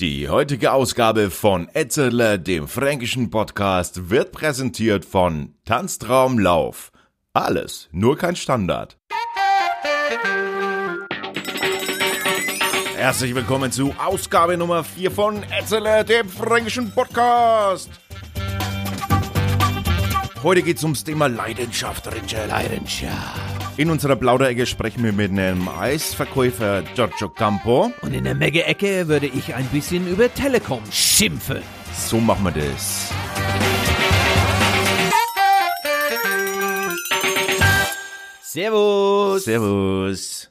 Die 0.00 0.28
heutige 0.28 0.72
Ausgabe 0.72 1.30
von 1.30 1.68
Etzerle, 1.72 2.40
dem 2.40 2.66
fränkischen 2.66 3.30
Podcast, 3.30 4.10
wird 4.10 4.32
präsentiert 4.32 5.04
von 5.04 5.54
Tanztraumlauf. 5.64 6.90
Alles, 7.32 7.90
nur 7.92 8.18
kein 8.18 8.34
Standard. 8.34 8.98
Herzlich 12.96 13.36
willkommen 13.36 13.70
zu 13.70 13.94
Ausgabe 13.96 14.56
Nummer 14.56 14.82
4 14.82 15.12
von 15.12 15.44
Etzerle, 15.44 16.04
dem 16.04 16.28
fränkischen 16.28 16.90
Podcast. 16.90 17.88
Heute 20.42 20.62
geht's 20.64 20.82
ums 20.82 21.04
Thema 21.04 21.28
Leidenschaft, 21.28 22.12
Richard. 22.12 22.48
Leidenschaft. 22.48 23.53
In 23.76 23.90
unserer 23.90 24.14
Plauderecke 24.14 24.66
sprechen 24.66 25.02
wir 25.02 25.12
mit 25.12 25.32
einem 25.32 25.68
Eisverkäufer 25.68 26.84
Giorgio 26.94 27.28
Campo. 27.28 27.90
Und 28.02 28.14
in 28.14 28.22
der 28.22 28.36
Mega-Ecke 28.36 29.08
würde 29.08 29.26
ich 29.26 29.52
ein 29.52 29.66
bisschen 29.66 30.06
über 30.06 30.32
Telekom 30.32 30.80
schimpfen. 30.92 31.60
So 31.92 32.20
machen 32.20 32.44
wir 32.44 32.52
das. 32.52 33.12
Servus. 38.42 39.44
Servus. 39.44 40.50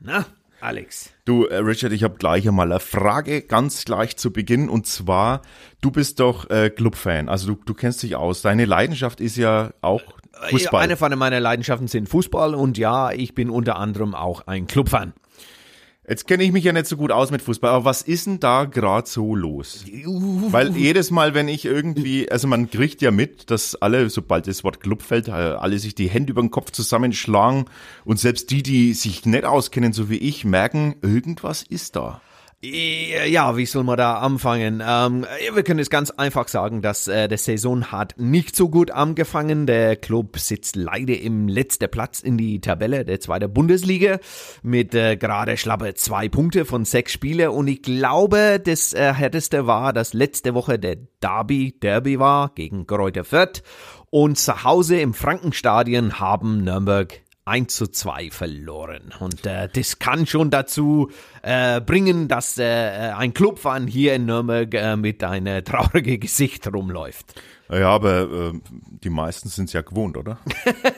Na, 0.00 0.24
Alex. 0.64 1.12
Du, 1.24 1.44
äh, 1.44 1.56
Richard, 1.56 1.92
ich 1.92 2.02
habe 2.02 2.16
gleich 2.16 2.48
einmal 2.48 2.70
eine 2.70 2.80
Frage 2.80 3.42
ganz 3.42 3.84
gleich 3.84 4.16
zu 4.16 4.32
Beginn. 4.32 4.68
Und 4.68 4.86
zwar, 4.86 5.42
du 5.80 5.90
bist 5.90 6.20
doch 6.20 6.48
äh, 6.50 6.70
Clubfan, 6.70 7.28
also 7.28 7.54
du, 7.54 7.60
du 7.64 7.74
kennst 7.74 8.02
dich 8.02 8.16
aus. 8.16 8.42
Deine 8.42 8.64
Leidenschaft 8.64 9.20
ist 9.20 9.36
ja 9.36 9.72
auch 9.80 10.02
Fußball. 10.50 10.82
Eine 10.82 10.96
von 10.96 11.16
meiner 11.18 11.40
Leidenschaften 11.40 11.88
sind 11.88 12.08
Fußball 12.08 12.54
und 12.54 12.78
ja, 12.78 13.12
ich 13.12 13.34
bin 13.34 13.50
unter 13.50 13.76
anderem 13.76 14.14
auch 14.14 14.46
ein 14.46 14.66
Clubfan. 14.66 15.12
Jetzt 16.06 16.26
kenne 16.26 16.44
ich 16.44 16.52
mich 16.52 16.64
ja 16.64 16.72
nicht 16.72 16.86
so 16.86 16.98
gut 16.98 17.10
aus 17.10 17.30
mit 17.30 17.40
Fußball, 17.40 17.70
aber 17.70 17.86
was 17.86 18.02
ist 18.02 18.26
denn 18.26 18.38
da 18.38 18.64
gerade 18.64 19.08
so 19.08 19.34
los? 19.34 19.86
Weil 19.86 20.76
jedes 20.76 21.10
Mal, 21.10 21.32
wenn 21.32 21.48
ich 21.48 21.64
irgendwie, 21.64 22.30
also 22.30 22.46
man 22.46 22.68
kriegt 22.68 23.00
ja 23.00 23.10
mit, 23.10 23.50
dass 23.50 23.74
alle, 23.76 24.10
sobald 24.10 24.46
das 24.46 24.64
Wort 24.64 24.80
Club 24.80 25.00
fällt, 25.00 25.28
äh, 25.28 25.30
alle 25.30 25.78
sich 25.78 25.94
die 25.94 26.08
Hände 26.08 26.32
über 26.32 26.42
den 26.42 26.50
Kopf 26.50 26.72
zusammenschlagen 26.72 27.64
und 28.04 28.20
selbst 28.20 28.50
die, 28.50 28.62
die 28.62 28.92
sich 28.92 29.24
nicht 29.24 29.46
auskennen, 29.46 29.94
so 29.94 30.10
wie 30.10 30.18
ich, 30.18 30.44
merken, 30.44 30.96
irgendwas 31.00 31.62
ist 31.62 31.96
da. 31.96 32.20
Ja, 32.64 33.58
wie 33.58 33.66
soll 33.66 33.84
man 33.84 33.98
da 33.98 34.14
anfangen? 34.14 34.82
Ähm, 34.86 35.26
wir 35.52 35.62
können 35.64 35.80
es 35.80 35.90
ganz 35.90 36.10
einfach 36.10 36.48
sagen, 36.48 36.80
dass 36.80 37.08
äh, 37.08 37.28
der 37.28 37.36
Saison 37.36 37.92
hat 37.92 38.14
nicht 38.16 38.56
so 38.56 38.70
gut 38.70 38.90
angefangen. 38.90 39.66
Der 39.66 39.96
Club 39.96 40.38
sitzt 40.38 40.74
leider 40.74 41.18
im 41.18 41.46
letzten 41.46 41.90
Platz 41.90 42.20
in 42.20 42.38
die 42.38 42.62
Tabelle 42.62 43.04
der 43.04 43.20
zweiten 43.20 43.52
Bundesliga 43.52 44.18
mit 44.62 44.94
äh, 44.94 45.16
gerade 45.16 45.58
schlappe 45.58 45.92
zwei 45.92 46.30
Punkte 46.30 46.64
von 46.64 46.86
sechs 46.86 47.12
Spiele. 47.12 47.50
Und 47.50 47.68
ich 47.68 47.82
glaube, 47.82 48.58
das 48.64 48.94
äh, 48.94 49.12
härteste 49.12 49.66
war, 49.66 49.92
dass 49.92 50.14
letzte 50.14 50.54
Woche 50.54 50.78
der 50.78 50.96
Derby, 51.20 51.78
Derby 51.82 52.18
war 52.18 52.52
gegen 52.54 52.86
Greuther 52.86 53.24
Fürth. 53.24 53.62
Und 54.08 54.38
zu 54.38 54.64
Hause 54.64 55.00
im 55.00 55.12
Frankenstadion 55.12 56.20
haben 56.20 56.62
Nürnberg 56.64 57.23
1 57.46 57.74
zu 57.74 57.86
2 57.88 58.30
verloren. 58.30 59.12
Und 59.18 59.44
äh, 59.46 59.68
das 59.72 59.98
kann 59.98 60.26
schon 60.26 60.50
dazu 60.50 61.10
äh, 61.42 61.80
bringen, 61.80 62.28
dass 62.28 62.58
äh, 62.58 63.12
ein 63.16 63.34
Clubfan 63.34 63.86
hier 63.86 64.14
in 64.14 64.26
Nürnberg 64.26 64.72
äh, 64.74 64.96
mit 64.96 65.22
einem 65.22 65.64
traurigen 65.64 66.20
Gesicht 66.20 66.66
rumläuft. 66.72 67.34
Ja, 67.70 67.90
aber 67.90 68.22
äh, 68.22 68.52
die 69.02 69.10
meisten 69.10 69.48
sind 69.48 69.66
es 69.66 69.72
ja 69.72 69.80
gewohnt, 69.82 70.16
oder? 70.16 70.38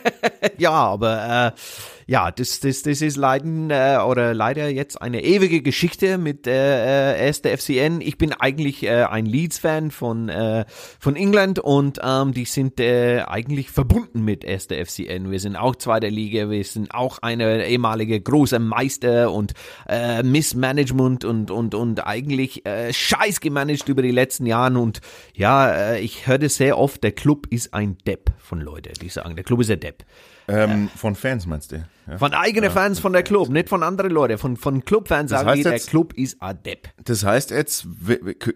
ja, 0.58 0.72
aber 0.72 1.55
äh, 1.55 1.61
ja, 2.09 2.31
das, 2.31 2.61
das, 2.61 2.83
das 2.83 3.03
ist 3.03 3.17
leiden, 3.17 3.71
äh, 3.71 3.99
oder 4.07 4.33
leider 4.33 4.69
jetzt 4.69 5.03
eine 5.03 5.25
ewige 5.25 5.61
Geschichte 5.61 6.19
mit 6.19 6.47
äh, 6.47 7.17
äh, 7.17 7.27
1. 7.27 7.41
FCN. 7.41 8.01
Ich 8.01 8.17
bin 8.17 8.33
eigentlich 8.33 8.85
äh, 8.85 9.03
ein 9.05 9.27
Leeds-Fan 9.27 9.91
von, 9.91 10.29
äh, 10.29 10.67
von 11.01 11.17
England 11.17 11.59
und 11.59 11.98
ähm, 12.05 12.33
die 12.33 12.45
sind 12.45 12.79
äh, 12.79 13.23
eigentlich 13.27 13.71
verbunden 13.71 14.25
mit 14.25 14.47
1. 14.47 14.67
FCN. 14.67 15.33
Wir 15.33 15.41
sind 15.41 15.57
auch 15.57 15.75
zweiter 15.75 16.08
Liga, 16.08 16.48
wir 16.48 16.63
sind 16.63 16.95
auch 16.95 17.19
eine 17.23 17.67
ehemalige 17.67 18.20
große 18.20 18.61
Meister 18.61 19.33
und 19.33 19.55
äh, 19.89 20.23
Missmanagement 20.23 21.25
und, 21.25 21.51
und, 21.51 21.75
und 21.75 22.07
eigentlich 22.07 22.64
äh, 22.67 22.92
scheiß 22.92 23.41
gemanagt 23.41 23.89
über 23.89 24.03
die 24.03 24.13
letzten 24.13 24.47
Jahre 24.47 24.79
und 24.79 25.01
ja, 25.35 25.70
äh, 25.70 26.01
ich 26.01 26.25
das 26.27 26.55
sehr 26.55 26.79
oft, 26.79 27.03
der 27.03 27.13
Club 27.13 27.48
ist 27.51 27.75
ein 27.75 27.98
Depp 28.07 28.33
von 28.39 28.61
Leuten, 28.61 28.92
die 29.01 29.09
sagen, 29.09 29.35
der 29.35 29.45
Club 29.45 29.61
ist 29.61 29.70
ein 29.70 29.80
Depp. 29.80 30.05
Ähm, 30.48 30.89
von 30.95 31.14
Fans 31.14 31.46
meinst 31.46 31.73
du? 31.73 31.84
Ja. 32.07 32.18
Von 32.18 32.33
eigenen 32.33 32.64
ja, 32.64 32.70
Fans 32.70 33.01
von 33.01 33.12
der 33.12 33.23
Club, 33.23 33.48
nicht 33.48 33.68
von 33.68 33.83
anderen 33.83 34.12
Leuten. 34.12 34.39
Von, 34.39 34.57
von 34.57 34.84
Clubfans 34.84 35.30
sagen 35.30 35.55
die, 35.55 35.62
der 35.62 35.79
Club 35.80 36.12
ist 36.14 36.39
Depp. 36.64 36.89
Das 37.05 37.24
heißt 37.24 37.51
jetzt, 37.51 37.86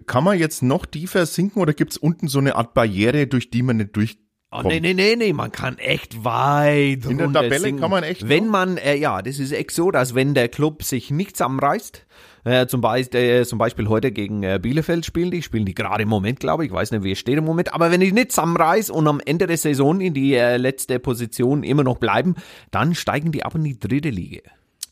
kann 0.06 0.22
man 0.22 0.38
jetzt 0.38 0.62
noch 0.62 0.86
tiefer 0.86 1.26
sinken 1.26 1.60
oder 1.60 1.72
gibt's 1.72 1.96
unten 1.96 2.28
so 2.28 2.38
eine 2.38 2.54
Art 2.54 2.74
Barriere, 2.74 3.26
durch 3.26 3.50
die 3.50 3.62
man 3.62 3.78
nicht 3.78 3.96
durch 3.96 4.18
Oh, 4.52 4.62
nee, 4.64 4.80
nee, 4.80 4.94
nee, 4.94 5.14
nee, 5.14 5.32
man 5.32 5.52
kann 5.52 5.78
echt 5.78 6.24
weit 6.24 7.04
In 7.04 7.18
der 7.18 7.32
Tabelle 7.32 7.60
singen. 7.60 7.78
kann 7.78 7.90
man 7.90 8.02
echt. 8.02 8.28
Wenn 8.28 8.48
man, 8.48 8.78
äh, 8.78 8.96
ja, 8.96 9.22
das 9.22 9.38
ist 9.38 9.52
echt 9.52 9.70
so, 9.70 9.92
dass 9.92 10.16
wenn 10.16 10.34
der 10.34 10.48
Club 10.48 10.82
sich 10.82 11.12
nicht 11.12 11.36
zusammenreißt, 11.36 12.04
äh, 12.44 12.66
zum, 12.66 12.80
Beispiel, 12.80 13.20
äh, 13.20 13.44
zum 13.44 13.58
Beispiel 13.58 13.88
heute 13.88 14.12
gegen 14.12 14.42
äh, 14.42 14.58
Bielefeld 14.60 15.04
spielen 15.04 15.30
die, 15.30 15.42
spielen 15.42 15.64
die 15.64 15.74
gerade 15.74 16.02
im 16.02 16.08
Moment, 16.08 16.40
glaube 16.40 16.64
ich, 16.64 16.70
ich 16.70 16.74
weiß 16.74 16.90
nicht, 16.92 17.02
wie 17.04 17.12
es 17.12 17.18
steht 17.18 17.38
im 17.38 17.44
Moment, 17.44 17.74
aber 17.74 17.90
wenn 17.90 18.00
die 18.00 18.12
nicht 18.12 18.32
zusammenreißen 18.32 18.94
und 18.94 19.06
am 19.06 19.20
Ende 19.24 19.46
der 19.46 19.56
Saison 19.56 20.00
in 20.00 20.14
die 20.14 20.34
äh, 20.34 20.56
letzte 20.56 20.98
Position 20.98 21.62
immer 21.62 21.84
noch 21.84 21.98
bleiben, 21.98 22.36
dann 22.70 22.94
steigen 22.94 23.32
die 23.32 23.44
ab 23.44 23.54
in 23.54 23.64
die 23.64 23.78
dritte 23.78 24.10
Liga. 24.10 24.42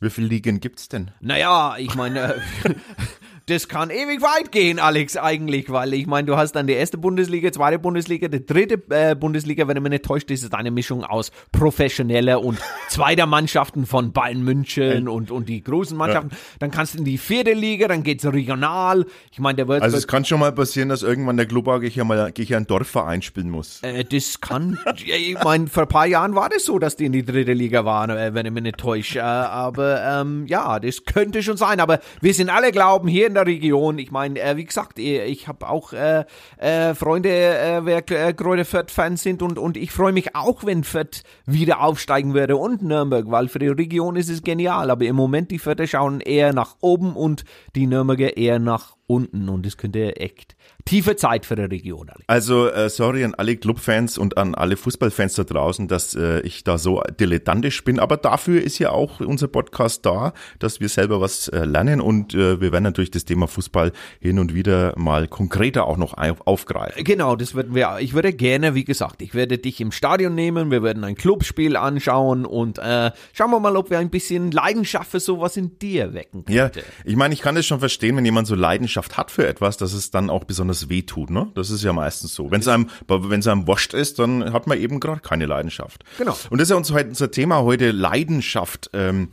Wie 0.01 0.11
viele 0.11 0.29
Ligen 0.29 0.61
gibt's 0.61 0.89
denn? 0.89 1.11
Naja, 1.21 1.75
ich 1.77 1.95
meine, 1.97 2.41
das 3.49 3.69
kann 3.69 3.91
ewig 3.91 4.21
weit 4.21 4.53
gehen, 4.53 4.79
Alex, 4.79 5.17
eigentlich, 5.17 5.71
weil 5.71 5.95
ich 5.95 6.07
meine, 6.07 6.27
du 6.27 6.37
hast 6.37 6.53
dann 6.53 6.67
die 6.67 6.75
erste 6.75 6.99
Bundesliga, 6.99 7.51
zweite 7.51 7.79
Bundesliga, 7.79 8.29
die 8.29 8.45
dritte 8.45 8.83
äh, 8.91 9.15
Bundesliga, 9.15 9.67
wenn 9.67 9.77
ich 9.77 9.83
mich 9.83 9.91
nicht 9.91 10.05
täuscht, 10.05 10.31
ist 10.31 10.45
es 10.45 10.53
eine 10.53 10.71
Mischung 10.71 11.03
aus 11.03 11.33
professioneller 11.53 12.45
und 12.45 12.59
zweiter 12.89 13.27
Mannschaften 13.27 13.87
von 13.87 14.13
Bayern 14.13 14.43
München 14.43 15.09
und, 15.09 15.31
und 15.31 15.49
die 15.49 15.63
großen 15.63 15.97
Mannschaften. 15.97 16.31
Ja. 16.31 16.37
Dann 16.59 16.71
kannst 16.71 16.95
du 16.95 16.99
in 16.99 17.05
die 17.05 17.17
vierte 17.17 17.55
Liga, 17.55 17.89
dann 17.89 18.03
geht's 18.03 18.27
regional. 18.27 19.07
Ich 19.33 19.39
meine, 19.39 19.57
der 19.57 19.69
wird. 19.69 19.83
Also 19.83 19.97
es 19.97 20.07
kann 20.07 20.25
schon 20.25 20.41
mal 20.41 20.53
passieren, 20.53 20.91
dass 20.91 21.03
irgendwann 21.03 21.37
der 21.37 21.47
Club 21.47 21.69
ich 21.83 21.97
ja 21.97 22.05
mal 22.05 22.33
ich 22.37 22.49
ja 22.51 22.57
einen 22.57 22.67
Dorfverein 22.67 23.23
spielen 23.23 23.51
muss. 23.51 23.83
Äh, 23.83 24.05
das 24.05 24.41
kann, 24.41 24.79
ich 25.05 25.43
meine, 25.43 25.67
vor 25.69 25.85
ein 25.85 25.89
paar 25.89 26.07
Jahren 26.07 26.35
war 26.35 26.49
das 26.49 26.65
so, 26.65 26.79
dass 26.79 26.97
die 26.97 27.07
in 27.07 27.13
die 27.13 27.25
dritte 27.25 27.53
Liga 27.53 27.85
waren, 27.85 28.11
äh, 28.11 28.35
wenn 28.35 28.47
ich 28.47 28.53
mich 28.53 28.63
nicht 28.63 28.79
täusche. 28.79 29.21
Äh, 29.21 29.23
aber 29.23 30.03
ähm, 30.03 30.47
ja, 30.47 30.79
das 30.79 31.05
könnte 31.05 31.43
schon 31.43 31.57
sein. 31.57 31.81
Aber 31.81 32.01
wir 32.21 32.35
sind 32.35 32.51
alle 32.51 32.73
glauben, 32.73 33.09
hier 33.09 33.27
in 33.27 33.38
der 33.39 33.47
Region. 33.47 33.99
Ich 33.99 34.11
meine, 34.11 34.41
äh, 34.41 34.57
wie 34.57 34.65
gesagt, 34.65 34.99
äh, 34.99 35.25
ich 35.25 35.49
habe 35.49 35.69
auch 35.69 35.93
äh, 35.93 36.25
äh, 36.59 36.95
Freunde, 36.95 37.31
äh, 37.31 37.85
wer 37.85 37.99
äh, 38.11 38.33
Kräuter 38.33 38.65
Fürth-Fans 38.65 39.23
sind 39.23 39.43
und, 39.43 39.59
und 39.59 39.77
ich 39.77 39.93
freue 39.93 40.13
mich 40.13 40.35
auch, 40.35 40.65
wenn 40.65 40.85
Fürth 40.85 41.23
wieder 41.47 41.81
aufsteigen 41.81 42.35
würde 42.35 42.57
und 42.57 42.83
Nürnberg, 42.83 43.31
weil 43.31 43.49
für 43.49 43.59
die 43.59 43.69
Region 43.69 44.17
ist 44.17 44.29
es 44.29 44.43
genial. 44.43 44.91
Aber 44.91 45.05
im 45.05 45.17
Moment 45.17 45.51
die 45.51 45.59
Fürther 45.59 45.87
schauen 45.87 46.21
eher 46.21 46.53
nach 46.53 46.77
oben 46.81 47.15
und 47.17 47.45
die 47.75 47.87
Nürnberger 47.87 48.37
eher 48.37 48.59
nach 48.59 48.97
unten 49.07 49.49
und 49.49 49.67
es 49.67 49.77
könnte 49.77 50.17
echt 50.17 50.57
tiefe 50.89 51.17
Zeit 51.17 51.45
für 51.45 51.55
die 51.55 51.65
Region. 51.65 52.11
Also 52.27 52.69
äh, 52.69 52.89
sorry 52.89 53.23
an 53.23 53.35
alle 53.35 53.57
Clubfans 53.57 54.17
und 54.17 54.39
an 54.39 54.55
alle 54.55 54.77
Fußballfans 54.77 55.35
da 55.35 55.45
draußen, 55.45 55.87
dass 55.87 56.15
äh, 56.15 56.41
ich 56.41 56.65
da 56.65 56.79
so 56.79 57.03
dilettantisch 57.21 57.85
bin, 57.85 57.99
aber 58.01 58.17
dafür 58.17 58.63
ist 58.63 58.79
ja 58.79 58.91
auch 58.91 59.21
unser 59.21 59.49
Podcast 59.49 60.07
da, 60.07 60.33
dass 60.59 60.81
wir 60.81 60.89
selber 60.89 61.21
was 61.21 61.49
äh, 61.49 61.65
lernen 61.67 62.01
und 62.01 62.33
äh, 62.35 62.61
wir 62.61 62.73
werden 62.73 62.85
natürlich 62.85 63.11
das 63.11 63.27
Thema 63.27 63.49
Fußball 63.49 63.93
hin 64.19 64.39
und 64.39 64.55
wieder 64.55 64.95
mal 64.97 65.29
konkreter 65.29 65.85
auch 65.85 65.99
noch 65.99 66.15
aufgreifen. 66.17 67.05
Genau, 67.05 67.37
das 67.37 67.55
würden 67.55 67.75
wir. 67.75 67.99
Ich 68.01 68.15
würde 68.15 68.33
gerne, 68.33 68.75
wie 68.75 68.85
gesagt, 68.85 69.21
ich 69.21 69.35
werde 69.35 69.59
dich 69.59 69.83
im 69.83 69.93
Stadion 69.93 70.35
nehmen, 70.35 70.71
wir 70.71 70.83
werden 70.83 71.05
ein 71.05 71.17
Clubspiel 71.17 71.77
anschauen 71.77 72.47
und 72.47 72.79
äh, 72.79 73.11
schauen 73.35 73.51
wir 73.51 73.61
mal, 73.61 73.77
ob 73.77 73.91
wir 73.91 73.99
ein 73.99 74.09
bisschen 74.09 74.51
Leidenschaft 74.53 75.11
für 75.11 75.21
sowas 75.21 75.59
in 75.59 75.79
dir 75.79 76.15
wecken 76.15 76.47
könnte. 76.47 76.81
Ja, 76.81 76.87
ich 77.05 77.17
meine, 77.17 77.35
ich 77.35 77.43
kann 77.43 77.57
das 77.57 77.67
schon 77.67 77.81
verstehen, 77.81 78.17
wenn 78.17 78.25
jemand 78.25 78.47
so 78.47 78.55
Leidenschaft 78.55 79.19
hat 79.19 79.31
für 79.31 79.47
etwas, 79.47 79.77
dass 79.77 79.93
es 79.93 80.11
dann 80.11 80.31
auch 80.31 80.45
besonders 80.45 80.78
das 80.83 80.89
wehtut, 80.89 81.31
ne? 81.31 81.51
Das 81.55 81.71
ist 81.71 81.83
ja 81.83 81.93
meistens 81.93 82.35
so. 82.35 82.51
Wenn 82.51 82.61
es 82.61 82.69
einem, 82.69 82.89
wenn 83.07 83.41
es 83.41 83.47
einem 83.47 83.67
wascht 83.67 83.95
ist, 83.95 84.19
dann 84.19 84.53
hat 84.53 84.67
man 84.67 84.79
eben 84.79 85.01
gerade 85.01 85.21
keine 85.21 85.47
Leidenschaft. 85.47 86.05
Genau. 86.19 86.37
Und 86.51 86.59
das 86.59 86.67
ist 86.67 86.71
ja 86.71 86.77
unser, 86.77 86.95
unser 87.05 87.31
Thema 87.31 87.63
heute, 87.63 87.91
Leidenschaft. 87.91 88.91
Ähm, 88.93 89.31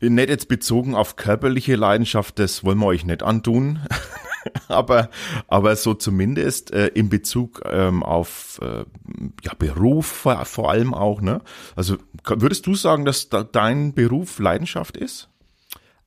nicht 0.00 0.28
jetzt 0.28 0.48
bezogen 0.48 0.94
auf 0.94 1.16
körperliche 1.16 1.76
Leidenschaft, 1.76 2.38
das 2.38 2.64
wollen 2.64 2.78
wir 2.78 2.86
euch 2.86 3.04
nicht 3.04 3.22
antun. 3.22 3.80
aber, 4.68 5.10
aber 5.48 5.76
so 5.76 5.94
zumindest 5.94 6.70
äh, 6.72 6.88
in 6.88 7.08
Bezug 7.08 7.62
ähm, 7.64 8.02
auf 8.02 8.60
äh, 8.62 8.84
ja, 9.42 9.52
Beruf 9.58 10.06
vor, 10.06 10.44
vor 10.44 10.70
allem 10.70 10.94
auch. 10.94 11.20
Ne? 11.20 11.40
Also 11.74 11.96
würdest 12.24 12.66
du 12.66 12.74
sagen, 12.74 13.04
dass 13.04 13.28
da 13.28 13.42
dein 13.42 13.94
Beruf 13.94 14.38
Leidenschaft 14.38 14.96
ist? 14.96 15.28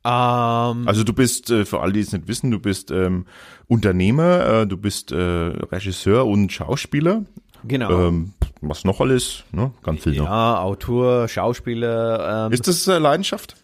Ähm, 0.06 0.88
also 0.88 1.04
du 1.04 1.14
bist, 1.14 1.50
äh, 1.52 1.66
für 1.66 1.82
alle, 1.82 1.94
die 1.94 2.00
es 2.00 2.14
nicht 2.14 2.28
wissen, 2.28 2.52
du 2.52 2.60
bist 2.60 2.92
ähm, 2.92 3.26
Unternehmer, 3.68 4.62
äh, 4.62 4.68
du 4.68 4.78
bist 4.78 5.12
äh, 5.12 5.18
Regisseur 5.18 6.26
und 6.26 6.52
Schauspieler. 6.52 7.24
Genau. 7.66 8.08
Ähm, 8.08 8.34
was 8.62 8.86
noch 8.86 9.02
alles, 9.02 9.44
ne? 9.52 9.72
Ganz 9.84 10.04
viel 10.04 10.16
ja, 10.16 10.24
noch. 10.24 10.30
Ja, 10.30 10.62
Autor, 10.62 11.28
Schauspieler. 11.28 12.48
Ähm, 12.48 12.54
ist 12.54 12.68
das 12.68 12.86
Leidenschaft? 12.86 13.56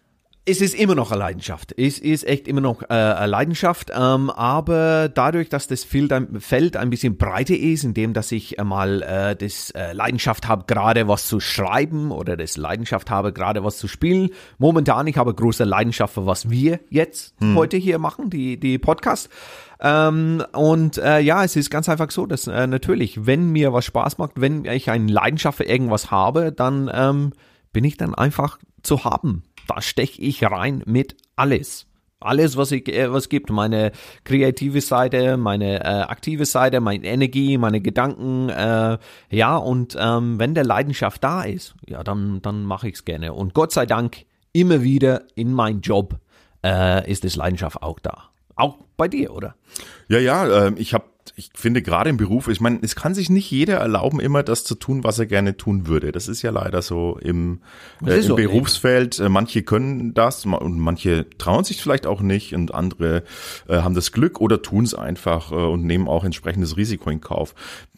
Es 0.47 0.61
ist 0.61 0.75
immer 0.75 0.93
noch 0.93 1.11
eine 1.11 1.19
Leidenschaft. 1.19 1.73
Es 1.75 1.97
ist 1.97 2.23
echt 2.27 2.47
immer 2.47 2.61
noch 2.61 2.83
äh, 2.83 2.93
eine 2.93 3.25
Leidenschaft. 3.25 3.91
Ähm, 3.91 4.29
aber 4.29 5.09
dadurch, 5.09 5.49
dass 5.49 5.67
das 5.67 5.83
Feld 5.83 6.13
ein, 6.13 6.39
Feld 6.39 6.77
ein 6.77 6.91
bisschen 6.91 7.17
breiter 7.17 7.57
ist, 7.57 7.83
indem 7.83 8.13
dass 8.13 8.31
ich 8.31 8.57
mal 8.63 9.01
äh, 9.01 9.35
das 9.35 9.71
äh, 9.71 9.93
Leidenschaft 9.93 10.47
habe, 10.47 10.65
gerade 10.67 11.07
was 11.07 11.27
zu 11.27 11.39
schreiben 11.39 12.11
oder 12.11 12.37
das 12.37 12.57
Leidenschaft 12.57 13.09
habe, 13.09 13.33
gerade 13.33 13.63
was 13.63 13.77
zu 13.77 13.87
spielen. 13.87 14.29
Momentan, 14.59 15.07
ich 15.07 15.17
habe 15.17 15.33
große 15.33 15.63
Leidenschaft 15.63 16.13
für 16.13 16.27
was 16.27 16.47
wir 16.47 16.79
jetzt 16.91 17.33
hm. 17.39 17.55
heute 17.55 17.77
hier 17.77 17.97
machen, 17.97 18.29
die, 18.29 18.59
die 18.59 18.77
Podcast. 18.77 19.29
Ähm, 19.79 20.43
und 20.53 20.99
äh, 20.99 21.21
ja, 21.21 21.43
es 21.43 21.55
ist 21.55 21.71
ganz 21.71 21.89
einfach 21.89 22.11
so, 22.11 22.27
dass 22.27 22.45
äh, 22.45 22.67
natürlich, 22.67 23.25
wenn 23.25 23.51
mir 23.51 23.73
was 23.73 23.85
Spaß 23.85 24.19
macht, 24.19 24.33
wenn 24.35 24.65
ich 24.65 24.91
eine 24.91 25.11
Leidenschaft 25.11 25.57
für 25.57 25.63
irgendwas 25.65 26.11
habe, 26.11 26.51
dann 26.51 26.89
ähm, 26.93 27.33
bin 27.73 27.83
ich 27.83 27.97
dann 27.97 28.13
einfach 28.13 28.59
zu 28.83 29.05
haben 29.05 29.41
da 29.67 29.81
steche 29.81 30.21
ich 30.21 30.43
rein 30.43 30.83
mit 30.85 31.15
alles. 31.35 31.87
Alles, 32.19 32.57
was 32.57 32.71
ich, 32.71 32.87
äh, 32.87 33.11
was 33.11 33.29
gibt, 33.29 33.49
meine 33.49 33.91
kreative 34.23 34.81
Seite, 34.81 35.37
meine 35.37 35.83
äh, 35.83 35.87
aktive 36.03 36.45
Seite, 36.45 36.79
meine 36.81 37.05
Energie, 37.05 37.57
meine 37.57 37.81
Gedanken, 37.81 38.49
äh, 38.49 38.97
ja, 39.29 39.57
und 39.57 39.95
ähm, 39.99 40.39
wenn 40.39 40.55
der 40.55 40.63
Leidenschaft 40.63 41.23
da 41.23 41.43
ist, 41.43 41.75
ja, 41.87 42.03
dann, 42.03 42.41
dann 42.41 42.63
mache 42.63 42.87
ich 42.87 42.95
es 42.95 43.05
gerne. 43.05 43.33
Und 43.33 43.53
Gott 43.53 43.73
sei 43.73 43.85
Dank, 43.85 44.25
immer 44.53 44.81
wieder 44.81 45.23
in 45.35 45.53
meinem 45.53 45.81
Job 45.81 46.19
äh, 46.63 47.09
ist 47.11 47.25
das 47.25 47.35
Leidenschaft 47.35 47.83
auch 47.83 47.99
da. 47.99 48.29
Auch 48.55 48.77
bei 48.97 49.07
dir, 49.07 49.33
oder? 49.33 49.55
Ja, 50.07 50.19
ja, 50.19 50.67
äh, 50.67 50.73
ich 50.77 50.93
habe 50.93 51.05
ich 51.37 51.49
finde 51.53 51.81
gerade 51.81 52.09
im 52.09 52.17
Beruf, 52.17 52.47
ich 52.47 52.61
meine, 52.61 52.79
es 52.81 52.95
kann 52.95 53.13
sich 53.13 53.29
nicht 53.29 53.51
jeder 53.51 53.75
erlauben, 53.77 54.21
immer 54.21 54.41
das 54.41 54.63
zu 54.63 54.75
tun, 54.75 55.03
was 55.03 55.19
er 55.19 55.25
gerne 55.25 55.57
tun 55.57 55.85
würde. 55.85 56.13
Das 56.13 56.29
ist 56.29 56.41
ja 56.41 56.51
leider 56.51 56.81
so 56.81 57.17
im, 57.21 57.59
äh, 58.05 58.15
im 58.15 58.21
so, 58.21 58.35
Berufsfeld. 58.35 59.19
Eben. 59.19 59.27
Äh, 59.27 59.29
manche 59.29 59.63
können 59.63 60.13
das 60.13 60.45
und 60.45 60.79
manche 60.79 61.27
trauen 61.37 61.65
sich 61.65 61.81
vielleicht 61.81 62.07
auch 62.07 62.21
nicht 62.21 62.55
und 62.55 62.73
andere 62.73 63.23
äh, 63.67 63.77
haben 63.77 63.95
das 63.95 64.13
Glück 64.13 64.39
oder 64.39 64.61
tun 64.61 64.85
es 64.85 64.93
einfach 64.93 65.51
äh, 65.51 65.55
und 65.55 65.83
nehmen 65.83 66.07
auch 66.07 66.23
entsprechendes 66.23 66.77
Risiko 66.77 67.09
in 67.09 67.19
Kauf. 67.19 67.53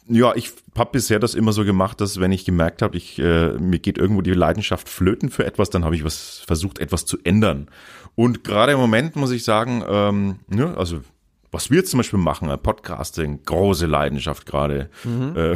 Ja, 0.10 0.34
ich 0.36 0.54
habe 0.76 0.92
bisher 0.94 1.20
das 1.20 1.36
immer 1.36 1.52
so 1.52 1.64
gemacht, 1.64 2.02
dass 2.02 2.20
wenn 2.20 2.32
ich 2.32 2.46
gemerkt 2.46 2.82
habe, 2.82 2.98
ich 2.98 3.20
äh, 3.20 3.52
mir 3.60 3.80
geht 3.80 4.00
irgendwo 4.00 4.22
die 4.22 4.32
Leidenschaft 4.32 4.90
flöten 4.90 5.30
für 5.30 5.46
etwas, 5.46 5.70
dann 5.70 5.86
habe 5.86 5.96
ich 5.96 6.04
was 6.04 6.44
versucht, 6.48 6.80
etwas 6.80 7.06
zu 7.06 7.18
ändern. 7.24 7.68
Und 8.16 8.44
gerade 8.44 8.72
im 8.72 8.80
Moment 8.80 9.16
muss 9.16 9.32
ich 9.32 9.44
sagen, 9.44 9.84
ähm, 9.88 10.40
ja, 10.50 10.74
also 10.74 11.02
was 11.52 11.72
wir 11.72 11.86
zum 11.86 12.00
Beispiel 12.00 12.20
machen, 12.20 12.50
Podcasting, 12.62 13.44
große 13.44 13.86
Leidenschaft 13.86 14.46
gerade, 14.46 14.90
mhm. 15.04 15.34
äh, 15.36 15.56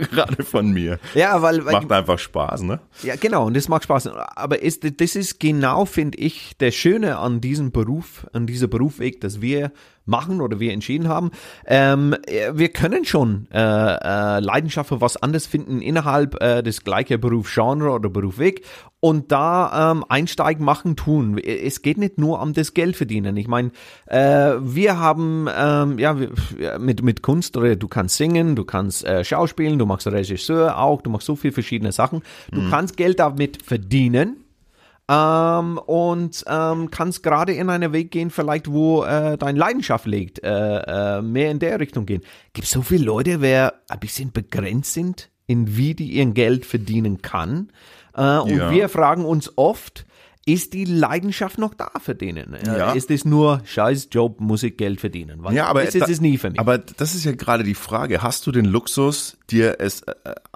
gerade 0.10 0.42
von 0.42 0.72
mir. 0.72 0.98
Ja, 1.14 1.40
weil, 1.40 1.64
weil 1.64 1.72
macht 1.72 1.92
einfach 1.92 2.18
Spaß, 2.18 2.62
ne? 2.62 2.80
Ja, 3.02 3.16
genau, 3.16 3.46
und 3.46 3.56
das 3.56 3.68
macht 3.68 3.84
Spaß. 3.84 4.08
Aber 4.08 4.60
ist, 4.60 4.84
das 5.00 5.16
ist 5.16 5.38
genau, 5.38 5.84
finde 5.84 6.18
ich, 6.18 6.56
der 6.58 6.72
Schöne 6.72 7.18
an 7.18 7.40
diesem 7.40 7.70
Beruf, 7.70 8.26
an 8.32 8.46
dieser 8.46 8.66
Berufweg, 8.66 9.20
dass 9.20 9.40
wir 9.40 9.72
machen 10.06 10.40
oder 10.40 10.60
wir 10.60 10.72
entschieden 10.72 11.08
haben. 11.08 11.30
Ähm, 11.66 12.14
wir 12.52 12.68
können 12.68 13.04
schon 13.04 13.48
äh, 13.52 13.58
äh, 13.58 14.40
Leidenschaft 14.40 14.88
für 14.88 15.00
was 15.00 15.16
anderes 15.16 15.46
finden 15.46 15.80
innerhalb 15.80 16.40
äh, 16.42 16.62
des 16.62 16.84
gleichen 16.84 17.20
Berufsgenre 17.20 17.90
oder 17.90 18.08
Berufweg 18.08 18.64
und 19.00 19.32
da 19.32 19.92
ähm, 19.92 20.04
einsteigen, 20.08 20.64
machen, 20.64 20.96
tun. 20.96 21.38
Es 21.38 21.82
geht 21.82 21.98
nicht 21.98 22.16
nur 22.16 22.40
um 22.40 22.54
das 22.54 22.72
Geld 22.72 22.96
verdienen. 22.96 23.36
Ich 23.36 23.48
meine, 23.48 23.70
äh, 24.06 24.52
wir 24.60 24.98
haben 24.98 25.46
ähm, 25.54 25.98
ja 25.98 26.16
mit 26.78 27.02
mit 27.02 27.22
Kunst 27.22 27.56
oder 27.56 27.76
du 27.76 27.86
kannst 27.86 28.16
singen, 28.16 28.56
du 28.56 28.64
kannst 28.64 29.04
äh, 29.04 29.22
Schauspielen, 29.22 29.78
du 29.78 29.84
machst 29.84 30.06
Regisseur 30.06 30.78
auch, 30.78 31.02
du 31.02 31.10
machst 31.10 31.26
so 31.26 31.36
viele 31.36 31.52
verschiedene 31.52 31.92
Sachen. 31.92 32.22
Du 32.50 32.62
mhm. 32.62 32.70
kannst 32.70 32.96
Geld 32.96 33.20
damit 33.20 33.62
verdienen 33.62 34.43
ähm, 35.08 35.78
und 35.78 36.44
ähm, 36.46 36.90
kannst 36.90 37.22
gerade 37.22 37.52
in 37.52 37.68
einen 37.68 37.92
Weg 37.92 38.10
gehen, 38.10 38.30
vielleicht 38.30 38.70
wo 38.70 39.04
äh, 39.04 39.36
deine 39.36 39.58
Leidenschaft 39.58 40.06
liegt, 40.06 40.42
äh, 40.42 41.18
äh, 41.18 41.22
mehr 41.22 41.50
in 41.50 41.58
der 41.58 41.78
Richtung 41.80 42.06
gehen. 42.06 42.22
Gibt 42.54 42.68
so 42.68 42.82
viele 42.82 43.04
Leute, 43.04 43.40
wer 43.40 43.74
ein 43.88 44.00
bisschen 44.00 44.32
begrenzt 44.32 44.94
sind, 44.94 45.30
in 45.46 45.76
wie 45.76 45.94
die 45.94 46.12
ihr 46.12 46.26
Geld 46.26 46.64
verdienen 46.64 47.20
kann. 47.20 47.70
Äh, 48.16 48.38
und 48.38 48.56
ja. 48.56 48.70
wir 48.70 48.88
fragen 48.88 49.26
uns 49.26 49.52
oft, 49.56 50.06
ist 50.46 50.74
die 50.74 50.84
Leidenschaft 50.84 51.58
noch 51.58 51.74
da 51.74 51.90
für 52.00 52.14
denen? 52.14 52.54
Äh, 52.54 52.78
ja. 52.78 52.92
Ist 52.92 53.10
es 53.10 53.24
nur 53.24 53.60
scheiß 53.64 54.08
Job, 54.10 54.40
muss 54.40 54.62
ich 54.62 54.76
Geld 54.76 55.00
verdienen? 55.00 55.42
Weil 55.42 55.54
ja, 55.54 55.66
aber 55.66 55.84
das 55.84 55.94
ist 55.94 56.08
es 56.08 56.20
nie 56.20 56.38
für 56.38 56.50
mich. 56.50 56.60
Aber 56.60 56.78
das 56.78 57.14
ist 57.14 57.24
ja 57.24 57.32
gerade 57.32 57.64
die 57.64 57.74
Frage. 57.74 58.22
Hast 58.22 58.46
du 58.46 58.52
den 58.52 58.66
Luxus, 58.66 59.38
dir 59.50 59.76
es 59.80 60.02
äh, 60.02 60.14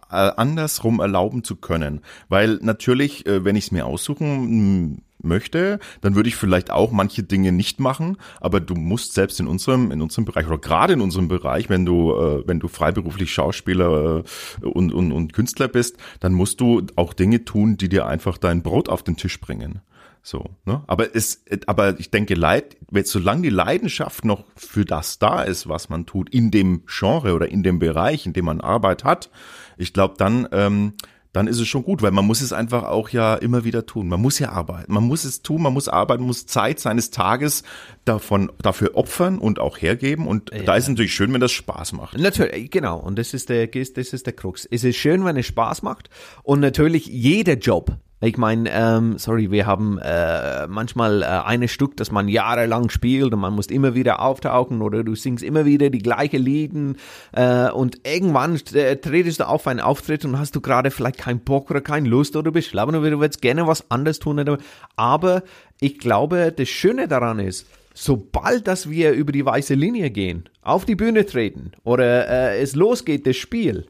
andersrum 0.08 1.00
erlauben 1.00 1.44
zu 1.44 1.56
können. 1.56 2.00
Weil 2.28 2.58
natürlich, 2.62 3.26
äh, 3.26 3.44
wenn 3.44 3.56
ich 3.56 3.66
es 3.66 3.72
mir 3.72 3.86
aussuchen 3.86 5.02
möchte, 5.22 5.80
dann 6.00 6.14
würde 6.14 6.28
ich 6.28 6.36
vielleicht 6.36 6.70
auch 6.70 6.92
manche 6.92 7.22
Dinge 7.22 7.52
nicht 7.52 7.80
machen, 7.80 8.18
aber 8.40 8.60
du 8.60 8.74
musst 8.74 9.14
selbst 9.14 9.40
in 9.40 9.46
unserem 9.46 9.90
in 9.90 10.00
unserem 10.00 10.24
Bereich 10.24 10.46
oder 10.46 10.58
gerade 10.58 10.92
in 10.92 11.00
unserem 11.00 11.28
Bereich, 11.28 11.68
wenn 11.68 11.84
du 11.84 12.12
äh, 12.12 12.42
wenn 12.46 12.60
du 12.60 12.68
freiberuflich 12.68 13.32
Schauspieler 13.32 14.22
und, 14.62 14.92
und 14.92 15.12
und 15.12 15.32
Künstler 15.32 15.68
bist, 15.68 15.96
dann 16.20 16.32
musst 16.32 16.60
du 16.60 16.82
auch 16.96 17.12
Dinge 17.12 17.44
tun, 17.44 17.76
die 17.76 17.88
dir 17.88 18.06
einfach 18.06 18.38
dein 18.38 18.62
Brot 18.62 18.88
auf 18.88 19.02
den 19.02 19.16
Tisch 19.16 19.40
bringen. 19.40 19.80
So, 20.22 20.44
ne? 20.66 20.82
Aber 20.86 21.14
es, 21.14 21.42
aber 21.66 21.98
ich 21.98 22.10
denke, 22.10 22.34
Leid, 22.34 22.76
solange 23.04 23.42
die 23.42 23.48
Leidenschaft 23.48 24.24
noch 24.24 24.44
für 24.56 24.84
das 24.84 25.18
da 25.18 25.42
ist, 25.42 25.68
was 25.68 25.88
man 25.88 26.06
tut, 26.06 26.28
in 26.28 26.50
dem 26.50 26.82
Genre 26.86 27.34
oder 27.34 27.48
in 27.48 27.62
dem 27.62 27.78
Bereich, 27.78 28.26
in 28.26 28.34
dem 28.34 28.44
man 28.44 28.60
Arbeit 28.60 29.04
hat, 29.04 29.30
ich 29.78 29.92
glaube, 29.92 30.14
dann, 30.18 30.48
ähm, 30.52 30.94
dann 31.32 31.46
ist 31.46 31.60
es 31.60 31.68
schon 31.68 31.84
gut, 31.84 32.02
weil 32.02 32.10
man 32.10 32.26
muss 32.26 32.40
es 32.40 32.52
einfach 32.52 32.84
auch 32.84 33.10
ja 33.10 33.34
immer 33.34 33.64
wieder 33.64 33.86
tun. 33.86 34.08
Man 34.08 34.20
muss 34.20 34.38
ja 34.38 34.50
arbeiten, 34.50 34.92
man 34.92 35.04
muss 35.04 35.24
es 35.24 35.42
tun, 35.42 35.62
man 35.62 35.72
muss 35.72 35.88
arbeiten, 35.88 36.24
muss 36.24 36.46
Zeit 36.46 36.80
seines 36.80 37.10
Tages 37.10 37.62
davon 38.04 38.50
dafür 38.60 38.96
opfern 38.96 39.38
und 39.38 39.58
auch 39.58 39.78
hergeben. 39.78 40.26
Und 40.26 40.50
ja. 40.52 40.62
da 40.62 40.76
ist 40.76 40.84
es 40.84 40.88
natürlich 40.90 41.14
schön, 41.14 41.32
wenn 41.32 41.40
das 41.40 41.52
Spaß 41.52 41.92
macht. 41.92 42.18
Natürlich, 42.18 42.70
genau. 42.70 42.98
Und 42.98 43.18
das 43.18 43.34
ist 43.34 43.50
der, 43.50 43.66
das 43.66 43.96
ist 43.96 44.26
der 44.26 44.32
Krux. 44.32 44.66
Es 44.70 44.84
ist 44.84 44.96
schön, 44.96 45.24
wenn 45.24 45.36
es 45.36 45.46
Spaß 45.46 45.82
macht. 45.82 46.10
Und 46.42 46.60
natürlich 46.60 47.06
jeder 47.06 47.54
Job 47.54 47.98
ich 48.20 48.36
meine, 48.36 48.68
ähm, 48.72 49.16
sorry, 49.16 49.52
wir 49.52 49.66
haben 49.66 49.98
äh, 49.98 50.66
manchmal 50.66 51.22
äh, 51.22 51.26
eine 51.26 51.68
Stück, 51.68 51.96
das 51.96 52.10
man 52.10 52.26
jahrelang 52.26 52.90
spielt 52.90 53.32
und 53.32 53.38
man 53.38 53.54
muss 53.54 53.68
immer 53.68 53.94
wieder 53.94 54.20
auftauchen 54.20 54.82
oder 54.82 55.04
du 55.04 55.14
singst 55.14 55.44
immer 55.44 55.64
wieder 55.64 55.88
die 55.90 56.00
gleiche 56.00 56.38
Lieden 56.38 56.96
äh, 57.32 57.70
und 57.70 58.00
irgendwann 58.04 58.60
äh, 58.74 58.96
tretest 58.96 59.38
du 59.40 59.48
auf 59.48 59.68
einen 59.68 59.78
Auftritt 59.78 60.24
und 60.24 60.36
hast 60.36 60.56
du 60.56 60.60
gerade 60.60 60.90
vielleicht 60.90 61.18
keinen 61.18 61.40
Bock 61.40 61.70
oder 61.70 61.80
keine 61.80 62.08
Lust 62.08 62.34
oder 62.34 62.50
bist 62.50 62.70
schlapp 62.70 62.88
oder 62.88 63.00
du 63.00 63.20
würdest 63.20 63.40
gerne 63.40 63.68
was 63.68 63.88
anderes 63.88 64.18
tun. 64.18 64.58
Aber 64.96 65.42
ich 65.80 65.98
glaube, 65.98 66.52
das 66.56 66.68
Schöne 66.68 67.06
daran 67.06 67.38
ist, 67.38 67.68
sobald 67.94 68.66
dass 68.66 68.90
wir 68.90 69.12
über 69.12 69.30
die 69.30 69.44
weiße 69.44 69.74
Linie 69.74 70.10
gehen, 70.10 70.48
auf 70.62 70.84
die 70.84 70.96
Bühne 70.96 71.24
treten 71.24 71.72
oder 71.84 72.28
äh, 72.28 72.60
es 72.60 72.74
losgeht, 72.74 73.26
das 73.26 73.36
Spiel, 73.36 73.86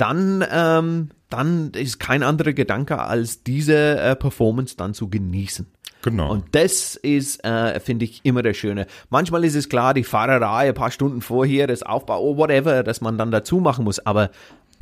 dann 0.00 0.44
ähm, 0.50 1.10
dann 1.30 1.70
ist 1.70 2.00
kein 2.00 2.22
anderer 2.22 2.52
Gedanke, 2.52 2.98
als 2.98 3.42
diese 3.42 3.98
äh, 3.98 4.16
Performance 4.16 4.76
dann 4.76 4.94
zu 4.94 5.08
genießen. 5.08 5.66
Genau. 6.02 6.30
Und 6.30 6.44
das 6.52 6.96
ist, 6.96 7.44
äh, 7.44 7.78
finde 7.78 8.06
ich, 8.06 8.20
immer 8.24 8.42
der 8.42 8.54
Schöne. 8.54 8.86
Manchmal 9.10 9.44
ist 9.44 9.54
es 9.54 9.68
klar, 9.68 9.94
die 9.94 10.02
Fahrerei 10.02 10.68
ein 10.68 10.74
paar 10.74 10.90
Stunden 10.90 11.20
vorher, 11.20 11.66
das 11.66 11.82
Aufbau, 11.82 12.20
oh, 12.22 12.36
whatever, 12.36 12.82
dass 12.82 13.00
man 13.00 13.18
dann 13.18 13.30
dazu 13.30 13.58
machen 13.60 13.84
muss. 13.84 13.98
Aber 14.00 14.30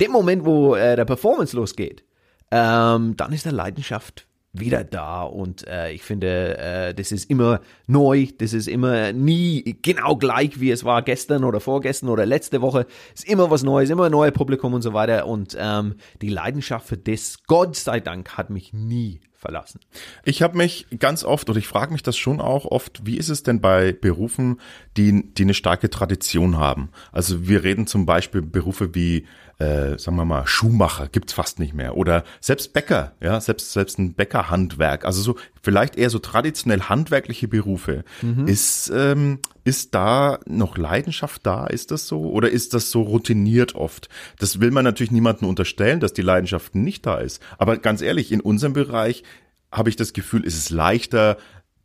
dem 0.01 0.11
Moment, 0.11 0.45
wo 0.45 0.75
äh, 0.75 0.95
der 0.95 1.05
Performance 1.05 1.55
losgeht, 1.55 2.03
ähm, 2.51 3.15
dann 3.17 3.33
ist 3.33 3.45
der 3.45 3.51
Leidenschaft 3.51 4.27
wieder 4.51 4.83
da 4.83 5.23
und 5.23 5.67
äh, 5.67 5.91
ich 5.91 6.01
finde, 6.01 6.57
äh, 6.57 6.93
das 6.93 7.11
ist 7.11 7.29
immer 7.29 7.61
neu, 7.85 8.27
das 8.37 8.53
ist 8.53 8.67
immer 8.67 9.13
nie 9.13 9.77
genau 9.81 10.15
gleich, 10.15 10.59
wie 10.59 10.71
es 10.71 10.83
war 10.83 11.03
gestern 11.03 11.43
oder 11.43 11.59
vorgestern 11.59 12.09
oder 12.09 12.25
letzte 12.25 12.61
Woche. 12.61 12.87
Es 13.13 13.23
ist 13.23 13.29
immer 13.29 13.51
was 13.51 13.63
Neues, 13.63 13.89
immer 13.89 14.05
ein 14.05 14.11
neues 14.11 14.33
Publikum 14.33 14.73
und 14.73 14.81
so 14.81 14.93
weiter 14.93 15.27
und 15.27 15.55
ähm, 15.59 15.95
die 16.21 16.29
Leidenschaft 16.29 16.87
für 16.87 16.97
das, 16.97 17.43
Gott 17.45 17.75
sei 17.75 17.99
Dank, 17.99 18.37
hat 18.37 18.49
mich 18.49 18.73
nie 18.73 19.21
verlassen. 19.39 19.79
Ich 20.25 20.41
habe 20.41 20.57
mich 20.57 20.87
ganz 20.99 21.23
oft, 21.23 21.49
oder 21.49 21.57
ich 21.57 21.67
frage 21.67 21.93
mich 21.93 22.03
das 22.03 22.17
schon 22.17 22.41
auch 22.41 22.65
oft, 22.65 23.05
wie 23.05 23.17
ist 23.17 23.29
es 23.29 23.41
denn 23.41 23.61
bei 23.61 23.93
Berufen, 23.93 24.59
die, 24.97 25.33
die 25.33 25.43
eine 25.43 25.53
starke 25.53 25.89
Tradition 25.89 26.57
haben? 26.57 26.89
Also 27.11 27.47
wir 27.47 27.63
reden 27.63 27.87
zum 27.87 28.05
Beispiel 28.05 28.41
Berufe 28.41 28.93
wie 28.95 29.25
äh, 29.59 29.99
sagen 29.99 30.15
wir 30.15 30.23
mal, 30.23 30.47
Schuhmacher 30.47 31.09
gibt's 31.09 31.33
fast 31.33 31.59
nicht 31.59 31.73
mehr. 31.73 31.97
Oder 31.97 32.23
selbst 32.39 32.71
Bäcker, 32.71 33.11
ja, 33.19 33.41
selbst, 33.41 33.73
selbst 33.73 33.99
ein 33.99 34.13
Bäckerhandwerk. 34.13 35.03
Also 35.03 35.21
so, 35.21 35.35
vielleicht 35.61 35.97
eher 35.97 36.09
so 36.09 36.19
traditionell 36.19 36.81
handwerkliche 36.83 37.49
Berufe. 37.49 38.05
Mhm. 38.21 38.47
Ist, 38.47 38.89
ähm, 38.95 39.39
ist 39.65 39.93
da 39.93 40.39
noch 40.45 40.77
Leidenschaft 40.77 41.45
da? 41.45 41.67
Ist 41.67 41.91
das 41.91 42.07
so? 42.07 42.21
Oder 42.31 42.49
ist 42.49 42.73
das 42.73 42.89
so 42.89 43.01
routiniert 43.01 43.75
oft? 43.75 44.07
Das 44.39 44.61
will 44.61 44.71
man 44.71 44.85
natürlich 44.85 45.11
niemandem 45.11 45.49
unterstellen, 45.49 45.99
dass 45.99 46.13
die 46.13 46.21
Leidenschaft 46.21 46.75
nicht 46.75 47.05
da 47.05 47.17
ist. 47.17 47.41
Aber 47.57 47.77
ganz 47.77 48.01
ehrlich, 48.01 48.31
in 48.31 48.39
unserem 48.39 48.71
Bereich 48.71 49.23
habe 49.71 49.89
ich 49.89 49.97
das 49.97 50.13
Gefühl, 50.13 50.45
ist 50.45 50.57
es 50.57 50.69
leichter, 50.69 51.37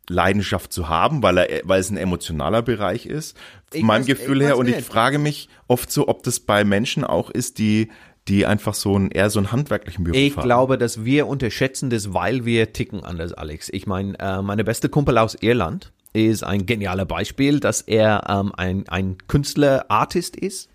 Leidenschaft 0.09 0.71
zu 0.71 0.89
haben, 0.89 1.23
weil 1.23 1.37
er, 1.37 1.61
weil 1.63 1.79
es 1.79 1.89
ein 1.89 1.97
emotionaler 1.97 2.61
Bereich 2.61 3.05
ist, 3.05 3.37
ich 3.73 3.83
meinem 3.83 4.01
weiß, 4.01 4.07
Gefühl 4.07 4.41
her. 4.41 4.57
Und 4.57 4.67
ich 4.67 4.83
frage 4.83 5.17
mich 5.19 5.49
oft 5.67 5.91
so, 5.91 6.07
ob 6.07 6.23
das 6.23 6.39
bei 6.39 6.63
Menschen 6.63 7.03
auch 7.03 7.29
ist, 7.29 7.57
die 7.57 7.89
die 8.27 8.45
einfach 8.45 8.73
so 8.73 8.97
ein 8.97 9.11
eher 9.11 9.29
so 9.29 9.39
einen 9.39 9.51
handwerklichen 9.51 10.03
Beruf 10.03 10.17
Ich 10.17 10.35
haben. 10.35 10.43
glaube, 10.43 10.77
dass 10.77 11.05
wir 11.05 11.27
unterschätzen 11.27 11.89
das, 11.89 12.13
weil 12.13 12.43
wir 12.45 12.73
ticken 12.73 13.03
anders, 13.03 13.33
Alex. 13.33 13.69
Ich 13.71 13.85
meine, 13.85 14.17
äh, 14.19 14.41
meine 14.41 14.63
beste 14.63 14.89
Kumpel 14.89 15.17
aus 15.17 15.37
Irland 15.41 15.91
ist 16.13 16.43
ein 16.43 16.65
genialer 16.65 17.05
Beispiel, 17.05 17.59
dass 17.59 17.81
er 17.81 18.23
ähm, 18.27 18.51
ein, 18.55 18.87
ein 18.87 19.17
Künstler, 19.27 19.85
Artist 19.89 20.35
ist. 20.35 20.69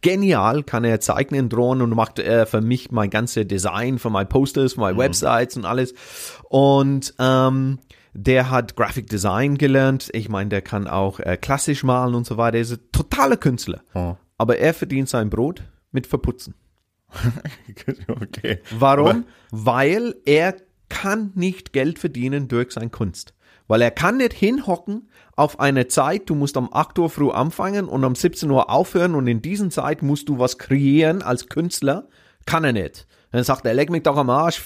Genial, 0.00 0.64
kann 0.64 0.84
er 0.84 1.00
zeichnen, 1.00 1.48
drohen 1.48 1.80
und 1.80 1.90
macht 1.90 2.18
äh, 2.18 2.44
für 2.44 2.60
mich 2.60 2.90
mein 2.90 3.08
ganze 3.08 3.46
Design, 3.46 3.98
für 3.98 4.10
meine 4.10 4.26
Posters, 4.26 4.74
für 4.74 4.80
meine 4.80 4.98
Websites 4.98 5.56
und 5.56 5.64
alles. 5.64 5.94
Und 6.48 7.14
ähm, 7.18 7.78
der 8.14 8.50
hat 8.50 8.76
Graphic 8.76 9.08
Design 9.08 9.58
gelernt. 9.58 10.10
Ich 10.12 10.28
meine, 10.28 10.50
der 10.50 10.62
kann 10.62 10.86
auch 10.86 11.20
äh, 11.20 11.36
klassisch 11.36 11.82
malen 11.82 12.14
und 12.14 12.26
so 12.26 12.36
weiter. 12.36 12.56
Er 12.56 12.62
ist 12.62 12.72
ein 12.72 12.92
totaler 12.92 13.36
Künstler. 13.36 13.82
Aber 14.38 14.58
er 14.58 14.74
verdient 14.74 15.08
sein 15.08 15.30
Brot 15.30 15.62
mit 15.92 16.06
Verputzen. 16.06 16.54
okay. 18.08 18.60
Warum? 18.70 19.24
Weil 19.50 20.14
er 20.24 20.56
kann 20.88 21.32
nicht 21.34 21.72
Geld 21.72 21.98
verdienen 21.98 22.48
durch 22.48 22.72
seine 22.72 22.90
Kunst. 22.90 23.34
Weil 23.68 23.80
er 23.80 23.90
kann 23.90 24.18
nicht 24.18 24.34
hinhocken 24.34 25.08
auf 25.36 25.60
eine 25.60 25.88
Zeit, 25.88 26.28
du 26.28 26.34
musst 26.34 26.56
um 26.56 26.72
8 26.72 26.98
Uhr 26.98 27.08
früh 27.08 27.30
anfangen 27.30 27.86
und 27.86 28.04
um 28.04 28.14
17 28.14 28.50
Uhr 28.50 28.68
aufhören 28.68 29.14
und 29.14 29.26
in 29.26 29.40
diesen 29.40 29.70
Zeit 29.70 30.02
musst 30.02 30.28
du 30.28 30.38
was 30.38 30.58
kreieren 30.58 31.22
als 31.22 31.48
Künstler. 31.48 32.08
Kann 32.44 32.64
er 32.64 32.72
nicht. 32.72 33.06
Dann 33.32 33.44
sagt 33.44 33.64
er, 33.64 33.74
leck 33.74 33.90
mich 33.90 34.02
doch 34.02 34.16
am 34.16 34.30
Arsch, 34.30 34.60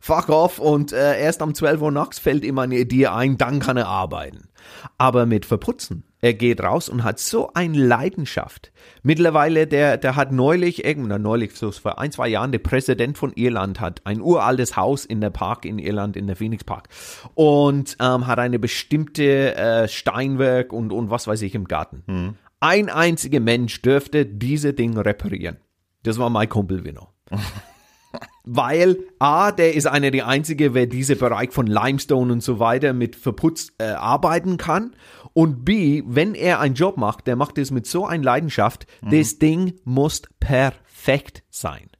fuck 0.00 0.28
off 0.28 0.58
und 0.58 0.92
äh, 0.92 1.20
erst 1.20 1.40
um 1.40 1.54
12 1.54 1.80
Uhr 1.80 1.92
nachts 1.92 2.18
fällt 2.18 2.44
ihm 2.44 2.58
eine 2.58 2.76
Idee 2.76 3.06
ein, 3.06 3.38
dann 3.38 3.60
kann 3.60 3.76
er 3.76 3.86
arbeiten. 3.86 4.48
Aber 4.98 5.24
mit 5.24 5.46
Verputzen, 5.46 6.02
er 6.20 6.34
geht 6.34 6.60
raus 6.60 6.88
und 6.88 7.04
hat 7.04 7.20
so 7.20 7.52
eine 7.54 7.78
Leidenschaft. 7.78 8.72
Mittlerweile, 9.02 9.68
der, 9.68 9.96
der 9.96 10.16
hat 10.16 10.32
neulich, 10.32 10.84
irgendwann 10.84 11.22
neulich, 11.22 11.54
so 11.54 11.70
vor 11.70 12.00
ein, 12.00 12.10
zwei 12.10 12.28
Jahren, 12.28 12.50
der 12.50 12.58
Präsident 12.58 13.16
von 13.16 13.32
Irland 13.34 13.80
hat 13.80 14.02
ein 14.04 14.20
uraltes 14.20 14.76
Haus 14.76 15.04
in 15.04 15.20
der 15.20 15.30
Park 15.30 15.64
in 15.64 15.78
Irland, 15.78 16.16
in 16.16 16.26
der 16.26 16.34
Phoenix 16.36 16.64
Park 16.64 16.88
und 17.34 17.96
ähm, 18.00 18.26
hat 18.26 18.40
eine 18.40 18.58
bestimmte 18.58 19.54
äh, 19.54 19.88
Steinwerk 19.88 20.72
und, 20.72 20.92
und 20.92 21.08
was 21.08 21.28
weiß 21.28 21.40
ich 21.42 21.54
im 21.54 21.66
Garten. 21.66 22.36
Ein 22.60 22.90
einziger 22.90 23.38
Mensch 23.38 23.80
dürfte 23.82 24.26
diese 24.26 24.72
Dinge 24.72 25.04
reparieren. 25.04 25.58
Das 26.02 26.18
war 26.18 26.30
mein 26.30 26.48
Kumpel 26.48 26.84
Vino. 26.84 27.08
Weil 28.50 28.96
A, 29.18 29.52
der 29.52 29.74
ist 29.74 29.86
einer 29.86 30.10
der 30.10 30.26
einzige, 30.26 30.72
wer 30.72 30.86
diese 30.86 31.16
Bereich 31.16 31.52
von 31.52 31.66
Limestone 31.66 32.32
und 32.32 32.42
so 32.42 32.58
weiter 32.58 32.94
mit 32.94 33.14
Verputz 33.14 33.72
äh, 33.78 33.84
arbeiten 33.84 34.56
kann. 34.56 34.94
Und 35.34 35.66
B, 35.66 36.02
wenn 36.06 36.34
er 36.34 36.58
einen 36.60 36.74
Job 36.74 36.96
macht, 36.96 37.26
der 37.26 37.36
macht 37.36 37.58
es 37.58 37.70
mit 37.70 37.86
so 37.86 38.06
einer 38.06 38.24
Leidenschaft, 38.24 38.86
das 39.02 39.38
Ding 39.38 39.74
muss 39.84 40.22
perfekt 40.40 41.42
sein. 41.50 41.90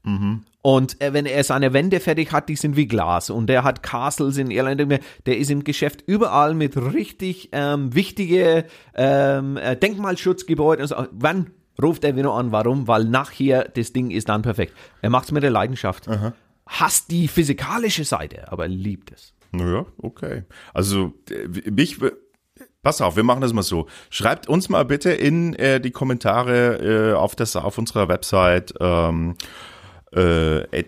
Und 0.63 1.01
äh, 1.01 1.13
wenn 1.13 1.27
er 1.27 1.45
seine 1.45 1.73
Wände 1.73 2.01
fertig 2.01 2.33
hat, 2.33 2.49
die 2.49 2.57
sind 2.57 2.77
wie 2.77 2.87
Glas. 2.87 3.31
Und 3.31 3.47
der 3.47 3.63
hat 3.63 3.83
Castles 3.83 4.39
in 4.39 4.51
Irland. 4.51 5.01
Der 5.27 5.39
ist 5.39 5.51
im 5.51 5.65
Geschäft 5.65 6.03
überall 6.07 6.55
mit 6.55 6.77
richtig 6.77 7.51
ähm, 7.53 7.95
wichtige 7.95 8.65
ähm, 8.95 9.57
äh, 9.57 9.77
Denkmalschutzgebäuden. 9.77 10.83
Also, 10.83 11.07
wann 11.13 11.51
ruft 11.83 12.05
er 12.05 12.17
wieder 12.17 12.33
an? 12.33 12.53
Warum? 12.53 12.89
Weil 12.89 13.05
nachher 13.05 13.65
das 13.65 13.93
Ding 13.93 14.11
ist 14.11 14.29
dann 14.29 14.43
perfekt. 14.43 14.75
Er 15.03 15.11
macht 15.11 15.27
es 15.27 15.33
mit 15.33 15.43
der 15.43 15.51
Leidenschaft. 15.51 16.09
Hasst 16.67 17.11
die 17.11 17.29
physikalische 17.29 18.05
Seite, 18.05 18.51
aber 18.53 18.69
liebt 18.69 19.13
es. 19.13 19.35
Naja, 19.53 19.87
okay. 20.03 20.45
Also 20.75 21.15
äh, 21.31 21.71
mich, 21.71 21.99
pass 22.83 23.01
auf, 23.01 23.17
wir 23.17 23.23
machen 23.23 23.41
das 23.41 23.53
mal 23.53 23.63
so. 23.63 23.87
Schreibt 24.11 24.49
uns 24.49 24.69
mal 24.69 24.85
bitte 24.85 25.11
in 25.11 25.55
äh, 25.55 25.81
die 25.81 25.91
Kommentare 25.91 27.13
äh, 27.13 27.15
auf, 27.15 27.35
das, 27.35 27.57
auf 27.57 27.79
unserer 27.79 28.09
Website 28.09 28.75
ähm, 28.81 29.37
äh, 30.13 30.83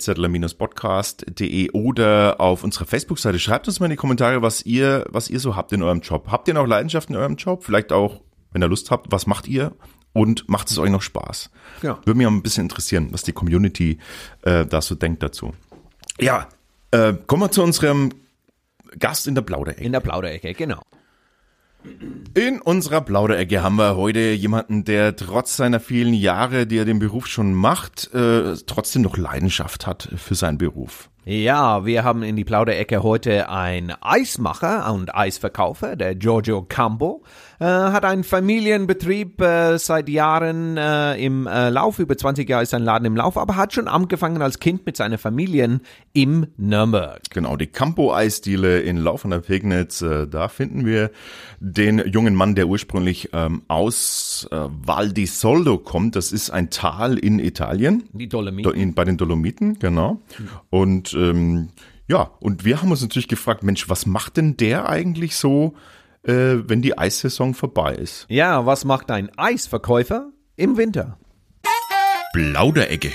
podcast.de 0.58 1.70
oder 1.72 2.40
auf 2.40 2.64
unserer 2.64 2.86
Facebook-Seite. 2.86 3.38
Schreibt 3.38 3.66
uns 3.68 3.80
mal 3.80 3.86
in 3.86 3.92
die 3.92 3.96
Kommentare, 3.96 4.42
was 4.42 4.64
ihr, 4.66 5.06
was 5.08 5.30
ihr 5.30 5.40
so 5.40 5.56
habt 5.56 5.72
in 5.72 5.82
eurem 5.82 6.00
Job. 6.00 6.28
Habt 6.30 6.48
ihr 6.48 6.54
noch 6.54 6.66
Leidenschaft 6.66 7.10
in 7.10 7.16
eurem 7.16 7.36
Job? 7.36 7.64
Vielleicht 7.64 7.92
auch, 7.92 8.20
wenn 8.52 8.62
ihr 8.62 8.68
Lust 8.68 8.90
habt, 8.90 9.10
was 9.10 9.26
macht 9.26 9.48
ihr? 9.48 9.72
Und 10.20 10.50
macht 10.50 10.70
es 10.70 10.76
euch 10.76 10.90
noch 10.90 11.00
Spaß? 11.00 11.48
Ja. 11.80 11.98
Würde 12.04 12.18
mich 12.18 12.26
auch 12.26 12.30
ein 12.30 12.42
bisschen 12.42 12.64
interessieren, 12.64 13.08
was 13.10 13.22
die 13.22 13.32
Community 13.32 13.96
äh, 14.42 14.66
da 14.66 14.82
so 14.82 14.94
denkt 14.94 15.22
dazu. 15.22 15.54
Ja, 16.20 16.46
äh, 16.90 17.14
kommen 17.26 17.44
wir 17.44 17.50
zu 17.50 17.62
unserem 17.62 18.10
Gast 18.98 19.26
in 19.26 19.34
der 19.34 19.40
Plauderecke. 19.40 19.82
In 19.82 19.92
der 19.92 20.00
Plauderecke, 20.00 20.52
genau. 20.52 20.82
In 22.34 22.60
unserer 22.60 23.00
Plauderecke 23.00 23.62
haben 23.62 23.76
wir 23.76 23.96
heute 23.96 24.32
jemanden, 24.32 24.84
der 24.84 25.16
trotz 25.16 25.56
seiner 25.56 25.80
vielen 25.80 26.12
Jahre, 26.12 26.66
die 26.66 26.76
er 26.76 26.84
den 26.84 26.98
Beruf 26.98 27.26
schon 27.26 27.54
macht, 27.54 28.12
äh, 28.12 28.56
trotzdem 28.66 29.00
noch 29.00 29.16
Leidenschaft 29.16 29.86
hat 29.86 30.06
für 30.18 30.34
seinen 30.34 30.58
Beruf. 30.58 31.08
Ja, 31.24 31.86
wir 31.86 32.04
haben 32.04 32.22
in 32.22 32.36
die 32.36 32.44
Plauderecke 32.44 33.02
heute 33.02 33.48
einen 33.48 33.94
Eismacher 34.02 34.92
und 34.92 35.14
Eisverkäufer, 35.14 35.96
der 35.96 36.14
Giorgio 36.14 36.60
Campo. 36.62 37.22
Äh, 37.60 37.64
hat 37.66 38.06
einen 38.06 38.24
Familienbetrieb 38.24 39.40
äh, 39.42 39.78
seit 39.78 40.08
Jahren 40.08 40.78
äh, 40.78 41.14
im 41.22 41.44
Lauf, 41.44 41.98
über 41.98 42.16
20 42.16 42.48
Jahre 42.48 42.62
ist 42.62 42.70
sein 42.70 42.82
Laden 42.82 43.04
im 43.04 43.16
Lauf, 43.16 43.36
aber 43.36 43.56
hat 43.56 43.74
schon 43.74 43.86
angefangen 43.86 44.40
als 44.40 44.60
Kind 44.60 44.86
mit 44.86 44.96
seiner 44.96 45.18
Familie 45.18 45.80
im 46.14 46.46
Nürnberg. 46.56 47.20
Genau, 47.30 47.56
die 47.56 47.66
Campo-Eisdiele 47.66 48.80
in 48.80 48.96
Lauf 48.96 49.24
an 49.24 49.30
der 49.32 49.40
Pegnitz, 49.40 50.02
da 50.30 50.48
finden 50.48 50.86
wir 50.86 51.10
den 51.60 51.98
jungen 52.10 52.34
Mann, 52.34 52.54
der 52.54 52.66
ursprünglich 52.66 53.28
ähm, 53.34 53.62
aus 53.68 54.48
äh, 54.50 54.56
Val 54.56 55.12
di 55.12 55.26
Soldo 55.26 55.76
kommt. 55.76 56.16
Das 56.16 56.32
ist 56.32 56.48
ein 56.50 56.70
Tal 56.70 57.18
in 57.18 57.38
Italien. 57.38 58.04
Die 58.12 58.28
Dolomiten. 58.28 58.72
Do- 58.72 58.78
in, 58.78 58.94
bei 58.94 59.04
den 59.04 59.18
Dolomiten, 59.18 59.78
genau. 59.78 60.22
Und 60.70 61.12
ähm, 61.12 61.68
ja, 62.08 62.30
und 62.40 62.64
wir 62.64 62.80
haben 62.80 62.90
uns 62.90 63.02
natürlich 63.02 63.28
gefragt, 63.28 63.62
Mensch, 63.62 63.88
was 63.90 64.06
macht 64.06 64.38
denn 64.38 64.56
der 64.56 64.88
eigentlich 64.88 65.36
so, 65.36 65.74
äh, 66.22 66.56
wenn 66.66 66.82
die 66.82 66.96
Eissaison 66.96 67.54
vorbei 67.54 67.94
ist? 67.94 68.26
Ja, 68.28 68.66
was 68.66 68.84
macht 68.84 69.10
ein 69.10 69.30
Eisverkäufer 69.36 70.30
im 70.56 70.76
Winter? 70.76 71.18
Plauderecke. 72.32 73.10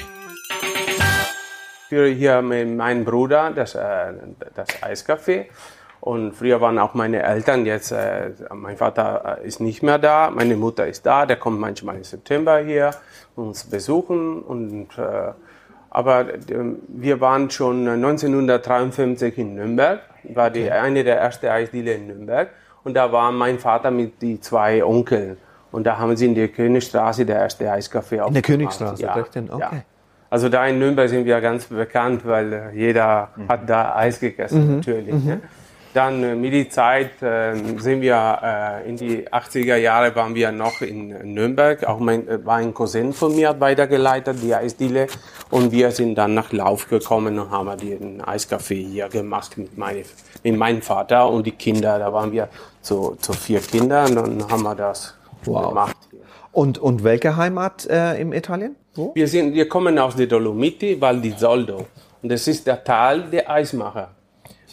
führe 1.87 2.09
hier 2.09 2.41
mit 2.41 2.67
meinem 2.75 3.05
Bruder 3.05 3.51
das, 3.51 3.75
äh, 3.75 4.13
das 4.55 4.67
Eiscafé. 4.81 5.45
Und 6.01 6.33
früher 6.33 6.61
waren 6.61 6.77
auch 6.77 6.93
meine 6.93 7.23
Eltern, 7.23 7.65
jetzt 7.65 7.91
äh, 7.91 8.31
mein 8.53 8.77
Vater 8.77 9.39
äh, 9.41 9.47
ist 9.47 9.59
nicht 9.59 9.81
mehr 9.81 9.97
da, 9.97 10.29
meine 10.29 10.55
Mutter 10.55 10.85
ist 10.85 11.05
da, 11.05 11.25
der 11.25 11.37
kommt 11.37 11.59
manchmal 11.59 11.95
im 11.95 12.03
September 12.03 12.59
hier 12.59 12.91
uns 13.35 13.63
besuchen. 13.63 14.41
Und, 14.41 14.89
äh, 14.97 15.31
aber 15.89 16.33
äh, 16.33 16.37
wir 16.89 17.21
waren 17.21 17.49
schon 17.49 17.87
1953 17.87 19.37
in 19.37 19.55
Nürnberg, 19.55 20.01
war 20.25 20.51
die, 20.51 20.69
eine 20.69 21.03
der 21.03 21.17
ersten 21.17 21.47
Eisdiele 21.47 21.93
in 21.93 22.07
Nürnberg. 22.07 22.49
Und 22.85 22.93
da 22.93 23.11
war 23.11 23.31
mein 23.31 23.59
Vater 23.59 23.91
mit 23.91 24.21
die 24.21 24.39
zwei 24.39 24.85
Onkeln. 24.85 25.37
Und 25.71 25.85
da 25.85 25.97
haben 25.97 26.15
sie 26.15 26.27
in 26.27 26.35
der 26.35 26.47
Königstraße 26.47 27.25
der 27.25 27.39
erste 27.39 27.69
Eiscafé 27.69 28.21
aufgemacht. 28.21 28.43
Königstraße, 28.43 29.03
ja, 29.03 29.21
denn? 29.23 29.49
Okay. 29.49 29.59
Ja. 29.59 29.83
Also 30.29 30.49
da 30.49 30.65
in 30.67 30.79
Nürnberg 30.79 31.09
sind 31.09 31.25
wir 31.25 31.41
ganz 31.41 31.65
bekannt, 31.65 32.25
weil 32.25 32.53
äh, 32.53 32.71
jeder 32.73 33.29
hat 33.47 33.69
da 33.69 33.95
Eis 33.95 34.19
gegessen, 34.19 34.77
natürlich. 34.77 35.13
Ne? 35.13 35.41
Dann 35.95 36.23
äh, 36.23 36.35
mit 36.35 36.51
der 36.51 36.69
Zeit 36.69 37.21
äh, 37.21 37.55
sind 37.77 38.01
wir 38.01 38.39
äh, 38.43 38.89
in 38.89 38.97
die 38.97 39.27
80er 39.29 39.77
Jahre 39.77 40.13
waren 40.15 40.35
wir 40.35 40.51
noch 40.51 40.81
in 40.81 41.33
Nürnberg. 41.33 41.85
Auch 41.85 41.99
mein 41.99 42.27
äh, 42.27 42.45
war 42.45 42.57
ein 42.57 42.73
Cousin 42.73 43.13
von 43.13 43.33
mir 43.33 43.49
hat 43.49 43.61
weitergeleitet 43.61 44.37
die 44.43 44.53
Eisdiele 44.53 45.07
und 45.51 45.71
wir 45.71 45.91
sind 45.91 46.15
dann 46.15 46.33
nach 46.33 46.51
Lauf 46.51 46.89
gekommen 46.89 47.39
und 47.39 47.49
haben 47.49 47.77
den 47.77 48.21
Eiscafé 48.21 48.75
hier 48.75 49.07
gemacht 49.07 49.57
mit, 49.57 49.77
meine, 49.77 50.03
mit 50.43 50.57
meinem 50.57 50.81
Vater 50.81 51.29
und 51.29 51.45
die 51.45 51.51
Kinder. 51.51 51.97
Da 51.97 52.11
waren 52.11 52.33
wir 52.33 52.49
zu, 52.85 53.17
zu 53.19 53.33
vier 53.33 53.59
Kindern 53.59 54.17
und 54.17 54.39
dann 54.39 54.49
haben 54.51 54.63
wir 54.63 54.75
das 54.75 55.13
Wow. 55.45 55.69
gemacht. 55.69 55.97
Und, 56.51 56.77
und 56.77 57.03
welche 57.03 57.35
Heimat 57.35 57.85
äh, 57.87 58.19
im 58.21 58.31
Italien? 58.33 58.75
Wo? 58.95 59.11
Wir, 59.13 59.27
sind, 59.27 59.53
wir 59.53 59.67
kommen 59.67 59.99
aus 59.99 60.15
der 60.15 60.27
Dolomiti, 60.27 60.99
Val 61.01 61.19
di 61.19 61.35
Zoldo. 61.35 61.85
Und 62.21 62.29
das 62.31 62.47
ist 62.47 62.65
der 62.65 62.83
Tal 62.83 63.23
der 63.29 63.49
Eismacher. 63.49 64.09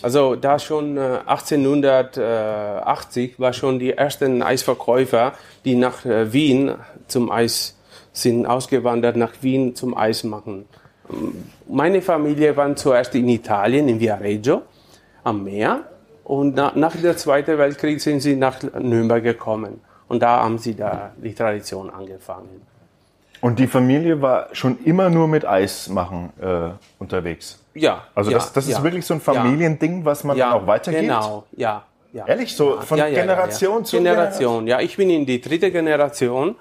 Also 0.01 0.37
da 0.37 0.59
schon 0.59 0.97
äh, 0.97 1.19
1880 1.27 3.39
war 3.39 3.53
schon 3.53 3.79
die 3.79 3.93
ersten 3.93 4.43
Eisverkäufer, 4.43 5.33
die 5.65 5.75
nach 5.75 6.05
äh, 6.05 6.33
Wien 6.33 6.75
zum 7.09 7.31
Eis 7.31 7.77
sind 8.13 8.47
ausgewandert 8.47 9.17
nach 9.17 9.33
Wien 9.41 9.75
zum 9.75 9.97
Eis 9.97 10.25
machen. 10.25 10.67
Ähm, 11.11 11.45
Meine 11.69 12.03
Familie 12.03 12.57
war 12.57 12.75
zuerst 12.77 13.15
in 13.15 13.29
Italien, 13.29 13.89
in 13.89 14.01
Viareggio, 14.01 14.63
am 15.25 15.45
Meer. 15.45 15.85
Und 16.33 16.55
na, 16.55 16.73
nach 16.75 16.97
dem 16.97 17.15
Zweiten 17.19 17.59
Weltkrieg 17.59 18.01
sind 18.01 18.21
sie 18.21 18.37
nach 18.37 18.63
Nürnberg 18.63 19.23
gekommen. 19.23 19.83
Und 20.09 20.23
da 20.23 20.43
haben 20.43 20.57
sie 20.57 20.75
da 20.75 21.11
die 21.19 21.35
Tradition 21.35 21.91
angefangen. 21.91 22.63
Und 23.43 23.59
die 23.59 23.67
Familie 23.67 24.23
war 24.23 24.49
schon 24.53 24.79
immer 24.83 25.11
nur 25.11 25.29
mit 25.29 25.45
Eis 25.45 25.91
machen 25.91 26.33
äh, 26.41 26.71
unterwegs. 26.99 27.63
Ja. 27.75 28.05
Also 28.15 28.31
ja, 28.31 28.39
das, 28.39 28.51
das 28.55 28.67
ja, 28.67 28.79
ist 28.79 28.83
wirklich 28.83 29.05
so 29.05 29.13
ein 29.13 29.21
ja. 29.27 29.35
Familiending, 29.35 30.07
was 30.07 30.25
man 30.25 30.39
ja, 30.39 30.53
dann 30.53 30.63
auch 30.63 30.67
weitergibt. 30.67 31.03
Genau, 31.03 31.45
ja. 31.55 31.83
ja. 32.15 32.27
Ehrlich, 32.27 32.57
so 32.57 32.81
von 32.81 32.97
Generation 32.97 33.85
zu 33.85 33.99
Generation. 33.99 34.67
Ja, 34.67 34.81
ich 34.81 34.97
bin 34.97 35.11
in 35.11 35.27
die 35.27 35.39
dritte 35.39 35.71
Generation. 35.71 36.57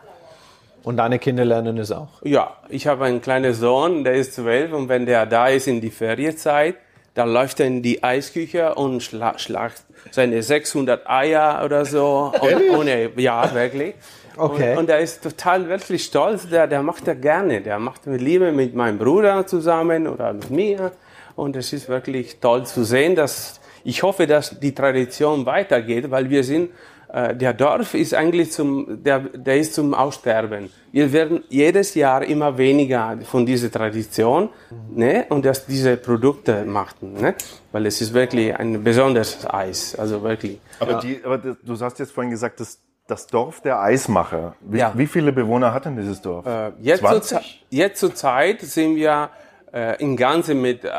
Und 0.84 0.98
deine 0.98 1.18
Kinder 1.18 1.46
lernen 1.46 1.78
es 1.78 1.94
auch. 1.94 2.22
Ja, 2.24 2.58
ich 2.68 2.88
habe 2.88 3.06
einen 3.06 3.22
kleinen 3.22 3.54
Sohn, 3.54 4.04
der 4.04 4.16
ist 4.16 4.34
zwölf 4.34 4.74
und 4.74 4.90
wenn 4.90 5.06
der 5.06 5.26
da 5.28 5.48
ist 5.48 5.68
in 5.68 5.80
die 5.80 5.92
Ferienzeit, 5.92 6.76
dann 7.14 7.34
läuft 7.34 7.60
er 7.60 7.68
in 7.68 7.82
die 7.82 8.04
Eisküche 8.04 8.76
und 8.76 9.04
schla 9.04 9.38
schlagt 9.38 9.84
seine 10.12 10.42
600 10.42 11.08
Eier 11.10 11.62
oder 11.64 11.86
so. 11.86 12.32
Und, 12.42 12.70
ohne, 12.78 13.12
ja, 13.18 13.54
wirklich. 13.54 13.96
Okay. 14.38 14.72
Und, 14.72 14.80
und 14.80 14.90
er 14.90 15.00
ist 15.00 15.22
total 15.22 15.68
wirklich 15.68 16.06
stolz, 16.06 16.48
der, 16.48 16.68
der 16.68 16.82
macht 16.82 17.08
er 17.08 17.16
gerne. 17.16 17.62
Der 17.62 17.80
macht 17.80 18.08
mit 18.08 18.22
Liebe 18.22 18.52
mit 18.52 18.74
meinem 18.74 18.98
Bruder 18.98 19.46
zusammen 19.46 20.08
oder 20.08 20.34
mit 20.34 20.50
mir. 20.50 20.92
Und 21.36 21.56
es 21.56 21.74
ist 21.74 21.90
wirklich 21.90 22.40
toll 22.40 22.66
zu 22.66 22.84
sehen, 22.84 23.16
dass 23.16 23.60
ich 23.84 24.04
hoffe, 24.04 24.28
dass 24.28 24.60
die 24.60 24.76
Tradition 24.76 25.46
weitergeht, 25.46 26.12
weil 26.12 26.30
wir 26.30 26.44
sind 26.44 26.70
äh, 27.14 27.36
der 27.36 27.54
Dorf 27.54 27.94
ist 27.94 28.14
eigentlich 28.14 28.52
zum, 28.52 29.04
der, 29.04 29.20
der 29.20 29.58
ist 29.58 29.74
zum 29.74 29.94
Aussterben. 29.94 30.70
Wir 30.92 31.12
werden 31.14 31.44
jedes 31.50 31.94
Jahr 31.96 32.24
immer 32.24 32.58
weniger 32.58 33.18
von 33.24 33.46
dieser 33.46 33.70
Tradition, 33.72 34.50
ne, 34.90 35.26
und 35.30 35.46
dass 35.46 35.66
diese 35.66 35.98
Produkte 35.98 36.64
machten, 36.66 37.14
ne, 37.14 37.36
weil 37.72 37.86
es 37.86 38.02
ist 38.02 38.14
wirklich 38.14 38.56
ein 38.56 38.84
besonderes 38.84 39.46
Eis, 39.50 39.96
also 39.98 40.22
wirklich. 40.24 40.60
Aber, 40.80 40.96
die, 40.96 41.20
aber 41.24 41.38
du 41.38 41.80
hast 41.80 42.00
jetzt 42.00 42.12
vorhin 42.12 42.32
gesagt, 42.32 42.60
das, 42.60 42.80
das 43.08 43.28
Dorf 43.28 43.62
der 43.62 43.82
Eismacher. 43.82 44.56
Wie, 44.62 44.78
Ja. 44.80 44.94
wie 44.96 45.08
viele 45.08 45.32
Bewohner 45.34 45.74
hat 45.74 45.86
denn 45.86 45.98
dieses 45.98 46.22
Dorf? 46.22 46.46
Äh, 46.46 46.72
jetzt, 46.82 47.00
zur, 47.00 47.10
20? 47.22 47.30
Ze- 47.30 47.44
jetzt 47.70 48.00
zur 48.00 48.16
Zeit 48.16 48.62
sind 48.62 48.96
wir 48.96 49.30
äh, 49.74 50.02
im 50.02 50.16
Ganzen 50.18 50.62
mit 50.62 50.84
äh, 50.86 50.90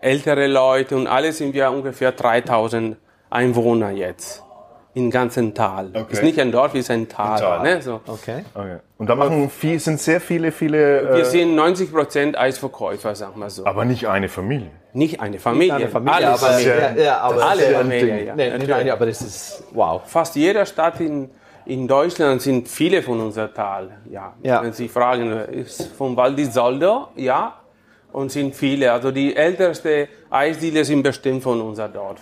ältere 0.00 0.46
Leute 0.46 0.96
und 0.96 1.06
alle 1.06 1.32
sind 1.32 1.54
wir 1.54 1.70
ungefähr 1.70 2.12
3000 2.12 2.96
Einwohner 3.30 3.90
jetzt. 3.90 4.42
Im 4.94 5.10
ganzen 5.10 5.54
Tal. 5.54 5.88
Okay. 5.94 6.04
Ist 6.10 6.22
nicht 6.22 6.38
ein 6.38 6.52
Dorf, 6.52 6.74
ist 6.74 6.90
ein 6.90 7.08
Tal. 7.08 7.40
Tal. 7.40 7.62
Ne? 7.62 7.80
So. 7.80 8.00
Okay. 8.06 8.44
Okay. 8.52 8.76
Und 8.98 9.08
da 9.08 9.14
machen 9.14 9.48
viel, 9.48 9.78
sind 9.78 9.98
sehr 9.98 10.20
viele, 10.20 10.52
viele, 10.52 11.14
Wir 11.14 11.22
äh, 11.22 11.24
sind 11.24 11.54
90 11.54 11.90
Prozent 11.90 12.38
Eisverkäufer, 12.38 13.14
sagen 13.14 13.40
wir 13.40 13.48
so. 13.48 13.64
aber 13.64 13.86
nicht 13.86 14.06
eine 14.06 14.28
Familie. 14.28 14.70
Nicht 14.92 15.18
eine 15.20 15.38
Familie. 15.38 15.72
Deine 15.72 15.88
Familie, 15.88 16.28
aber, 16.28 16.60
ja, 16.60 16.92
ja, 16.94 17.18
aber 17.20 17.42
Alle 17.42 17.62
Familie, 17.62 18.24
ja. 18.26 18.34
Nee, 18.36 18.90
aber 18.90 19.06
das 19.06 19.22
ist 19.22 19.64
wow. 19.72 20.02
Fast 20.04 20.36
jeder 20.36 20.66
Stadt 20.66 21.00
in, 21.00 21.30
in 21.64 21.88
Deutschland 21.88 22.42
sind 22.42 22.68
viele 22.68 23.02
von 23.02 23.18
unser 23.20 23.52
Tal. 23.52 23.90
Ja. 24.10 24.34
Ja. 24.42 24.62
Wenn 24.62 24.74
Sie 24.74 24.88
fragen, 24.88 25.32
ist 25.32 25.94
von 25.96 26.14
Val 26.14 26.34
di 26.34 26.50
Zoldo? 26.50 27.08
Ja. 27.16 27.54
Und 28.12 28.30
sind 28.30 28.54
viele. 28.54 28.92
Also 28.92 29.10
die 29.10 29.34
älteste 29.34 30.08
Eisdiele 30.28 30.84
sind 30.84 31.02
bestimmt 31.02 31.42
von 31.42 31.62
unser 31.62 31.88
Dorf. 31.88 32.20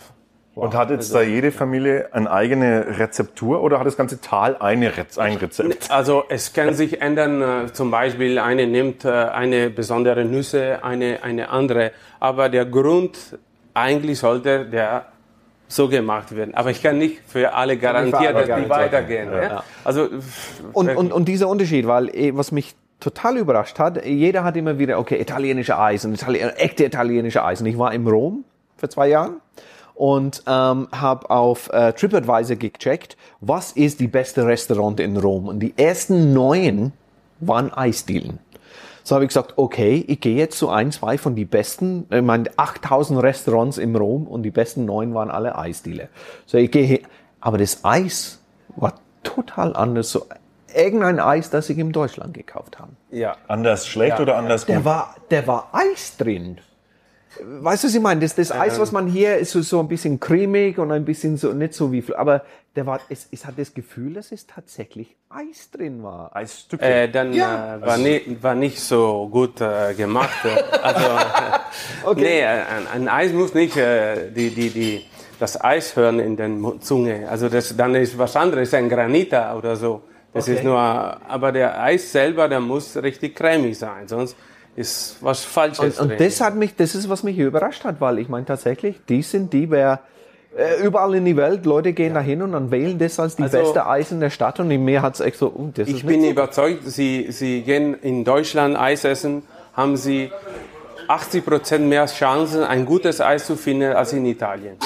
Und 0.60 0.74
hat 0.74 0.90
jetzt 0.90 1.14
da 1.14 1.22
jede 1.22 1.52
Familie 1.52 2.08
eine 2.12 2.30
eigene 2.30 2.98
Rezeptur 2.98 3.62
oder 3.62 3.78
hat 3.78 3.86
das 3.86 3.96
ganze 3.96 4.20
Tal 4.20 4.56
eine 4.60 4.96
Rez 4.96 5.16
ein 5.16 5.36
Rezept? 5.36 5.90
Also 5.90 6.24
es 6.28 6.52
kann 6.52 6.74
sich 6.82 7.00
ändern, 7.00 7.40
äh, 7.40 7.72
zum 7.72 7.90
Beispiel 7.90 8.38
eine 8.38 8.66
nimmt 8.66 9.04
äh, 9.04 9.08
eine 9.10 9.70
besondere 9.70 10.24
Nüsse, 10.24 10.84
eine, 10.84 11.22
eine 11.22 11.48
andere. 11.48 11.92
Aber 12.18 12.48
der 12.48 12.66
Grund 12.66 13.38
eigentlich 13.72 14.18
sollte 14.18 14.66
der 14.66 15.06
so 15.66 15.88
gemacht 15.88 16.34
werden. 16.34 16.54
Aber 16.54 16.70
ich 16.70 16.82
kann 16.82 16.98
nicht 16.98 17.20
für 17.26 17.54
alle 17.54 17.76
garantieren, 17.76 18.34
dass 18.34 18.44
die 18.44 18.68
weitergehen. 18.68 19.32
Ja. 19.32 19.62
Also, 19.84 20.08
Und, 20.72 20.94
und, 20.96 21.12
und 21.12 21.26
dieser 21.26 21.48
Unterschied, 21.48 21.86
weil 21.86 22.08
eh, 22.14 22.36
was 22.36 22.50
mich 22.52 22.74
total 22.98 23.38
überrascht 23.38 23.78
hat, 23.78 24.04
jeder 24.04 24.44
hat 24.44 24.56
immer 24.56 24.78
wieder, 24.78 24.98
okay, 24.98 25.20
italienische 25.20 25.78
Eis 25.78 26.04
und 26.04 26.12
Itali 26.14 26.40
echte 26.40 26.84
italienische 26.84 27.44
Eis. 27.44 27.60
Und 27.60 27.66
ich 27.66 27.78
war 27.78 27.94
in 27.94 28.06
Rom 28.06 28.44
vor 28.76 28.90
zwei 28.90 29.08
Jahren 29.08 29.40
und 30.00 30.42
ähm, 30.46 30.88
habe 30.92 31.28
auf 31.28 31.70
äh, 31.74 31.92
TripAdvisor 31.92 32.56
gecheckt, 32.56 33.18
was 33.42 33.72
ist 33.72 34.00
die 34.00 34.08
beste 34.08 34.46
Restaurant 34.46 34.98
in 34.98 35.18
Rom. 35.18 35.46
Und 35.46 35.60
die 35.60 35.74
ersten 35.76 36.32
neun 36.32 36.92
waren 37.40 37.70
Eisdielen. 37.70 38.38
So 39.04 39.14
habe 39.14 39.24
ich 39.26 39.28
gesagt, 39.28 39.54
okay, 39.56 40.02
ich 40.08 40.20
gehe 40.22 40.36
jetzt 40.36 40.56
zu 40.56 40.70
ein, 40.70 40.90
zwei 40.90 41.18
von 41.18 41.34
die 41.34 41.44
besten, 41.44 42.06
ich 42.10 42.22
meine 42.22 42.48
8000 42.56 43.22
Restaurants 43.22 43.76
im 43.76 43.94
Rom 43.94 44.26
und 44.26 44.42
die 44.42 44.50
besten 44.50 44.86
neun 44.86 45.12
waren 45.12 45.30
alle 45.30 45.58
Eisdiele. 45.58 46.08
So 46.46 46.56
ich 46.56 46.70
gehe 46.70 46.84
hin, 46.86 47.00
aber 47.42 47.58
das 47.58 47.84
Eis 47.84 48.40
war 48.76 48.94
total 49.22 49.76
anders. 49.76 50.10
So 50.12 50.24
irgendein 50.74 51.20
Eis, 51.20 51.50
das 51.50 51.68
ich 51.68 51.76
in 51.76 51.92
Deutschland 51.92 52.32
gekauft 52.32 52.78
habe. 52.78 52.92
ja. 53.10 53.36
Anders 53.48 53.86
schlecht 53.86 54.18
oder 54.18 54.36
anders 54.38 54.64
Der 54.64 54.76
gut? 54.76 54.84
war, 54.86 55.14
der 55.30 55.46
war 55.46 55.68
Eis 55.72 56.16
drin. 56.16 56.56
Weißt 57.38 57.84
du, 57.84 57.88
was 57.88 57.94
ich 57.94 58.00
meine? 58.00 58.20
Das, 58.20 58.34
das 58.34 58.50
Eis, 58.50 58.80
was 58.80 58.90
man 58.90 59.06
hier 59.06 59.36
ist, 59.36 59.52
so, 59.52 59.62
so 59.62 59.78
ein 59.78 59.86
bisschen 59.86 60.18
cremig 60.18 60.78
und 60.78 60.90
ein 60.90 61.04
bisschen 61.04 61.36
so, 61.36 61.52
nicht 61.52 61.74
so 61.74 61.92
wie, 61.92 62.02
aber 62.16 62.42
der 62.74 62.86
war, 62.86 63.00
es, 63.08 63.28
es 63.30 63.46
hat 63.46 63.54
das 63.56 63.72
Gefühl, 63.72 64.14
dass 64.14 64.32
es 64.32 64.46
tatsächlich 64.48 65.14
Eis 65.28 65.70
drin 65.70 66.02
war. 66.02 66.34
Eisstücke. 66.34 66.84
Äh, 66.84 67.08
dann 67.08 67.32
Ja. 67.32 67.76
äh, 67.76 67.80
war, 67.82 67.98
nie, 67.98 68.36
war 68.40 68.54
nicht 68.56 68.80
so 68.80 69.28
gut 69.30 69.60
äh, 69.60 69.94
gemacht. 69.94 70.30
Also, 70.82 71.06
Okay. 72.04 72.20
nee, 72.20 72.44
ein, 72.44 72.86
ein 72.92 73.08
Eis 73.08 73.32
muss 73.32 73.54
nicht 73.54 73.76
äh, 73.76 74.30
die, 74.32 74.50
die, 74.50 74.70
die, 74.70 75.04
das 75.38 75.60
Eis 75.62 75.94
hören 75.94 76.18
in 76.18 76.36
der 76.36 76.48
Mu- 76.48 76.78
Zunge. 76.78 77.28
Also 77.28 77.48
das, 77.48 77.76
dann 77.76 77.94
ist 77.94 78.18
was 78.18 78.34
anderes, 78.34 78.74
ein 78.74 78.88
Granita 78.88 79.56
oder 79.56 79.76
so. 79.76 80.02
Das 80.32 80.44
Okay. 80.44 80.56
ist 80.56 80.64
nur, 80.64 80.78
aber 80.78 81.52
der 81.52 81.80
Eis 81.80 82.10
selber, 82.10 82.48
der 82.48 82.60
muss 82.60 82.96
richtig 82.96 83.34
cremig 83.36 83.78
sein, 83.78 84.06
sonst 84.06 84.36
ist 84.76 85.16
was 85.20 85.44
Falsches 85.44 85.98
Und, 86.00 86.12
und 86.12 86.20
das 86.20 86.40
hat 86.40 86.54
mich, 86.54 86.74
das 86.76 86.94
ist, 86.94 87.08
was 87.08 87.22
mich 87.22 87.38
überrascht 87.38 87.84
hat, 87.84 88.00
weil 88.00 88.18
ich 88.18 88.28
meine 88.28 88.46
tatsächlich, 88.46 89.00
die 89.08 89.22
sind 89.22 89.52
die, 89.52 89.70
wer 89.70 90.00
äh, 90.56 90.84
überall 90.84 91.14
in 91.14 91.24
die 91.24 91.36
Welt, 91.36 91.64
Leute 91.66 91.92
gehen 91.92 92.14
da 92.14 92.20
hin 92.20 92.42
und 92.42 92.52
dann 92.52 92.70
wählen 92.70 92.98
das 92.98 93.20
als 93.20 93.36
die 93.36 93.44
Also- 93.44 93.58
beste 93.58 93.86
Eis 93.86 94.10
in 94.10 94.20
der 94.20 94.30
Stadt 94.30 94.58
und 94.60 94.70
in 94.70 94.84
mir 94.84 95.02
hat 95.02 95.14
es 95.14 95.20
echt 95.20 95.38
so, 95.38 95.48
uh, 95.48 95.70
das 95.74 95.88
Ich 95.88 96.04
bin 96.04 96.22
so. 96.22 96.28
überzeugt, 96.30 96.82
Sie, 96.86 97.26
Sie 97.30 97.62
gehen 97.62 97.94
in 97.94 98.24
Deutschland 98.24 98.76
Eis 98.78 99.04
essen, 99.04 99.42
haben 99.74 99.96
Sie 99.96 100.30
80 101.08 101.44
Prozent 101.44 101.86
mehr 101.86 102.06
Chancen, 102.06 102.62
ein 102.62 102.84
gutes 102.86 103.20
Eis 103.20 103.46
zu 103.46 103.56
finden 103.56 103.92
als 103.92 104.12
in 104.12 104.24
Italien. 104.26 104.76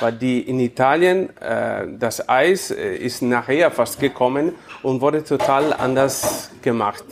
Weil 0.00 0.12
die 0.12 0.40
in 0.40 0.58
Italien, 0.58 1.36
äh, 1.38 1.86
das 1.98 2.28
Eis 2.28 2.70
äh, 2.72 2.96
ist 2.96 3.22
nachher 3.22 3.70
fast 3.70 4.00
gekommen 4.00 4.52
und 4.82 5.00
wurde 5.00 5.22
total 5.22 5.72
anders 5.72 6.50
gemacht. 6.60 7.04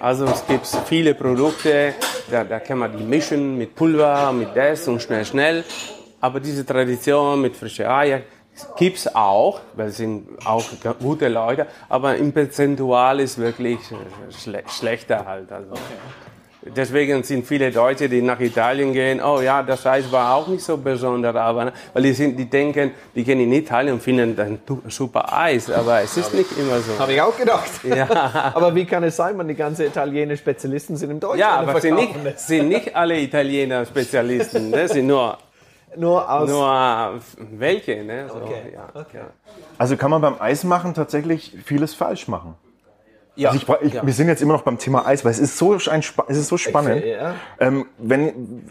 Also 0.00 0.24
es 0.26 0.46
gibt 0.46 0.66
viele 0.86 1.14
Produkte, 1.14 1.94
da, 2.30 2.44
da 2.44 2.60
kann 2.60 2.78
man 2.78 2.96
die 2.96 3.02
mischen 3.02 3.56
mit 3.58 3.74
Pulver, 3.74 4.32
mit 4.32 4.54
das 4.54 4.86
und 4.88 5.00
schnell, 5.00 5.24
schnell. 5.24 5.64
Aber 6.20 6.38
diese 6.40 6.64
Tradition 6.64 7.40
mit 7.40 7.56
frischen 7.56 7.86
Eier 7.86 8.20
gibt's 8.76 9.12
auch, 9.14 9.60
weil 9.74 9.88
es 9.88 9.96
sind 9.96 10.28
auch 10.44 10.64
gute 11.00 11.28
Leute, 11.28 11.66
aber 11.88 12.16
im 12.16 12.32
Prozentual 12.32 13.20
ist 13.20 13.38
wirklich 13.38 13.80
äh, 13.90 14.32
schle 14.32 14.62
schlechter 14.68 15.24
halt. 15.24 15.50
Also. 15.50 15.74
Deswegen 16.64 17.24
sind 17.24 17.44
viele 17.44 17.72
Deutsche, 17.72 18.08
die 18.08 18.22
nach 18.22 18.38
Italien 18.38 18.92
gehen, 18.92 19.20
oh 19.20 19.40
ja, 19.40 19.62
das 19.64 19.84
Eis 19.84 20.10
war 20.12 20.34
auch 20.36 20.46
nicht 20.46 20.62
so 20.62 20.76
besonders, 20.76 21.34
aber, 21.34 21.72
weil 21.92 22.02
die, 22.04 22.12
sind, 22.12 22.36
die 22.36 22.48
denken, 22.48 22.92
die 23.14 23.24
gehen 23.24 23.40
in 23.40 23.52
Italien 23.52 23.94
und 23.94 24.00
finden 24.02 24.36
dann 24.36 24.60
super 24.88 25.32
Eis, 25.32 25.68
aber 25.70 26.02
es 26.02 26.16
ist 26.16 26.32
nicht 26.34 26.56
immer 26.56 26.78
so. 26.78 26.96
Habe 26.98 27.14
ich 27.14 27.20
auch 27.20 27.36
gedacht. 27.36 27.70
Ja. 27.84 28.52
aber 28.54 28.72
wie 28.76 28.84
kann 28.84 29.02
es 29.02 29.16
sein, 29.16 29.36
wenn 29.38 29.48
die 29.48 29.56
ganzen 29.56 29.86
italienischen 29.86 30.40
Spezialisten 30.40 30.96
sind 30.96 31.10
im 31.10 31.18
Deutschland? 31.18 31.40
Ja, 31.40 31.56
aber 31.56 31.80
sind 31.80 31.96
verkaufen 31.96 32.22
nicht, 32.22 32.38
sind 32.38 32.68
nicht 32.68 32.94
alle 32.94 33.18
Italiener 33.20 33.84
Spezialisten, 33.84 34.70
ne? 34.70 34.86
sind 34.86 35.08
nur, 35.08 35.38
Nur 35.96 36.30
aus. 36.30 36.48
nur 36.48 37.20
welche. 37.58 38.02
Ne? 38.04 38.26
So, 38.28 38.36
Okay, 38.36 38.72
ja. 38.72 38.88
okay. 38.94 39.20
Also 39.78 39.96
kann 39.96 40.10
man 40.10 40.20
beim 40.22 40.40
Eismachen 40.40 40.94
tatsächlich 40.94 41.56
vieles 41.64 41.94
falsch 41.94 42.28
machen. 42.28 42.54
Ja. 43.34 43.50
Also 43.50 43.62
ich, 43.80 43.86
ich, 43.86 43.94
ja. 43.94 44.04
Wir 44.06 44.12
sind 44.12 44.28
jetzt 44.28 44.42
immer 44.42 44.52
noch 44.54 44.62
beim 44.62 44.78
Thema 44.78 45.06
Eis, 45.06 45.24
weil 45.24 45.30
es 45.32 45.38
ist 45.38 45.56
so, 45.56 45.72
ein, 45.72 46.02
es 46.28 46.36
ist 46.36 46.48
so 46.48 46.58
spannend. 46.58 47.04
Ja. 47.04 47.34
Ähm, 47.58 47.86
wenn, 47.98 48.70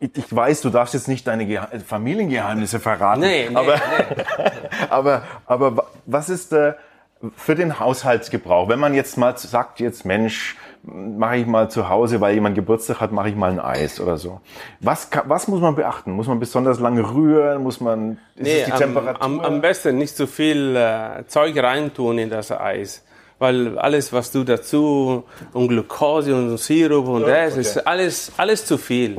ich, 0.00 0.16
ich 0.16 0.34
weiß, 0.34 0.60
du 0.62 0.70
darfst 0.70 0.94
jetzt 0.94 1.08
nicht 1.08 1.26
deine 1.26 1.46
Geha 1.46 1.68
Familiengeheimnisse 1.86 2.80
verraten. 2.80 3.20
Nee, 3.20 3.48
nee, 3.50 3.56
aber, 3.56 3.74
nee. 3.76 4.22
aber, 4.90 5.22
aber 5.46 5.76
wa- 5.76 5.86
was 6.06 6.28
ist 6.28 6.52
äh, 6.52 6.72
für 7.36 7.54
den 7.54 7.78
Haushaltsgebrauch? 7.78 8.68
Wenn 8.68 8.78
man 8.78 8.94
jetzt 8.94 9.16
mal 9.18 9.36
sagt, 9.36 9.78
jetzt 9.78 10.04
Mensch, 10.04 10.56
mache 10.82 11.36
ich 11.36 11.46
mal 11.46 11.70
zu 11.70 11.88
Hause, 11.88 12.20
weil 12.20 12.34
jemand 12.34 12.54
Geburtstag 12.54 13.00
hat, 13.00 13.12
mache 13.12 13.28
ich 13.28 13.36
mal 13.36 13.50
ein 13.50 13.60
Eis 13.60 14.00
oder 14.00 14.16
so. 14.16 14.40
Was, 14.80 15.08
was 15.26 15.48
muss 15.48 15.60
man 15.60 15.74
beachten? 15.74 16.12
Muss 16.12 16.26
man 16.26 16.40
besonders 16.40 16.80
lange 16.80 17.02
rühren? 17.14 17.62
Muss 17.62 17.80
man, 17.80 18.18
ist 18.34 18.44
Nee, 18.44 18.60
es 18.60 18.66
die 18.66 18.72
am, 18.72 18.78
Temperatur? 18.78 19.22
am, 19.22 19.40
am 19.40 19.60
besten 19.60 19.98
nicht 19.98 20.16
zu 20.16 20.26
viel 20.26 20.74
äh, 20.76 21.24
Zeug 21.26 21.56
reintun 21.62 22.18
in 22.18 22.30
das 22.30 22.50
Eis. 22.52 23.04
Weil 23.38 23.78
alles, 23.78 24.12
was 24.12 24.32
du 24.32 24.44
dazu 24.44 25.24
und 25.54 25.68
Glucose 25.68 26.34
und 26.34 26.58
Sirup 26.58 27.08
und 27.08 27.22
das, 27.26 27.56
ist 27.56 27.86
alles, 27.86 28.32
alles 28.36 28.66
zu 28.66 28.76
viel. 28.76 29.16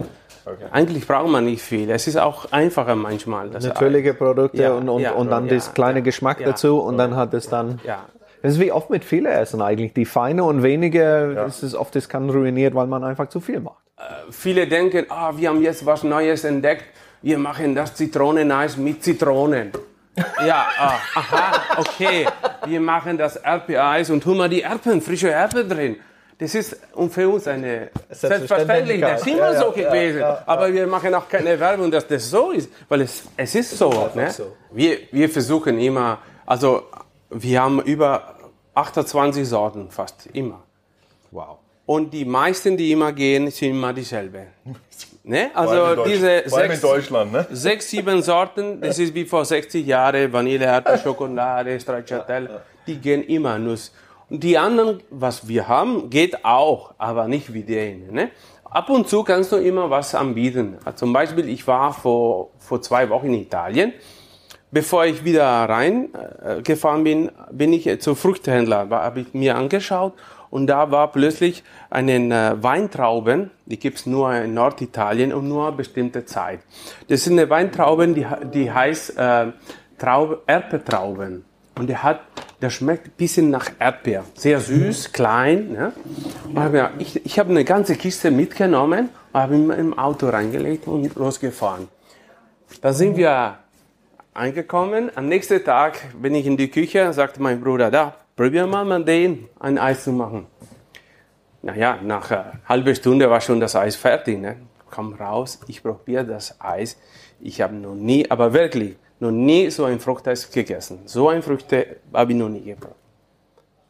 Eigentlich 0.72 1.08
braucht 1.08 1.30
man 1.30 1.46
nicht 1.46 1.62
viel. 1.62 1.90
Es 1.90 2.08
ist 2.08 2.18
auch 2.18 2.52
einfacher 2.52 2.96
manchmal. 2.96 3.50
Das 3.50 3.64
Natürliche 3.64 4.14
Produkte 4.14 4.62
Ja, 4.62 4.74
und, 4.74 4.90
und, 4.90 5.02
ja, 5.02 5.14
und 5.14 5.30
dann 5.30 5.46
ja, 5.48 5.56
das 5.56 5.74
kleine 5.74 6.00
ja, 6.00 6.06
Geschmack 6.06 6.40
ja. 6.40 6.48
dazu 6.48 6.80
und 6.80 6.98
dann 6.98 7.16
hat 7.16 7.34
es 7.34 7.50
dann. 7.50 7.80
Ja. 7.84 8.06
Das 8.42 8.54
ist 8.54 8.60
wie 8.60 8.72
oft 8.72 8.90
mit 8.90 9.06
vielen 9.06 9.28
Essen 9.28 9.62
eigentlich. 9.62 9.94
Die 9.94 10.06
feine 10.06 10.44
und 10.44 10.64
wenige, 10.64 11.34
das 11.36 11.64
ist 11.64 11.76
oft, 11.76 11.96
das 11.96 12.10
kann 12.10 12.30
ruiniert, 12.30 12.74
weil 12.74 12.88
man 12.88 13.04
einfach 13.04 13.30
zu 13.30 13.40
viel 13.40 13.60
macht. 13.60 13.78
Viele 14.32 14.68
denken, 14.68 15.06
ah, 15.10 15.34
wir 15.38 15.50
haben 15.50 15.62
jetzt 15.62 15.86
was 15.86 16.04
Neues 16.04 16.44
entdeckt. 16.44 16.86
Wir 17.22 17.38
machen 17.38 17.76
das 17.76 17.94
Zitroneneis 17.96 18.78
mit 18.78 19.04
Zitronen. 19.04 19.72
Ja, 20.46 20.68
ah, 20.78 21.00
aha, 21.16 21.62
okay. 21.80 22.28
Wir 22.66 22.82
machen 22.82 23.18
das 23.18 23.38
Erdbeereis 23.38 24.10
und 24.10 24.22
tun 24.22 24.38
mal 24.38 24.50
die 24.50 24.62
Erpen, 24.62 25.02
frische 25.02 25.30
Erpen 25.32 25.70
drin. 25.70 25.96
Das 26.38 26.54
ist 26.54 26.76
für 27.12 27.30
uns 27.30 27.48
eine 27.48 27.90
selbstverständlich. 28.10 29.00
Das 29.00 29.22
ist 29.22 29.28
immer 29.28 29.54
Ja, 29.54 29.60
so 29.62 29.74
ja, 29.74 29.90
gewesen. 29.90 30.20
ja, 30.20 30.30
ja. 30.34 30.44
Aber 30.46 30.74
wir 30.74 30.86
machen 30.86 31.16
auch 31.16 31.30
keine 31.30 31.58
Werbung, 31.58 31.90
dass 31.90 32.06
das 32.08 32.30
so 32.30 32.52
ist, 32.52 32.70
weil 32.90 33.02
es, 33.02 33.24
es 33.38 33.56
ist 33.56 33.78
so. 33.78 34.10
Ne? 34.14 34.30
so. 34.32 34.58
Wir, 34.72 34.98
wir 35.12 35.30
versuchen 35.30 35.80
immer, 35.80 36.18
also 36.46 36.84
wir 37.32 37.62
haben 37.62 37.82
über 37.82 38.36
28 38.76 39.48
Sorten 39.48 39.90
fast 39.90 40.28
immer. 40.34 40.62
Wow. 41.32 41.58
Und 41.86 42.14
die 42.14 42.26
meisten, 42.26 42.78
die 42.78 42.92
immer 42.92 43.12
gehen, 43.12 43.50
sind 43.52 43.72
immer 43.72 43.94
dieselbe. 43.94 44.48
Ne? 45.24 45.52
Also 45.54 46.04
diese 46.04 46.42
sechs, 46.48 46.82
ne? 46.82 47.46
sechs, 47.52 47.92
sieben 47.92 48.24
Sorten, 48.24 48.82
das 48.82 48.98
ist 48.98 49.14
wie 49.14 49.24
vor 49.24 49.46
60 49.46 49.86
Jahren, 49.86 50.34
Vanille, 50.34 50.66
Erdbeer, 50.66 50.98
Schokolade, 50.98 51.80
Stracciatella, 51.80 52.62
die 52.88 52.98
gehen 52.98 53.24
immer 53.26 53.60
Nuss. 53.60 53.92
Und 54.32 54.44
die 54.44 54.58
anderen, 54.58 55.04
was 55.12 55.48
wir 55.48 55.68
haben, 55.68 56.10
geht 56.10 56.44
auch, 56.44 56.96
aber 56.98 57.28
nicht 57.28 57.54
wie 57.54 57.62
denen. 57.62 58.12
Ne? 58.12 58.32
Ab 58.64 58.90
und 58.90 59.08
zu 59.08 59.22
kannst 59.24 59.52
du 59.52 59.58
immer 59.58 59.88
was 59.92 60.16
anbieten. 60.16 60.80
Zum 60.96 61.14
Beispiel, 61.14 61.48
ich 61.50 61.68
war 61.68 61.94
vor, 61.94 62.50
vor 62.58 62.82
zwei 62.82 63.08
Wochen 63.08 63.28
in 63.28 63.42
Italien. 63.42 63.94
Bevor 64.74 65.06
ich 65.06 65.26
wieder 65.26 65.46
rein 65.46 66.10
äh, 66.42 66.62
gefahren 66.62 67.04
bin, 67.04 67.30
bin 67.52 67.74
ich 67.74 67.88
äh, 67.88 68.00
zum 68.00 68.16
Fruchthändler, 68.16 68.90
habe 68.90 69.20
ich 69.20 69.34
mir 69.34 69.58
angeschaut 69.58 70.14
und 70.50 70.68
da 70.68 70.92
war 70.92 71.12
plötzlich 71.12 71.64
einen 71.90 72.32
äh, 72.32 72.56
Weintrauben, 72.64 73.52
die 73.66 73.78
gibt's 73.78 74.06
nur 74.06 74.34
in 74.34 74.54
Norditalien 74.54 75.34
und 75.34 75.50
nur 75.50 75.68
eine 75.68 75.76
bestimmte 75.76 76.26
Zeit. 76.26 76.62
Das 77.10 77.26
sind 77.26 77.38
eine 77.38 77.50
Weintrauben, 77.50 78.16
die, 78.16 78.26
die 78.54 78.72
heißt 78.72 79.18
äh, 79.18 79.48
Traube, 79.98 80.42
Erpetrauben 80.48 81.44
und 81.78 81.88
der 81.88 82.02
hat, 82.02 82.22
der 82.62 82.70
schmeckt 82.70 83.08
ein 83.08 83.14
bisschen 83.18 83.50
nach 83.50 83.72
Erdbeer, 83.78 84.24
sehr 84.36 84.62
süß, 84.62 85.12
klein. 85.12 85.74
Ne? 85.74 85.92
Hab 86.56 87.02
ich 87.02 87.26
ich 87.26 87.40
habe 87.40 87.50
eine 87.50 87.66
ganze 87.66 87.96
Kiste 87.96 88.32
mitgenommen, 88.32 89.10
habe 89.34 89.56
ihn 89.56 89.70
im 89.70 90.00
Auto 90.00 90.30
reingelegt 90.30 90.88
und 90.88 91.14
losgefahren. 91.16 91.90
Da 92.82 92.94
sind 92.94 93.18
wir 93.18 93.58
eingekommen. 94.34 95.12
Am 95.16 95.28
nächsten 95.28 95.64
Tag 95.64 96.00
bin 96.22 96.36
ich 96.36 96.46
in 96.46 96.58
die 96.58 96.70
Küche, 96.70 97.12
sagte 97.14 97.42
mein 97.42 97.62
Bruder, 97.62 97.92
da, 97.92 98.16
probier 98.36 98.66
mal 98.68 98.86
mit 98.86 99.08
denen 99.08 99.50
ein 99.60 99.78
Eis 99.78 100.04
zu 100.04 100.12
machen. 100.12 100.48
Naja, 101.62 102.00
nach 102.02 102.32
einer 102.32 102.54
halben 102.68 102.96
Stunde 102.96 103.30
war 103.30 103.42
schon 103.42 103.60
das 103.60 103.76
Eis 103.76 103.96
fertig. 103.96 104.40
Ne? 104.40 104.58
Komm 104.90 105.14
raus, 105.14 105.60
ich 105.68 105.84
probiere 105.84 106.26
das 106.26 106.60
Eis. 106.60 106.98
Ich 107.40 107.62
habe 107.62 107.76
noch 107.76 107.96
nie, 107.96 108.30
aber 108.30 108.54
wirklich, 108.54 108.96
noch 109.20 109.32
nie 109.32 109.70
so 109.70 109.86
ein 109.86 110.00
Fruchteis 110.00 110.50
gegessen. 110.50 111.02
So 111.06 111.30
ein 111.30 111.44
Früchte 111.44 111.98
habe 112.14 112.32
ich 112.32 112.38
noch 112.38 112.50
nie 112.50 112.64
geprobt. 112.64 113.01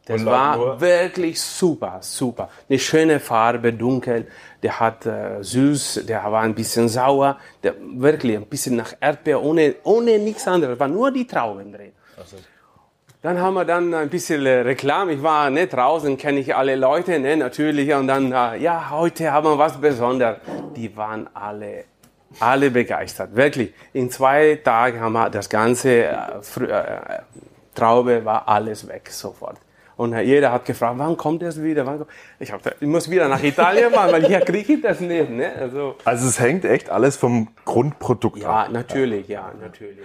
Das 0.04 0.24
war 0.24 0.56
nur- 0.56 0.80
wirklich 0.80 1.40
super, 1.40 1.98
super. 2.00 2.48
Eine 2.68 2.78
schöne 2.78 3.20
Farbe, 3.20 3.72
dunkel. 3.72 4.26
Der 4.62 4.80
hat 4.80 5.06
äh, 5.06 5.42
süß, 5.42 6.02
der 6.06 6.24
war 6.30 6.42
ein 6.42 6.54
bisschen 6.54 6.88
sauer. 6.88 7.38
Der, 7.62 7.74
wirklich 7.94 8.36
ein 8.36 8.46
bisschen 8.46 8.76
nach 8.76 8.94
Erdbeer, 9.00 9.40
ohne, 9.42 9.76
ohne 9.84 10.18
nichts 10.18 10.46
anderes. 10.48 10.78
War 10.80 10.88
nur 10.88 11.12
die 11.12 11.26
Trauben 11.26 11.72
drin. 11.72 11.92
Dann 13.22 13.38
haben 13.40 13.54
wir 13.54 13.64
dann 13.64 13.94
ein 13.94 14.08
bisschen 14.08 14.44
äh, 14.44 14.60
Reklame. 14.62 15.12
Ich 15.12 15.22
war 15.22 15.48
ne, 15.50 15.68
draußen, 15.68 16.16
kenne 16.16 16.40
ich 16.40 16.54
alle 16.56 16.74
Leute, 16.74 17.20
ne, 17.20 17.36
natürlich. 17.36 17.94
Und 17.94 18.08
dann, 18.08 18.32
äh, 18.32 18.56
ja, 18.56 18.90
heute 18.90 19.30
haben 19.30 19.46
wir 19.46 19.58
was 19.58 19.80
Besonderes. 19.80 20.38
Die 20.74 20.96
waren 20.96 21.28
alle, 21.32 21.84
alle 22.40 22.72
begeistert. 22.72 23.36
Wirklich. 23.36 23.72
In 23.92 24.10
zwei 24.10 24.56
Tagen 24.64 25.00
haben 25.00 25.12
wir 25.12 25.30
das 25.30 25.48
ganze 25.48 25.90
äh, 26.06 26.14
äh, 26.64 27.20
Traube 27.76 28.24
war 28.24 28.48
alles 28.48 28.88
weg 28.88 29.08
sofort. 29.10 29.58
Und 30.02 30.18
jeder 30.18 30.50
hat 30.50 30.64
gefragt, 30.64 30.94
wann 30.98 31.16
kommt 31.16 31.42
das 31.42 31.62
wieder? 31.62 31.86
Wann 31.86 31.98
kommt? 31.98 32.10
Ich, 32.40 32.50
hab, 32.50 32.58
gesagt, 32.58 32.78
ich 32.80 32.88
muss 32.88 33.08
wieder 33.08 33.28
nach 33.28 33.40
Italien 33.40 33.92
fahren, 33.92 34.10
weil 34.10 34.26
hier 34.26 34.40
kriege 34.40 34.72
ich 34.72 34.82
das 34.82 34.98
nicht. 34.98 35.30
Ne? 35.30 35.52
Also, 35.56 35.94
Also 36.04 36.26
es 36.26 36.40
hängt 36.40 36.64
echt 36.64 36.90
alles 36.90 37.16
vom 37.16 37.48
Grundprodukt 37.64 38.38
ja, 38.38 38.64
ab. 38.64 38.70
natürlich, 38.72 39.28
ja, 39.28 39.52
natürlich. 39.60 39.98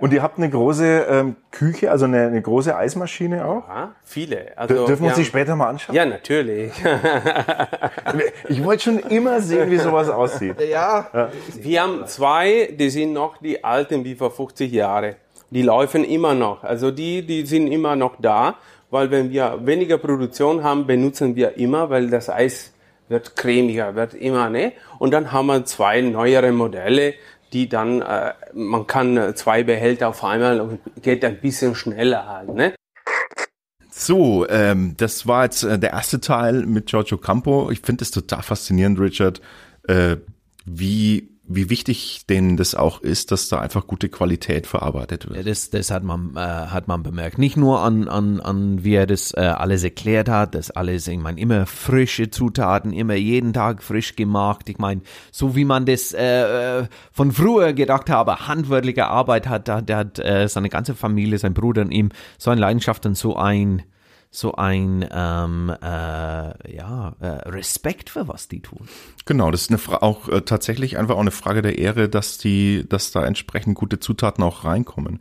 Und 0.00 0.12
ihr 0.12 0.20
habt 0.20 0.38
eine 0.38 0.50
große 0.50 1.06
ähm, 1.08 1.36
Küche, 1.52 1.92
also 1.92 2.06
eine, 2.06 2.26
eine 2.26 2.42
große 2.42 2.76
Eismaschine 2.76 3.44
auch? 3.44 3.68
Ja, 3.68 3.94
viele. 4.02 4.52
Also, 4.56 4.86
dürfen 4.86 5.02
wir 5.02 5.08
uns 5.08 5.18
ja, 5.18 5.22
die 5.22 5.28
später 5.28 5.54
mal 5.54 5.68
anschauen? 5.68 5.94
Ja, 5.94 6.04
natürlich. 6.04 6.72
Ich 8.48 8.64
wollte 8.64 8.82
schon 8.82 8.98
immer 8.98 9.40
sehen, 9.40 9.70
wie 9.70 9.76
sowas 9.76 10.08
aussieht. 10.08 10.56
Ja, 10.60 11.30
Wir 11.54 11.82
haben 11.82 12.06
zwei, 12.06 12.74
die 12.76 12.90
sind 12.90 13.12
noch 13.12 13.36
die 13.38 13.62
alten 13.62 14.04
wie 14.04 14.16
vor 14.16 14.32
50 14.32 14.72
Jahren. 14.72 15.14
Die 15.50 15.62
laufen 15.62 16.04
immer 16.04 16.34
noch. 16.34 16.64
Also 16.64 16.90
die, 16.90 17.24
die 17.26 17.44
sind 17.46 17.68
immer 17.68 17.94
noch 17.96 18.14
da, 18.18 18.56
weil 18.90 19.10
wenn 19.10 19.30
wir 19.30 19.60
weniger 19.64 19.98
Produktion 19.98 20.62
haben, 20.62 20.86
benutzen 20.86 21.36
wir 21.36 21.56
immer, 21.56 21.90
weil 21.90 22.10
das 22.10 22.28
Eis 22.28 22.72
wird 23.08 23.36
cremiger, 23.36 23.94
wird 23.94 24.14
immer, 24.14 24.50
ne? 24.50 24.72
Und 24.98 25.12
dann 25.12 25.32
haben 25.32 25.46
wir 25.46 25.64
zwei 25.64 26.00
neuere 26.00 26.52
Modelle, 26.52 27.14
die 27.52 27.68
dann, 27.68 28.02
äh, 28.02 28.32
man 28.54 28.86
kann 28.86 29.16
äh, 29.16 29.34
zwei 29.34 29.64
Behälter 29.64 30.08
auf 30.08 30.22
einmal 30.22 30.60
und 30.60 30.80
geht 31.02 31.24
ein 31.24 31.40
bisschen 31.40 31.74
schneller 31.74 32.26
halt, 32.26 32.54
ne? 32.54 32.74
So, 33.90 34.48
ähm, 34.48 34.94
das 34.96 35.26
war 35.26 35.44
jetzt 35.44 35.64
äh, 35.64 35.78
der 35.78 35.90
erste 35.90 36.20
Teil 36.20 36.64
mit 36.64 36.86
Giorgio 36.86 37.18
Campo. 37.18 37.70
Ich 37.70 37.80
finde 37.80 38.02
es 38.04 38.10
total 38.10 38.42
faszinierend, 38.42 38.98
Richard, 38.98 39.40
äh, 39.88 40.16
wie, 40.64 41.28
wie 41.52 41.68
wichtig 41.68 42.26
denen 42.30 42.56
das 42.56 42.76
auch 42.76 43.00
ist, 43.00 43.32
dass 43.32 43.48
da 43.48 43.58
einfach 43.58 43.88
gute 43.88 44.08
Qualität 44.08 44.68
verarbeitet 44.68 45.24
Ja, 45.24 45.34
wird. 45.34 45.48
Das, 45.48 45.68
das 45.70 45.90
hat 45.90 46.04
man, 46.04 46.36
äh, 46.36 46.38
hat 46.38 46.86
man 46.86 47.02
bemerkt. 47.02 47.38
Nicht 47.38 47.56
nur 47.56 47.80
an, 47.80 48.06
an, 48.06 48.40
an 48.40 48.84
wie 48.84 48.94
er 48.94 49.06
das 49.06 49.32
äh, 49.32 49.40
alles 49.40 49.82
erklärt 49.82 50.28
hat, 50.28 50.54
das 50.54 50.70
alles, 50.70 51.08
ich 51.08 51.18
meine, 51.18 51.40
immer 51.40 51.66
frische 51.66 52.30
Zutaten, 52.30 52.92
immer 52.92 53.14
jeden 53.14 53.52
Tag 53.52 53.82
frisch 53.82 54.14
gemacht. 54.14 54.68
Ich 54.68 54.78
meine, 54.78 55.00
so 55.32 55.56
wie 55.56 55.64
man 55.64 55.86
das 55.86 56.12
äh, 56.12 56.82
äh, 56.82 56.86
von 57.10 57.32
früher 57.32 57.72
gedacht 57.72 58.10
habe, 58.10 58.46
handwerkliche 58.46 59.08
Arbeit 59.08 59.48
hat, 59.48 59.66
da, 59.66 59.82
hat 59.90 60.20
äh, 60.20 60.46
seine 60.48 60.68
ganze 60.68 60.94
Familie, 60.94 61.36
sein 61.38 61.52
Bruder 61.52 61.82
und 61.82 61.90
ihm 61.90 62.10
so 62.38 62.52
eine 62.52 62.60
Leidenschaft 62.60 63.06
und 63.06 63.16
so 63.16 63.34
ein 63.34 63.82
so 64.32 64.54
ein 64.54 65.04
ähm, 65.10 65.74
äh, 65.82 66.76
ja 66.76 67.14
äh, 67.18 67.26
Respekt 67.48 68.10
für 68.10 68.28
was 68.28 68.46
die 68.46 68.60
tun. 68.60 68.88
Genau, 69.26 69.50
das 69.50 69.62
ist 69.62 69.70
eine 69.70 69.78
Fra 69.78 69.98
auch 70.02 70.28
äh, 70.28 70.42
tatsächlich 70.42 70.98
einfach 70.98 71.16
auch 71.16 71.20
eine 71.20 71.32
Frage 71.32 71.62
der 71.62 71.78
Ehre, 71.78 72.08
dass 72.08 72.38
die, 72.38 72.84
dass 72.88 73.10
da 73.10 73.24
entsprechend 73.26 73.74
gute 73.74 73.98
Zutaten 73.98 74.44
auch 74.44 74.64
reinkommen. 74.64 75.18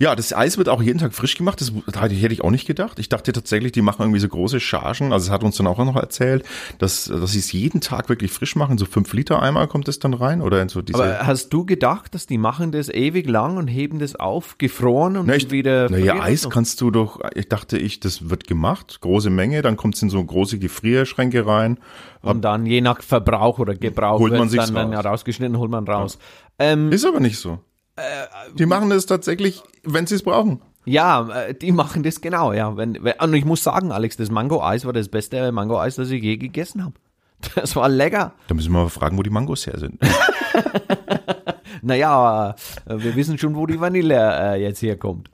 Ja, 0.00 0.16
das 0.16 0.32
Eis 0.32 0.58
wird 0.58 0.68
auch 0.68 0.82
jeden 0.82 0.98
Tag 0.98 1.14
frisch 1.14 1.36
gemacht. 1.36 1.60
Das 1.60 1.72
hätte 2.00 2.14
ich 2.14 2.22
hätte 2.22 2.34
ich 2.34 2.42
auch 2.42 2.50
nicht 2.50 2.66
gedacht. 2.66 2.98
Ich 2.98 3.08
dachte 3.08 3.32
tatsächlich, 3.32 3.70
die 3.70 3.80
machen 3.80 4.02
irgendwie 4.02 4.18
so 4.18 4.28
große 4.28 4.58
Chargen. 4.58 5.12
Also 5.12 5.26
es 5.26 5.30
hat 5.30 5.44
uns 5.44 5.56
dann 5.56 5.68
auch 5.68 5.78
noch 5.78 5.96
erzählt, 5.96 6.44
dass, 6.78 7.04
dass 7.04 7.30
sie 7.30 7.38
es 7.38 7.52
jeden 7.52 7.80
Tag 7.80 8.08
wirklich 8.08 8.32
frisch 8.32 8.56
machen. 8.56 8.76
So 8.76 8.86
fünf 8.86 9.12
Liter 9.12 9.40
Eimer 9.40 9.68
kommt 9.68 9.86
es 9.86 10.00
dann 10.00 10.14
rein 10.14 10.42
oder 10.42 10.60
in 10.60 10.68
so 10.68 10.82
diese. 10.82 10.98
Aber 10.98 11.26
hast 11.26 11.50
du 11.50 11.64
gedacht, 11.64 12.12
dass 12.12 12.26
die 12.26 12.38
machen 12.38 12.72
das 12.72 12.88
ewig 12.88 13.28
lang 13.28 13.56
und 13.56 13.68
heben 13.68 14.00
das 14.00 14.16
auf, 14.16 14.58
gefroren 14.58 15.16
und 15.16 15.26
Na, 15.26 15.36
ich, 15.36 15.52
wieder 15.52 15.88
naja? 15.88 16.20
Eis 16.20 16.48
kannst 16.50 16.80
du 16.80 16.90
doch, 16.90 17.20
ich 17.36 17.48
dachte 17.48 17.78
ich, 17.78 18.00
das 18.00 18.28
wird 18.30 18.47
gemacht, 18.48 19.00
große 19.00 19.30
Menge, 19.30 19.62
dann 19.62 19.76
kommt 19.76 19.94
es 19.94 20.02
in 20.02 20.10
so 20.10 20.22
große 20.24 20.58
Gefrierschränke 20.58 21.46
rein. 21.46 21.78
Und 22.22 22.42
dann 22.42 22.66
je 22.66 22.80
nach 22.80 23.00
Verbrauch 23.02 23.60
oder 23.60 23.76
Gebrauch 23.76 24.18
Holt 24.18 24.32
man 24.32 24.50
dann, 24.50 24.74
dann 24.74 24.92
raus. 24.94 25.04
rausgeschnitten, 25.04 25.56
holt 25.56 25.70
man 25.70 25.86
raus. 25.86 26.18
Ähm, 26.58 26.90
Ist 26.90 27.06
aber 27.06 27.20
nicht 27.20 27.38
so. 27.38 27.60
Äh, 27.94 28.02
Die 28.54 28.66
machen 28.66 28.90
das 28.90 29.06
tatsächlich, 29.06 29.62
wenn 29.84 30.06
sie 30.08 30.16
es 30.16 30.22
brauchen. 30.24 30.60
ja, 30.84 31.28
äh, 31.46 31.54
die 31.54 31.70
machen 31.70 32.02
das 32.02 32.20
genau, 32.20 32.52
ja. 32.52 32.76
Wenn, 32.76 32.98
wenn, 33.04 33.14
und 33.20 33.34
ich 33.34 33.44
muss 33.44 33.62
sagen, 33.62 33.92
Alex, 33.92 34.16
das 34.16 34.30
Mango-Eis 34.30 34.84
war 34.84 34.92
das 34.92 35.08
beste 35.08 35.52
Mango-Eis, 35.52 35.94
das 35.96 36.10
ich 36.10 36.22
je 36.22 36.36
gegessen 36.36 36.82
habe. 36.84 36.94
Das 37.54 37.76
war 37.76 37.88
lecker. 37.88 38.32
Da 38.48 38.54
müssen 38.54 38.72
wir 38.72 38.82
mal 38.82 38.88
fragen, 38.88 39.16
wo 39.16 39.22
die 39.22 39.30
Mangos 39.30 39.66
her 39.68 39.78
sind. 39.78 40.00
Naja, 41.82 42.54
äh, 42.86 42.94
wir 42.98 43.14
wissen 43.14 43.38
schon, 43.38 43.54
wo 43.54 43.66
die 43.66 43.80
Vanille 43.80 44.16
äh, 44.54 44.60
jetzt 44.62 44.82
herkommt. 44.82 45.30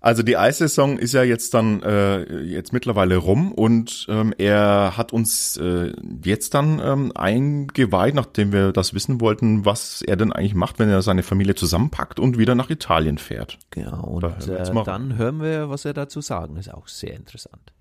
Also 0.00 0.22
die 0.22 0.36
Eissaison 0.36 0.98
ist 0.98 1.12
ja 1.12 1.24
jetzt 1.24 1.54
dann 1.54 1.82
äh, 1.82 2.42
jetzt 2.42 2.72
mittlerweile 2.72 3.16
rum 3.16 3.50
und 3.52 4.06
ähm, 4.08 4.32
er 4.38 4.96
hat 4.96 5.12
uns 5.12 5.56
äh, 5.56 5.92
jetzt 6.24 6.54
dann 6.54 6.80
ähm, 6.82 7.12
eingeweiht, 7.16 8.14
nachdem 8.14 8.52
wir 8.52 8.72
das 8.72 8.94
wissen 8.94 9.20
wollten, 9.20 9.64
was 9.64 10.02
er 10.02 10.16
denn 10.16 10.32
eigentlich 10.32 10.54
macht, 10.54 10.78
wenn 10.78 10.88
er 10.88 11.02
seine 11.02 11.24
Familie 11.24 11.56
zusammenpackt 11.56 12.20
und 12.20 12.38
wieder 12.38 12.54
nach 12.54 12.70
Italien 12.70 13.18
fährt. 13.18 13.58
Genau, 13.70 14.04
und 14.04 14.22
Da 14.22 14.36
hören 14.38 14.76
äh, 14.76 14.84
dann 14.84 15.16
hören 15.16 15.42
wir, 15.42 15.68
was 15.68 15.84
er 15.84 15.94
dazu 15.94 16.20
sagen. 16.20 16.56
Ist 16.56 16.72
auch 16.72 16.86
sehr 16.86 17.14
interessant. 17.14 17.72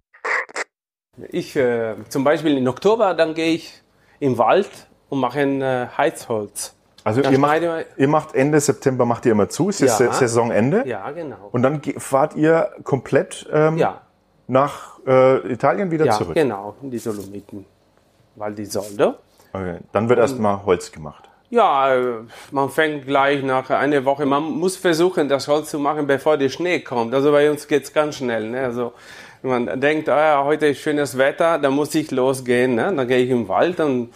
Ich 1.30 1.56
äh, 1.56 1.96
zum 2.10 2.24
Beispiel 2.24 2.58
im 2.58 2.68
Oktober, 2.68 3.14
dann 3.14 3.36
gehe 3.36 3.54
ich 3.54 3.84
im 4.20 4.38
Wald 4.38 4.70
und 5.10 5.20
mache 5.20 5.42
ein 5.42 5.62
äh, 5.62 5.88
Heizholz. 5.96 6.77
Also 7.08 7.22
ihr 7.22 7.40
macht, 7.40 7.62
ihr 7.96 8.08
macht 8.10 8.36
Ende 8.36 8.60
September 8.60 9.06
macht 9.06 9.26
ihr 9.26 9.32
immer 9.32 9.48
zu, 9.48 9.70
es 9.70 9.80
ist 9.80 9.98
Ja. 10.00 10.12
Saisonende 10.12 10.84
Ja, 10.86 11.10
genau. 11.12 11.38
und 11.54 11.62
dann 11.64 11.82
fahrt 11.98 12.36
ihr 12.36 12.70
komplett 12.84 13.48
ähm, 13.52 13.78
ja, 13.78 14.02
nach 14.48 15.00
äh, 15.08 15.38
Italien 15.54 15.90
wieder 15.90 16.06
ja 16.06 16.12
zurück. 16.12 16.36
genau, 16.36 16.76
in 16.82 16.92
die 16.92 17.00
Dolomiten. 17.00 17.66
Val 18.36 18.54
di 18.54 18.66
Soldo. 18.66 19.16
Okay. 19.54 19.78
Dann 19.94 20.10
wird 20.10 20.20
erstmal 20.20 20.66
Holz 20.66 20.92
gemacht. 20.92 21.24
Ja, 21.50 21.96
äh, 21.96 22.24
man 22.52 22.70
fängt 22.70 23.06
gleich 23.08 23.42
nach 23.42 23.70
einer 23.70 24.04
Woche. 24.04 24.26
Man 24.26 24.44
muss 24.44 24.76
versuchen, 24.76 25.30
das 25.30 25.48
Holz 25.48 25.70
zu 25.70 25.80
machen, 25.80 26.08
bevor 26.08 26.36
der 26.38 26.50
Schnee 26.50 26.82
kommt. 26.82 27.14
Also 27.14 27.32
bei 27.32 27.50
uns 27.50 27.68
geht's 27.70 27.94
ganz 27.94 28.18
schnell. 28.18 28.50
Ne? 28.50 28.60
Also 28.66 28.92
man 29.44 29.80
denkt, 29.80 30.10
ah, 30.10 30.20
ja, 30.20 30.44
heute 30.44 30.68
ist 30.68 30.80
schönes 30.80 31.18
Wetter, 31.18 31.58
da 31.58 31.70
muss 31.70 31.96
ich 31.96 32.12
losgehen. 32.12 32.76
Ne? 32.76 32.94
Dann 32.94 33.08
gehe 33.08 33.20
ich 33.20 33.30
im 33.30 33.48
Wald 33.48 33.80
und 33.80 34.10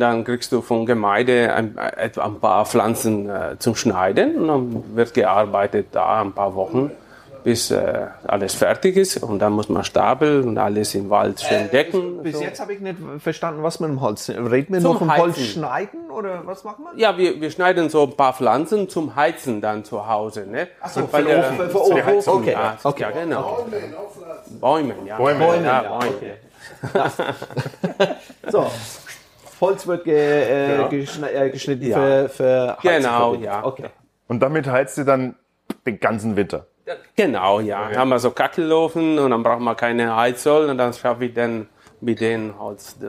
dann 0.00 0.24
kriegst 0.24 0.52
du 0.52 0.60
von 0.62 0.86
Gemeinde 0.86 1.52
ein, 1.54 1.76
ein 1.78 2.40
paar 2.40 2.64
Pflanzen 2.66 3.28
äh, 3.28 3.56
zum 3.58 3.74
Schneiden 3.76 4.36
und 4.36 4.48
dann 4.48 4.96
wird 4.96 5.14
gearbeitet 5.14 5.88
da 5.92 6.20
ein 6.22 6.32
paar 6.32 6.54
Wochen 6.54 6.90
bis 7.44 7.70
äh, 7.70 8.06
alles 8.26 8.54
fertig 8.56 8.96
ist 8.96 9.22
und 9.22 9.38
dann 9.38 9.52
muss 9.52 9.68
man 9.68 9.84
stapeln 9.84 10.48
und 10.48 10.58
alles 10.58 10.96
im 10.96 11.10
Wald 11.10 11.40
schön 11.40 11.70
decken. 11.70 12.18
Äh, 12.18 12.22
bis 12.24 12.36
so. 12.38 12.42
jetzt 12.42 12.58
habe 12.58 12.74
ich 12.74 12.80
nicht 12.80 12.96
verstanden, 13.20 13.62
was 13.62 13.78
man 13.78 13.90
im 13.90 14.00
Holz. 14.00 14.28
Reden 14.30 14.72
wir 14.74 14.80
Zum 14.80 14.90
nur 14.90 14.98
vom 14.98 15.16
Holz 15.16 15.36
Heizen. 15.36 15.44
schneiden 15.52 16.10
oder 16.10 16.42
was 16.44 16.64
machen 16.64 16.86
wir? 16.92 17.00
Ja, 17.00 17.16
wir, 17.16 17.40
wir 17.40 17.50
schneiden 17.52 17.88
so 17.88 18.02
ein 18.02 18.16
paar 18.16 18.32
Pflanzen 18.32 18.88
zum 18.88 19.14
Heizen 19.14 19.60
dann 19.60 19.84
zu 19.84 20.08
Hause. 20.08 20.44
Ne? 20.44 20.66
Ach 20.80 20.88
so, 20.90 21.02
Weil 21.12 21.22
für 21.22 21.28
der- 21.28 21.38
Ofen, 21.38 21.56
für 21.56 21.68
für 21.68 21.80
Ofen. 21.82 22.04
Heizung, 22.06 22.34
Okay, 22.40 22.52
Ja, 22.52 22.76
okay. 22.82 23.02
ja, 23.02 23.10
genau. 23.12 23.66
Bäume, 24.60 24.94
ja. 25.06 25.16
Bäume, 25.16 25.44
ja, 25.44 25.62
ja, 25.62 25.82
Bäume. 25.82 26.36
So. 28.50 28.66
Holz 29.60 29.86
wird 29.86 30.04
ge, 30.04 30.14
äh, 30.14 30.88
geschne 30.88 31.30
äh, 31.30 31.50
geschnitten 31.50 31.86
Ja. 31.86 31.96
für, 31.96 32.28
für 32.28 32.78
Genau, 32.82 32.92
Heizverbindung. 33.08 33.42
ja. 33.44 33.64
Okay. 33.64 33.86
Und 34.28 34.40
damit 34.40 34.66
heizt 34.66 34.98
ihr 34.98 35.04
dann 35.04 35.34
den 35.86 35.98
ganzen 36.00 36.36
Winter. 36.36 36.66
Genau, 37.16 37.60
ja. 37.60 37.88
Dann 37.88 37.98
haben 37.98 38.08
wir 38.10 38.18
so 38.18 38.30
Kackelofen 38.30 39.18
und 39.18 39.30
dann 39.30 39.42
braucht 39.42 39.60
man 39.60 39.76
keine 39.76 40.14
Heizöl 40.14 40.68
und 40.70 40.78
dann 40.78 40.92
schaffe 40.92 41.24
ich 41.24 41.34
dann 41.34 41.68
mit 42.00 42.20
denen 42.20 42.58
Holz 42.58 42.96
äh, 43.02 43.06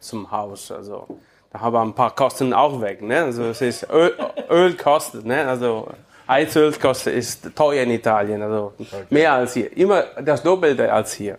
zum 0.00 0.30
Haus. 0.30 0.70
Also 0.70 1.06
da 1.52 1.60
haben 1.60 1.72
wir 1.72 1.80
ein 1.82 1.94
paar 1.94 2.14
Kosten 2.14 2.52
auch 2.52 2.80
weg. 2.80 3.02
Ne? 3.02 3.24
Also 3.24 3.44
es 3.44 3.60
ist 3.62 3.88
Öl, 3.90 4.14
Öl 4.50 4.74
kostet, 4.76 5.24
ne? 5.24 5.46
also 5.48 5.88
Heizöl 6.28 6.72
kostet 6.74 7.14
ist 7.14 7.50
teuer 7.56 7.82
in 7.84 7.90
Italien, 7.92 8.42
also 8.42 8.72
mehr 9.10 9.32
als 9.32 9.54
hier, 9.54 9.76
immer 9.76 10.02
das 10.22 10.42
Doppelte 10.42 10.92
als 10.92 11.12
hier. 11.14 11.38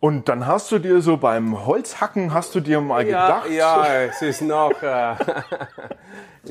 Und 0.00 0.28
dann 0.28 0.46
hast 0.46 0.70
du 0.70 0.78
dir 0.78 1.00
so 1.00 1.16
beim 1.16 1.66
Holzhacken, 1.66 2.32
hast 2.32 2.54
du 2.54 2.60
dir 2.60 2.80
mal 2.80 3.04
Ja, 3.04 3.40
gedacht, 3.40 3.50
ja, 3.50 3.86
es 4.04 4.22
ist 4.22 4.42
noch. 4.42 4.80
Äh, 4.80 5.16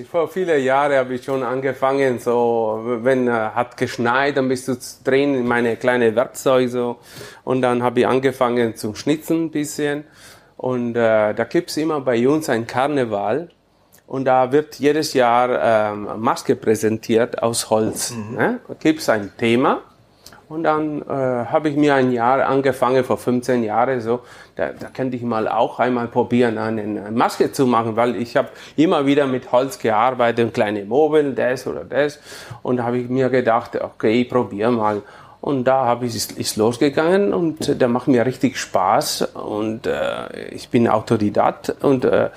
vor 0.12 0.28
vielen 0.28 0.62
Jahren 0.62 0.94
habe 0.98 1.14
ich 1.14 1.24
schon 1.24 1.44
angefangen, 1.44 2.20
so, 2.20 2.82
wenn 2.84 3.30
äh, 3.30 3.32
hat 3.32 3.78
geschneit, 3.78 4.36
dann 4.36 4.50
bist 4.50 4.68
du 4.68 4.76
drin 5.06 5.34
in 5.34 5.48
meine 5.48 5.78
kleine 5.78 6.14
Werkzeuge 6.14 6.68
so. 6.68 6.98
Und 7.46 7.62
dann 7.62 7.84
habe 7.84 8.02
ich 8.02 8.08
angefangen 8.08 8.76
zum 8.76 8.96
Schnitzen 8.96 9.46
ein 9.46 9.52
bisschen. 9.52 10.04
Und 10.58 10.98
äh, 10.98 11.34
da 11.34 11.44
gibt's 11.46 11.78
immer 11.78 12.02
bei 12.02 12.28
uns 12.28 12.50
ein 12.50 12.68
Karneval. 12.68 13.48
Und 14.08 14.26
da 14.26 14.52
wird 14.52 14.76
jedes 14.76 15.14
Jahr 15.14 15.94
ähm, 15.94 16.20
Maske 16.20 16.58
präsentiert 16.58 17.42
aus 17.42 17.70
Holz. 17.70 18.14
Ne? 18.32 18.60
Da 18.68 18.74
gibt's 18.74 19.08
ein 19.08 19.32
Thema. 19.38 19.84
Und 20.50 20.64
dann 20.64 21.02
äh, 21.02 21.06
habe 21.06 21.68
ich 21.68 21.76
mir 21.76 21.96
ein 21.96 22.12
Jahr 22.14 22.46
angefangen, 22.46 23.04
vor 23.04 23.18
15 23.18 23.64
Jahren 23.64 24.00
so, 24.00 24.22
da, 24.56 24.70
da 24.70 24.88
könnte 24.88 25.18
ich 25.18 25.24
mal 25.24 25.48
auch 25.50 25.80
einmal 25.80 26.08
probieren, 26.08 26.58
eine 26.58 27.12
Maske 27.12 27.52
zu 27.52 27.68
machen, 27.68 27.98
weil 27.98 28.16
ich 28.16 28.38
habe 28.38 28.50
immer 28.78 29.06
wieder 29.06 29.28
mit 29.28 29.52
Holz 29.52 29.78
gearbeitet, 29.78 30.54
kleine 30.54 30.86
Mobile, 30.86 31.34
das 31.34 31.68
oder 31.68 31.84
das. 31.84 32.20
Und 32.64 32.78
da 32.78 32.84
habe 32.84 32.98
ich 32.98 33.10
mir 33.10 33.30
gedacht, 33.30 33.76
okay, 33.76 34.22
ich 34.22 34.30
probiere 34.30 34.72
mal. 34.72 35.02
Und 35.42 35.66
da 35.66 35.86
habe 35.86 36.06
ich 36.06 36.16
ist, 36.16 36.32
ist 36.32 36.56
losgegangen 36.56 37.34
und 37.34 37.68
äh, 37.68 37.76
da 37.76 37.90
macht 37.90 38.08
mir 38.08 38.26
richtig 38.26 38.58
Spaß 38.58 39.34
und 39.34 39.86
äh, 39.86 40.50
ich 40.50 40.70
bin 40.70 40.88
Autodidakt 40.88 41.76
und 41.82 42.06
äh, 42.06 42.30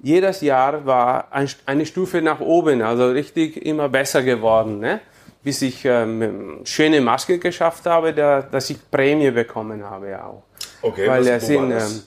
jedes 0.00 0.40
Jahr 0.40 0.84
war 0.84 1.28
ein, 1.30 1.48
eine 1.64 1.86
Stufe 1.86 2.20
nach 2.22 2.40
oben, 2.40 2.82
also 2.82 3.08
richtig 3.08 3.64
immer 3.64 3.88
besser 3.88 4.22
geworden, 4.22 4.80
ne? 4.80 5.00
Bis 5.42 5.62
ich 5.62 5.84
ähm, 5.84 6.60
schöne 6.64 7.00
Maske 7.00 7.38
geschafft 7.38 7.86
habe, 7.86 8.12
da, 8.12 8.42
dass 8.42 8.70
ich 8.70 8.76
Prämie 8.90 9.30
bekommen 9.30 9.82
habe 9.84 10.22
auch. 10.24 10.42
Okay, 10.82 11.08
Weil 11.08 11.26
was- 11.26 11.46
sind, 11.46 11.70
das? 11.70 11.92
ähm, 11.92 12.02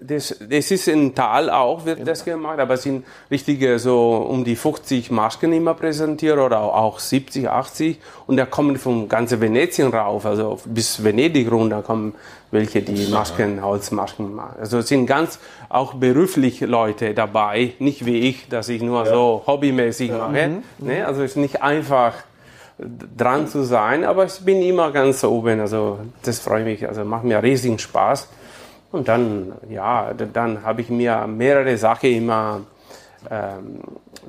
das, 0.00 0.36
das 0.48 0.70
ist 0.70 0.86
in 0.86 1.12
Tal 1.14 1.50
auch, 1.50 1.84
wird 1.84 2.06
das 2.06 2.24
gemacht, 2.24 2.60
aber 2.60 2.74
es 2.74 2.84
sind 2.84 3.04
richtige 3.32 3.80
so 3.80 4.16
um 4.16 4.44
die 4.44 4.54
50 4.54 5.10
Masken 5.10 5.52
immer 5.52 5.74
präsentiert 5.74 6.38
oder 6.38 6.60
auch 6.60 7.00
70, 7.00 7.48
80 7.48 7.98
und 8.28 8.36
da 8.36 8.46
kommen 8.46 8.76
von 8.76 9.08
ganz 9.08 9.38
Venetien 9.40 9.88
rauf, 9.92 10.24
also 10.24 10.60
bis 10.66 11.02
Venedig 11.02 11.50
runter 11.50 11.82
kommen 11.82 12.14
welche 12.50 12.80
die 12.80 13.08
Masken, 13.08 13.62
Holzmasken 13.62 14.34
machen. 14.34 14.56
Also 14.60 14.78
es 14.78 14.88
sind 14.88 15.06
ganz 15.06 15.38
auch 15.68 15.94
beruflich 15.94 16.60
Leute 16.60 17.12
dabei, 17.12 17.74
nicht 17.78 18.06
wie 18.06 18.20
ich, 18.20 18.48
dass 18.48 18.68
ich 18.70 18.80
nur 18.80 19.04
so 19.04 19.42
hobbymäßig 19.46 20.12
mache. 20.12 20.62
Ne? 20.78 21.06
Also 21.06 21.22
es 21.22 21.32
ist 21.32 21.36
nicht 21.36 21.60
einfach 21.62 22.14
dran 22.78 23.48
zu 23.48 23.64
sein, 23.64 24.04
aber 24.04 24.24
ich 24.24 24.40
bin 24.40 24.62
immer 24.62 24.90
ganz 24.92 25.24
oben, 25.24 25.60
also 25.60 25.98
das 26.22 26.38
freut 26.38 26.64
mich, 26.64 26.86
also 26.86 27.04
macht 27.04 27.24
mir 27.24 27.42
riesigen 27.42 27.78
Spaß. 27.78 28.28
Und 28.90 29.08
dann, 29.08 29.52
ja, 29.68 30.12
dann 30.14 30.64
habe 30.64 30.80
ich 30.80 30.88
mir 30.88 31.26
mehrere 31.26 31.76
Sachen 31.76 32.10
immer, 32.10 32.60
ähm, 33.30 33.80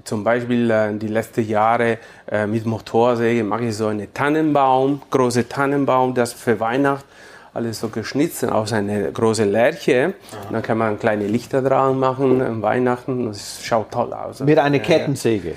zum 0.04 0.24
Beispiel 0.24 0.70
äh, 0.70 0.94
die 0.98 1.08
letzten 1.08 1.48
Jahre 1.48 2.00
äh, 2.30 2.46
mit 2.48 2.66
Motorsäge 2.66 3.44
mache 3.44 3.66
ich 3.66 3.78
so 3.78 3.88
einen 3.88 4.14
Tannenbaum, 4.14 5.02
große 5.10 5.48
Tannenbaum, 5.48 6.14
das 6.14 6.34
für 6.34 6.60
Weihnachten 6.60 7.06
alles 7.54 7.80
so 7.80 7.90
geschnitzt 7.90 8.46
aus 8.46 8.74
einer 8.74 9.12
großen 9.12 9.52
Lärche. 9.52 10.14
Dann 10.52 10.62
kann 10.62 10.78
man 10.78 11.00
kleine 11.00 11.28
Lichter 11.28 11.62
dran 11.62 12.00
machen 12.00 12.42
an 12.42 12.62
Weihnachten. 12.62 13.28
Das 13.28 13.60
schaut 13.64 13.92
toll 13.92 14.14
aus. 14.14 14.40
Mit 14.42 14.58
einer. 14.60 14.80
Kettensäge. 14.80 15.56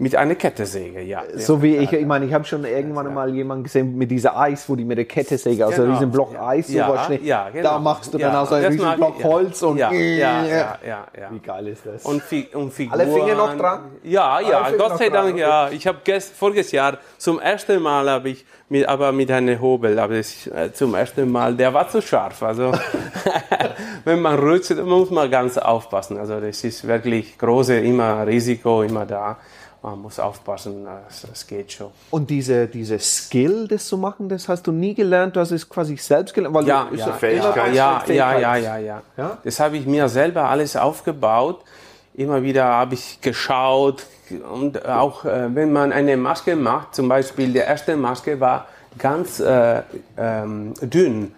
Mit 0.00 0.16
einer 0.16 0.34
Kettensäge, 0.34 1.02
ja. 1.02 1.22
So 1.36 1.62
wie 1.62 1.76
ich, 1.76 1.92
ich 1.92 2.06
meine, 2.06 2.24
ich 2.24 2.32
habe 2.32 2.46
schon 2.46 2.64
irgendwann 2.64 3.12
mal 3.12 3.34
jemanden 3.34 3.64
gesehen 3.64 3.98
mit 3.98 4.10
dieser 4.10 4.34
Eis, 4.38 4.66
wo 4.66 4.74
die 4.74 4.84
mit 4.86 4.96
der 4.96 5.04
Kettensäge, 5.04 5.66
also 5.66 5.82
Genau. 5.82 5.92
riesen 5.92 6.10
Block 6.10 6.34
Eis, 6.40 6.68
so 6.68 6.78
Ja, 6.78 6.88
was 6.88 7.04
schnell. 7.04 7.22
ja, 7.22 7.50
genau. 7.50 7.62
Da 7.70 7.78
machst 7.78 8.14
du 8.14 8.16
dann 8.16 8.32
Ja, 8.32 8.42
auch 8.42 8.46
so 8.48 8.54
einen 8.54 8.64
das 8.64 8.72
riesen 8.72 8.96
Block 8.96 9.18
ja. 9.18 9.24
Holz 9.26 9.62
und 9.62 9.76
ja, 9.76 9.92
ja, 9.92 10.44
ja, 10.46 10.46
ja, 10.46 10.78
ja. 10.86 11.28
Wie 11.30 11.38
geil 11.38 11.68
ist 11.68 11.84
das? 11.84 12.02
Und, 12.06 12.22
Fi 12.22 12.48
und 12.54 12.72
Figuren. 12.72 12.98
Alle 12.98 13.12
Finger 13.12 13.34
noch 13.34 13.54
dran? 13.58 13.80
Ja, 14.02 14.40
ja, 14.40 14.70
Gott 14.70 14.96
sei 14.96 15.10
Dank, 15.10 15.36
ja. 15.36 15.68
Ich 15.70 15.86
habe 15.86 15.98
voriges 16.34 16.72
Jahr 16.72 16.96
zum 17.18 17.38
ersten 17.38 17.82
Mal 17.82 18.08
habe 18.08 18.30
ich 18.30 18.46
mit, 18.70 18.88
aber 18.88 19.12
mit 19.12 19.30
einem 19.30 19.60
Hobel, 19.60 19.98
aber 19.98 20.16
das, 20.16 20.46
äh, 20.46 20.72
zum 20.72 20.94
ersten 20.94 21.30
Mal, 21.30 21.54
der 21.54 21.74
war 21.74 21.88
zu 21.90 22.00
scharf. 22.00 22.42
Also 22.42 22.72
wenn 24.04 24.22
man 24.22 24.38
rutscht, 24.38 24.74
muss 24.82 25.10
man 25.10 25.30
ganz 25.30 25.58
aufpassen. 25.58 26.16
Also 26.18 26.40
das 26.40 26.64
ist 26.64 26.86
wirklich 26.86 27.36
große, 27.36 27.76
immer 27.80 28.26
Risiko, 28.26 28.82
immer 28.82 29.04
da. 29.04 29.36
Man 29.82 30.02
muss 30.02 30.20
aufpassen, 30.20 30.86
es, 31.08 31.46
geht 31.46 31.72
schon. 31.72 31.90
Und 32.10 32.28
diese, 32.28 32.66
diese 32.66 32.98
Skill, 32.98 33.66
das 33.66 33.86
zu 33.86 33.96
machen, 33.96 34.28
das 34.28 34.46
hast 34.46 34.66
du 34.66 34.72
nie 34.72 34.94
gelernt, 34.94 35.36
du 35.36 35.40
hast 35.40 35.52
es 35.52 35.66
quasi 35.66 35.96
selbst 35.96 36.34
gelernt, 36.34 36.54
weil 36.54 36.66
Ja, 36.66 36.88
ja, 36.94 37.12
Fähigkeit. 37.12 37.74
Ja, 37.74 38.04
ja, 38.06 38.38
ja, 38.38 38.56
ja, 38.56 38.76
ja, 38.76 39.02
Ja? 39.16 39.38
Das 39.42 39.58
habe 39.58 39.78
ich 39.78 39.86
mir 39.86 40.08
selber 40.10 40.50
alles 40.50 40.76
aufgebaut. 40.76 41.64
Immer 42.12 42.42
wieder 42.42 42.64
habe 42.64 42.94
ich 42.94 43.20
geschaut 43.22 44.04
und 44.52 44.84
auch 44.86 45.24
äh, 45.24 45.54
wenn 45.54 45.72
man 45.72 45.92
eine 45.92 46.16
Maske 46.16 46.56
macht, 46.56 46.94
zum 46.94 47.08
Beispiel 47.08 47.52
die 47.52 47.60
erste 47.60 47.96
Maske 47.96 48.38
war 48.38 48.66
ganz 48.98 49.40
äh, 49.40 49.82
ähm, 50.18 50.74
dünn. 50.82 51.34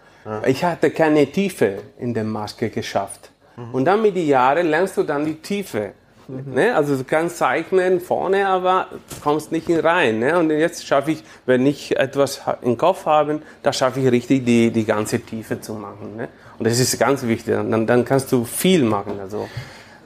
Ich 0.46 0.64
hatte 0.64 0.90
keine 0.90 1.26
Tiefe 1.26 1.78
in 1.98 2.14
der 2.14 2.24
Maske 2.24 2.70
geschafft. 2.70 3.30
Und 3.72 3.84
dann 3.84 4.02
mit 4.02 4.16
den 4.16 4.26
Jahren 4.26 4.66
lernst 4.66 4.96
du 4.96 5.02
dann 5.02 5.24
die 5.24 5.34
Tiefe. 5.34 5.92
Ne? 6.28 6.74
Also 6.74 6.96
du 6.96 7.04
kannst 7.04 7.38
zeichnen 7.38 8.00
vorne, 8.00 8.46
aber 8.48 8.86
kommst 9.22 9.52
nicht 9.52 9.68
rein. 9.82 10.18
Ne? 10.18 10.38
Und 10.38 10.50
jetzt 10.50 10.86
schaffe 10.86 11.12
ich, 11.12 11.24
wenn 11.46 11.66
ich 11.66 11.96
etwas 11.96 12.40
im 12.62 12.76
Kopf 12.76 13.06
habe, 13.06 13.40
da 13.62 13.72
schaffe 13.72 14.00
ich 14.00 14.10
richtig 14.10 14.44
die, 14.44 14.70
die 14.70 14.84
ganze 14.84 15.20
Tiefe 15.20 15.60
zu 15.60 15.74
machen. 15.74 16.16
Ne? 16.16 16.28
Und 16.58 16.66
das 16.66 16.78
ist 16.78 16.98
ganz 16.98 17.22
wichtig. 17.22 17.54
Dann, 17.54 17.86
dann 17.86 18.04
kannst 18.04 18.30
du 18.32 18.44
viel 18.44 18.84
machen. 18.84 19.18
Also 19.20 19.48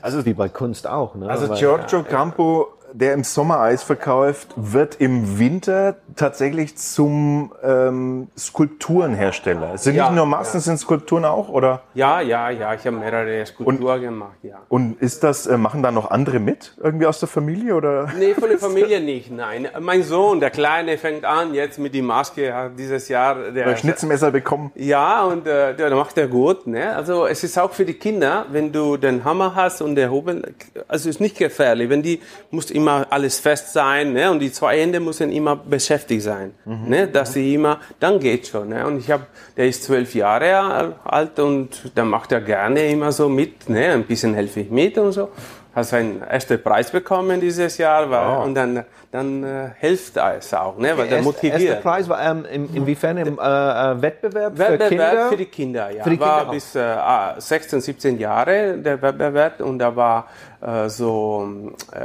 Also 0.01 0.25
wie 0.25 0.35
bei 0.35 0.49
Kunst 0.49 0.87
auch, 0.87 1.15
ne? 1.17 1.29
Also 1.29 1.49
Weil- 1.49 1.59
Giorgio 1.59 2.03
Campo, 2.05 2.69
der 2.93 3.15
im 3.15 3.25
Sommer 3.25 3.61
Eis 3.61 3.83
verkauft, 3.83 4.49
wird 4.57 4.97
im 5.01 5.39
Winter 5.39 5.97
tatsächlich 6.17 6.77
zum 6.77 7.53
ähm, 7.63 8.29
Skulpturenhersteller. 8.39 9.77
Sind 9.79 9.97
Ja, 9.97 10.07
nicht 10.07 10.17
nur 10.17 10.27
Masken, 10.27 10.61
sind 10.61 10.79
Skulpturen 10.79 11.25
auch, 11.25 11.49
oder? 11.49 11.83
ja, 11.95 12.21
ja, 12.21 12.51
ja, 12.51 12.75
ich 12.75 12.87
habe 12.87 12.97
mehrere 12.97 13.45
Skulpturen 13.47 14.01
gemacht. 14.01 14.37
Ja. 14.43 14.59
Und 14.69 15.01
ist 15.01 15.23
das, 15.23 15.47
äh, 15.47 15.57
machen 15.57 15.83
da 15.83 15.91
noch 15.91 16.11
andere 16.11 16.39
mit? 16.39 16.75
Irgendwie 16.83 17.07
aus 17.07 17.21
der 17.21 17.29
Familie, 17.29 17.75
oder? 17.75 18.09
Nee, 18.19 18.35
von 18.35 18.49
der 18.49 18.59
Familie 18.67 19.01
nicht, 19.01 19.31
nein. 19.31 19.69
Mein 19.81 20.03
Sohn, 20.03 20.41
der 20.41 20.51
Kleine, 20.51 20.99
fängt 20.99 21.25
an 21.25 21.55
jetzt 21.55 21.79
mit 21.79 21.95
die 21.95 22.03
Maske 22.03 22.53
hat 22.55 22.79
dieses 22.79 23.09
Jahr. 23.09 23.51
Der 23.51 23.67
Oder 23.67 23.77
Schnitzelmesser 23.77 24.31
bekommen? 24.31 24.73
Ja, 24.75 25.25
und 25.25 25.47
äh, 25.47 25.75
der 25.75 25.95
macht 25.95 26.17
er 26.19 26.29
gut. 26.29 26.67
Ne? 26.67 26.95
Also 26.95 27.27
es 27.27 27.45
ist 27.45 27.59
auch 27.59 27.73
für 27.73 27.85
die 27.85 27.95
Kinder, 27.95 28.47
wenn 28.51 28.73
du 28.73 28.97
den 28.97 29.25
Hammer 29.25 29.55
hast 29.55 29.83
und 29.83 29.97
der 29.97 30.11
Hobel, 30.11 30.55
also 30.89 31.09
ist 31.09 31.21
nicht 31.21 31.37
gefährlich. 31.39 31.89
Wenn 31.91 32.03
die 32.03 32.21
muss 32.51 32.71
immer 32.77 33.07
alles 33.11 33.41
fest 33.41 33.73
sein, 33.73 34.13
ne? 34.13 34.31
und 34.31 34.39
die 34.41 34.53
zwei 34.53 34.79
Hände 34.81 35.01
müssen 35.01 35.33
immer 35.33 35.57
beschäftigt 35.57 36.23
sein, 36.23 36.53
ne? 36.65 37.09
dass 37.09 37.33
sie 37.33 37.55
immer, 37.55 37.81
dann 37.99 38.21
geht 38.21 38.47
schon. 38.47 38.69
Ne? 38.69 38.87
Und 38.87 38.99
ich 38.99 39.11
habe, 39.11 39.27
der 39.57 39.67
ist 39.67 39.85
zwölf 39.85 40.15
Jahre 40.15 40.95
alt 41.05 41.39
und 41.41 41.91
da 41.95 42.05
macht 42.05 42.31
er 42.33 42.41
gerne 42.41 42.87
immer 42.89 43.11
so 43.13 43.29
mit, 43.29 43.69
ne? 43.69 43.93
ein 43.93 44.05
bisschen 44.05 44.35
helfe 44.35 44.61
ich 44.61 44.71
mit 44.71 44.97
und 44.99 45.13
so. 45.13 45.31
hast 45.75 45.93
einen 45.93 46.23
ersten 46.23 46.63
Preis 46.63 46.91
bekommen 46.91 47.39
dieses 47.41 47.77
Jahr 47.79 48.11
weil, 48.11 48.27
Wow. 48.39 48.45
und 48.47 48.55
dann, 48.55 48.85
dann 49.13 49.45
äh, 49.45 49.71
hilft 49.79 50.17
es 50.17 50.55
auch, 50.55 50.79
ne? 50.79 50.97
weil 50.97 51.07
der 51.09 51.19
Erst- 51.19 51.27
Erster 51.43 51.49
motiviert. 51.49 51.83
Preis 51.83 52.09
war 52.09 52.21
ähm, 52.31 52.47
in, 52.51 52.75
inwiefern 52.75 53.19
im 53.19 53.39
äh, 53.39 53.43
äh, 53.43 54.01
Wettbewerb, 54.03 54.53
für 54.55 54.59
Wettbewerb 54.59 54.89
Kinder? 54.89 55.29
für 55.29 55.37
die 55.37 55.45
Kinder, 55.47 55.91
ja. 55.91 56.03
Für 56.05 56.11
die 56.11 56.21
war 56.21 56.37
Kinder 56.39 56.49
auch. 56.49 56.55
bis 56.55 56.75
äh, 56.75 56.81
ah, 56.81 57.35
16, 57.39 57.81
17 57.83 58.19
Jahre 58.19 58.79
der 58.79 59.03
Wettbewerb 59.03 59.61
und 59.61 59.79
da 59.79 59.95
war 59.95 60.29
äh, 60.67 60.89
so 60.89 61.47
äh, 61.93 61.99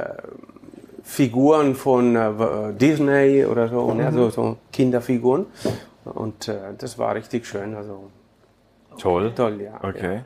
Figuren 1.12 1.76
von 1.76 2.16
äh, 2.16 2.74
Disney 2.74 3.44
oder 3.46 3.68
so, 3.68 3.88
Mhm. 3.88 3.98
ne? 3.98 4.12
so, 4.14 4.30
so 4.30 4.58
Kinderfiguren. 4.72 5.46
Und 6.06 6.48
äh, 6.48 6.54
das 6.78 6.98
war 6.98 7.14
richtig 7.16 7.46
schön, 7.46 7.76
also 7.76 8.10
Toll. 8.98 9.34
toll, 9.36 9.62
ja. 9.62 9.74
Okay. 9.84 10.22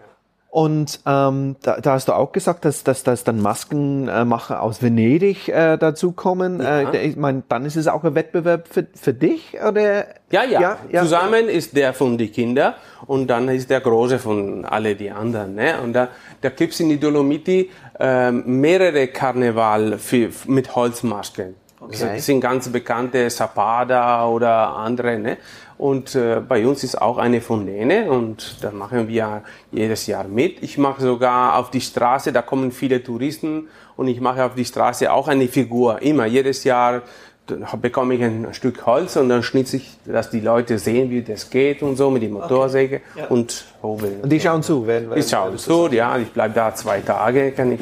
Und 0.55 1.01
ähm, 1.05 1.57
da, 1.63 1.81
da 1.81 1.91
hast 1.91 2.07
du 2.07 2.13
auch 2.13 2.31
gesagt, 2.31 2.63
dass, 2.63 2.85
dass, 2.85 3.03
dass 3.03 3.25
dann 3.25 3.41
Maskenmacher 3.41 4.61
aus 4.61 4.81
Venedig 4.81 5.49
äh, 5.49 5.75
dazukommen. 5.77 6.61
Äh, 6.61 6.91
der- 6.91 7.03
ich 7.03 7.17
meine, 7.17 7.43
dann 7.49 7.65
ist 7.65 7.75
es 7.75 7.89
auch 7.89 8.05
ein 8.05 8.15
Wettbewerb 8.15 8.69
für, 8.69 8.87
für 8.95 9.13
dich? 9.13 9.57
Oder? 9.61 10.05
Ja, 10.31 10.45
ja, 10.45 10.61
Ja, 10.61 10.77
ja. 10.89 11.01
Zusammen 11.01 11.49
ist 11.49 11.75
der 11.75 11.93
von 11.93 12.17
die 12.17 12.29
Kinder 12.29 12.75
und 13.05 13.27
dann 13.27 13.49
ist 13.49 13.69
der 13.69 13.81
große 13.81 14.17
von 14.17 14.63
alle 14.63 14.95
die 14.95 15.11
anderen. 15.11 15.55
Ne? 15.55 15.73
Und 15.83 15.91
da, 15.91 16.07
da 16.39 16.47
gibt 16.47 16.71
es 16.71 16.79
in 16.79 16.87
die 16.87 17.01
Dolomiti 17.01 17.69
ähm, 17.99 18.61
mehrere 18.61 19.07
Karneval 19.07 19.97
für, 19.97 20.29
mit 20.47 20.73
Holzmasken. 20.73 21.55
Okay. 21.79 22.13
Das 22.15 22.25
sind 22.25 22.39
ganz 22.41 22.69
bekannte 22.69 23.27
Zapada 23.27 24.27
oder 24.27 24.75
andere. 24.75 25.19
Ne? 25.19 25.37
Und 25.77 26.15
äh, 26.15 26.39
bei 26.39 26.65
uns 26.65 26.83
ist 26.83 27.01
auch 27.01 27.17
eine 27.17 27.41
von 27.41 27.65
denen 27.65 28.09
und 28.09 28.63
da 28.63 28.71
machen 28.71 29.09
wir 29.09 29.43
jedes 29.71 30.07
Jahr 30.07 30.23
mit. 30.23 30.63
Ich 30.63 30.77
mache 30.77 31.01
sogar 31.01 31.57
auf 31.57 31.69
die 31.69 31.81
Straße, 31.81 32.31
da 32.31 32.41
kommen 32.41 32.71
viele 32.71 33.03
Touristen 33.03 33.67
und 33.97 34.07
ich 34.07 34.21
mache 34.21 34.45
auf 34.45 34.55
die 34.55 34.63
Straße 34.63 35.11
auch 35.11 35.27
eine 35.27 35.47
Figur. 35.49 36.01
Immer, 36.01 36.25
jedes 36.25 36.63
Jahr 36.63 37.01
dann 37.47 37.65
bekomme 37.79 38.15
ich 38.15 38.23
ein 38.23 38.47
Stück 38.53 38.85
Holz 38.85 39.17
und 39.17 39.29
dann 39.29 39.43
schnitze 39.43 39.77
ich, 39.77 39.97
dass 40.05 40.29
die 40.29 40.39
Leute 40.39 40.79
sehen, 40.79 41.11
wie 41.11 41.21
das 41.21 41.49
geht 41.49 41.83
und 41.83 41.95
so 41.95 42.09
mit 42.09 42.23
der 42.23 42.29
Motorsäge 42.29 43.01
und 43.29 43.65
hobeln. 43.83 44.21
Und 44.21 44.29
die 44.29 44.39
schauen 44.39 44.63
zu. 44.63 44.87
Wenn, 44.87 45.09
wenn, 45.09 45.19
Ich 45.19 45.29
schaue 45.29 45.55
zu, 45.55 45.87
ja, 45.91 46.17
ich 46.17 46.31
bleibe 46.31 46.55
da 46.55 46.73
zwei 46.73 47.01
Tage, 47.01 47.51
kann 47.51 47.73
ich. 47.73 47.81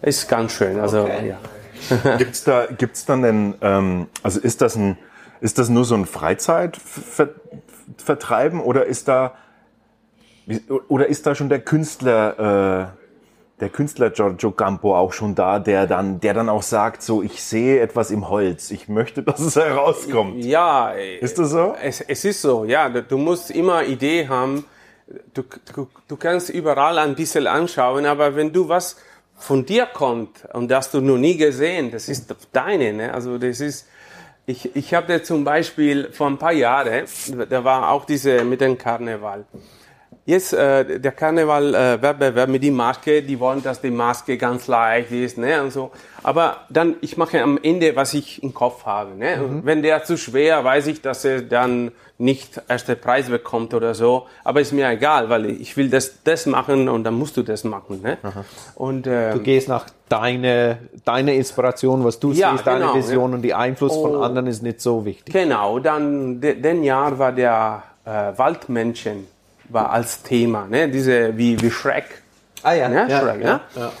Ist 0.00 0.28
ganz 0.28 0.52
schön, 0.52 0.78
also 0.80 1.00
Okay. 1.02 1.28
ja. 1.28 1.38
Gibt's 2.18 2.44
da, 2.44 2.66
gibt's 2.66 3.06
dann 3.06 3.22
denn, 3.22 3.54
ähm, 3.60 4.06
also 4.22 4.40
ist 4.40 4.60
das 4.60 4.76
ein, 4.76 4.98
ist 5.40 5.58
das 5.58 5.68
nur 5.68 5.84
so 5.84 5.94
ein 5.94 6.06
Freizeitvertreiben 6.06 8.60
oder 8.60 8.86
ist 8.86 9.08
da, 9.08 9.34
oder 10.88 11.08
ist 11.08 11.26
da 11.26 11.34
schon 11.34 11.48
der 11.48 11.60
Künstler, 11.60 12.38
äh, 12.38 12.86
der 13.60 13.68
Künstler 13.68 14.10
Giorgio 14.10 14.50
Campo 14.50 14.96
auch 14.96 15.12
schon 15.12 15.34
da, 15.34 15.58
der 15.58 15.86
dann, 15.86 16.20
der 16.20 16.34
dann 16.34 16.48
auch 16.48 16.62
sagt, 16.62 17.02
so, 17.02 17.22
ich 17.22 17.42
sehe 17.42 17.80
etwas 17.80 18.10
im 18.10 18.28
Holz, 18.28 18.70
ich 18.70 18.88
möchte, 18.88 19.22
dass 19.22 19.40
es 19.40 19.56
herauskommt. 19.56 20.44
Ja, 20.44 20.90
Ist 20.90 21.38
das 21.38 21.50
so? 21.50 21.74
Es, 21.80 22.00
es 22.00 22.24
ist 22.24 22.42
so, 22.42 22.64
ja. 22.64 22.88
Du 22.88 23.02
du 23.02 23.18
musst 23.18 23.50
immer 23.50 23.84
Idee 23.84 24.28
haben. 24.28 24.64
Du, 25.34 25.42
du, 25.74 25.88
du 26.08 26.16
kannst 26.16 26.48
überall 26.48 26.98
ein 26.98 27.14
bisschen 27.14 27.46
anschauen, 27.46 28.06
aber 28.06 28.36
wenn 28.36 28.52
du 28.52 28.68
was 28.68 28.96
von 29.36 29.66
dir 29.66 29.86
kommt 29.86 30.44
und 30.52 30.68
das 30.68 30.90
du 30.90 31.00
noch 31.00 31.18
nie 31.18 31.36
gesehen, 31.36 31.90
das 31.90 32.08
ist 32.08 32.34
deine. 32.52 32.92
Ne? 32.92 33.14
Also 33.14 33.38
das 33.38 33.60
ist, 33.60 33.86
ich, 34.46 34.74
ich 34.76 34.94
habe 34.94 35.22
zum 35.22 35.44
Beispiel 35.44 36.12
vor 36.12 36.28
ein 36.28 36.38
paar 36.38 36.52
Jahren, 36.52 37.04
da 37.48 37.64
war 37.64 37.90
auch 37.90 38.04
diese 38.04 38.44
mit 38.44 38.60
dem 38.60 38.78
Karneval. 38.78 39.44
Jetzt 40.26 40.54
äh, 40.54 40.98
der 41.00 41.12
Karneval 41.12 41.74
äh, 41.74 42.46
mit 42.46 42.62
die 42.62 42.70
Maske, 42.70 43.22
die 43.22 43.38
wollen, 43.38 43.62
dass 43.62 43.82
die 43.82 43.90
Maske 43.90 44.38
ganz 44.38 44.66
leicht 44.68 45.10
ist, 45.12 45.36
ne 45.36 45.60
und 45.62 45.70
so. 45.70 45.90
Aber 46.22 46.58
dann 46.70 46.96
ich 47.02 47.18
mache 47.18 47.42
am 47.42 47.58
Ende, 47.62 47.94
was 47.94 48.14
ich 48.14 48.42
im 48.42 48.54
Kopf 48.54 48.86
habe, 48.86 49.14
ne. 49.18 49.42
Und 49.44 49.66
Wenn 49.66 49.82
der 49.82 50.02
zu 50.04 50.16
schwer, 50.16 50.64
weiß 50.64 50.86
ich, 50.86 51.02
dass 51.02 51.26
er 51.26 51.42
dann 51.42 51.92
nicht 52.16 52.62
erste 52.68 52.96
Preis 52.96 53.28
bekommt 53.28 53.74
oder 53.74 53.94
so. 53.94 54.26
Aber 54.44 54.62
ist 54.62 54.72
mir 54.72 54.88
egal, 54.88 55.28
weil 55.28 55.44
ich 55.50 55.76
will 55.76 55.90
das 55.90 56.22
das 56.24 56.46
machen 56.46 56.88
und 56.88 57.04
dann 57.04 57.14
musst 57.14 57.36
du 57.36 57.42
das 57.42 57.64
machen, 57.64 58.00
ne. 58.00 58.16
Und 58.76 59.06
ähm, 59.06 59.34
du 59.34 59.40
gehst 59.40 59.68
nach 59.68 59.84
deine, 60.08 60.78
deine 61.04 61.34
Inspiration, 61.34 62.02
was 62.02 62.18
du 62.18 62.32
Ja, 62.32 62.52
siehst, 62.52 62.66
deine 62.66 62.80
genau, 62.86 62.94
Vision 62.94 63.34
und 63.34 63.42
die 63.42 63.52
Einfluss 63.52 63.94
von 63.94 64.16
Oh. 64.16 64.22
anderen 64.22 64.46
ist 64.46 64.62
nicht 64.62 64.80
so 64.80 65.04
wichtig. 65.04 65.34
Genau, 65.34 65.78
dann 65.80 66.40
de, 66.40 66.54
den 66.58 66.82
Jahr 66.82 67.18
war 67.18 67.32
der 67.32 67.82
äh, 68.06 68.32
Waldmenschen 68.38 69.26
war 69.68 69.90
als 69.90 70.22
Thema, 70.22 70.66
ne? 70.66 70.88
Diese 70.88 71.36
wie 71.36 71.60
wie 71.60 71.70
Shrek. 71.70 72.22
Ah 72.62 72.72
ja, 72.72 72.88
ne? 72.88 73.06
ja, 73.08 73.20
Shrek, 73.20 73.42
ja, 73.42 73.52
ne? 73.54 73.60
ja. 73.76 73.92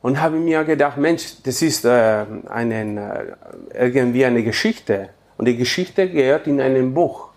Und 0.00 0.20
habe 0.20 0.36
mir 0.36 0.64
gedacht, 0.64 0.96
Mensch, 0.96 1.42
das 1.42 1.60
ist 1.60 1.84
äh, 1.84 2.24
einen, 2.48 2.98
äh, 2.98 3.34
irgendwie 3.74 4.24
eine 4.24 4.42
Geschichte. 4.42 5.10
Und 5.36 5.46
die 5.46 5.56
Geschichte 5.56 6.08
gehört 6.08 6.46
in 6.46 6.60
einem 6.60 6.94
Buch. 6.94 7.28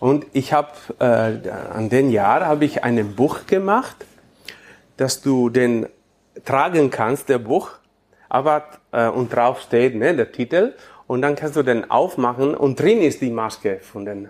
Und 0.00 0.26
ich 0.32 0.52
habe 0.52 0.68
äh, 0.98 1.48
an 1.72 1.88
den 1.88 2.10
Jahr 2.10 2.44
habe 2.44 2.64
ich 2.64 2.84
ein 2.84 3.14
Buch 3.14 3.46
gemacht, 3.46 4.04
dass 4.96 5.22
du 5.22 5.50
den 5.50 5.86
tragen 6.44 6.90
kannst, 6.90 7.28
der 7.28 7.38
Buch, 7.38 7.70
aber 8.28 8.64
äh, 8.92 9.08
und 9.08 9.34
drauf 9.34 9.60
steht 9.60 9.94
ne, 9.94 10.14
der 10.14 10.32
Titel 10.32 10.74
und 11.06 11.22
dann 11.22 11.36
kannst 11.36 11.56
du 11.56 11.62
den 11.62 11.90
aufmachen 11.90 12.54
und 12.54 12.80
drin 12.80 13.00
ist 13.00 13.20
die 13.20 13.30
Maske 13.30 13.78
von 13.80 14.04
den 14.04 14.28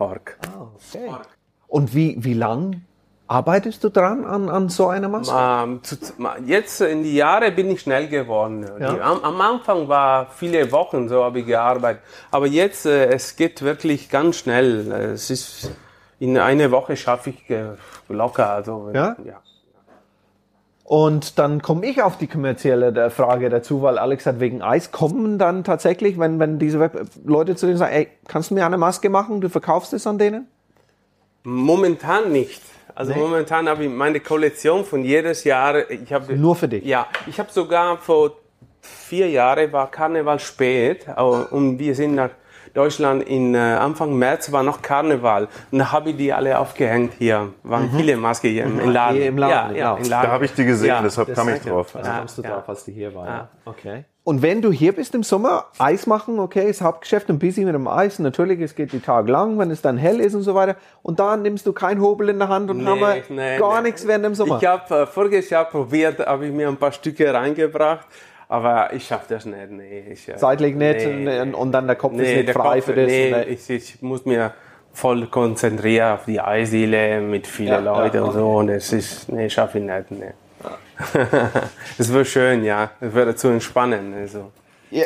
Hork. 0.00 0.38
Okay. 0.92 1.10
Und 1.68 1.94
wie, 1.94 2.16
wie 2.18 2.34
lang 2.34 2.82
arbeitest 3.28 3.84
du 3.84 3.90
dran 3.90 4.24
an, 4.24 4.48
an 4.48 4.68
so 4.68 4.88
einer 4.88 5.08
Maske? 5.08 5.34
Ähm, 5.38 5.80
jetzt 6.46 6.80
in 6.80 7.04
die 7.04 7.14
Jahre 7.14 7.52
bin 7.52 7.70
ich 7.70 7.82
schnell 7.82 8.08
geworden. 8.08 8.66
Ja. 8.80 8.92
Die, 8.92 9.00
am, 9.00 9.22
am 9.22 9.40
Anfang 9.40 9.86
war 9.86 10.26
viele 10.26 10.72
Wochen 10.72 11.08
so 11.08 11.22
habe 11.22 11.40
ich 11.40 11.46
gearbeitet, 11.46 12.02
aber 12.32 12.46
jetzt 12.46 12.86
äh, 12.86 13.06
es 13.10 13.36
geht 13.36 13.62
wirklich 13.62 14.08
ganz 14.10 14.38
schnell. 14.38 14.90
Es 14.90 15.30
ist 15.30 15.70
in 16.18 16.36
einer 16.38 16.70
Woche 16.72 16.96
schaffe 16.96 17.30
ich 17.30 17.48
äh, 17.50 17.76
locker. 18.08 18.50
Also 18.50 18.90
Ja? 18.92 19.16
ja. 19.24 19.40
Und 20.90 21.38
dann 21.38 21.62
komme 21.62 21.86
ich 21.86 22.02
auf 22.02 22.18
die 22.18 22.26
kommerzielle 22.26 22.92
der 22.92 23.12
Frage 23.12 23.48
dazu, 23.48 23.80
weil 23.80 23.96
Alex 23.96 24.26
hat 24.26 24.40
wegen 24.40 24.60
Eis 24.60 24.90
kommen 24.90 25.38
dann 25.38 25.62
tatsächlich, 25.62 26.18
wenn, 26.18 26.40
wenn 26.40 26.58
diese 26.58 26.80
Web 26.80 27.06
Leute 27.24 27.54
zu 27.54 27.66
denen 27.66 27.78
sagen, 27.78 27.94
ey, 27.94 28.08
kannst 28.26 28.50
du 28.50 28.56
mir 28.56 28.66
eine 28.66 28.76
Maske 28.76 29.08
machen, 29.08 29.40
du 29.40 29.48
verkaufst 29.48 29.92
es 29.92 30.04
an 30.08 30.18
denen? 30.18 30.48
Momentan 31.44 32.32
nicht. 32.32 32.60
Also 32.96 33.14
momentan 33.14 33.68
habe 33.68 33.84
ich 33.84 33.90
meine 33.90 34.18
Kollektion 34.18 34.84
von 34.84 35.04
jedes 35.04 35.44
Jahr. 35.44 35.88
Ich 35.88 36.12
habe 36.12 36.34
Nur 36.36 36.56
für 36.56 36.66
dich? 36.66 36.84
Ja, 36.84 37.06
ich 37.28 37.38
habe 37.38 37.52
sogar 37.52 37.96
vor 37.96 38.32
vier 38.80 39.30
Jahren 39.30 39.70
war 39.70 39.92
Karneval 39.92 40.40
spät 40.40 41.06
und 41.52 41.78
wir 41.78 41.94
sind 41.94 42.16
nach 42.16 42.30
Deutschland 42.74 43.22
in 43.22 43.54
äh, 43.54 43.58
Anfang 43.58 44.14
März 44.16 44.52
war 44.52 44.62
noch 44.62 44.82
Karneval 44.82 45.48
und 45.70 45.78
da 45.78 45.92
habe 45.92 46.10
ich 46.10 46.16
die 46.16 46.32
alle 46.32 46.58
aufgehängt 46.58 47.14
hier. 47.18 47.52
Waren 47.62 47.90
viele 47.96 48.16
Masken 48.16 48.50
hier 48.50 48.64
im, 48.64 48.78
im 48.80 48.90
Laden. 48.90 49.16
Hier 49.16 49.28
im 49.28 49.38
Laden, 49.38 49.74
ja, 49.74 49.80
ja, 49.80 49.92
genau. 49.92 50.04
im 50.04 50.10
Laden. 50.10 50.26
Da 50.26 50.32
habe 50.32 50.44
ich 50.44 50.54
die 50.54 50.64
gesehen, 50.64 50.88
Ja, 50.88 51.02
deshalb 51.02 51.34
kam 51.34 51.48
ich 51.48 51.60
drauf. 51.62 51.94
Also 51.94 52.08
Ja, 52.08 52.18
kommst 52.18 52.38
du 52.38 52.42
ja. 52.42 52.50
drauf, 52.50 52.68
als 52.68 52.84
die 52.84 52.92
hier 52.92 53.14
waren. 53.14 53.26
Ja. 53.26 53.48
Okay. 53.64 54.04
Und 54.22 54.42
wenn 54.42 54.60
du 54.60 54.70
hier 54.70 54.92
bist 54.92 55.14
im 55.14 55.22
Sommer, 55.22 55.64
Eis 55.78 56.06
machen, 56.06 56.38
okay, 56.38 56.68
ist 56.68 56.82
Hauptgeschäft 56.82 57.30
ein 57.30 57.38
bisschen 57.38 57.64
mit 57.64 57.74
dem 57.74 57.88
Eis. 57.88 58.18
Natürlich, 58.18 58.60
es 58.60 58.74
geht 58.74 58.92
die 58.92 59.00
Tage 59.00 59.32
lang, 59.32 59.58
wenn 59.58 59.70
es 59.70 59.80
dann 59.80 59.96
hell 59.96 60.20
ist 60.20 60.34
und 60.34 60.42
so 60.42 60.54
weiter. 60.54 60.76
Und 61.02 61.18
da 61.18 61.36
nimmst 61.36 61.66
du 61.66 61.72
keinen 61.72 62.02
Hobel 62.02 62.28
in 62.28 62.38
der 62.38 62.48
Hand 62.48 62.70
und 62.70 62.86
haben 62.86 63.00
wir 63.00 63.58
gar 63.58 63.80
nichts 63.80 64.06
während 64.06 64.26
dem 64.26 64.34
Sommer. 64.34 64.58
Ich 64.60 64.66
habe 64.68 64.94
äh, 64.94 65.06
voriges 65.06 65.48
Jahr 65.48 65.64
probiert, 65.64 66.24
habe 66.24 66.46
ich 66.46 66.52
mir 66.52 66.68
ein 66.68 66.76
paar 66.76 66.92
Stücke 66.92 67.32
reingebracht, 67.32 68.06
aber 68.50 68.92
ich 68.92 69.06
schaffe 69.06 69.32
das 69.32 69.44
nicht. 69.46 69.70
Nee, 69.70 70.04
ich, 70.10 70.28
äh, 70.28 70.36
Zeitlich 70.36 70.74
nicht 70.74 71.06
nee. 71.06 71.40
und, 71.40 71.54
und 71.54 71.70
dann 71.72 71.86
der 71.86 71.94
Kopf 71.94 72.12
ist 72.14 72.18
Nee, 72.18 72.36
nicht 72.38 72.48
der 72.48 72.54
frei 72.54 72.76
Kopf, 72.76 72.86
für 72.86 72.94
das. 72.94 73.06
nee, 73.06 73.30
äh, 73.30 73.44
ich, 73.44 73.70
ich 73.70 74.02
muss 74.02 74.24
mir 74.26 74.52
voll 74.92 75.26
konzentrieren 75.28 76.14
auf 76.14 76.24
die 76.24 76.40
Eisdiele 76.40 77.20
mit 77.20 77.46
vielen 77.46 77.68
Ja, 77.68 77.78
Leuten 77.78 78.16
ja, 78.16 78.22
und 78.24 78.32
so 78.32 78.56
und 78.56 78.68
es 78.68 78.92
ist, 78.92 79.30
nee, 79.30 79.48
schaffe 79.48 79.78
ich 79.78 79.84
nicht, 79.84 80.10
nee. 80.10 80.32
Es 81.98 82.12
wird 82.12 82.26
schön, 82.26 82.64
ja, 82.64 82.90
es 83.00 83.14
wird 83.14 83.38
zu 83.38 83.48
entspannen, 83.48 84.12
also. 84.14 84.50
Ja, 84.90 85.04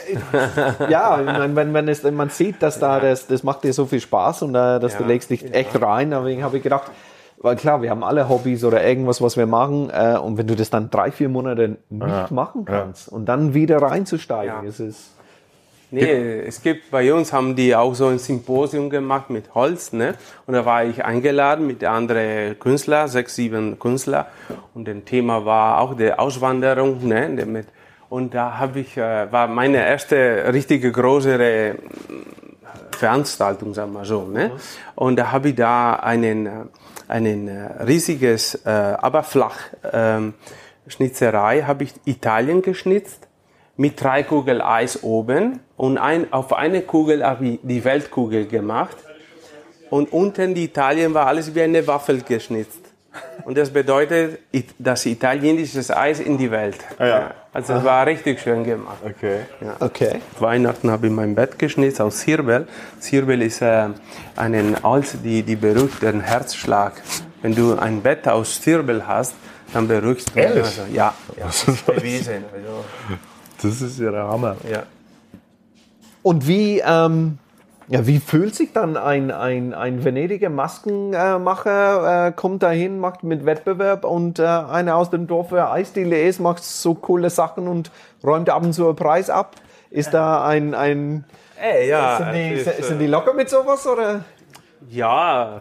ja 0.89 1.21
wenn, 1.55 1.75
wenn 1.75 1.89
es, 1.89 2.03
man 2.03 2.31
sieht, 2.31 2.63
dass 2.63 2.79
da 2.81 2.99
das, 2.99 3.27
das 3.27 3.43
macht 3.43 3.63
dir 3.65 3.75
so 3.75 3.85
viel 3.85 4.01
Spaß 4.01 4.41
und 4.43 4.55
äh, 4.55 4.81
dass 4.81 4.97
du 4.97 5.03
Ja, 5.03 5.09
legst 5.09 5.29
dich 5.29 5.55
echt 5.55 5.81
rein, 5.81 6.11
deswegen 6.11 6.43
habe 6.43 6.57
ich 6.57 6.63
gedacht, 6.63 6.91
weil 7.45 7.57
klar, 7.57 7.83
wir 7.83 7.91
haben 7.91 8.03
alle 8.03 8.29
Hobbys 8.29 8.65
oder 8.65 8.83
irgendwas, 8.83 9.21
was 9.21 9.37
wir 9.37 9.47
machen 9.47 9.91
äh, 9.93 10.17
und 10.17 10.39
wenn 10.39 10.47
du 10.47 10.57
das 10.57 10.71
dann 10.71 10.91
drei, 10.91 11.11
vier 11.11 11.29
Monate 11.29 11.77
nicht 11.91 12.31
machen 12.31 12.65
kannst 12.65 13.09
und 13.09 13.27
dann 13.27 13.53
wieder 13.55 13.83
reinzusteigen, 13.83 14.63
Ja. 14.63 14.69
ist 14.69 14.81
es 14.81 15.11
Nee, 15.91 16.41
es 16.41 16.61
gibt 16.61 16.91
bei 16.91 17.15
uns 17.15 17.33
haben 17.33 17.55
die 17.55 17.77
auch 17.77 17.95
so 17.95 18.09
ein 18.09 18.19
Symposium 18.19 18.91
gemacht 18.91 19.31
mit 19.31 19.55
Holz, 19.55 19.93
ne? 19.93 20.15
Und 20.45 20.55
da 20.55 20.65
war 20.65 20.85
ich 20.85 21.05
eingeladen 21.05 21.69
mit 21.69 21.85
anderen 21.85 22.59
Künstlern, 22.59 23.07
sechs, 23.07 23.37
sieben 23.37 23.79
Künstler. 23.79 24.27
Und 24.75 24.89
das 24.89 24.97
Thema 25.05 25.45
war 25.45 25.81
auch 25.81 25.95
die 25.95 26.13
Auswanderung, 26.13 27.07
ne? 27.07 27.29
Mit 27.47 27.69
und 28.09 28.35
da 28.35 28.59
habe 28.59 28.81
ich, 28.81 28.97
äh, 28.97 29.31
war 29.31 29.47
meine 29.47 29.87
erste 29.87 30.53
richtige 30.53 30.91
größere 30.91 31.77
Veranstaltung, 32.93 33.75
sagen 33.75 33.93
wir 33.93 34.05
so. 34.05 34.23
Ne? 34.23 34.53
Und 34.95 35.17
da 35.17 35.33
habe 35.33 35.51
ich 35.51 35.55
da 35.55 35.95
einen, 35.95 36.49
einen 37.09 37.49
äh, 37.49 37.83
riesiges, 37.83 38.55
äh, 38.65 38.69
aber 38.69 39.23
flach 39.23 39.59
ähm, 39.93 40.35
Schnitzerei 40.87 41.63
habe 41.63 41.85
ich 41.85 41.93
Italien 42.05 42.63
geschnitzt 42.63 43.29
mit 43.77 44.01
drei 44.01 44.23
Kugeln 44.23 44.61
Eis 44.61 45.03
oben 45.03 45.61
und 45.77 45.99
ein, 45.99 46.33
auf 46.33 46.53
eine 46.53 46.83
Kugel 46.83 47.25
habe 47.25 47.47
ich 47.47 47.61
die 47.63 47.85
Weltkugel 47.85 48.47
gemacht 48.47 48.97
und 49.91 50.13
unten 50.13 50.55
die 50.55 50.65
Italien 50.65 51.15
war 51.15 51.27
alles 51.27 51.55
wie 51.55 51.63
eine 51.63 51.87
Waffel 51.87 52.21
geschnitzt. 52.23 52.84
Und 53.45 53.59
das 53.59 53.71
bedeutet, 53.71 54.39
das 54.79 55.07
italienisches 55.07 55.91
Eis 55.91 56.21
in 56.21 56.39
die 56.39 56.51
Welt. 56.51 56.79
Ah, 56.99 57.07
ja. 57.07 57.35
Also 57.53 57.75
es 57.75 57.85
war 57.85 58.07
richtig 58.07 58.41
schön 58.41 58.65
gemacht. 58.65 58.99
Okay. 59.05 59.41
Ja. 59.61 59.77
Okay. 59.81 60.21
Weihnachten 60.41 60.91
habe 60.91 61.07
ich 61.07 61.13
mein 61.13 61.35
Bett 61.35 61.59
geschnitzt 61.59 62.01
aus 62.01 62.19
Zirbel. 62.19 62.67
Zirbel 62.99 63.43
ist 63.43 63.63
äh, 63.63 63.89
ein 64.37 64.77
Holz, 64.83 65.17
die, 65.23 65.43
die 65.43 65.57
beruhigt 65.57 66.03
den 66.03 66.21
Herzschlag. 66.21 66.95
Wenn 67.43 67.55
du 67.55 67.77
ein 67.79 68.01
Bett 68.03 68.27
aus 68.27 68.61
Zirbel 68.61 69.07
hast, 69.07 69.35
dann 69.73 69.87
beruhigst 69.87 70.35
du 70.35 70.41
Ehrlich? 70.41 70.65
Also, 70.65 70.83
ja, 70.93 71.15
ja, 71.37 71.47
das 71.47 71.69
ist 71.69 71.87
bewiesen. 71.87 72.45
Also, 72.53 72.85
Das 73.63 73.81
ist 73.83 74.01
ja 74.01 74.11
der 74.11 74.27
Hammer. 74.27 74.57
ja. 74.71 74.83
Und 76.23 76.49
wie, 76.49 76.81
ähm, 76.85 77.39
ja, 77.89 78.07
wie 78.07 78.19
fühlt 78.19 78.55
sich 78.55 78.73
dann 78.73 78.97
ein, 78.97 79.31
ein, 79.31 79.75
ein 79.75 80.05
Venediger 80.05 80.51
Maskenmacher, 80.51 82.29
äh, 82.29 82.33
kommt 82.33 82.63
dahin, 82.63 82.99
macht 82.99 83.25
mit 83.25 83.45
Wettbewerb 83.45 84.05
und 84.05 84.39
äh, 84.39 84.43
einer 84.45 84.97
aus 84.97 85.11
dem 85.11 85.27
Dorf, 85.27 85.51
der 85.51 85.71
Eisdiele 85.71 86.23
ist, 86.23 86.41
macht 86.41 86.65
so 86.65 86.95
coole 86.95 87.31
Sachen 87.31 87.69
und 87.69 87.91
räumt 88.23 88.49
ab 88.49 88.63
und 88.63 88.73
zu 88.73 88.87
einen 88.87 88.97
Preis 88.97 89.31
ab? 89.31 89.57
Ist 89.91 90.15
da 90.15 90.45
ein, 90.45 90.75
ein 90.75 91.25
Ey, 91.61 91.89
ja, 91.89 92.17
sind, 92.17 92.33
die, 92.33 92.51
ist, 92.55 92.85
sind 92.85 92.99
die 92.99 93.07
locker 93.07 93.33
mit 93.33 93.49
sowas 93.49 93.87
oder? 93.87 94.25
Ja, 94.91 95.61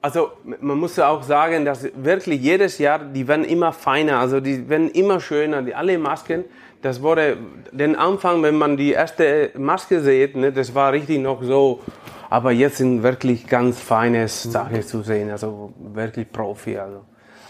also 0.00 0.32
man 0.60 0.78
muss 0.78 0.96
ja 0.96 1.08
auch 1.08 1.22
sagen, 1.22 1.64
dass 1.64 1.88
wirklich 1.94 2.40
jedes 2.40 2.78
Jahr, 2.78 2.98
die 2.98 3.26
werden 3.26 3.44
immer 3.44 3.72
feiner, 3.72 4.18
also 4.18 4.38
die 4.38 4.68
werden 4.68 4.90
immer 4.90 5.18
schöner, 5.18 5.62
die 5.62 5.74
alle 5.74 5.98
Masken. 5.98 6.44
Das 6.84 7.00
wurde 7.00 7.38
den 7.72 7.96
Anfang, 7.96 8.42
wenn 8.42 8.56
man 8.58 8.76
die 8.76 8.92
erste 8.92 9.50
Maske 9.56 10.00
sieht, 10.02 10.36
ne, 10.36 10.52
das 10.52 10.74
war 10.74 10.92
richtig 10.92 11.18
noch 11.18 11.42
so. 11.42 11.80
Aber 12.28 12.52
jetzt 12.52 12.76
sind 12.76 13.02
wirklich 13.02 13.46
ganz 13.46 13.80
feine 13.80 14.28
Sachen 14.28 14.82
zu 14.82 15.00
sehen, 15.00 15.30
also 15.30 15.72
wirklich 15.78 16.30
Profi. 16.30 16.76
Also. 16.76 17.00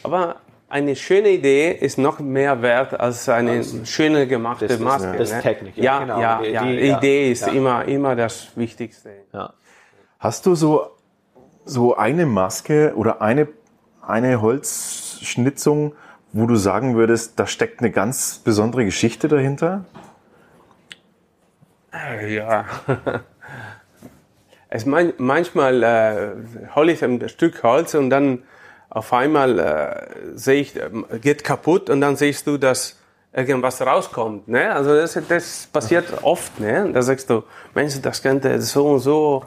Aber 0.04 0.36
eine 0.68 0.94
schöne 0.94 1.30
Idee 1.30 1.72
ist 1.72 1.98
noch 1.98 2.20
mehr 2.20 2.62
wert 2.62 2.98
als 3.00 3.28
eine 3.28 3.64
schöne 3.84 4.28
gemachte 4.28 4.68
das 4.68 4.76
ist- 4.76 4.82
Maske. 4.84 5.14
das 5.18 5.30
ist 5.30 5.34
ne? 5.36 5.42
Technik, 5.42 5.76
ja, 5.78 5.82
Ja, 5.84 5.98
genau. 5.98 6.20
ja, 6.20 6.40
Die- 6.40 6.50
ja. 6.50 6.62
die- 6.64 6.76
Die 6.76 6.86
ja. 6.86 6.98
Idee 6.98 7.32
ist 7.32 7.46
Ja. 7.46 7.52
immer, 7.52 7.84
immer 7.86 8.14
das 8.14 8.56
Wichtigste. 8.56 9.10
Ja. 9.32 9.52
Hast 10.20 10.46
du 10.46 10.54
so, 10.54 10.86
so 11.64 11.96
eine 11.96 12.24
Maske 12.24 12.92
oder 12.94 13.20
eine, 13.20 13.48
eine 14.06 14.40
Holzschnitzung, 14.40 15.94
wo 16.34 16.46
du 16.46 16.56
sagen 16.56 16.96
würdest, 16.96 17.38
da 17.38 17.46
steckt 17.46 17.80
eine 17.80 17.92
ganz 17.92 18.40
besondere 18.40 18.84
Geschichte 18.84 19.28
dahinter? 19.28 19.84
Ja. 22.28 22.66
Es 24.76 24.86
mein, 24.86 25.12
manchmal 25.18 25.84
äh, 25.84 26.74
hole 26.74 26.90
ich 26.90 27.04
ein 27.04 27.28
Stück 27.28 27.62
Holz 27.62 27.94
und 27.94 28.10
dann 28.10 28.42
auf 28.90 29.12
einmal 29.12 29.60
äh, 29.60 30.36
sehe 30.36 30.60
ich, 30.60 30.74
ähm, 30.74 31.06
geht 31.20 31.44
kaputt 31.44 31.90
und 31.90 32.00
dann 32.00 32.16
siehst 32.16 32.48
du, 32.48 32.58
dass 32.58 32.98
irgendwas 33.32 33.80
rauskommt. 33.80 34.48
Ne? 34.48 34.74
Also 34.74 34.96
das, 34.96 35.16
das 35.28 35.68
passiert 35.72 36.06
oft. 36.22 36.58
Ne? 36.58 36.90
Da 36.92 37.02
sagst 37.02 37.30
du, 37.30 37.44
Mensch, 37.72 38.00
das 38.02 38.20
könnte 38.20 38.60
so 38.60 38.88
und 38.88 38.98
so 38.98 39.44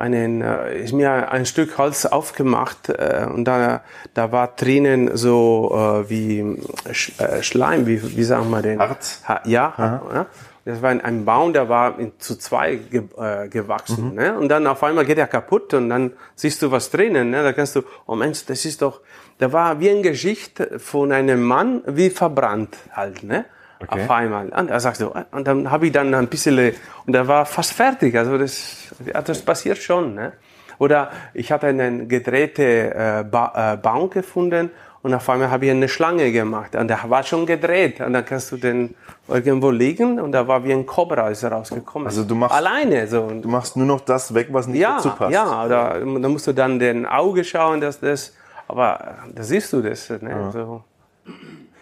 einen, 0.00 0.42
äh, 0.42 0.78
ist 0.82 0.92
mir 0.92 1.30
ein 1.30 1.46
Stück 1.46 1.78
Holz 1.78 2.06
aufgemacht 2.06 2.88
äh, 2.88 3.26
und 3.32 3.44
da, 3.44 3.82
da 4.14 4.32
war 4.32 4.48
drinnen 4.56 5.16
so 5.16 5.70
äh, 5.74 6.10
wie 6.10 6.60
Sch, 6.92 7.12
äh, 7.20 7.42
Schleim, 7.42 7.86
wie, 7.86 8.02
wie 8.16 8.24
sagen 8.24 8.50
wir 8.50 8.62
den? 8.62 8.78
Harz? 8.80 9.22
Ha, 9.28 9.40
ja, 9.44 9.74
ja. 10.14 10.26
Das 10.64 10.82
war 10.82 10.90
ein- 10.90 11.00
ein 11.00 11.24
Baum, 11.24 11.52
der 11.52 11.68
war 11.68 11.98
in, 11.98 12.12
zu 12.18 12.36
zwei 12.36 12.76
ge, 12.76 13.02
äh, 13.18 13.48
gewachsen. 13.48 14.14
Ne? 14.14 14.36
Und 14.38 14.48
dann 14.50 14.66
auf 14.66 14.82
einmal 14.84 15.04
geht 15.06 15.18
er 15.18 15.26
kaputt 15.26 15.72
und 15.74 15.88
dann 15.88 16.12
siehst 16.34 16.60
du 16.62 16.70
was 16.70 16.90
drinnen. 16.90 17.30
Ne? 17.30 17.42
Da 17.42 17.52
kannst 17.52 17.76
du, 17.76 17.82
oh 18.06 18.14
Mensch, 18.14 18.44
das 18.44 18.64
ist 18.66 18.82
doch, 18.82 19.00
der 19.40 19.52
war 19.54 19.80
wie 19.80 19.88
eine 19.90 20.02
Geschichte 20.02 20.78
von 20.78 21.12
einem 21.12 21.42
Mann, 21.42 21.82
wie 21.86 22.10
verbrannt 22.10 22.76
halt. 22.92 23.22
Ne? 23.22 23.46
Okay. 23.82 24.02
Auf 24.02 24.10
einmal. 24.10 24.48
Und 24.50 24.68
da 24.70 24.78
sagst 24.78 25.00
du, 25.00 25.06
äh, 25.06 25.24
und 25.32 25.46
dann 25.46 25.70
habe 25.70 25.86
ich 25.86 25.92
dann 25.92 26.14
ein 26.14 26.28
bisschen, 26.28 26.72
und 27.06 27.12
der 27.12 27.26
war 27.26 27.46
fast 27.46 27.72
fertig. 27.72 28.16
Also 28.16 28.36
das, 28.36 28.76
ja, 29.06 29.22
das 29.22 29.40
passiert 29.42 29.78
schon. 29.78 30.14
Ne? 30.14 30.32
Oder 30.78 31.10
ich 31.34 31.50
hatte 31.50 31.66
einen 31.68 32.08
gedrehten 32.08 32.64
äh, 32.64 33.24
ba 33.30 33.72
äh, 33.74 33.76
Baum 33.76 34.10
gefunden 34.10 34.70
und 35.02 35.14
auf 35.14 35.28
einmal 35.30 35.50
habe 35.50 35.64
ich 35.64 35.70
eine 35.70 35.88
Schlange 35.88 36.30
gemacht 36.30 36.74
und 36.74 36.88
der 36.88 36.98
war 37.08 37.22
schon 37.22 37.46
gedreht 37.46 38.00
und 38.00 38.12
dann 38.12 38.24
kannst 38.24 38.52
du 38.52 38.58
den 38.58 38.94
irgendwo 39.28 39.70
liegen 39.70 40.20
und 40.20 40.32
da 40.32 40.46
war 40.46 40.62
wie 40.64 40.72
ein 40.72 40.84
Cobra 40.84 41.30
ist 41.30 41.42
er 41.42 41.52
rausgekommen. 41.52 42.06
Also 42.06 42.24
du 42.24 42.34
machst- 42.34 42.54
alleine 42.54 43.06
so. 43.06 43.28
Du 43.30 43.48
machst 43.48 43.76
nur 43.76 43.86
noch 43.86 44.00
das 44.02 44.34
weg, 44.34 44.48
was 44.50 44.66
nicht 44.66 44.84
dazu 44.84 45.08
ja, 45.08 45.14
passt. 45.14 45.32
ja, 45.32 45.64
oder 45.64 46.00
da 46.00 46.28
musst 46.28 46.46
du 46.46 46.52
dann 46.52 46.78
den 46.78 47.06
Auge 47.06 47.44
schauen, 47.44 47.80
dass 47.80 47.98
das, 48.00 48.34
aber 48.68 49.16
da 49.34 49.42
siehst 49.42 49.72
du 49.72 49.80
das. 49.80 50.10
Ne? 50.10 50.50
So. 50.52 50.82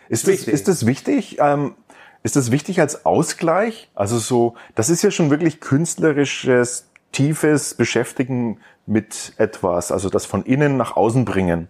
Ist 0.08 0.26
das, 0.26 0.32
wichtig. 0.32 0.54
ist 0.54 0.68
das 0.68 0.86
wichtig? 0.86 1.38
Ähm, 1.40 1.74
ist 2.22 2.36
das 2.36 2.50
wichtig 2.50 2.80
als 2.80 3.06
Ausgleich? 3.06 3.90
Also 3.94 4.18
so, 4.18 4.54
das 4.74 4.90
ist 4.90 5.02
ja 5.02 5.10
schon 5.10 5.30
wirklich 5.30 5.60
künstlerisches, 5.60 6.88
tiefes 7.12 7.74
Beschäftigen 7.74 8.58
mit 8.86 9.34
etwas, 9.36 9.92
also 9.92 10.10
das 10.10 10.26
von 10.26 10.42
innen 10.44 10.76
nach 10.76 10.96
außen 10.96 11.24
bringen. 11.24 11.68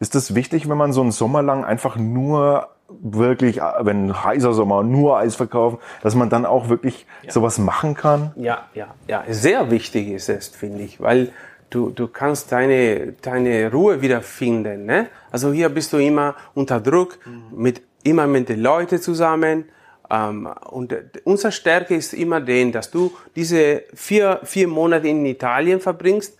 Ist 0.00 0.14
das 0.14 0.34
wichtig, 0.34 0.68
wenn 0.68 0.76
man 0.76 0.92
so 0.92 1.00
einen 1.00 1.12
Sommer 1.12 1.42
lang 1.42 1.64
einfach 1.64 1.96
nur 1.96 2.68
wirklich, 3.00 3.58
äh, 3.60 3.62
wenn 3.80 4.24
heißer 4.24 4.52
Sommer 4.52 4.82
nur 4.82 5.18
Eis 5.18 5.36
verkaufen, 5.36 5.78
dass 6.02 6.14
man 6.14 6.28
dann 6.28 6.44
auch 6.44 6.68
wirklich 6.68 7.06
sowas 7.28 7.58
machen 7.58 7.94
kann? 7.94 8.32
Ja, 8.36 8.66
ja, 8.74 8.94
ja. 9.08 9.24
Sehr 9.28 9.70
wichtig 9.70 10.08
ist 10.08 10.28
es, 10.28 10.48
finde 10.48 10.82
ich, 10.82 11.00
weil 11.00 11.32
du, 11.70 11.90
du 11.90 12.08
kannst 12.08 12.52
deine, 12.52 13.12
deine 13.22 13.70
Ruhe 13.70 14.02
wiederfinden. 14.02 14.86
Ne? 14.86 15.06
Also 15.30 15.52
hier 15.52 15.68
bist 15.68 15.92
du 15.92 15.98
immer 15.98 16.34
unter 16.54 16.80
Druck, 16.80 17.18
mit, 17.54 17.82
immer 18.02 18.26
mit 18.26 18.48
den 18.48 18.60
Leuten 18.60 19.00
zusammen. 19.00 19.64
Ähm, 20.12 20.48
und 20.70 20.92
äh, 20.92 21.04
unsere 21.24 21.52
Stärke 21.52 21.96
ist 21.96 22.12
immer 22.12 22.40
den, 22.40 22.70
dass 22.70 22.90
du 22.90 23.16
diese 23.34 23.84
vier, 23.94 24.40
vier 24.44 24.68
Monate 24.68 25.08
in 25.08 25.24
Italien 25.24 25.80
verbringst 25.80 26.36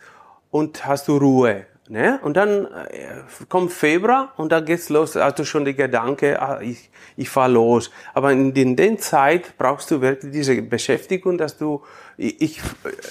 und 0.51 0.85
hast 0.85 1.09
du 1.09 1.16
Ruhe. 1.16 1.64
Ne? 1.89 2.20
Und 2.23 2.37
dann 2.37 2.66
äh, 2.66 3.23
kommt 3.49 3.73
Februar 3.73 4.33
und 4.37 4.53
dann 4.53 4.64
geht's 4.66 4.91
los, 4.91 5.16
hast 5.16 5.39
du 5.39 5.45
schon 5.45 5.64
die 5.64 5.75
Gedanke, 5.75 6.41
ah, 6.41 6.61
ich, 6.61 6.91
ich 7.16 7.31
fahr 7.31 7.49
los. 7.49 7.91
Aber 8.12 8.31
in 8.31 8.53
den, 8.53 8.77
den 8.77 8.99
Zeit 8.99 9.57
brauchst 9.57 9.91
du 9.91 10.01
wirklich 10.01 10.33
diese 10.33 10.61
Beschäftigung, 10.61 11.39
dass 11.39 11.57
du, 11.57 11.83
ich, 12.18 12.41
ich 12.41 12.61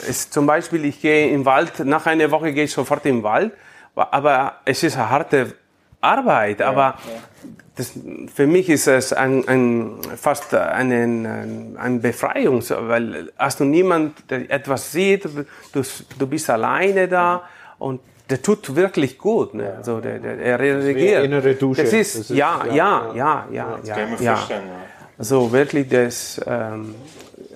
es, 0.07 0.29
zum 0.29 0.45
Beispiel, 0.45 0.85
ich 0.85 1.01
gehe 1.01 1.29
im 1.31 1.43
Wald, 1.45 1.79
nach 1.79 2.05
einer 2.05 2.29
Woche 2.29 2.53
gehe 2.53 2.65
ich 2.65 2.71
sofort 2.71 3.05
im 3.07 3.23
Wald, 3.23 3.51
aber 3.95 4.57
es 4.65 4.83
ist 4.83 4.95
eine 4.95 5.09
harte 5.09 5.53
Arbeit, 5.99 6.61
aber 6.61 6.97
das, 7.75 7.93
für 8.33 8.47
mich 8.47 8.69
ist 8.69 8.87
es 8.87 9.13
ein, 9.13 9.47
ein, 9.47 9.97
fast 10.17 10.53
ein, 10.53 11.75
ein, 11.77 12.01
Befreiung, 12.01 12.61
weil 12.69 13.31
hast 13.37 13.59
du 13.61 13.63
niemand, 13.63 14.29
der 14.29 14.51
etwas 14.51 14.91
sieht, 14.91 15.25
du, 15.25 15.81
du 16.19 16.27
bist 16.27 16.49
alleine 16.49 17.07
da 17.07 17.43
und 17.79 18.01
der 18.29 18.41
tut 18.41 18.75
wirklich 18.75 19.17
gut. 19.17 19.53
Ne? 19.53 19.73
Also 19.77 19.99
der, 19.99 20.19
der, 20.19 20.37
er 20.39 20.59
reagiert. 20.59 21.23
innere 21.25 21.55
Dusche. 21.55 21.83
Das 21.83 21.93
ist, 21.93 22.15
Das 22.15 22.29
ist- 22.29 22.37
ja, 22.37 22.65
ja, 22.67 23.11
ja, 23.13 23.47
ja, 23.51 23.79
ja, 23.83 23.97
ja, 23.97 24.17
ja. 24.19 24.47
Also 25.17 25.51
wirklich 25.51 25.87
das. 25.89 26.41
Ähm, 26.45 26.95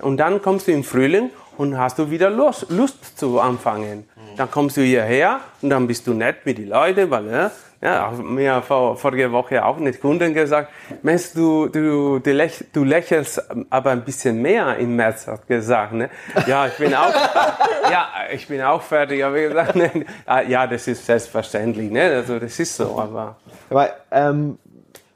und 0.02 0.18
dann 0.18 0.40
kommst 0.42 0.68
du 0.68 0.72
im 0.72 0.84
Frühling 0.84 1.30
und 1.56 1.78
hast 1.78 1.98
du 1.98 2.10
wieder 2.10 2.30
Lust, 2.30 2.66
Lust 2.70 3.18
zu 3.18 3.40
anfangen. 3.40 4.08
Dann 4.36 4.50
kommst 4.50 4.76
du 4.76 4.82
hierher 4.82 5.40
und 5.62 5.70
dann 5.70 5.86
bist 5.86 6.06
du 6.06 6.12
nett 6.12 6.44
mit 6.44 6.58
den 6.58 6.68
Leuten, 6.68 7.10
weil 7.10 7.28
äh, 7.28 7.50
ja, 7.86 8.10
mir 8.10 8.62
vor, 8.62 8.96
vorige 8.96 9.30
Woche 9.30 9.64
auch 9.64 9.78
mit 9.78 10.00
Kunden 10.00 10.34
gesagt, 10.34 10.70
Mensch, 11.02 11.32
du, 11.34 11.68
du, 11.68 12.18
du, 12.18 12.32
läch, 12.32 12.64
du 12.72 12.82
lächelst 12.82 13.40
aber 13.70 13.90
ein 13.92 14.04
bisschen 14.04 14.42
mehr 14.42 14.76
im 14.76 14.96
März, 14.96 15.28
hat 15.28 15.46
gesagt. 15.46 15.92
Ne? 15.92 16.10
Ja, 16.48 16.66
ich 16.66 16.76
bin 16.78 16.92
auch, 16.94 17.14
ja, 17.90 18.08
ich 18.32 18.48
bin 18.48 18.60
auch 18.60 18.82
fertig. 18.82 19.20
Ich 19.20 19.48
gesagt, 19.48 19.76
ne, 19.76 20.04
ah, 20.26 20.40
ja, 20.40 20.66
das 20.66 20.88
ist 20.88 21.06
selbstverständlich. 21.06 21.88
Ne? 21.88 22.02
Also 22.02 22.40
das 22.40 22.58
ist 22.58 22.74
so, 22.74 22.98
aber 22.98 23.36
Aber 23.70 23.90
ähm, 24.10 24.58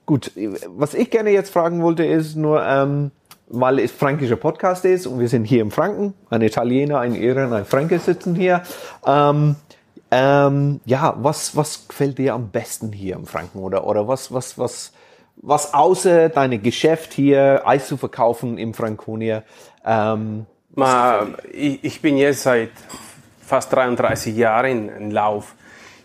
gut, 0.07 0.31
was 0.69 0.95
ich 0.95 1.11
gerne 1.11 1.31
jetzt 1.31 1.53
fragen 1.53 1.83
wollte, 1.83 2.05
ist 2.05 2.37
nur, 2.37 2.65
ähm, 2.65 3.11
weil 3.49 3.81
es 3.81 3.91
fränkischer 3.91 4.37
Podcast 4.37 4.85
ist 4.85 5.09
und 5.09 5.19
wir 5.19 5.29
sind 5.29 5.45
hier 5.45 5.63
im 5.63 5.73
Franken, 5.73 6.15
ein 6.31 6.43
Italiener, 6.43 7.01
ein 7.01 7.17
Irer, 7.17 7.49
und 7.49 7.53
ein 7.53 7.65
Franke 7.65 7.99
sitzen 7.99 8.37
hier. 8.37 8.63
Ähm, 9.05 9.57
ähm, 10.11 10.81
ja, 10.85 11.15
was, 11.19 11.57
was 11.57 11.89
gefällt 11.89 12.19
dir 12.19 12.35
am 12.35 12.51
besten 12.51 12.93
hier 12.93 13.17
im 13.17 13.27
Franken 13.27 13.61
oder, 13.61 13.87
oder 13.87 14.09
was, 14.09 14.33
was, 14.33 14.59
was, 14.59 14.93
was 15.37 15.75
außer 15.75 16.29
deinem 16.29 16.63
Geschäft 16.63 17.13
hier, 17.13 17.63
Eis 17.65 17.89
zu 17.89 17.97
verkaufen 17.97 18.59
im 18.59 18.75
Franconia, 18.75 19.43
ähm, 19.85 20.47
Ma, 20.75 21.27
ich, 21.53 21.83
ich 21.83 22.01
bin 22.01 22.17
jetzt 22.17 22.43
seit 22.43 22.71
fast 23.41 23.73
33 23.73 24.37
Jahren 24.37 24.89
in, 24.89 25.11
Lauf. 25.11 25.55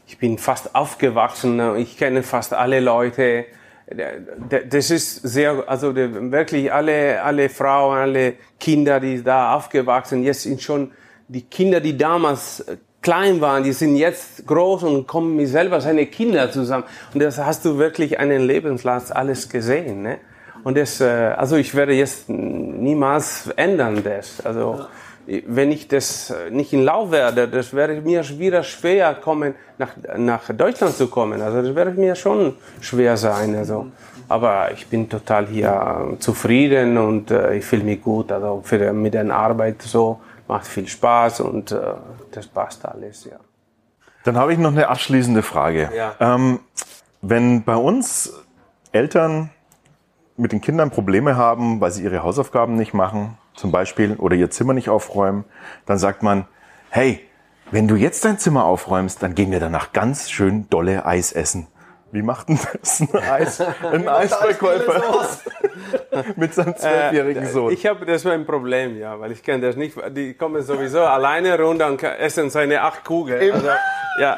Ich 0.08 0.18
bin 0.18 0.38
fast 0.38 0.76
aufgewachsen. 0.76 1.76
Ich 1.78 1.98
kenne 1.98 2.24
fast 2.24 2.54
alle 2.54 2.80
Leute. 2.80 3.46
das 3.88 4.90
ist 4.90 5.22
sehr, 5.22 5.64
also 5.68 5.96
wirklich 5.96 6.74
alle, 6.74 7.22
alle 7.22 7.50
Frauen, 7.50 7.98
alle 7.98 8.34
Kinder, 8.60 9.00
die 9.00 9.24
da 9.24 9.54
aufgewachsen, 9.56 10.24
jetzt 10.24 10.42
sind 10.42 10.62
schon 10.62 10.92
die 11.28 11.44
Kinder, 11.44 11.80
die 11.80 11.98
damals 11.98 12.66
klein 13.06 13.40
waren, 13.40 13.64
die 13.64 13.72
sind 13.72 13.96
jetzt 13.96 14.48
groß 14.48 14.82
und 14.82 15.06
kommen 15.06 15.36
mit 15.36 15.48
selber 15.48 15.80
seine 15.80 16.08
Kinder 16.08 16.52
zusammen. 16.52 16.86
Und 17.14 17.22
das 17.22 17.38
hast 17.38 17.64
du 17.64 17.78
wirklich 17.78 18.20
einen 18.20 18.42
Lebenslast 18.42 19.16
alles 19.16 19.48
gesehen. 19.48 20.02
Ne? 20.02 20.18
Und 20.64 20.76
das, 20.76 21.00
äh, 21.02 21.06
also 21.38 21.56
ich 21.56 21.76
werde 21.76 21.94
jetzt 21.94 22.28
niemals 22.30 23.48
ändern 23.56 24.04
das. 24.04 24.44
Also 24.44 24.88
wenn 25.28 25.72
ich 25.72 25.88
das 25.88 26.34
nicht 26.50 26.74
in 26.74 26.84
Lauf 26.84 27.12
werde, 27.12 27.48
das 27.48 27.74
wäre 27.74 28.02
mir 28.02 28.24
wieder 28.40 28.64
schwer 28.64 29.14
kommen, 29.14 29.54
nach, 29.78 29.94
nach 30.18 30.52
Deutschland 30.52 30.96
zu 30.96 31.08
kommen. 31.08 31.42
Also 31.44 31.62
das 31.62 31.76
wäre 31.76 31.92
mir 31.92 32.16
schon 32.16 32.56
schwer 32.82 33.18
sein. 33.18 33.56
Also. 33.56 33.86
Aber 34.28 34.72
ich 34.74 34.88
bin 34.88 35.08
total 35.08 35.46
hier 35.46 36.16
zufrieden 36.18 36.98
und 36.98 37.30
äh, 37.30 37.58
ich 37.58 37.66
fühle 37.66 37.84
mich 37.84 38.02
gut. 38.02 38.32
Also 38.32 38.62
für, 38.64 38.92
mit 38.94 39.14
der 39.14 39.30
Arbeit 39.30 39.84
so 39.84 40.20
macht 40.48 40.68
viel 40.68 40.88
Spaß 40.88 41.42
und 41.42 41.72
äh, 41.72 41.94
das 42.32 42.48
passt 42.48 42.86
alles, 42.86 43.26
ja. 43.26 43.38
Dann 44.24 44.38
habe 44.38 44.54
ich 44.54 44.60
noch 44.60 44.72
eine 44.72 44.88
abschließende 44.88 45.44
Frage. 45.44 45.92
Ja. 45.96 46.16
Ähm, 46.20 46.60
wenn 47.22 47.64
bei 47.64 47.76
uns 47.76 48.34
Eltern 48.92 49.52
mit 50.38 50.52
den 50.52 50.62
Kindern 50.62 50.90
Probleme 50.90 51.38
haben, 51.38 51.80
weil 51.80 51.92
sie 51.92 52.04
ihre 52.04 52.24
Hausaufgaben 52.24 52.76
nicht 52.76 52.94
machen, 52.94 53.38
zum 53.54 53.72
Beispiel, 53.72 54.16
oder 54.16 54.36
ihr 54.36 54.50
Zimmer 54.50 54.74
nicht 54.74 54.90
aufräumen, 54.90 55.46
dann 55.86 55.98
sagt 55.98 56.24
man, 56.24 56.46
hey, 56.90 57.22
wenn 57.72 57.88
du 57.88 57.96
jetzt 57.96 58.26
dein 58.26 58.38
Zimmer 58.38 58.66
aufräumst, 58.66 59.24
dann 59.24 59.36
gehen 59.36 59.52
wir 59.52 59.60
danach 59.60 59.94
ganz 59.94 60.30
schön 60.30 60.70
dolle 60.70 61.06
Eis 61.06 61.32
essen. 61.32 61.68
Wie 62.16 62.22
macht 62.22 62.48
denn 62.48 62.58
das 62.82 63.02
ein, 63.02 63.10
Eis, 63.30 63.60
ein 63.60 64.08
Eisverkäufer 64.08 65.28
mit 66.38 66.54
seinem 66.54 66.78
zwölfjährigen 66.78 67.44
äh, 67.44 67.48
Sohn? 67.48 67.74
Ich 67.74 67.86
habe 67.86 68.06
das 68.06 68.24
mein 68.24 68.46
Problem, 68.46 68.98
ja, 68.98 69.20
weil 69.20 69.34
ich 69.34 69.44
kenne 69.44 69.68
das 69.68 69.76
nicht. 69.76 69.98
Die 70.16 70.34
kommen 70.34 70.62
sowieso 70.64 71.02
alleine 71.02 71.60
runter 71.60 71.88
und 71.88 72.02
essen 72.02 72.50
seine 72.50 72.82
acht 72.82 73.04
Kugeln. 73.04 73.52
Also, 73.52 73.68
ja. 74.22 74.38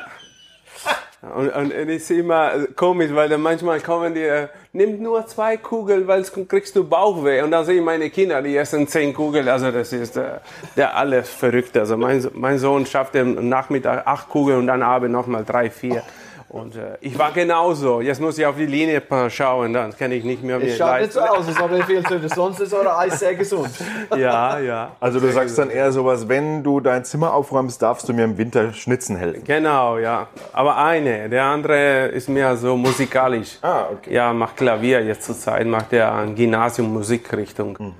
Und, 1.36 1.50
und 1.50 1.72
es 1.72 2.04
ist 2.04 2.12
immer 2.12 2.66
komisch, 2.76 3.14
weil 3.14 3.30
dann 3.30 3.42
manchmal 3.42 3.80
kommen 3.80 4.16
die, 4.16 4.24
äh, 4.24 4.48
nimm 4.74 5.00
nur 5.00 5.28
zwei 5.28 5.58
Kugeln, 5.58 6.08
weil 6.08 6.24
sonst 6.24 6.50
kriegst 6.50 6.76
du 6.76 6.84
Bauchweh. 6.84 7.44
Und 7.44 7.52
dann 7.52 7.64
sehe 7.64 7.76
ich 7.76 7.84
meine 7.84 8.10
Kinder, 8.10 8.42
die 8.42 8.58
essen 8.58 8.88
zehn 8.88 9.14
Kugeln. 9.14 9.48
Also 9.48 9.70
das 9.70 9.94
ist 9.94 10.18
äh, 10.18 10.40
der 10.76 10.98
alles 10.98 11.30
verrückt. 11.30 11.78
Also 11.78 11.96
mein, 11.96 12.28
mein 12.34 12.58
Sohn 12.58 12.88
schafft 12.88 13.16
am 13.16 13.48
Nachmittag 13.48 14.08
acht 14.08 14.30
Kugeln 14.30 14.58
und 14.58 14.68
dann 14.68 14.82
abends 14.82 15.12
nochmal 15.12 15.46
drei, 15.46 15.70
vier. 15.70 16.02
Und 16.50 16.78
äh, 16.78 16.98
ich 17.02 17.18
war 17.20 17.32
genauso. 17.32 18.00
Jetzt 18.00 18.22
muss 18.22 18.38
ich 18.38 18.46
auf 18.46 18.56
die 18.56 18.66
Linie 18.66 19.02
schauen, 19.30 19.74
dann 19.74 19.96
kann 19.96 20.12
ich 20.14 20.24
nicht 20.24 20.44
mehr. 20.44 20.62
Es 20.62 20.78
schaut 20.78 21.02
nicht 21.02 21.12
so 21.12 21.20
aus, 21.20 21.46
als 21.46 21.60
ob 21.60 21.72
er 21.72 21.84
viel 21.84 22.04
zu 22.04 22.30
Sonst 22.30 22.62
ist 22.62 22.74
euer 22.74 22.98
Eis 22.98 23.20
sehr 23.20 23.36
gesund. 23.36 23.70
ja, 24.16 24.58
ja. 24.60 24.92
Also 25.00 25.20
du 25.20 25.30
sagst 25.32 25.58
dann 25.58 25.70
eher 25.70 25.92
sowas, 25.92 26.28
wenn 26.30 26.64
du 26.64 26.80
dein 26.80 27.04
Zimmer 27.04 27.34
aufräumst, 27.34 27.82
darfst 27.82 28.08
du 28.08 28.14
mir 28.14 28.24
im 28.24 28.38
Winter 28.38 28.72
schnitzen 28.72 29.18
helfen. 29.18 29.44
Genau, 29.44 29.98
ja. 29.98 30.28
Aber 30.54 30.78
eine. 30.78 31.30
Der 31.30 31.44
andere 31.44 32.08
ist 32.08 32.30
mehr 32.30 32.56
so 32.56 32.78
musikalisch. 32.78 33.58
Ah, 33.62 33.88
okay. 33.92 34.14
Ja, 34.14 34.32
macht 34.32 34.56
Klavier 34.56 35.04
jetzt 35.04 35.24
zur 35.24 35.38
Zeit, 35.38 35.68
macht 35.68 35.92
er 35.92 36.14
ein 36.14 36.34
Gymnasium 36.34 36.94
Musikrichtung. 36.94 37.78
Mhm. 37.78 37.94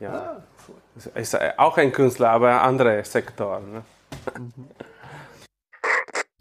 Ja. 0.00 0.10
Ah, 0.10 0.36
cool. 0.68 1.20
Ist 1.20 1.38
auch 1.58 1.78
ein 1.78 1.92
Künstler, 1.92 2.30
aber 2.30 2.60
anderer 2.60 3.02
Sektor. 3.04 3.60
Ne? 3.60 3.82
Mhm. 4.38 4.66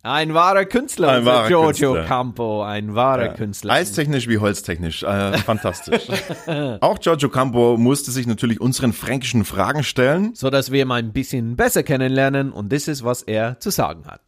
Ein 0.05 0.35
wahrer 0.35 0.65
Künstler, 0.65 1.13
ein 1.13 1.25
wahrer 1.25 1.47
Giorgio 1.47 1.93
Künstler. 1.93 2.07
Campo, 2.07 2.61
ein 2.61 2.93
wahrer 2.93 3.25
ja. 3.25 3.33
Künstler. 3.33 3.73
Eistechnisch 3.73 4.27
wie 4.27 4.37
holztechnisch, 4.37 5.01
äh, 5.01 5.35
fantastisch. 5.39 6.07
Auch 6.81 6.99
Giorgio 6.99 7.29
Campo 7.29 7.75
musste 7.75 8.11
sich 8.11 8.27
natürlich 8.27 8.61
unseren 8.61 8.93
fränkischen 8.93 9.45
Fragen 9.45 9.83
stellen. 9.83 10.35
So 10.35 10.51
dass 10.51 10.71
wir 10.71 10.83
ihn 10.85 10.91
ein 10.91 11.11
bisschen 11.11 11.55
besser 11.55 11.81
kennenlernen 11.81 12.51
und 12.51 12.71
das 12.71 12.87
ist, 12.87 13.03
was 13.03 13.23
er 13.23 13.59
zu 13.59 13.71
sagen 13.71 14.05
hat. 14.05 14.21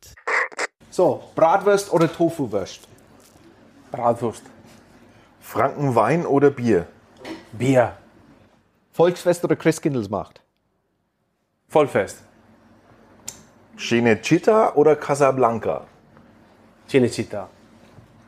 So, 0.90 1.24
Bratwurst 1.36 1.94
oder 1.94 2.12
Tofuwurst? 2.12 2.88
Bratwurst. 3.92 4.42
Frankenwein 5.42 6.26
oder 6.26 6.50
Bier? 6.50 6.88
Bier. 7.52 7.94
Volksfest 8.94 9.44
oder 9.44 9.56
Christkindlesmacht? 9.56 10.42
Vollfest. 11.68 12.24
Cinecittà 13.78 14.74
oder 14.74 14.96
Casablanca? 14.96 15.86
Cinecittà. 16.88 17.48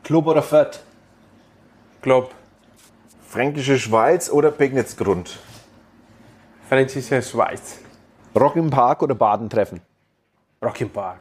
Club 0.04 0.28
oder 0.28 0.42
Fett? 0.42 0.80
Club. 2.00 2.30
Fränkische 3.28 3.76
Schweiz 3.76 4.30
oder 4.30 4.52
Pegnitzgrund? 4.52 5.40
Fränkische 6.68 7.20
Schweiz. 7.20 7.78
Rock 8.38 8.54
im 8.54 8.70
Park 8.70 9.02
oder 9.02 9.16
Badentreffen? 9.16 9.80
Rock 10.62 10.80
im 10.82 10.90
Park. 10.90 11.18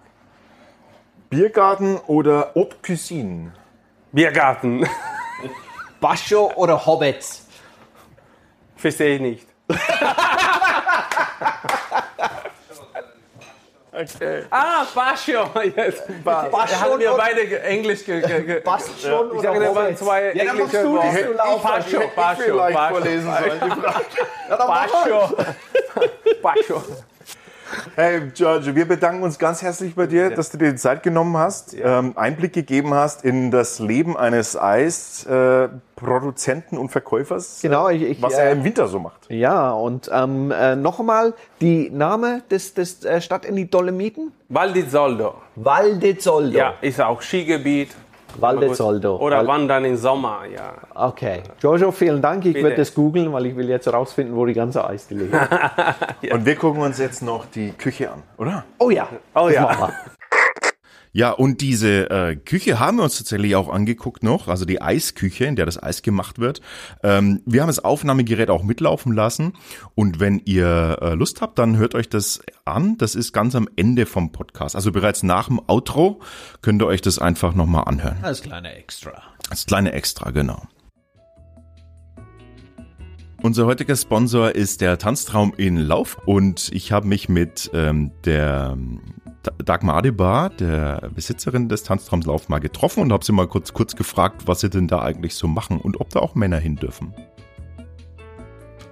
Biergarten 1.31 1.97
oder 2.05 2.51
Haute 2.53 2.75
Cuisine? 2.83 3.51
Biergarten. 4.11 4.87
Bascho 5.99 6.51
oder 6.55 6.85
Hobbits? 6.85 7.47
Verstehe 8.75 9.15
ich 9.15 9.21
nicht. 9.21 9.47
Okay. 13.99 14.43
Ah, 14.49 14.87
Bastion. 14.95 15.49
Yes. 15.75 15.95
Ba 16.23 16.47
Bastion. 16.49 16.79
Haben 16.79 16.99
wir 16.99 17.11
beide 17.17 17.61
Englisch 17.63 18.05
ge 18.05 18.21
ge 18.21 18.43
ge 18.43 18.59
Bastion 18.61 19.35
Ich 19.35 19.41
sage, 19.41 19.59
da 19.59 19.75
waren 19.75 19.97
zwei 19.97 20.31
ja, 20.33 20.43
englische 20.45 20.89
Worte. 20.89 21.35
Bastion. 21.61 22.03
Bastion. 22.15 22.59
Bastion. 22.73 22.91
vorlesen 22.91 23.33
sollen. 23.33 23.59
Bastion. 24.49 25.35
Bastion. 26.41 26.83
Hey, 27.95 28.29
Giorgio, 28.33 28.75
wir 28.75 28.87
bedanken 28.87 29.23
uns 29.23 29.39
ganz 29.39 29.61
herzlich 29.61 29.95
bei 29.95 30.07
dir, 30.07 30.29
ja. 30.29 30.35
dass 30.35 30.51
du 30.51 30.57
dir 30.57 30.71
die 30.71 30.77
Zeit 30.77 31.03
genommen 31.03 31.35
hast, 31.37 31.73
ja. 31.73 31.99
ähm, 31.99 32.13
Einblick 32.15 32.53
gegeben 32.53 32.93
hast 32.93 33.25
in 33.25 33.51
das 33.51 33.79
Leben 33.79 34.15
eines 34.17 34.57
Eisproduzenten 34.57 36.77
äh, 36.77 36.81
und 36.81 36.89
Verkäufers. 36.89 37.59
Genau, 37.61 37.89
ich, 37.89 38.01
ich, 38.03 38.21
was 38.21 38.33
er 38.33 38.49
äh, 38.49 38.51
im 38.53 38.63
Winter 38.63 38.87
so 38.87 38.99
macht. 38.99 39.29
Ja, 39.29 39.71
und 39.71 40.09
ähm, 40.13 40.51
äh, 40.51 40.75
noch 40.75 40.99
einmal 40.99 41.33
die 41.61 41.89
Name 41.89 42.43
des, 42.49 42.73
des 42.73 43.05
äh, 43.05 43.21
Stadt 43.21 43.45
in 43.45 43.55
die 43.55 43.69
Dolomiten? 43.69 44.33
Val 44.49 44.73
di 44.73 44.85
Zoldo. 44.87 45.35
Val 45.55 45.97
di 45.99 46.17
Zoldo. 46.17 46.57
Ja, 46.57 46.73
ist 46.81 46.99
auch 47.01 47.21
Skigebiet. 47.21 47.95
Waldezoldo. 48.39 49.17
Oder 49.17 49.37
Wald 49.37 49.47
wandern 49.47 49.85
im 49.85 49.95
Sommer, 49.95 50.41
ja. 50.45 50.73
Okay. 50.93 51.43
Jojo, 51.61 51.91
vielen 51.91 52.21
Dank. 52.21 52.45
Ich 52.45 52.55
werde 52.55 52.75
das 52.75 52.93
googeln, 52.93 53.31
weil 53.33 53.47
ich 53.47 53.55
will 53.55 53.69
jetzt 53.69 53.85
herausfinden, 53.85 54.35
wo 54.35 54.45
die 54.45 54.53
ganze 54.53 54.87
Eisdiele 54.87 55.25
ist. 55.25 55.33
ja. 56.21 56.35
Und 56.35 56.45
wir 56.45 56.55
gucken 56.55 56.81
uns 56.81 56.97
jetzt 56.97 57.21
noch 57.21 57.45
die 57.45 57.71
Küche 57.71 58.11
an, 58.11 58.23
oder? 58.37 58.63
Oh 58.77 58.89
ja. 58.89 59.07
Oh 59.35 59.49
ja. 59.49 59.91
Ja, 61.11 61.31
und 61.31 61.61
diese 61.61 62.09
äh, 62.09 62.35
Küche 62.35 62.79
haben 62.79 62.97
wir 62.97 63.03
uns 63.03 63.17
tatsächlich 63.17 63.55
auch 63.55 63.69
angeguckt 63.69 64.21
noch, 64.21 64.47
also 64.47 64.65
die 64.65 64.81
Eisküche, 64.81 65.45
in 65.45 65.55
der 65.55 65.65
das 65.65 65.81
Eis 65.81 66.03
gemacht 66.03 66.37
wird. 66.37 66.61
Ähm, 67.03 67.41
wir 67.45 67.61
haben 67.61 67.67
das 67.67 67.83
Aufnahmegerät 67.83 68.49
auch 68.49 68.63
mitlaufen 68.63 69.13
lassen 69.13 69.53
und 69.95 70.19
wenn 70.19 70.39
ihr 70.45 70.99
äh, 71.01 71.13
Lust 71.15 71.41
habt, 71.41 71.57
dann 71.57 71.77
hört 71.77 71.95
euch 71.95 72.09
das 72.09 72.41
an. 72.65 72.97
Das 72.97 73.15
ist 73.15 73.33
ganz 73.33 73.55
am 73.55 73.67
Ende 73.75 74.05
vom 74.05 74.31
Podcast, 74.31 74.75
also 74.75 74.91
bereits 74.91 75.23
nach 75.23 75.47
dem 75.47 75.59
Outro 75.67 76.21
könnt 76.61 76.81
ihr 76.81 76.87
euch 76.87 77.01
das 77.01 77.17
einfach 77.17 77.55
nochmal 77.55 77.85
anhören. 77.85 78.17
Als 78.21 78.41
kleine 78.41 78.75
Extra. 78.75 79.23
Als 79.49 79.65
kleine 79.65 79.93
Extra, 79.93 80.29
genau. 80.29 80.61
Unser 83.41 83.65
heutiger 83.67 83.95
Sponsor 83.95 84.53
ist 84.53 84.81
der 84.81 84.97
Tanztraum 84.97 85.53
in 85.55 85.77
Lauf 85.77 86.17
und 86.25 86.69
ich 86.73 86.91
habe 86.91 87.07
mich 87.07 87.29
mit 87.29 87.71
ähm, 87.73 88.11
der 88.25 88.77
Dagmar 89.63 89.97
Adebar, 89.97 90.49
der 90.49 91.09
Besitzerin 91.13 91.69
des 91.69 91.83
Tanztraums 91.83 92.25
Lauf, 92.25 92.49
mal 92.49 92.59
getroffen 92.59 93.01
und 93.01 93.13
habe 93.13 93.23
sie 93.23 93.31
mal 93.31 93.47
kurz, 93.47 93.73
kurz 93.73 93.95
gefragt, 93.95 94.43
was 94.45 94.59
sie 94.59 94.69
denn 94.69 94.87
da 94.87 95.01
eigentlich 95.01 95.35
so 95.35 95.47
machen 95.47 95.79
und 95.79 96.01
ob 96.01 96.09
da 96.09 96.19
auch 96.19 96.35
Männer 96.35 96.57
hin 96.57 96.75
dürfen. 96.75 97.13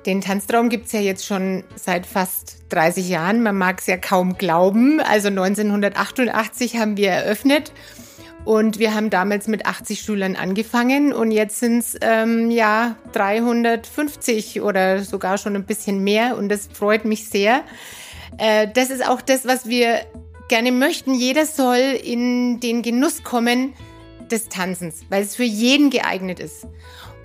Den 0.05 0.21
Tanztraum 0.21 0.69
gibt 0.69 0.85
es 0.85 0.93
ja 0.93 1.01
jetzt 1.01 1.25
schon 1.25 1.65
seit 1.75 2.05
fast 2.05 2.59
30 2.69 3.09
Jahren. 3.09 3.43
Man 3.43 3.57
mag 3.57 3.79
es 3.79 3.87
ja 3.87 3.97
kaum 3.97 4.37
glauben. 4.37 5.01
Also 5.01 5.27
1988 5.27 6.77
haben 6.77 6.95
wir 6.95 7.09
eröffnet 7.09 7.73
und 8.45 8.79
wir 8.79 8.93
haben 8.93 9.09
damals 9.09 9.49
mit 9.49 9.65
80 9.65 9.99
Schülern 9.99 10.37
angefangen 10.37 11.11
und 11.11 11.31
jetzt 11.31 11.59
sind 11.59 11.79
es 11.79 11.97
ähm, 11.99 12.49
ja 12.49 12.95
350 13.11 14.61
oder 14.61 15.03
sogar 15.03 15.37
schon 15.37 15.57
ein 15.57 15.65
bisschen 15.65 16.01
mehr 16.01 16.37
und 16.37 16.47
das 16.47 16.69
freut 16.71 17.03
mich 17.03 17.27
sehr. 17.27 17.63
Äh, 18.37 18.69
das 18.73 18.89
ist 18.89 19.05
auch 19.05 19.21
das, 19.21 19.45
was 19.45 19.67
wir 19.67 19.99
gerne 20.47 20.71
möchten. 20.71 21.13
Jeder 21.13 21.45
soll 21.45 21.77
in 21.77 22.59
den 22.59 22.81
Genuss 22.81 23.23
kommen 23.23 23.73
des 24.31 24.49
Tanzens, 24.49 25.05
weil 25.09 25.23
es 25.23 25.35
für 25.35 25.43
jeden 25.43 25.89
geeignet 25.89 26.39
ist. 26.39 26.67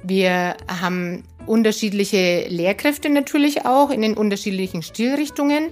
Wir 0.02 0.56
haben 0.68 1.24
unterschiedliche 1.46 2.46
Lehrkräfte 2.48 3.08
natürlich 3.08 3.64
auch 3.64 3.90
in 3.90 4.02
den 4.02 4.14
unterschiedlichen 4.14 4.82
Stilrichtungen 4.82 5.70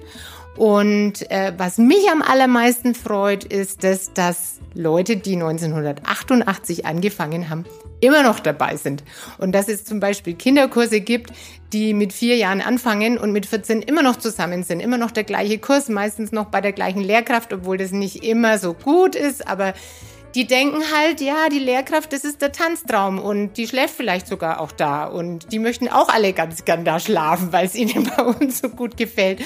Und 0.57 1.31
äh, 1.31 1.53
was 1.57 1.79
mich 1.79 2.11
am 2.11 2.23
allermeisten 2.23 2.95
freut, 2.95 3.45
ist, 3.45 3.85
dass, 3.85 4.13
dass 4.13 4.59
Leute, 4.75 5.17
die 5.17 5.35
1988 5.35 6.87
angefangen 6.87 7.49
haben, 7.49 7.65
immer 8.01 8.23
noch 8.23 8.41
dabei 8.41 8.77
sind. 8.77 9.05
Und 9.39 9.53
dass 9.53 9.69
es 9.69 9.85
zum 9.85 10.01
Beispiel 10.01 10.35
Kinderkurse 10.35 11.01
gibt, 11.01 11.33
die 11.73 11.95
mit 11.95 12.13
vier 12.13 12.37
Jahren 12.37 12.61
anfangen 12.61 13.19
und 13.19 13.33
mit 13.33 13.47
14 13.47 13.83
immer 13.83 14.03
noch 14.03 14.17
zusammen 14.17 14.63
sind. 14.63 14.81
Immer 14.81 14.99
noch 14.99 15.11
der 15.11 15.25
gleiche 15.25 15.59
Kurs, 15.59 15.89
meistens 15.89 16.33
noch 16.33 16.47
bei 16.47 16.61
der 16.61 16.73
gleichen 16.73 17.03
Lehrkraft, 17.03 17.53
obwohl 17.53 17.77
das 17.77 17.93
nicht 17.93 18.25
immer 18.25 18.59
so 18.59 18.75
gut 18.75 19.15
ist, 19.15 19.47
aber 19.47 19.75
die 20.35 20.47
denken 20.47 20.83
halt, 20.95 21.21
ja, 21.21 21.49
die 21.49 21.59
Lehrkraft, 21.59 22.13
das 22.13 22.25
ist 22.25 22.41
der 22.41 22.53
Tanztraum 22.53 23.19
und 23.19 23.57
die 23.57 23.67
schläft 23.67 23.95
vielleicht 23.95 24.27
sogar 24.27 24.61
auch 24.61 24.73
da 24.73 25.05
und 25.07 25.53
die 25.53 25.59
möchten 25.59 25.89
auch 25.89 26.09
alle 26.09 26.33
ganz 26.33 26.65
gern 26.65 26.85
da 26.85 27.01
schlafen, 27.01 27.53
weil 27.53 27.67
es 27.67 27.75
ihnen 27.75 28.11
bei 28.17 28.23
uns 28.23 28.61
so 28.61 28.69
gut 28.69 28.97
gefällt. 28.97 29.43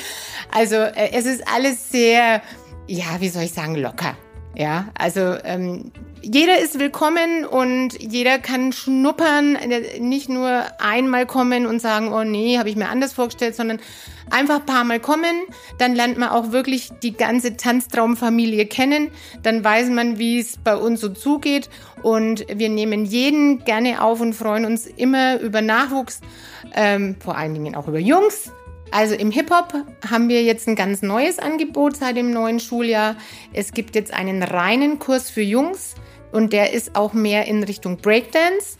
Also 0.52 0.76
äh, 0.76 1.10
es 1.12 1.26
ist 1.26 1.42
alles 1.52 1.90
sehr, 1.90 2.42
ja, 2.86 3.20
wie 3.20 3.28
soll 3.28 3.44
ich 3.44 3.52
sagen, 3.52 3.76
locker. 3.76 4.16
Ja, 4.56 4.86
also 4.96 5.36
ähm, 5.44 5.90
jeder 6.22 6.60
ist 6.60 6.78
willkommen 6.78 7.44
und 7.44 8.00
jeder 8.00 8.38
kann 8.38 8.72
schnuppern, 8.72 9.58
nicht 9.98 10.28
nur 10.28 10.64
einmal 10.78 11.26
kommen 11.26 11.66
und 11.66 11.80
sagen, 11.80 12.12
oh 12.12 12.22
nee, 12.22 12.58
habe 12.58 12.68
ich 12.68 12.76
mir 12.76 12.88
anders 12.88 13.12
vorgestellt, 13.12 13.56
sondern 13.56 13.80
einfach 14.30 14.60
ein 14.60 14.66
paar 14.66 14.84
Mal 14.84 15.00
kommen, 15.00 15.42
dann 15.78 15.94
lernt 15.94 16.16
man 16.18 16.28
auch 16.28 16.52
wirklich 16.52 16.90
die 17.02 17.14
ganze 17.14 17.56
Tanztraumfamilie 17.56 18.66
kennen, 18.66 19.10
dann 19.42 19.64
weiß 19.64 19.90
man, 19.90 20.18
wie 20.18 20.38
es 20.38 20.56
bei 20.56 20.76
uns 20.76 21.00
so 21.00 21.08
zugeht. 21.08 21.68
Und 22.02 22.46
wir 22.48 22.68
nehmen 22.68 23.04
jeden 23.04 23.64
gerne 23.64 24.02
auf 24.02 24.20
und 24.20 24.34
freuen 24.34 24.66
uns 24.66 24.86
immer 24.86 25.40
über 25.40 25.62
Nachwuchs, 25.62 26.20
ähm, 26.74 27.16
vor 27.18 27.36
allen 27.36 27.54
Dingen 27.54 27.74
auch 27.74 27.88
über 27.88 27.98
Jungs 27.98 28.52
also 28.94 29.16
im 29.16 29.32
Hip-Hop 29.32 29.74
haben 30.08 30.28
wir 30.28 30.44
jetzt 30.44 30.68
ein 30.68 30.76
ganz 30.76 31.02
neues 31.02 31.40
Angebot 31.40 31.96
seit 31.96 32.16
dem 32.16 32.30
neuen 32.30 32.60
Schuljahr. 32.60 33.16
Es 33.52 33.72
gibt 33.72 33.96
jetzt 33.96 34.14
einen 34.14 34.44
reinen 34.44 35.00
Kurs 35.00 35.30
für 35.30 35.42
Jungs 35.42 35.96
und 36.30 36.52
der 36.52 36.72
ist 36.72 36.94
auch 36.94 37.12
mehr 37.12 37.46
in 37.48 37.64
Richtung 37.64 37.96
Breakdance. 37.96 38.78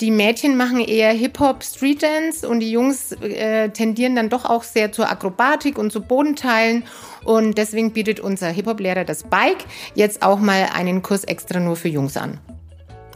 Die 0.00 0.12
Mädchen 0.12 0.56
machen 0.56 0.78
eher 0.78 1.10
Hip-Hop, 1.10 1.64
Street-Dance 1.64 2.48
und 2.48 2.60
die 2.60 2.70
Jungs 2.70 3.10
äh, 3.10 3.70
tendieren 3.70 4.14
dann 4.14 4.28
doch 4.28 4.44
auch 4.44 4.62
sehr 4.62 4.92
zur 4.92 5.10
Akrobatik 5.10 5.78
und 5.78 5.90
zu 5.90 6.00
Bodenteilen. 6.00 6.84
Und 7.24 7.58
deswegen 7.58 7.92
bietet 7.92 8.20
unser 8.20 8.50
Hip-Hop-Lehrer 8.50 9.04
das 9.04 9.24
Bike 9.24 9.64
jetzt 9.96 10.22
auch 10.22 10.38
mal 10.38 10.68
einen 10.74 11.02
Kurs 11.02 11.24
extra 11.24 11.58
nur 11.58 11.74
für 11.74 11.88
Jungs 11.88 12.16
an. 12.16 12.38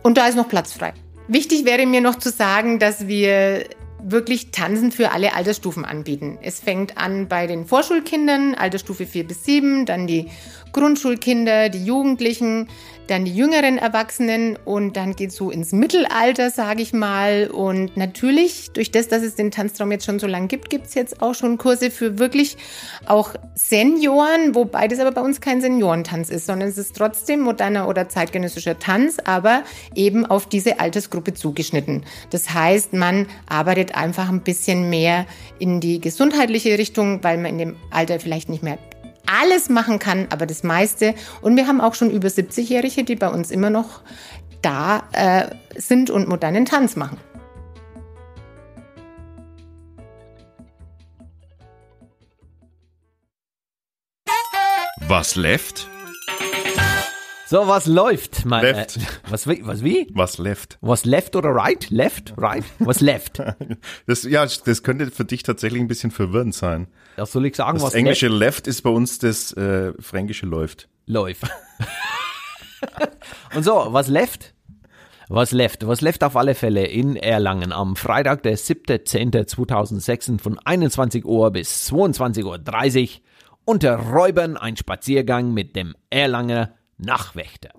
Und 0.02 0.18
da 0.18 0.26
ist 0.26 0.34
noch 0.34 0.48
Platz 0.48 0.72
frei. 0.72 0.94
Wichtig 1.28 1.64
wäre 1.64 1.86
mir 1.86 2.00
noch 2.00 2.16
zu 2.16 2.30
sagen, 2.30 2.80
dass 2.80 3.06
wir 3.06 3.66
wirklich 4.04 4.50
Tanzen 4.50 4.92
für 4.92 5.12
alle 5.12 5.34
Altersstufen 5.34 5.84
anbieten. 5.84 6.38
Es 6.42 6.60
fängt 6.60 6.96
an 6.98 7.28
bei 7.28 7.46
den 7.46 7.66
Vorschulkindern, 7.66 8.54
Altersstufe 8.54 9.06
4 9.06 9.26
bis 9.26 9.44
7, 9.44 9.86
dann 9.86 10.06
die 10.06 10.26
Grundschulkinder, 10.72 11.68
die 11.68 11.84
Jugendlichen, 11.84 12.68
dann 13.10 13.24
die 13.24 13.34
jüngeren 13.34 13.76
Erwachsenen 13.76 14.56
und 14.64 14.96
dann 14.96 15.16
geht 15.16 15.30
es 15.30 15.36
so 15.36 15.50
ins 15.50 15.72
Mittelalter, 15.72 16.50
sage 16.50 16.80
ich 16.80 16.92
mal. 16.92 17.50
Und 17.50 17.96
natürlich, 17.96 18.70
durch 18.70 18.92
das, 18.92 19.08
dass 19.08 19.22
es 19.22 19.34
den 19.34 19.50
Tanztraum 19.50 19.90
jetzt 19.90 20.04
schon 20.04 20.20
so 20.20 20.28
lange 20.28 20.46
gibt, 20.46 20.70
gibt 20.70 20.86
es 20.86 20.94
jetzt 20.94 21.20
auch 21.20 21.34
schon 21.34 21.58
Kurse 21.58 21.90
für 21.90 22.20
wirklich 22.20 22.56
auch 23.06 23.34
Senioren, 23.54 24.54
wobei 24.54 24.86
das 24.86 25.00
aber 25.00 25.10
bei 25.10 25.22
uns 25.22 25.40
kein 25.40 25.60
Seniorentanz 25.60 26.30
ist, 26.30 26.46
sondern 26.46 26.68
es 26.68 26.78
ist 26.78 26.94
trotzdem 26.94 27.40
moderner 27.40 27.88
oder 27.88 28.08
zeitgenössischer 28.08 28.78
Tanz, 28.78 29.16
aber 29.24 29.64
eben 29.96 30.24
auf 30.24 30.46
diese 30.46 30.78
Altersgruppe 30.78 31.34
zugeschnitten. 31.34 32.04
Das 32.30 32.54
heißt, 32.54 32.92
man 32.92 33.26
arbeitet 33.48 33.89
einfach 33.94 34.28
ein 34.28 34.42
bisschen 34.42 34.90
mehr 34.90 35.26
in 35.58 35.80
die 35.80 36.00
gesundheitliche 36.00 36.78
Richtung, 36.78 37.22
weil 37.22 37.38
man 37.38 37.52
in 37.52 37.58
dem 37.58 37.76
Alter 37.90 38.20
vielleicht 38.20 38.48
nicht 38.48 38.62
mehr 38.62 38.78
alles 39.26 39.68
machen 39.68 39.98
kann, 39.98 40.26
aber 40.30 40.46
das 40.46 40.62
meiste. 40.62 41.14
Und 41.40 41.56
wir 41.56 41.66
haben 41.66 41.80
auch 41.80 41.94
schon 41.94 42.10
über 42.10 42.28
70-Jährige, 42.28 43.04
die 43.04 43.16
bei 43.16 43.28
uns 43.28 43.50
immer 43.50 43.70
noch 43.70 44.00
da 44.62 45.04
äh, 45.12 45.80
sind 45.80 46.10
und 46.10 46.28
modernen 46.28 46.66
Tanz 46.66 46.96
machen. 46.96 47.18
Was 55.08 55.34
left? 55.34 55.89
So, 57.50 57.66
was 57.66 57.86
läuft, 57.86 58.44
mein 58.44 58.62
Left. 58.62 58.96
Äh, 58.98 59.00
was, 59.28 59.48
wie- 59.48 59.66
was 59.66 59.82
wie? 59.82 60.06
Was 60.14 60.38
left? 60.38 60.78
Was 60.82 61.04
left 61.04 61.34
oder 61.34 61.48
right? 61.50 61.90
Left, 61.90 62.32
right? 62.36 62.62
Was 62.78 63.00
left? 63.00 63.42
Das, 64.06 64.22
ja, 64.22 64.46
das 64.46 64.84
könnte 64.84 65.10
für 65.10 65.24
dich 65.24 65.42
tatsächlich 65.42 65.80
ein 65.80 65.88
bisschen 65.88 66.12
verwirrend 66.12 66.54
sein. 66.54 66.86
Das 67.16 67.32
soll 67.32 67.46
ich 67.46 67.56
sagen, 67.56 67.78
Das 67.78 67.82
was 67.82 67.94
englische 67.94 68.28
left 68.28 68.68
ist 68.68 68.82
bei 68.82 68.90
uns 68.90 69.18
das 69.18 69.52
äh, 69.54 69.92
fränkische 69.98 70.46
läuft. 70.46 70.88
läuft. 71.06 71.42
Und 73.56 73.64
so, 73.64 73.84
was 73.88 74.06
left? 74.06 74.54
Was 75.28 75.50
left? 75.50 75.84
Was 75.84 76.02
left 76.02 76.22
auf 76.22 76.36
alle 76.36 76.54
Fälle 76.54 76.86
in 76.86 77.16
Erlangen 77.16 77.72
am 77.72 77.96
Freitag, 77.96 78.44
der 78.44 78.56
7.10.2006 78.58 80.40
von 80.40 80.56
21 80.64 81.24
Uhr 81.24 81.50
bis 81.50 81.90
22.30 81.90 83.02
Uhr 83.02 83.08
unter 83.64 83.96
Räubern 83.96 84.56
ein 84.56 84.76
Spaziergang 84.76 85.52
mit 85.52 85.74
dem 85.74 85.96
Erlanger 86.10 86.74
Nachtwächter. 87.00 87.70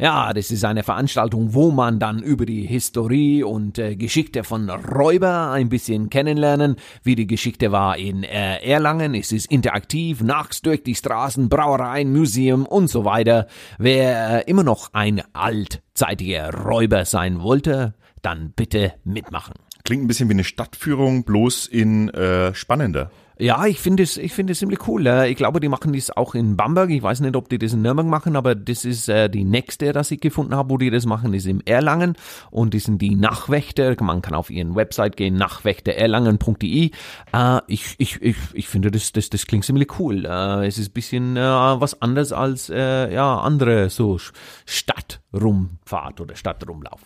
Ja, 0.00 0.32
das 0.32 0.50
ist 0.50 0.64
eine 0.64 0.82
Veranstaltung, 0.82 1.52
wo 1.52 1.70
man 1.70 1.98
dann 1.98 2.22
über 2.22 2.46
die 2.46 2.66
Historie 2.66 3.42
und 3.42 3.78
äh, 3.78 3.96
Geschichte 3.96 4.44
von 4.44 4.70
Räuber 4.70 5.50
ein 5.50 5.68
bisschen 5.68 6.08
kennenlernen, 6.08 6.76
wie 7.02 7.16
die 7.16 7.26
Geschichte 7.26 7.70
war 7.70 7.98
in 7.98 8.22
äh, 8.22 8.64
Erlangen. 8.64 9.14
Es 9.14 9.30
ist 9.30 9.50
interaktiv, 9.50 10.22
nachts 10.22 10.62
durch 10.62 10.82
die 10.82 10.94
Straßen, 10.94 11.50
Brauereien, 11.50 12.16
Museum 12.16 12.64
und 12.64 12.88
so 12.88 13.04
weiter. 13.04 13.46
Wer 13.76 14.38
äh, 14.38 14.50
immer 14.50 14.62
noch 14.62 14.94
ein 14.94 15.22
altzeitiger 15.34 16.50
Räuber 16.54 17.04
sein 17.04 17.42
wollte, 17.42 17.92
dann 18.22 18.52
bitte 18.56 18.94
mitmachen. 19.04 19.52
Klingt 19.84 20.04
ein 20.04 20.08
bisschen 20.08 20.30
wie 20.30 20.34
eine 20.34 20.44
Stadtführung, 20.44 21.24
bloß 21.24 21.66
in 21.66 22.08
äh, 22.08 22.54
spannender. 22.54 23.10
Ja, 23.40 23.64
ich 23.64 23.80
finde 23.80 24.02
es, 24.02 24.18
ich 24.18 24.34
finde 24.34 24.52
es 24.52 24.58
ziemlich 24.58 24.86
cool. 24.86 25.06
Äh, 25.06 25.30
Ich 25.30 25.36
glaube, 25.36 25.60
die 25.60 25.70
machen 25.70 25.94
das 25.94 26.14
auch 26.14 26.34
in 26.34 26.58
Bamberg. 26.58 26.90
Ich 26.90 27.02
weiß 27.02 27.20
nicht, 27.20 27.34
ob 27.36 27.48
die 27.48 27.56
das 27.56 27.72
in 27.72 27.80
Nürnberg 27.80 28.06
machen, 28.06 28.36
aber 28.36 28.54
das 28.54 28.84
ist 28.84 29.08
äh, 29.08 29.30
die 29.30 29.44
nächste, 29.44 29.92
das 29.92 30.10
ich 30.10 30.20
gefunden 30.20 30.54
habe, 30.54 30.68
wo 30.68 30.76
die 30.76 30.90
das 30.90 31.06
machen, 31.06 31.32
ist 31.32 31.46
im 31.46 31.62
Erlangen 31.64 32.16
und 32.50 32.74
die 32.74 32.80
sind 32.80 33.00
die 33.00 33.14
Nachwächter. 33.14 33.96
Man 34.02 34.20
kann 34.20 34.34
auf 34.34 34.50
ihren 34.50 34.74
Website 34.74 35.16
gehen, 35.16 35.36
nachwächtererlangen.de. 35.36 36.90
Äh, 37.32 37.60
ich, 37.66 37.94
ich, 37.96 38.20
ich, 38.20 38.36
ich 38.52 38.68
finde, 38.68 38.90
das, 38.90 39.12
das, 39.12 39.30
das 39.30 39.46
klingt 39.46 39.64
ziemlich 39.64 39.98
cool. 39.98 40.26
Äh, 40.26 40.66
es 40.66 40.76
ist 40.76 40.92
bisschen 40.92 41.38
äh, 41.38 41.40
was 41.40 42.02
anderes 42.02 42.32
als 42.32 42.68
äh, 42.68 43.10
ja 43.10 43.40
andere 43.40 43.88
so 43.88 44.18
Stadtrumfahrt 44.66 46.20
oder 46.20 46.36
Stadtrumlauf. 46.36 47.00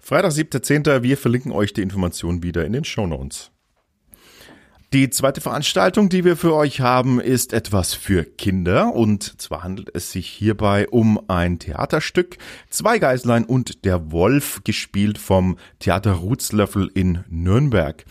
Freitag, 0.00 0.32
7.10. 0.32 1.04
Wir 1.04 1.16
verlinken 1.16 1.52
euch 1.52 1.72
die 1.72 1.82
Informationen 1.82 2.42
wieder 2.42 2.66
in 2.66 2.72
den 2.72 2.82
Shownotes. 2.82 3.52
Die 4.94 5.10
zweite 5.10 5.42
Veranstaltung, 5.42 6.08
die 6.08 6.24
wir 6.24 6.34
für 6.34 6.54
euch 6.54 6.80
haben, 6.80 7.20
ist 7.20 7.52
etwas 7.52 7.92
für 7.92 8.24
Kinder 8.24 8.94
und 8.94 9.38
zwar 9.38 9.62
handelt 9.62 9.90
es 9.92 10.12
sich 10.12 10.26
hierbei 10.26 10.88
um 10.88 11.20
ein 11.28 11.58
Theaterstück 11.58 12.38
Zwei 12.70 12.98
Geißlein 12.98 13.44
und 13.44 13.84
der 13.84 14.12
Wolf, 14.12 14.62
gespielt 14.64 15.18
vom 15.18 15.58
Theater 15.78 16.12
Rutzlöffel 16.12 16.90
in 16.94 17.22
Nürnberg. 17.28 18.02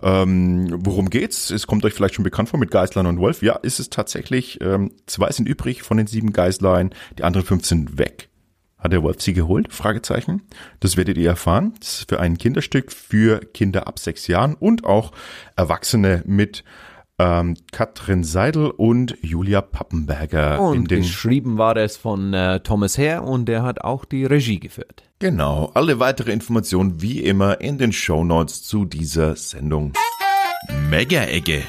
Ähm, 0.00 0.68
worum 0.84 1.10
geht's? 1.10 1.50
Es 1.50 1.66
kommt 1.66 1.84
euch 1.84 1.92
vielleicht 1.92 2.14
schon 2.14 2.22
bekannt 2.22 2.50
vor 2.50 2.60
mit 2.60 2.70
Geißlein 2.70 3.06
und 3.06 3.18
Wolf. 3.18 3.42
Ja, 3.42 3.56
ist 3.56 3.80
es 3.80 3.90
tatsächlich. 3.90 4.60
Ähm, 4.60 4.92
zwei 5.06 5.32
sind 5.32 5.48
übrig 5.48 5.82
von 5.82 5.96
den 5.96 6.06
sieben 6.06 6.32
Geißlein, 6.32 6.90
die 7.18 7.24
anderen 7.24 7.44
fünf 7.44 7.66
sind 7.66 7.98
weg. 7.98 8.28
Hat 8.82 8.92
der 8.92 9.02
Wolf 9.02 9.20
sie 9.20 9.32
geholt? 9.32 9.72
Fragezeichen. 9.72 10.42
Das 10.80 10.96
werdet 10.96 11.16
ihr 11.16 11.28
erfahren. 11.28 11.74
Das 11.78 12.00
ist 12.00 12.08
für 12.08 12.18
ein 12.18 12.36
Kinderstück 12.36 12.90
für 12.90 13.38
Kinder 13.38 13.86
ab 13.86 13.98
sechs 13.98 14.26
Jahren 14.26 14.54
und 14.54 14.84
auch 14.84 15.12
Erwachsene 15.54 16.22
mit 16.26 16.64
ähm, 17.18 17.56
Katrin 17.70 18.24
Seidel 18.24 18.70
und 18.70 19.16
Julia 19.22 19.60
Pappenberger 19.60 20.56
in 20.56 20.60
Und 20.60 20.90
den 20.90 21.02
geschrieben 21.02 21.58
war 21.58 21.76
es 21.76 21.96
von 21.96 22.34
äh, 22.34 22.60
Thomas 22.60 22.98
Herr 22.98 23.22
und 23.22 23.46
der 23.46 23.62
hat 23.62 23.82
auch 23.82 24.04
die 24.04 24.24
Regie 24.24 24.58
geführt. 24.58 25.04
Genau. 25.20 25.70
Alle 25.74 26.00
weitere 26.00 26.32
Informationen 26.32 27.00
wie 27.00 27.20
immer 27.20 27.60
in 27.60 27.78
den 27.78 27.92
Shownotes 27.92 28.64
zu 28.64 28.84
dieser 28.84 29.36
Sendung. 29.36 29.92
Mega-Ecke. 30.90 31.62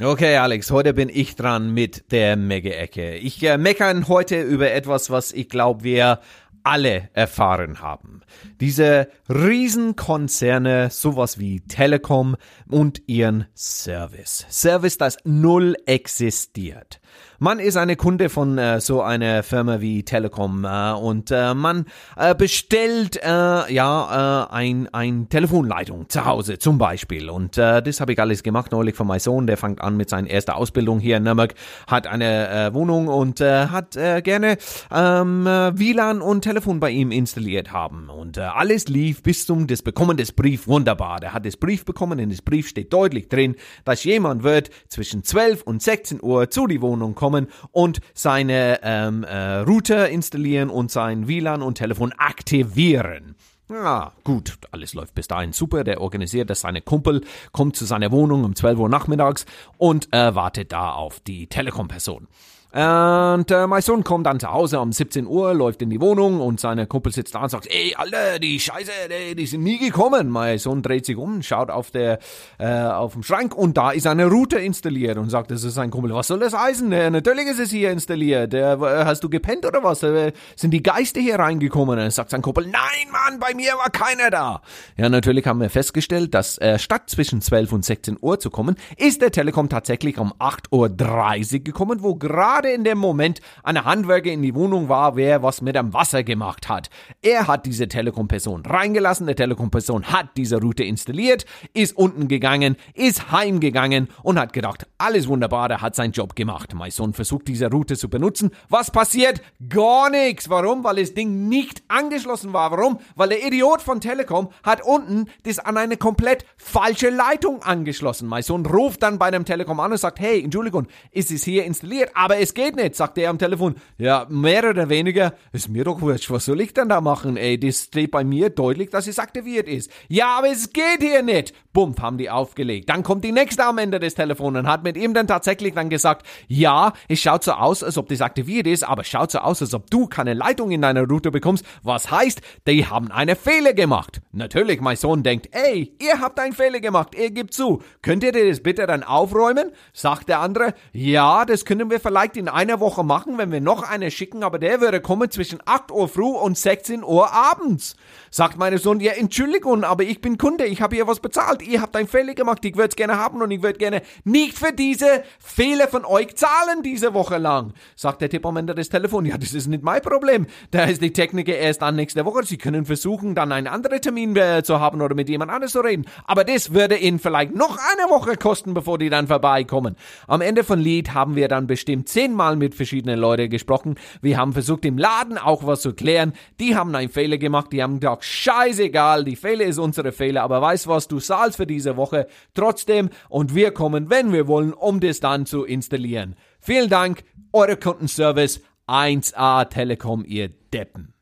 Okay, 0.00 0.36
Alex, 0.36 0.70
heute 0.70 0.94
bin 0.94 1.08
ich 1.08 1.34
dran 1.34 1.74
mit 1.74 2.12
der 2.12 2.36
Mega-Ecke. 2.36 3.16
Ich 3.16 3.42
äh, 3.42 3.58
meckern 3.58 4.06
heute 4.06 4.40
über 4.42 4.70
etwas, 4.70 5.10
was 5.10 5.32
ich 5.32 5.48
glaube, 5.48 5.82
wir 5.82 6.20
alle 6.62 7.08
erfahren 7.14 7.80
haben. 7.80 8.20
Diese 8.60 9.08
Riesenkonzerne, 9.28 10.90
sowas 10.92 11.40
wie 11.40 11.62
Telekom 11.62 12.36
und 12.68 13.02
ihren 13.08 13.46
Service. 13.56 14.46
Service, 14.48 14.98
das 14.98 15.18
null 15.24 15.74
existiert. 15.86 17.00
Man 17.40 17.60
ist 17.60 17.76
eine 17.76 17.94
Kunde 17.94 18.30
von 18.30 18.58
äh, 18.58 18.80
so 18.80 19.00
einer 19.00 19.44
Firma 19.44 19.80
wie 19.80 20.02
Telekom 20.02 20.64
äh, 20.64 20.90
und 20.90 21.30
äh, 21.30 21.54
man 21.54 21.84
äh, 22.16 22.34
bestellt 22.34 23.16
äh, 23.22 23.28
ja 23.72 24.48
äh, 24.50 24.52
ein, 24.52 24.92
ein 24.92 25.28
Telefonleitung 25.28 26.08
zu 26.08 26.24
Hause 26.24 26.58
zum 26.58 26.78
Beispiel 26.78 27.30
und 27.30 27.56
äh, 27.56 27.80
das 27.80 28.00
habe 28.00 28.12
ich 28.12 28.18
alles 28.18 28.42
gemacht 28.42 28.72
neulich 28.72 28.96
von 28.96 29.06
meinem 29.06 29.20
Sohn, 29.20 29.46
der 29.46 29.56
fängt 29.56 29.80
an 29.80 29.96
mit 29.96 30.08
seiner 30.08 30.28
ersten 30.28 30.50
Ausbildung 30.50 30.98
hier 30.98 31.18
in 31.18 31.22
Nürnberg, 31.22 31.54
hat 31.86 32.08
eine 32.08 32.48
äh, 32.48 32.74
Wohnung 32.74 33.06
und 33.06 33.40
äh, 33.40 33.68
hat 33.68 33.94
äh, 33.94 34.20
gerne 34.20 34.58
ähm, 34.92 35.46
äh, 35.46 35.78
WLAN 35.78 36.20
und 36.20 36.42
Telefon 36.42 36.80
bei 36.80 36.90
ihm 36.90 37.12
installiert 37.12 37.72
haben 37.72 38.08
und 38.08 38.36
äh, 38.36 38.40
alles 38.40 38.88
lief 38.88 39.22
bis 39.22 39.46
zum 39.46 39.68
das 39.68 39.82
Bekommen 39.82 40.16
des 40.16 40.32
Brief 40.32 40.66
wunderbar. 40.66 41.20
Der 41.20 41.34
hat 41.34 41.46
das 41.46 41.56
Brief 41.56 41.84
bekommen, 41.84 42.18
in 42.18 42.30
das 42.30 42.42
Brief 42.42 42.66
steht 42.66 42.92
deutlich 42.92 43.28
drin, 43.28 43.54
dass 43.84 44.02
jemand 44.02 44.42
wird 44.42 44.70
zwischen 44.88 45.22
12 45.22 45.62
und 45.62 45.80
16 45.80 46.20
Uhr 46.20 46.50
zu 46.50 46.66
die 46.66 46.82
Wohnung 46.82 47.14
kommen 47.14 47.27
und 47.72 48.00
seine 48.14 48.80
ähm, 48.82 49.24
äh, 49.24 49.58
Router 49.60 50.08
installieren 50.08 50.70
und 50.70 50.90
sein 50.90 51.28
WLAN 51.28 51.62
und 51.62 51.76
Telefon 51.76 52.12
aktivieren. 52.16 53.34
Ja, 53.70 54.12
gut, 54.24 54.54
alles 54.70 54.94
läuft 54.94 55.14
bis 55.14 55.28
dahin 55.28 55.52
super. 55.52 55.84
Der 55.84 56.00
organisiert 56.00 56.48
dass 56.48 56.60
Seine 56.60 56.80
Kumpel 56.80 57.22
kommt 57.52 57.76
zu 57.76 57.84
seiner 57.84 58.10
Wohnung 58.10 58.44
um 58.44 58.54
12 58.54 58.78
Uhr 58.78 58.88
nachmittags 58.88 59.44
und 59.76 60.12
äh, 60.12 60.34
wartet 60.34 60.72
da 60.72 60.92
auf 60.92 61.20
die 61.20 61.48
Telekom-Person. 61.48 62.28
Und 62.70 63.50
äh, 63.50 63.66
mein 63.66 63.80
Sohn 63.80 64.04
kommt 64.04 64.26
dann 64.26 64.38
zu 64.38 64.52
Hause 64.52 64.78
um 64.80 64.92
17 64.92 65.26
Uhr, 65.26 65.54
läuft 65.54 65.80
in 65.80 65.88
die 65.88 66.02
Wohnung 66.02 66.38
und 66.40 66.60
seine 66.60 66.86
Kumpel 66.86 67.12
sitzt 67.12 67.34
da 67.34 67.42
und 67.42 67.48
sagt, 67.48 67.66
ey, 67.70 67.94
Alter, 67.96 68.38
die 68.38 68.60
Scheiße, 68.60 68.90
die, 69.08 69.34
die 69.34 69.46
sind 69.46 69.62
nie 69.62 69.78
gekommen. 69.78 70.28
Mein 70.28 70.58
Sohn 70.58 70.82
dreht 70.82 71.06
sich 71.06 71.16
um, 71.16 71.42
schaut 71.42 71.70
auf 71.70 71.90
der, 71.90 72.18
äh, 72.58 72.68
auf 72.68 73.14
dem 73.14 73.22
Schrank 73.22 73.54
und 73.54 73.78
da 73.78 73.92
ist 73.92 74.06
eine 74.06 74.26
Router 74.26 74.60
installiert 74.60 75.16
und 75.16 75.30
sagt, 75.30 75.50
das 75.50 75.64
ist 75.64 75.74
sein 75.74 75.90
Kumpel, 75.90 76.12
was 76.12 76.26
soll 76.26 76.40
das 76.40 76.52
heißen? 76.52 76.92
Äh, 76.92 77.08
natürlich 77.08 77.46
ist 77.46 77.58
es 77.58 77.70
hier 77.70 77.90
installiert. 77.90 78.52
Äh, 78.52 78.76
hast 78.78 79.24
du 79.24 79.30
gepennt 79.30 79.64
oder 79.64 79.82
was? 79.82 80.02
Äh, 80.02 80.32
sind 80.54 80.72
die 80.72 80.82
Geister 80.82 81.22
hier 81.22 81.38
reingekommen? 81.38 81.98
Und 81.98 82.10
sagt 82.10 82.28
sein 82.28 82.42
Kumpel, 82.42 82.66
nein, 82.66 83.10
Mann, 83.10 83.40
bei 83.40 83.54
mir 83.54 83.72
war 83.78 83.88
keiner 83.88 84.28
da. 84.28 84.60
Ja, 84.98 85.08
natürlich 85.08 85.46
haben 85.46 85.62
wir 85.62 85.70
festgestellt, 85.70 86.34
dass 86.34 86.58
äh, 86.58 86.78
statt 86.78 87.08
zwischen 87.08 87.40
12 87.40 87.72
und 87.72 87.84
16 87.86 88.18
Uhr 88.20 88.38
zu 88.38 88.50
kommen, 88.50 88.76
ist 88.98 89.22
der 89.22 89.32
Telekom 89.32 89.70
tatsächlich 89.70 90.18
um 90.18 90.34
8.30 90.34 91.54
Uhr 91.54 91.64
gekommen, 91.64 92.02
wo 92.02 92.14
gerade 92.14 92.57
gerade 92.58 92.72
in 92.72 92.82
dem 92.82 92.98
Moment 92.98 93.40
eine 93.62 93.84
Handwerker 93.84 94.32
in 94.32 94.42
die 94.42 94.52
Wohnung 94.52 94.88
war, 94.88 95.14
wer 95.14 95.44
was 95.44 95.62
mit 95.62 95.76
dem 95.76 95.94
Wasser 95.94 96.24
gemacht 96.24 96.68
hat. 96.68 96.90
Er 97.22 97.46
hat 97.46 97.66
diese 97.66 97.86
Telekom-Person 97.86 98.66
reingelassen, 98.66 99.26
der 99.26 99.36
Telekom-Person 99.36 100.06
hat 100.06 100.30
diese 100.36 100.60
Route 100.60 100.82
installiert, 100.82 101.46
ist 101.72 101.96
unten 101.96 102.26
gegangen, 102.26 102.74
ist 102.94 103.30
heimgegangen 103.30 104.08
und 104.24 104.40
hat 104.40 104.52
gedacht, 104.52 104.88
alles 104.98 105.28
wunderbar, 105.28 105.68
der 105.68 105.82
hat 105.82 105.94
seinen 105.94 106.10
Job 106.10 106.34
gemacht. 106.34 106.74
Mein 106.74 106.90
Sohn 106.90 107.12
versucht 107.12 107.46
diese 107.46 107.70
Route 107.70 107.96
zu 107.96 108.10
benutzen. 108.10 108.50
Was 108.68 108.90
passiert? 108.90 109.40
Gar 109.68 110.10
nichts. 110.10 110.50
Warum? 110.50 110.82
Weil 110.82 110.96
das 110.96 111.14
Ding 111.14 111.48
nicht 111.48 111.82
angeschlossen 111.86 112.52
war. 112.52 112.72
Warum? 112.72 112.98
Weil 113.14 113.28
der 113.28 113.46
Idiot 113.46 113.82
von 113.82 114.00
Telekom 114.00 114.48
hat 114.64 114.84
unten 114.84 115.26
das 115.44 115.60
an 115.60 115.76
eine 115.76 115.96
komplett 115.96 116.44
falsche 116.56 117.10
Leitung 117.10 117.62
angeschlossen. 117.62 118.26
Mein 118.26 118.42
Sohn 118.42 118.66
ruft 118.66 119.04
dann 119.04 119.20
bei 119.20 119.30
dem 119.30 119.44
Telekom 119.44 119.78
an 119.78 119.92
und 119.92 119.98
sagt, 119.98 120.18
hey, 120.18 120.42
Entschuldigung, 120.42 120.88
ist 121.12 121.30
es 121.30 121.44
hier 121.44 121.64
installiert, 121.64 122.10
aber 122.14 122.38
es 122.38 122.47
es 122.48 122.54
geht 122.54 122.76
nicht, 122.76 122.96
sagt 122.96 123.18
er 123.18 123.28
am 123.28 123.38
Telefon. 123.38 123.74
Ja, 123.98 124.26
mehr 124.30 124.70
oder 124.70 124.88
weniger, 124.88 125.34
ist 125.52 125.68
mir 125.68 125.84
doch 125.84 126.00
wurscht, 126.00 126.30
was 126.30 126.46
soll 126.46 126.62
ich 126.62 126.72
denn 126.72 126.88
da 126.88 127.02
machen? 127.02 127.36
Ey, 127.36 127.60
das 127.60 127.84
steht 127.84 128.10
bei 128.10 128.24
mir 128.24 128.48
deutlich, 128.48 128.88
dass 128.88 129.06
es 129.06 129.18
aktiviert 129.18 129.68
ist. 129.68 129.90
Ja, 130.08 130.38
aber 130.38 130.48
es 130.48 130.72
geht 130.72 131.02
hier 131.02 131.22
nicht. 131.22 131.52
Bumpf, 131.74 132.00
haben 132.00 132.16
die 132.16 132.30
aufgelegt. 132.30 132.88
Dann 132.88 133.02
kommt 133.02 133.22
die 133.22 133.32
nächste 133.32 133.64
am 133.64 133.76
Ende 133.78 134.00
des 134.00 134.14
Telefons 134.14 134.56
und 134.56 134.66
hat 134.66 134.82
mit 134.82 134.96
ihm 134.96 135.12
dann 135.12 135.26
tatsächlich 135.26 135.74
dann 135.74 135.90
gesagt, 135.90 136.26
ja, 136.46 136.94
es 137.06 137.20
schaut 137.20 137.44
so 137.44 137.52
aus, 137.52 137.84
als 137.84 137.98
ob 137.98 138.08
das 138.08 138.22
aktiviert 138.22 138.66
ist, 138.66 138.82
aber 138.82 139.02
es 139.02 139.08
schaut 139.08 139.30
so 139.30 139.40
aus, 139.40 139.60
als 139.60 139.74
ob 139.74 139.90
du 139.90 140.06
keine 140.06 140.32
Leitung 140.32 140.70
in 140.70 140.80
deiner 140.82 141.06
Route 141.06 141.30
bekommst, 141.30 141.66
was 141.82 142.10
heißt, 142.10 142.40
die 142.66 142.86
haben 142.86 143.10
eine 143.10 143.36
Fehler 143.36 143.74
gemacht. 143.74 144.22
Natürlich, 144.32 144.80
mein 144.80 144.96
Sohn 144.96 145.22
denkt, 145.22 145.50
ey, 145.52 145.94
ihr 146.00 146.20
habt 146.20 146.40
einen 146.40 146.54
Fehler 146.54 146.80
gemacht, 146.80 147.14
ihr 147.14 147.30
gebt 147.30 147.52
zu. 147.52 147.82
Könnt 148.00 148.24
ihr 148.24 148.32
das 148.32 148.62
bitte 148.62 148.86
dann 148.86 149.02
aufräumen? 149.02 149.70
Sagt 149.92 150.30
der 150.30 150.40
andere, 150.40 150.74
ja, 150.92 151.44
das 151.44 151.66
können 151.66 151.90
wir 151.90 152.00
vielleicht 152.00 152.37
in 152.38 152.48
einer 152.48 152.80
Woche 152.80 153.04
machen, 153.04 153.36
wenn 153.36 153.52
wir 153.52 153.60
noch 153.60 153.82
eine 153.82 154.10
schicken, 154.10 154.42
aber 154.42 154.58
der 154.58 154.80
würde 154.80 155.00
kommen 155.00 155.30
zwischen 155.30 155.58
8 155.64 155.90
Uhr 155.90 156.08
früh 156.08 156.22
und 156.22 156.56
16 156.56 157.04
Uhr 157.04 157.32
abends. 157.32 157.96
Sagt 158.30 158.58
meine 158.58 158.78
Sohn, 158.78 159.00
ja, 159.00 159.12
Entschuldigung, 159.12 159.84
aber 159.84 160.04
ich 160.04 160.20
bin 160.20 160.38
Kunde, 160.38 160.64
ich 160.64 160.80
habe 160.80 160.96
hier 160.96 161.06
was 161.06 161.20
bezahlt, 161.20 161.62
ihr 161.62 161.82
habt 161.82 161.96
einen 161.96 162.08
Fehler 162.08 162.34
gemacht, 162.34 162.64
ich 162.64 162.76
würde 162.76 162.88
es 162.88 162.96
gerne 162.96 163.18
haben 163.18 163.42
und 163.42 163.50
ich 163.50 163.62
würde 163.62 163.78
gerne 163.78 164.02
nicht 164.24 164.56
für 164.56 164.72
diese 164.72 165.24
Fehler 165.38 165.88
von 165.88 166.04
euch 166.04 166.36
zahlen 166.36 166.82
diese 166.82 167.14
Woche 167.14 167.38
lang. 167.38 167.72
Sagt 167.96 168.20
der 168.20 168.30
Tipp 168.30 168.46
am 168.46 168.56
Ende 168.56 168.74
des 168.74 168.88
Telefons, 168.88 169.28
ja, 169.28 169.36
das 169.36 169.54
ist 169.54 169.66
nicht 169.66 169.82
mein 169.82 170.00
Problem. 170.00 170.46
Da 170.70 170.84
ist 170.84 171.02
die 171.02 171.12
Techniker 171.12 171.56
erst 171.56 171.82
an 171.82 171.96
nächste 171.96 172.24
Woche. 172.24 172.44
Sie 172.44 172.58
können 172.58 172.84
versuchen, 172.84 173.34
dann 173.34 173.52
einen 173.52 173.66
anderen 173.66 174.00
Termin 174.00 174.36
äh, 174.36 174.62
zu 174.62 174.80
haben 174.80 175.00
oder 175.02 175.14
mit 175.14 175.28
jemand 175.28 175.50
anderes 175.50 175.72
zu 175.72 175.80
reden. 175.80 176.06
Aber 176.24 176.44
das 176.44 176.72
würde 176.72 176.96
ihnen 176.96 177.18
vielleicht 177.18 177.54
noch 177.54 177.78
eine 177.78 178.10
Woche 178.10 178.36
kosten, 178.36 178.74
bevor 178.74 178.98
die 178.98 179.10
dann 179.10 179.26
vorbeikommen. 179.26 179.96
Am 180.26 180.40
Ende 180.40 180.64
von 180.64 180.78
Lied 180.78 181.14
haben 181.14 181.36
wir 181.36 181.48
dann 181.48 181.66
bestimmt 181.66 182.08
zehn 182.08 182.27
zehnmal 182.28 182.56
mit 182.56 182.74
verschiedenen 182.74 183.18
Leuten 183.18 183.48
gesprochen. 183.48 183.94
Wir 184.20 184.36
haben 184.36 184.52
versucht, 184.52 184.84
im 184.84 184.98
Laden 184.98 185.38
auch 185.38 185.66
was 185.66 185.80
zu 185.80 185.94
klären. 185.94 186.34
Die 186.60 186.76
haben 186.76 186.94
einen 186.94 187.08
Fehler 187.08 187.38
gemacht. 187.38 187.72
Die 187.72 187.82
haben 187.82 188.00
gesagt, 188.00 188.24
scheißegal, 188.24 189.24
die 189.24 189.36
Fehler 189.36 189.64
ist 189.64 189.78
unsere 189.78 190.12
Fehler. 190.12 190.42
Aber 190.42 190.60
weißt 190.60 190.86
was, 190.88 191.08
du 191.08 191.18
zahlst 191.20 191.56
für 191.56 191.66
diese 191.66 191.96
Woche 191.96 192.26
trotzdem 192.54 193.08
und 193.28 193.54
wir 193.54 193.70
kommen, 193.70 194.10
wenn 194.10 194.32
wir 194.32 194.46
wollen, 194.46 194.74
um 194.74 195.00
das 195.00 195.20
dann 195.20 195.46
zu 195.46 195.64
installieren. 195.64 196.36
Vielen 196.60 196.90
Dank, 196.90 197.24
eure 197.52 197.76
Kundenservice 197.76 198.60
1A 198.86 199.68
Telekom, 199.68 200.24
ihr 200.26 200.48
Deppen. 200.48 201.14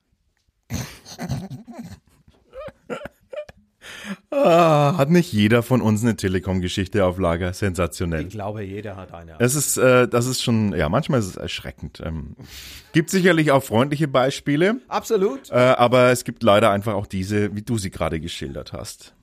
Ah, 4.44 4.96
hat 4.98 5.10
nicht 5.10 5.32
jeder 5.32 5.62
von 5.62 5.80
uns 5.80 6.02
eine 6.02 6.16
Telekom-Geschichte 6.16 7.04
auf 7.04 7.18
Lager? 7.18 7.52
Sensationell. 7.54 8.22
Ich 8.22 8.30
glaube, 8.30 8.62
jeder 8.62 8.96
hat 8.96 9.14
eine. 9.14 9.36
Es 9.38 9.54
ist, 9.54 9.76
äh, 9.78 10.06
das 10.06 10.26
ist 10.26 10.42
schon, 10.42 10.74
ja, 10.74 10.88
manchmal 10.88 11.20
ist 11.20 11.26
es 11.26 11.36
erschreckend. 11.36 12.02
Ähm, 12.04 12.36
gibt 12.92 13.10
sicherlich 13.10 13.50
auch 13.50 13.62
freundliche 13.62 14.08
Beispiele. 14.08 14.80
Absolut. 14.88 15.50
Äh, 15.50 15.54
aber 15.54 16.10
es 16.10 16.24
gibt 16.24 16.42
leider 16.42 16.70
einfach 16.70 16.94
auch 16.94 17.06
diese, 17.06 17.54
wie 17.56 17.62
du 17.62 17.78
sie 17.78 17.90
gerade 17.90 18.20
geschildert 18.20 18.72
hast. 18.72 19.14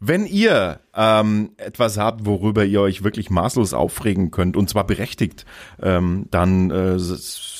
Wenn 0.00 0.26
ihr 0.26 0.80
ähm, 0.96 1.50
etwas 1.56 1.98
habt, 1.98 2.26
worüber 2.26 2.64
ihr 2.64 2.80
euch 2.80 3.02
wirklich 3.02 3.30
maßlos 3.30 3.74
aufregen 3.74 4.30
könnt, 4.30 4.56
und 4.56 4.68
zwar 4.68 4.86
berechtigt, 4.86 5.44
ähm, 5.82 6.26
dann 6.30 6.70
äh, 6.70 6.98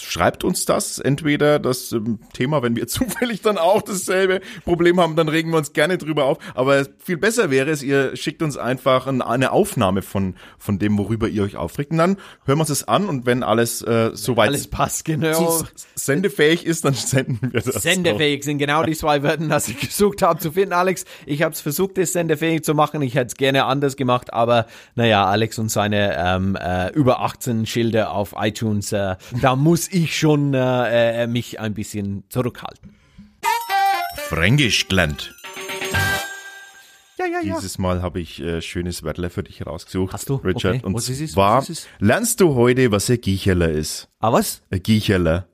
schreibt 0.04 0.44
uns 0.44 0.64
das. 0.64 0.98
Entweder 0.98 1.58
das 1.58 1.92
ähm, 1.92 2.20
Thema, 2.32 2.62
wenn 2.62 2.76
wir 2.76 2.86
zufällig 2.88 3.42
dann 3.42 3.58
auch 3.58 3.82
dasselbe 3.82 4.40
Problem 4.64 5.00
haben, 5.00 5.16
dann 5.16 5.28
regen 5.28 5.50
wir 5.50 5.58
uns 5.58 5.72
gerne 5.72 5.98
drüber 5.98 6.24
auf. 6.24 6.38
Aber 6.54 6.86
viel 6.98 7.16
besser 7.16 7.50
wäre 7.50 7.70
es, 7.70 7.82
ihr 7.82 8.16
schickt 8.16 8.42
uns 8.42 8.56
einfach 8.56 9.06
eine 9.06 9.52
Aufnahme 9.52 10.02
von, 10.02 10.34
von 10.58 10.78
dem, 10.78 10.98
worüber 10.98 11.28
ihr 11.28 11.42
euch 11.42 11.56
aufregt. 11.56 11.90
Und 11.90 11.98
dann 11.98 12.16
hören 12.44 12.58
wir 12.58 12.60
uns 12.60 12.68
das 12.68 12.86
an 12.86 13.06
und 13.06 13.26
wenn 13.26 13.42
alles 13.42 13.82
äh, 13.82 14.10
soweit 14.14 14.48
alles 14.48 14.68
passt, 14.68 15.04
genau. 15.04 15.62
sendefähig 15.94 16.64
ist, 16.64 16.84
dann 16.84 16.94
senden 16.94 17.52
wir 17.52 17.60
das. 17.60 17.82
Sendefähig 17.82 18.40
auch. 18.40 18.44
sind 18.44 18.58
genau 18.58 18.82
die 18.84 18.94
zwei 18.94 19.22
Wörter, 19.22 19.44
die 19.46 19.70
ich 19.72 19.80
gesucht 19.80 20.22
habe 20.22 20.38
zu 20.38 20.52
finden, 20.52 20.72
Alex. 20.72 21.04
Ich 21.26 21.42
habe 21.42 21.52
es 21.52 21.60
versucht, 21.60 21.98
das 21.98 22.12
sendefähig 22.12 22.62
zu 22.62 22.74
machen. 22.74 23.02
Ich 23.02 23.16
hätte 23.24 23.32
es 23.32 23.36
gerne 23.36 23.64
anders 23.64 23.96
gemacht, 23.96 24.32
aber 24.32 24.66
naja, 24.94 25.26
Alex 25.26 25.58
und 25.58 25.70
seine 25.70 26.16
ähm, 26.16 26.56
äh, 26.56 26.90
über 26.92 27.20
18 27.20 27.66
Schilder 27.66 28.12
auf 28.12 28.34
iTunes, 28.38 28.92
äh, 28.92 29.16
da 29.40 29.56
muss 29.56 29.88
ich 29.88 30.16
schon 30.16 30.54
äh, 30.54 31.22
äh, 31.22 31.26
mich 31.26 31.60
ein 31.60 31.74
bisschen 31.74 32.24
zurückhalten. 32.28 32.94
Fränkisch 34.28 34.88
gelernt. 34.88 35.34
Ja, 37.18 37.26
ja, 37.26 37.40
ja. 37.40 37.56
Dieses 37.56 37.78
Mal 37.78 38.02
habe 38.02 38.20
ich 38.20 38.42
äh, 38.42 38.60
schönes 38.60 39.02
Wörtler 39.02 39.30
für 39.30 39.42
dich 39.42 39.64
rausgesucht. 39.64 40.12
Hast 40.12 40.28
du? 40.28 40.36
Richard? 40.36 40.76
Okay. 40.76 40.86
Und 40.86 40.94
was 40.94 41.08
ist 41.08 41.20
es? 41.20 41.32
zwar 41.32 41.58
was 41.58 41.70
ist 41.70 41.78
es? 41.80 41.86
lernst 42.00 42.40
du 42.40 42.54
heute, 42.54 42.90
was 42.90 43.08
ein 43.08 43.20
Gicherler 43.20 43.70
ist. 43.70 44.08
Ah, 44.18 44.32
was? 44.32 44.62
Ein 44.70 44.82
Gicherler. 44.82 45.46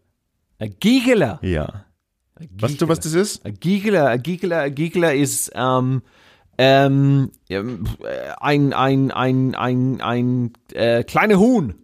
Ein 0.59 0.75
Giegler. 0.81 1.39
Ja. 1.43 1.85
Weißt 2.59 2.81
du, 2.81 2.89
was 2.89 3.01
das 3.01 3.13
ist? 3.13 3.45
Ein 3.45 3.55
Giegler, 3.61 4.09
ein 4.09 4.23
Giegler, 4.23 4.61
ein 4.61 4.75
Giegler 4.75 5.15
ist 5.15 5.53
ähm, 5.55 6.03
ähm, 6.61 7.31
ein, 8.39 8.75
ein, 8.75 9.11
ein, 9.11 9.55
ein, 9.55 10.01
ein 10.03 10.53
äh, 10.75 11.05
kleiner 11.05 11.39
Huhn. 11.39 11.75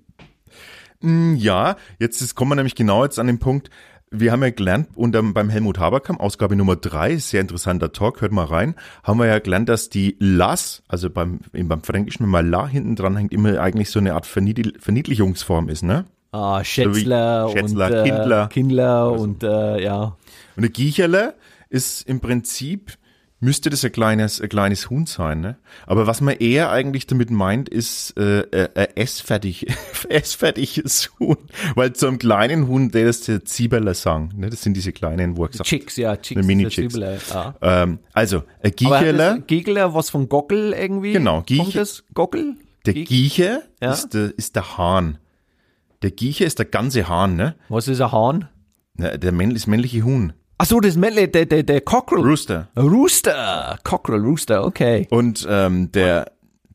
Mm, 1.01 1.35
Ja, 1.37 1.77
jetzt 1.99 2.21
ist, 2.21 2.35
kommen 2.35 2.51
wir 2.51 2.57
nämlich 2.57 2.75
genau 2.75 3.03
jetzt 3.03 3.19
an 3.19 3.27
den 3.27 3.39
Punkt. 3.39 3.71
Wir 4.11 4.33
haben 4.33 4.43
ja 4.43 4.51
gelernt, 4.51 4.89
unter, 4.95 5.23
beim 5.23 5.49
Helmut 5.49 5.79
Haberkamp, 5.79 6.21
Ausgabe 6.21 6.57
Nummer 6.57 6.77
drei, 6.77 7.17
sehr 7.17 7.41
interessanter 7.41 7.93
Talk, 7.93 8.21
hört 8.21 8.33
mal 8.33 8.45
rein, 8.45 8.75
haben 9.03 9.19
wir 9.19 9.27
ja 9.27 9.39
gelernt, 9.39 9.69
dass 9.71 9.89
die 9.89 10.17
Las, 10.21 10.83
also 10.89 11.09
beim, 11.09 11.41
beim 11.53 11.83
Fränkischen, 11.83 12.25
wenn 12.25 12.31
mal 12.31 12.47
La 12.47 12.69
hinten 12.69 12.97
dran 12.97 13.17
hängt, 13.17 13.33
immer 13.33 13.59
eigentlich 13.61 13.91
so 13.91 13.99
eine 13.99 14.13
Art 14.15 14.27
Verniedl 14.27 14.75
Verniedlichungsform 14.79 15.71
ist, 15.71 15.85
ne? 15.85 16.05
Ah, 16.33 16.63
Schätzler, 16.63 17.49
Schätzler, 17.51 17.87
und 17.87 17.95
äh, 17.95 18.03
Kindler. 18.11 18.49
Kindler 18.49 19.13
und 19.13 19.43
äh, 19.43 19.83
ja. 19.83 20.03
Und 20.03 20.17
eine 20.59 20.69
Giecherle 20.69 21.35
ist 21.71 22.07
im 22.07 22.21
Prinzip 22.21 22.93
müsste 23.41 23.69
das 23.71 23.85
ein 23.85 23.93
kleines, 23.93 24.41
ein 24.41 24.49
kleines 24.49 24.89
Huhn 24.89 25.05
sein, 25.07 25.41
ne? 25.41 25.57
Aber 25.87 26.07
was 26.07 26.21
man 26.21 26.37
eher 26.37 26.71
eigentlich 26.71 27.07
damit 27.07 27.31
meint, 27.31 27.69
ist 27.69 28.17
äh, 28.19 28.41
äh, 28.41 28.69
äh, 28.75 28.89
essfertig, 28.95 29.67
essfertiges 30.09 31.11
Huhn. 31.21 31.37
Weil 31.75 31.93
zu 31.93 32.07
einem 32.07 32.19
kleinen 32.19 32.67
Huhn, 32.69 32.91
der 32.91 33.07
ist 33.09 33.29
der 33.29 33.45
Zieberler 33.45 33.95
sagen, 33.95 34.31
ne? 34.37 34.49
Das 34.51 34.63
sind 34.63 34.75
diese 34.75 34.93
kleinen, 34.93 35.37
wo 35.37 35.45
er 35.45 35.49
gesagt 35.51 35.69
Chicks, 35.69 35.97
ja, 35.97 36.17
Chicks. 36.17 36.39
Eine 36.39 36.41
das 36.41 36.47
Mini-Chicks. 36.47 36.97
Ja. 37.31 37.55
ähm, 37.61 37.99
also, 38.13 38.43
ein 38.63 38.73
das 38.77 39.47
Giegler 39.47 39.95
was 39.95 40.11
von 40.11 40.29
Gockel 40.29 40.73
irgendwie? 40.73 41.13
Genau, 41.13 41.37
Kommt 41.37 41.47
Gieche- 41.49 41.79
das? 41.79 42.05
Gockel? 42.15 42.55
der 42.87 42.95
Giech- 42.95 43.07
Giecher 43.09 43.63
Ja. 43.83 43.93
ist, 43.93 44.15
der, 44.15 44.33
ist 44.39 44.55
der 44.57 44.79
Hahn. 44.79 45.19
Der 46.03 46.11
Giecher 46.11 46.47
ist 46.47 46.59
der 46.59 46.67
ganze 46.67 47.09
Hahn, 47.09 47.37
ne? 47.37 47.55
Was 47.69 47.89
ist 47.89 48.01
ein 48.01 48.13
Hahn? 48.13 48.49
Ne, 48.95 49.19
Der 49.19 49.33
männlich, 49.33 49.63
das 49.63 49.67
männliche 49.67 50.03
Huhn. 50.03 50.33
Ach 50.59 50.67
so, 50.67 50.81
das 50.81 50.97
Männle, 50.97 51.29
der, 51.29 51.45
der, 51.45 51.63
der 51.63 51.81
Cockerel. 51.83 52.25
Rooster. 52.25 52.69
Rooster. 52.77 53.79
Cockerel, 53.85 54.21
Rooster, 54.23 54.65
okay. 54.65 55.07
Und 55.11 55.47
ähm, 55.49 55.93
der, 55.93 56.33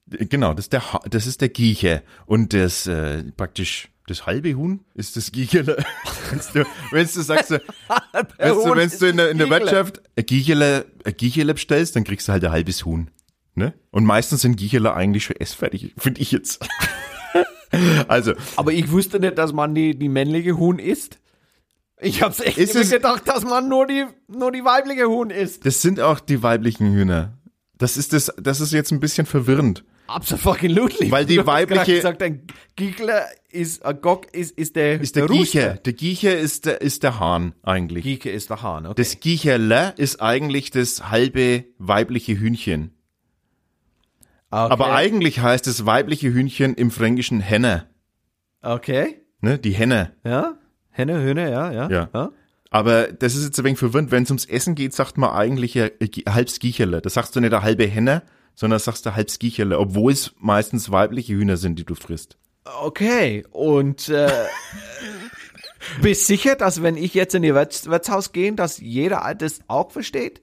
genau, 0.08 0.54
das 0.54 0.66
ist 0.66 0.74
der, 0.74 0.84
das 1.10 1.26
ist 1.26 1.42
der 1.42 1.50
Giecher. 1.50 2.04
Und 2.28 2.54
das 2.54 2.86
äh, 2.86 3.24
praktisch 3.36 3.90
das 4.08 4.26
halbe 4.26 4.54
Huhn 4.56 4.82
ist 4.94 5.18
das 5.18 5.32
Giecherle. 5.32 5.78
Wenn's 6.30 6.52
du, 6.52 6.66
wenn's 6.92 7.14
du 7.14 7.22
sagst, 7.22 7.52
wenn's 8.38 8.64
du, 8.64 8.76
wenn's 8.76 8.98
du 9.00 9.08
in 9.08 9.18
der, 9.18 9.32
in 9.32 9.38
der. 9.38 9.50
Wirtschaft 9.50 10.02
ein 10.16 10.26
Giecherle, 10.26 10.86
ein 11.04 11.18
Giecherle 11.18 11.54
bestellst, 11.54 11.96
dann 11.96 12.04
kriegst 12.04 12.28
du 12.28 12.34
halt 12.34 12.44
ein 12.44 12.52
halbes 12.52 12.86
Huhn. 12.86 13.10
Ne? 13.56 13.74
Und 13.90 14.06
meistens 14.06 14.42
sind 14.42 14.58
Giecherle 14.58 14.94
eigentlich 14.94 15.26
schon 15.26 15.36
essfertig, 15.38 15.94
finde 15.98 16.22
ich 16.22 16.32
jetzt. 16.32 16.66
also, 18.08 18.34
Aber 18.56 18.74
ich 18.74 18.92
wusste 18.92 19.20
nicht, 19.20 19.38
dass 19.38 19.54
man 19.54 19.76
die, 19.76 19.98
die 19.98 20.10
männliche 20.10 20.58
Huhn 20.58 20.80
isst. 20.80 21.20
Ich 22.02 22.22
hab's 22.24 22.40
echt 22.40 22.58
Ist 22.58 22.76
es- 22.76 22.90
gedacht, 22.90 23.28
dass 23.28 23.44
man 23.44 23.70
nur 23.70 23.86
die, 23.88 24.06
nur 24.28 24.52
die 24.52 24.64
weibliche 24.66 25.06
Huhn 25.08 25.30
isst. 25.30 25.66
das 25.66 25.82
sind 25.82 26.00
auch 26.00 26.20
die 26.20 26.42
weiblichen 26.44 26.92
Hühner. 26.94 27.38
Das 27.78 27.96
ist 27.98 28.14
das, 28.14 28.32
das 28.42 28.60
ist 28.60 28.74
jetzt 28.74 28.92
ein 28.92 29.00
bisschen 29.00 29.26
verwirrend. 29.26 29.84
Absolutely. 30.08 31.10
Weil 31.10 31.26
die 31.26 31.46
weibliche- 31.46 31.96
gesagt, 31.96 32.22
ein 32.22 32.46
Giegler 32.76 33.26
ist, 33.50 33.86
ein 33.86 34.02
Gock 34.02 34.34
ist, 34.34 34.58
ist 34.58 34.76
der, 34.76 35.00
Ist 35.00 35.16
der, 35.16 35.24
Rooster. 35.28 35.38
Giecher. 35.44 35.74
Der 35.76 35.94
Giecher 35.94 36.38
ist 36.38 36.66
der, 36.66 36.82
ist 36.82 37.04
der 37.04 37.20
Hahn 37.20 37.54
eigentlich. 37.64 38.04
Gieke 38.04 38.30
ist 38.30 38.50
der 38.50 38.62
Hahn, 38.62 38.86
okay. 38.88 38.96
Das 38.98 39.20
Giecherle 39.22 39.94
ist 39.98 40.22
eigentlich 40.22 40.70
das 40.72 41.10
halbe 41.10 41.64
weibliche 41.78 42.38
Hühnchen. 42.38 42.92
okay. 44.50 44.72
Aber 44.74 44.94
eigentlich 44.94 45.40
heißt 45.40 45.66
das 45.68 45.86
weibliche 45.86 46.34
Hühnchen 46.34 46.74
im 46.76 46.92
Fränkischen 46.92 47.40
Henne. 47.40 47.88
Okay. 48.62 49.22
Ne? 49.40 49.60
Die 49.60 49.72
Henne. 49.72 50.14
Ja. 50.26 50.58
Henne, 50.92 51.22
Hühne, 51.22 51.50
ja, 51.50 51.72
ja. 51.72 51.90
Ja. 51.90 52.32
Aber 52.70 53.12
das 53.12 53.36
ist 53.36 53.44
jetzt 53.44 53.60
ein 53.60 53.66
wenig 53.66 53.80
verwirrend. 53.80 54.12
Wenn 54.12 54.24
es 54.24 54.30
ums 54.30 54.46
Essen 54.46 54.76
geht, 54.76 54.94
sagt 54.94 55.18
man 55.18 55.32
eigentlich 55.32 55.78
ein 55.78 55.92
halbes 56.30 56.60
Giecherle. 56.60 57.02
Da 57.02 57.10
sagst 57.10 57.36
du 57.36 57.42
nicht 57.42 57.54
eine 57.54 57.64
halbe 57.64 57.86
Henne, 57.86 58.24
sondern 58.56 58.80
sagst 58.80 59.06
du 59.06 59.16
halbes 59.16 59.40
Giecherle, 59.40 59.78
obwohl 59.78 60.14
es 60.14 60.34
meistens 60.40 60.92
weibliche 60.92 61.34
Hühner 61.34 61.58
sind, 61.58 61.78
die 61.80 61.86
du 61.86 61.96
frisst. 61.96 62.38
Okay. 62.82 63.46
Und 63.52 64.08
äh, 64.08 64.32
bist 66.02 66.28
sicher, 66.28 66.56
dass 66.56 66.82
wenn 66.82 66.96
ich 66.96 67.14
jetzt 67.14 67.36
in 67.36 67.44
ihr 67.44 67.56
Wirts 67.56 67.88
Wirtshaus 67.88 68.32
gehe, 68.32 68.54
dass 68.54 68.80
jeder 68.80 69.34
das 69.38 69.60
auch 69.68 69.92
versteht? 69.92 70.42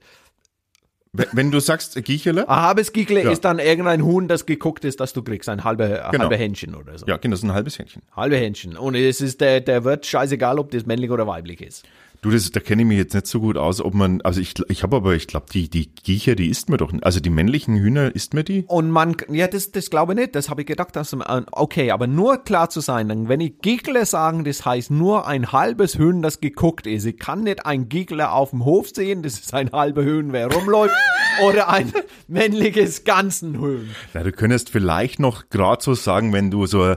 Wenn- 1.11 1.49
du 1.49 1.59
sagst 1.59 1.97
ein 1.97 2.03
Giecherle, 2.03 2.47
Ein 2.47 2.61
halbes 2.61 2.93
Giegler 2.93 3.23
Ja. 3.23 3.31
ist 3.31 3.41
dann 3.43 3.57
irgendein 3.57 4.03
Huhn, 4.03 4.27
das 4.27 4.45
geguckt 4.45 4.85
ist, 4.85 4.99
das 4.99 5.11
du 5.13 5.23
kriegst. 5.23 5.49
Ein 5.49 5.63
halbe, 5.63 6.05
ein 6.05 6.11
Genau. 6.11 6.23
halbe 6.25 6.35
Hähnchen 6.37 6.75
oder 6.75 6.95
so. 6.99 7.07
ja, 7.07 7.17
genau, 7.17 7.31
das 7.33 7.39
ist 7.39 7.45
ein 7.45 7.53
halbes 7.53 7.79
Hähnchen. 7.79 8.03
Halbe 8.15 8.35
Hähnchen. 8.37 8.77
Und 8.77 8.93
es 8.93 9.19
ist 9.19 9.41
der, 9.41 9.59
der 9.61 9.83
wird 9.83 10.05
scheißegal, 10.05 10.59
ob 10.59 10.69
das 10.69 10.85
männlich 10.85 11.09
oder 11.09 11.25
weiblich 11.25 11.61
ist. 11.61 11.83
Du, 12.21 12.31
das, 12.31 12.51
da 12.51 12.59
kenne 12.59 12.81
ich 12.81 12.87
mich 12.87 12.97
jetzt 12.97 13.13
nicht 13.13 13.27
so 13.27 13.39
gut 13.39 13.55
aus, 13.55 13.79
ob 13.79 13.93
man, 13.93 14.19
also 14.23 14.41
ich, 14.41 14.53
ich 14.67 14.83
habe 14.83 14.97
aber, 14.97 15.15
ich 15.15 15.25
glaube, 15.27 15.45
die, 15.53 15.69
die 15.69 15.89
Giecher, 15.95 16.35
die 16.35 16.49
isst 16.49 16.67
man 16.69 16.77
doch, 16.77 16.91
nicht. 16.91 17.05
also 17.05 17.21
die 17.21 17.29
männlichen 17.29 17.77
Hühner 17.77 18.13
isst 18.13 18.33
man 18.33 18.43
die? 18.43 18.65
Und 18.67 18.91
man, 18.91 19.15
ja, 19.29 19.47
das, 19.47 19.71
das 19.71 19.89
glaube 19.89 20.11
ich 20.13 20.19
nicht. 20.19 20.35
Das 20.35 20.49
habe 20.49 20.61
ich 20.61 20.67
gedacht, 20.67 20.97
dass, 20.97 21.15
man- 21.15 21.45
okay, 21.53 21.91
aber 21.91 22.07
nur 22.07 22.43
klar 22.43 22.69
zu 22.69 22.81
sein, 22.81 23.29
wenn 23.29 23.39
ich 23.39 23.59
Giegler 23.61 24.05
sagen, 24.05 24.43
das 24.43 24.65
heißt 24.65 24.91
nur 24.91 25.27
ein 25.27 25.53
halbes 25.53 25.97
Huhn, 25.97 26.21
das 26.21 26.41
geguckt 26.41 26.87
ist. 26.87 27.05
Ich 27.05 27.17
kann 27.17 27.43
nicht 27.43 27.65
ein 27.65 27.87
Giegler 27.87 28.33
auf 28.33 28.49
dem 28.49 28.65
Hof 28.65 28.89
sehen, 28.89 29.23
das 29.23 29.39
ist 29.39 29.53
ein 29.53 29.71
halber 29.71 30.03
Huhn, 30.03 30.33
wer 30.33 30.51
rumläuft, 30.51 30.95
oder 31.45 31.69
ein 31.69 31.93
männliches 32.27 33.05
ganzen 33.05 33.61
Huhn. 33.61 33.89
Na, 34.13 34.23
du 34.23 34.33
könntest 34.33 34.69
vielleicht 34.69 35.19
noch 35.19 35.47
gerade 35.49 35.81
so 35.81 35.93
sagen, 35.93 36.33
wenn 36.33 36.51
du 36.51 36.65
so, 36.65 36.95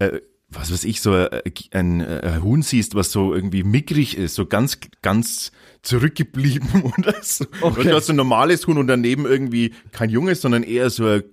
äh, 0.00 0.20
was 0.54 0.72
weiß 0.72 0.84
ich, 0.84 1.00
so 1.00 1.14
äh, 1.16 1.40
ein, 1.72 2.00
äh, 2.00 2.38
Huhn 2.42 2.62
siehst, 2.62 2.94
was 2.94 3.10
so 3.12 3.34
irgendwie 3.34 3.62
mickrig 3.64 4.16
ist, 4.16 4.34
so 4.34 4.46
ganz, 4.46 4.78
ganz 5.02 5.52
zurückgeblieben 5.82 6.82
oder 6.98 7.14
so. 7.22 7.44
Okay. 7.60 7.84
Du 7.84 7.94
hast 7.94 8.06
so 8.06 8.12
ein 8.12 8.16
normales 8.16 8.66
Huhn 8.66 8.78
und 8.78 8.86
daneben 8.86 9.26
irgendwie 9.26 9.72
kein 9.92 10.10
junges, 10.10 10.40
sondern 10.40 10.62
eher 10.62 10.90
so, 10.90 11.06
ein- 11.06 11.24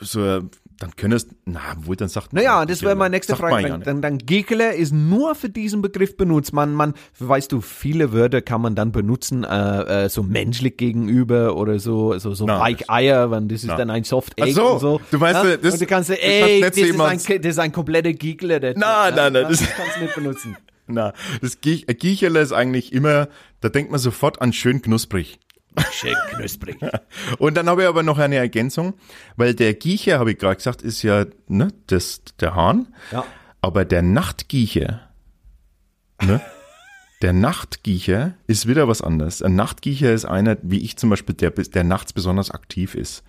so, 0.00 0.20
ein- 0.22 0.50
dann 0.78 0.94
könntest, 0.96 1.30
na, 1.46 1.60
wohl, 1.80 1.96
dann 1.96 2.08
sagt 2.08 2.32
Naja, 2.32 2.66
das 2.66 2.82
wäre 2.82 2.94
meine 2.94 3.16
nächste 3.16 3.34
Frage. 3.34 3.68
Dann, 3.68 3.82
dann, 3.82 4.02
dann 4.02 4.18
Giegler 4.18 4.74
ist 4.74 4.92
nur 4.92 5.34
für 5.34 5.48
diesen 5.48 5.80
Begriff 5.80 6.16
benutzt. 6.16 6.52
Man, 6.52 6.74
man, 6.74 6.94
weißt 7.18 7.50
du, 7.52 7.60
viele 7.60 8.12
Wörter 8.12 8.42
kann 8.42 8.60
man 8.60 8.74
dann 8.74 8.92
benutzen, 8.92 9.44
äh, 9.44 10.04
äh, 10.04 10.08
so 10.08 10.22
menschlich 10.22 10.76
gegenüber 10.76 11.56
oder 11.56 11.78
so, 11.78 12.18
so, 12.18 12.34
so 12.34 12.44
Na, 12.46 12.60
Weicheier, 12.60 13.30
wenn 13.30 13.48
das 13.48 13.62
ist 13.62 13.68
Na. 13.68 13.76
dann 13.76 13.90
ein 13.90 14.04
Soft 14.04 14.34
Ach 14.38 14.44
Egg 14.44 14.52
so, 14.54 14.72
und 14.74 14.80
so. 14.80 15.00
du 15.10 15.18
meinst, 15.18 15.44
ja? 15.44 15.56
das- 15.56 15.74
und 15.74 15.80
du 15.80 15.86
kannst 15.86 16.10
das 16.10 16.18
ey, 16.18 16.60
das 16.60 16.76
nicht 16.76 16.88
ist, 16.88 17.00
ein, 17.00 17.18
das 17.42 17.50
ist 17.52 17.58
ein 17.58 17.72
kompletter. 17.72 18.12
Der 18.12 18.76
Nein, 18.76 19.14
nein, 19.14 19.32
nein, 19.32 19.46
Das, 19.48 19.60
das- 19.60 19.68
kannst 19.76 19.96
du 19.96 20.02
nicht 20.02 20.14
benutzen. 20.14 20.56
Na, 20.88 21.12
das 21.40 21.60
Giech, 21.60 21.88
ein 21.88 21.96
Giecherle 21.96 22.40
ist 22.40 22.52
eigentlich 22.52 22.92
immer, 22.92 23.28
da 23.60 23.68
denkt 23.68 23.90
man 23.90 23.98
sofort 23.98 24.40
an 24.40 24.52
schön 24.52 24.82
knusprig. 24.82 25.38
Schön 25.92 26.14
knusprig. 26.30 26.78
Und 27.38 27.56
dann 27.56 27.68
habe 27.68 27.82
ich 27.82 27.88
aber 27.88 28.02
noch 28.02 28.18
eine 28.18 28.36
Ergänzung, 28.36 28.94
weil 29.36 29.54
der 29.54 29.74
Giecher, 29.74 30.18
habe 30.18 30.32
ich 30.32 30.38
gerade 30.38 30.56
gesagt, 30.56 30.82
ist 30.82 31.02
ja 31.02 31.26
ne, 31.48 31.68
das, 31.86 32.22
der 32.40 32.54
Hahn. 32.54 32.94
Ja. 33.12 33.24
Aber 33.60 33.84
der 33.84 34.02
Nachtgiecher, 34.02 35.00
ne? 36.22 36.40
Der 37.22 37.32
Nachtgiecher 37.32 38.34
ist 38.46 38.68
wieder 38.68 38.88
was 38.88 39.00
anderes. 39.00 39.40
Ein 39.40 39.56
Nachtgiecher 39.56 40.12
ist 40.12 40.26
einer, 40.26 40.58
wie 40.60 40.80
ich 40.80 40.98
zum 40.98 41.08
Beispiel, 41.08 41.34
der, 41.34 41.50
der 41.50 41.82
nachts 41.82 42.12
besonders 42.12 42.50
aktiv 42.50 42.94
ist. 42.94 43.24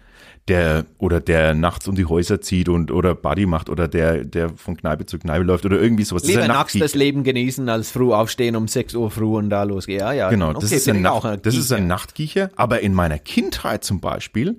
Der, 0.48 0.86
oder 0.98 1.20
der 1.20 1.54
nachts 1.54 1.90
um 1.90 1.96
die 1.96 2.06
Häuser 2.06 2.40
zieht 2.40 2.70
und, 2.70 2.90
oder 2.90 3.16
Buddy 3.16 3.46
macht, 3.46 3.70
oder 3.70 3.90
der, 3.90 4.24
der 4.24 4.50
von 4.50 4.78
Kneipe 4.78 5.06
zu 5.06 5.20
Kneipe 5.20 5.44
läuft, 5.44 5.66
oder 5.66 5.80
irgendwie 5.82 6.06
sowas. 6.06 6.24
Lieber 6.24 6.44
ein 6.44 6.48
nachts 6.48 6.74
das 6.74 6.80
Nachtgiecher. 6.80 6.98
Leben 6.98 7.24
genießen, 7.24 7.68
als 7.68 7.92
früh 7.92 8.14
aufstehen 8.14 8.56
um 8.56 8.68
6 8.68 8.96
Uhr 8.96 9.12
früh 9.12 9.36
und 9.36 9.50
da 9.50 9.64
losgehen. 9.64 10.00
Ja, 10.00 10.14
ja. 10.14 10.30
Genau, 10.30 10.52
okay, 10.52 10.60
das, 10.62 10.72
ist 10.72 10.88
ein 10.88 11.02
Nacht, 11.02 11.46
das 11.46 11.56
ist 11.56 11.72
ein 11.74 11.88
Nachtgiecher. 11.88 12.50
Aber 12.56 12.80
in 12.80 12.94
meiner 12.94 13.20
Kindheit 13.20 13.84
zum 13.84 14.00
Beispiel 14.00 14.58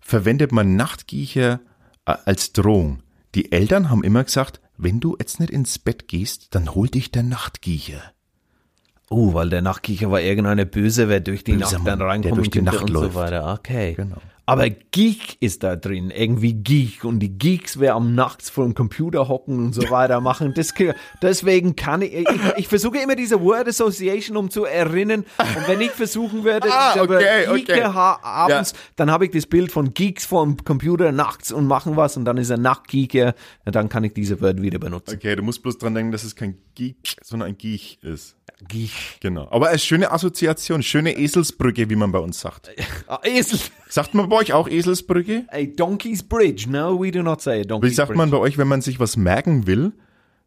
verwendet 0.00 0.52
man 0.52 0.76
Nachtgiecher 0.76 1.60
äh, 2.04 2.14
als 2.24 2.52
Drohung. 2.52 3.02
Die 3.34 3.52
Eltern 3.52 3.88
haben 3.88 4.04
immer 4.04 4.24
gesagt, 4.24 4.60
wenn 4.76 5.00
du 5.00 5.16
jetzt 5.18 5.40
nicht 5.40 5.50
ins 5.50 5.78
Bett 5.78 6.08
gehst, 6.08 6.54
dann 6.54 6.74
hol 6.74 6.88
dich 6.88 7.10
der 7.10 7.22
Nachtgiecher. 7.22 8.02
Oh, 9.12 9.34
weil 9.34 9.50
der 9.50 9.60
Nachtkicher 9.60 10.10
war 10.10 10.22
irgendeine 10.22 10.64
Böse, 10.64 11.08
wer 11.08 11.20
durch 11.20 11.44
die 11.44 11.52
Böser 11.52 11.78
Nacht 11.78 11.86
dann 11.86 11.98
Mann, 11.98 12.22
der 12.22 12.32
durch 12.32 12.50
die 12.50 12.62
Nacht 12.62 12.88
läuft. 12.88 13.14
so. 13.14 13.20
Okay. 13.20 13.92
Genau. 13.94 14.16
Aber 14.52 14.68
Geek 14.70 15.36
ist 15.40 15.62
da 15.62 15.76
drin, 15.76 16.10
irgendwie 16.10 16.52
Geek. 16.54 17.04
Und 17.04 17.20
die 17.20 17.36
Geeks, 17.38 17.80
wer 17.80 17.94
am 17.94 18.14
Nachts 18.14 18.50
vor 18.50 18.64
dem 18.64 18.74
Computer 18.74 19.28
hocken 19.28 19.58
und 19.58 19.72
so 19.74 19.88
weiter 19.90 20.20
machen. 20.20 20.52
Das, 20.54 20.74
deswegen 21.22 21.74
kann 21.76 22.02
ich, 22.02 22.12
ich, 22.14 22.28
ich 22.56 22.68
versuche 22.68 22.98
immer 22.98 23.16
diese 23.16 23.40
Word 23.40 23.68
Association, 23.68 24.36
um 24.36 24.50
zu 24.50 24.64
erinnern. 24.64 25.24
Und 25.38 25.68
wenn 25.68 25.80
ich 25.80 25.90
versuchen 25.90 26.44
würde, 26.44 26.68
Ah, 26.70 26.94
okay, 27.00 27.46
Geeke 27.46 27.72
okay. 27.72 27.82
abends, 27.82 28.72
Ja. 28.72 28.78
dann 28.96 29.10
habe 29.10 29.24
ich 29.24 29.30
das 29.30 29.46
Bild 29.46 29.72
von 29.72 29.94
Geeks 29.94 30.26
vor 30.26 30.44
dem 30.44 30.56
Computer 30.64 31.12
nachts 31.12 31.52
und 31.52 31.66
machen 31.66 31.96
was. 31.96 32.16
Und 32.16 32.24
dann 32.24 32.36
ist 32.36 32.50
er 32.50 32.58
Nachtgeeker. 32.58 33.34
Dann 33.64 33.88
kann 33.88 34.04
ich 34.04 34.12
diese 34.14 34.40
Word 34.40 34.60
wieder 34.62 34.78
benutzen. 34.78 35.14
Okay, 35.16 35.34
du 35.36 35.42
musst 35.42 35.62
bloß 35.62 35.78
dran 35.78 35.94
denken, 35.94 36.12
dass 36.12 36.24
es 36.24 36.36
kein 36.36 36.58
Geek, 36.74 37.16
sondern 37.22 37.48
ein 37.50 37.58
Giech 37.58 37.98
ist. 38.02 38.36
Geek. 38.68 38.90
Genau. 39.20 39.48
Aber 39.50 39.68
eine 39.68 39.78
schöne 39.78 40.10
Assoziation, 40.10 40.82
schöne 40.82 41.16
Eselsbrücke, 41.16 41.88
wie 41.90 41.96
man 41.96 42.12
bei 42.12 42.18
uns 42.18 42.40
sagt. 42.40 42.70
Ah, 43.06 43.20
Esel. 43.24 43.58
Sagt 43.88 44.14
man 44.14 44.28
bei 44.28 44.36
euch 44.36 44.52
auch 44.52 44.68
Eselsbrücke? 44.68 45.44
A 45.48 45.64
donkey's 45.64 46.22
bridge. 46.22 46.66
No, 46.68 46.98
we 46.98 47.10
do 47.10 47.22
not 47.22 47.40
say 47.42 47.60
a 47.60 47.64
donkey's 47.64 47.90
Wie 47.90 47.94
sagt 47.94 48.08
bridge. 48.08 48.18
man 48.18 48.30
bei 48.30 48.38
euch, 48.38 48.58
wenn 48.58 48.68
man 48.68 48.80
sich 48.80 48.98
was 49.00 49.16
merken 49.16 49.66
will? 49.66 49.92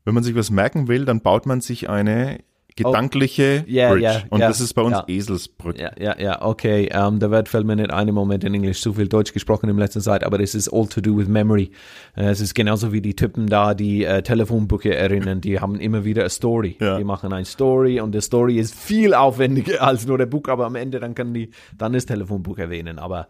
Wenn 0.03 0.13
man 0.13 0.23
sich 0.23 0.35
was 0.35 0.51
merken 0.51 0.87
will, 0.87 1.05
dann 1.05 1.21
baut 1.21 1.45
man 1.45 1.61
sich 1.61 1.89
eine 1.89 2.39
gedankliche 2.75 3.63
Oh. 3.65 3.69
Ja, 3.69 3.89
Bridge. 3.91 4.03
ja, 4.03 4.21
Und 4.29 4.39
ja, 4.41 4.47
das 4.47 4.59
ist 4.59 4.73
bei 4.73 4.81
uns. 4.81 4.97
Eselsbrücke. 5.07 5.81
Ja, 5.81 5.91
ja, 5.97 6.19
ja, 6.19 6.41
okay. 6.41 6.89
Ähm, 6.91 7.19
der 7.19 7.31
Wort 7.31 7.47
fällt 7.49 7.65
mir 7.65 7.75
nicht 7.75 7.91
ein 7.91 8.07
im 8.07 8.15
Moment 8.15 8.43
in 8.43 8.53
Englisch. 8.53 8.81
Zu 8.81 8.93
viel 8.93 9.07
Deutsch 9.07 9.33
gesprochen 9.33 9.69
in 9.69 9.77
letzter 9.77 10.01
Zeit, 10.01 10.23
aber 10.23 10.37
das 10.37 10.55
ist 10.55 10.67
all 10.69 10.87
to 10.87 11.01
do 11.01 11.17
with 11.17 11.27
memory. 11.27 11.71
Äh, 12.15 12.25
es 12.29 12.41
ist 12.41 12.53
genauso 12.55 12.91
wie 12.91 13.01
die 13.01 13.15
Typen 13.15 13.47
da, 13.47 13.73
die 13.73 14.03
äh, 14.03 14.21
Telefonbücher 14.21 14.95
erinnern. 14.95 15.41
Die 15.41 15.59
haben 15.59 15.79
immer 15.79 16.03
wieder 16.05 16.23
eine 16.23 16.29
Story. 16.29 16.77
Ja. 16.79 16.97
Die 16.97 17.03
machen 17.03 17.31
eine 17.33 17.45
Story 17.45 17.99
und 17.99 18.13
die 18.13 18.21
Story 18.21 18.57
ist 18.59 18.75
viel 18.75 19.13
aufwendiger 19.13 19.81
als 19.87 20.05
nur 20.05 20.17
der 20.17 20.25
Buch, 20.25 20.47
aber 20.47 20.65
am 20.65 20.75
Ende 20.75 20.99
dann 20.99 21.15
können 21.15 21.33
die 21.33 21.51
dann 21.77 21.93
das 21.93 22.05
Telefonbuch 22.05 22.57
erwähnen. 22.57 22.99
Aber 22.99 23.27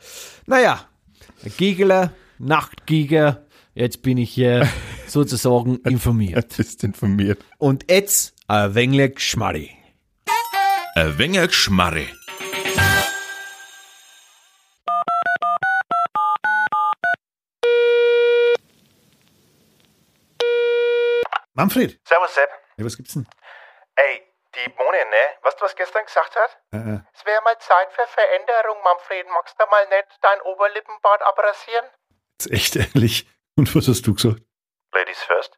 naja, 0.48 0.82
Giegler, 1.58 2.12
Nachtgieger. 2.40 3.42
Jetzt 3.78 4.02
bin 4.04 4.18
ich 4.18 4.30
hier 4.32 4.68
sozusagen 5.08 5.78
informiert. 5.86 6.56
Bist 6.56 6.84
informiert. 6.84 7.40
Und 7.58 7.86
jetzt 7.92 8.35
A 8.48 8.76
wenig 8.76 9.20
Schmarri. 9.20 9.76
A 10.96 11.18
wenig 11.18 11.52
Schmarri. 11.52 12.08
Manfred. 21.56 22.00
Servus, 22.08 22.36
Sepp. 22.36 22.50
Ja, 22.78 22.86
was 22.86 22.96
gibt's 22.96 23.14
denn? 23.14 23.28
Ey, 23.96 24.22
die 24.54 24.70
Mone, 24.78 25.06
ne? 25.10 25.24
Weißt 25.42 25.60
du, 25.60 25.66
was 25.66 25.76
gestern 25.76 26.06
gesagt 26.06 26.36
hat? 26.36 26.58
Äh, 26.72 26.78
äh. 26.78 27.00
Es 27.16 27.26
wäre 27.26 27.42
mal 27.44 27.58
Zeit 27.58 27.92
für 27.94 28.06
Veränderung, 28.06 28.78
Manfred. 28.84 29.26
Magst 29.34 29.60
du 29.60 29.66
mal 29.72 29.88
nicht 29.88 30.20
dein 30.22 30.40
Oberlippenbart 30.42 31.24
abrasieren? 31.24 31.86
Ist 32.38 32.52
echt 32.52 32.76
ehrlich. 32.76 33.28
Und 33.56 33.76
was 33.76 33.88
hast 33.88 34.06
du 34.06 34.14
gesagt? 34.14 34.44
Ladies 34.94 35.24
first. 35.24 35.58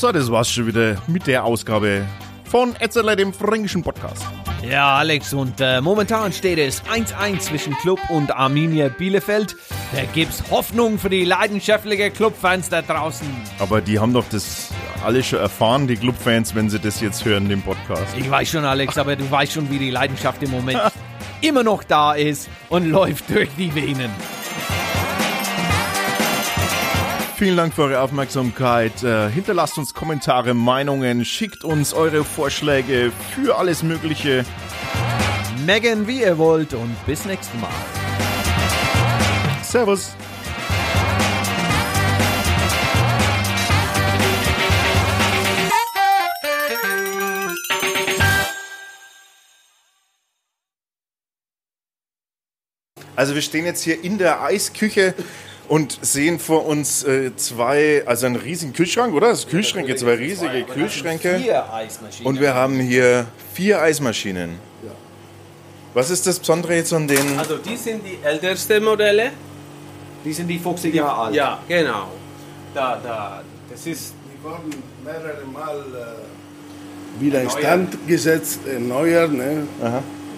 So, 0.00 0.10
das 0.12 0.30
war's 0.30 0.50
schon 0.50 0.66
wieder 0.66 0.96
mit 1.08 1.26
der 1.26 1.44
Ausgabe 1.44 2.06
von 2.44 2.74
Etzerle, 2.80 3.16
dem 3.16 3.34
fränkischen 3.34 3.82
Podcast. 3.82 4.24
Ja, 4.66 4.96
Alex, 4.96 5.34
und 5.34 5.60
äh, 5.60 5.82
momentan 5.82 6.32
steht 6.32 6.58
es 6.58 6.82
1-1 6.84 7.40
zwischen 7.40 7.74
Club 7.74 8.00
und 8.08 8.34
Arminia 8.34 8.88
Bielefeld. 8.88 9.56
Da 9.92 10.04
gibt's 10.14 10.42
Hoffnung 10.50 10.98
für 10.98 11.10
die 11.10 11.26
leidenschaftlichen 11.26 12.14
Clubfans 12.14 12.70
da 12.70 12.80
draußen. 12.80 13.28
Aber 13.58 13.82
die 13.82 13.98
haben 13.98 14.14
doch 14.14 14.24
das 14.30 14.70
alle 15.04 15.22
schon 15.22 15.40
erfahren, 15.40 15.86
die 15.86 15.96
Clubfans, 15.96 16.54
wenn 16.54 16.70
sie 16.70 16.78
das 16.78 17.02
jetzt 17.02 17.26
hören, 17.26 17.50
den 17.50 17.60
Podcast. 17.60 18.16
Ich 18.16 18.30
weiß 18.30 18.48
schon, 18.48 18.64
Alex, 18.64 18.96
aber 18.96 19.16
du 19.16 19.30
weißt 19.30 19.52
schon, 19.52 19.70
wie 19.70 19.78
die 19.78 19.90
Leidenschaft 19.90 20.42
im 20.42 20.50
Moment 20.50 20.80
immer 21.42 21.62
noch 21.62 21.84
da 21.84 22.14
ist 22.14 22.48
und 22.70 22.88
läuft 22.88 23.28
durch 23.28 23.50
die 23.58 23.74
Venen. 23.74 24.10
Vielen 27.40 27.56
Dank 27.56 27.72
für 27.72 27.84
eure 27.84 28.02
Aufmerksamkeit. 28.02 29.02
Äh, 29.02 29.30
hinterlasst 29.30 29.78
uns 29.78 29.94
Kommentare, 29.94 30.52
Meinungen, 30.52 31.24
schickt 31.24 31.64
uns 31.64 31.94
eure 31.94 32.22
Vorschläge 32.22 33.12
für 33.34 33.56
alles 33.56 33.82
Mögliche. 33.82 34.44
Megan, 35.64 36.06
wie 36.06 36.20
ihr 36.20 36.36
wollt 36.36 36.74
und 36.74 36.94
bis 37.06 37.24
nächstes 37.24 37.58
Mal. 37.58 37.70
Servus. 39.62 40.14
Also 53.16 53.34
wir 53.34 53.40
stehen 53.40 53.64
jetzt 53.64 53.82
hier 53.82 54.04
in 54.04 54.18
der 54.18 54.42
Eisküche 54.42 55.14
und 55.70 56.00
sehen 56.02 56.40
vor 56.40 56.66
uns 56.66 57.04
äh, 57.04 57.30
zwei, 57.36 58.02
also 58.04 58.26
einen 58.26 58.34
riesigen 58.34 58.72
Kühlschrank, 58.72 59.14
oder? 59.14 59.28
Das 59.28 59.46
Kühlschränke, 59.46 59.94
zwei 59.94 60.14
riesige 60.14 60.64
Kühlschränke. 60.64 61.38
Vier 61.38 61.72
Eismaschinen. 61.72 62.26
Und 62.26 62.40
wir 62.40 62.54
haben 62.54 62.80
hier 62.80 63.26
vier 63.54 63.80
Eismaschinen. 63.80 64.58
Was 65.94 66.10
ist 66.10 66.26
das 66.26 66.40
Besondere 66.40 66.74
jetzt 66.74 66.92
an 66.92 67.06
den? 67.06 67.38
Also 67.38 67.56
die 67.58 67.76
sind 67.76 68.02
die 68.04 68.18
ältesten 68.24 68.82
Modelle. 68.82 69.30
die 70.24 70.32
sind 70.32 70.48
die 70.48 70.58
50 70.58 70.92
Jahre 70.92 71.26
alt. 71.26 71.34
Ja, 71.36 71.60
genau. 71.68 72.08
Da, 72.74 73.00
da, 73.02 73.42
das 73.70 73.86
ist 73.86 74.14
Die 74.26 74.42
wurden 74.44 74.70
mehrere 75.04 75.44
Mal 75.46 75.78
äh, 75.78 77.22
wieder 77.22 77.42
instand 77.42 78.08
gesetzt, 78.08 78.60
erneuert, 78.66 79.32
ne? 79.32 79.68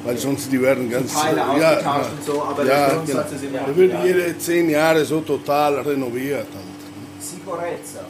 Weil 0.05 0.18
sonst 0.18 0.50
die 0.50 0.61
werden 0.61 0.90
ganz... 0.90 1.12
Teile 1.14 1.40
äh, 1.40 1.42
ausgetauscht 1.42 2.11
und 2.18 2.24
so, 2.24 2.42
aber 2.42 2.64
der 2.64 2.78
ja, 2.78 2.88
Grundsatz 2.94 3.30
genau. 3.30 3.36
ist 3.36 3.44
immer 3.44 3.59
Der 3.66 3.76
wird 3.76 4.05
jede 4.05 4.38
zehn 4.38 4.70
Jahre 4.70 5.05
so 5.05 5.20
total 5.20 5.80
renoviert. 5.80 6.46
Sicurezza. 7.20 8.05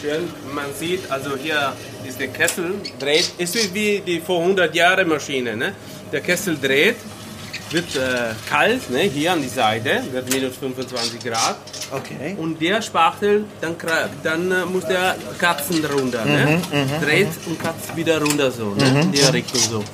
schön. 0.00 0.28
Man 0.54 0.72
sieht, 0.74 1.10
also 1.10 1.36
hier 1.36 1.72
ist 2.06 2.18
der 2.18 2.28
Kessel, 2.28 2.74
dreht. 2.98 3.32
Es 3.38 3.54
ist 3.54 3.74
wie 3.74 4.00
die 4.00 4.20
vor 4.20 4.40
100 4.40 4.74
Jahren 4.74 5.08
Maschine. 5.08 5.56
Ne? 5.56 5.74
Der 6.12 6.20
Kessel 6.20 6.56
dreht, 6.60 6.96
wird 7.70 7.96
äh, 7.96 8.34
kalt, 8.48 8.90
ne? 8.90 9.00
hier 9.00 9.32
an 9.32 9.42
die 9.42 9.48
Seite, 9.48 10.02
wird 10.10 10.32
minus 10.32 10.56
25 10.56 11.20
Grad. 11.20 11.56
Okay. 11.90 12.36
Und 12.36 12.60
der 12.60 12.82
Spachtel, 12.82 13.44
dann, 13.60 13.76
dann 14.22 14.50
äh, 14.50 14.64
muss 14.64 14.84
der 14.86 15.16
kratzen 15.38 15.84
runter. 15.84 16.24
Ne? 16.24 16.60
Dreht 17.00 17.28
und 17.46 17.60
kratzt 17.60 17.96
wieder 17.96 18.20
runter 18.20 18.50
so, 18.50 18.74
ne? 18.74 19.00
in 19.02 19.12
der 19.12 19.32
Richtung 19.32 19.60
so. 19.60 19.84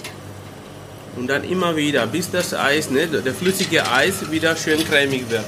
Und 1.17 1.29
dann 1.29 1.45
immer 1.45 1.75
wieder, 1.77 2.07
bis 2.07 2.31
das 2.31 2.53
Eis, 2.53 2.91
ne, 2.91 3.07
der 3.07 3.33
flüssige 3.33 3.91
Eis 3.91 4.31
wieder 4.31 4.55
schön 4.55 4.85
cremig 4.85 5.31
wird. 5.31 5.45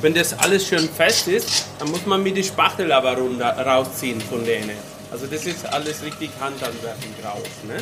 Wenn 0.00 0.14
das 0.14 0.36
alles 0.36 0.66
schön 0.66 0.88
fest 0.88 1.28
ist, 1.28 1.66
dann 1.78 1.88
muss 1.92 2.04
man 2.06 2.20
mit 2.24 2.36
die 2.36 2.42
Spachtel 2.42 2.90
aber 2.90 3.16
runter, 3.16 3.56
rausziehen 3.56 4.20
von 4.20 4.44
denen. 4.44 4.76
Also 5.12 5.26
das 5.26 5.46
ist 5.46 5.64
alles 5.66 6.02
richtig 6.02 6.30
handhandwerklich 6.40 7.12
raus. 7.24 7.46
Ne? 7.68 7.76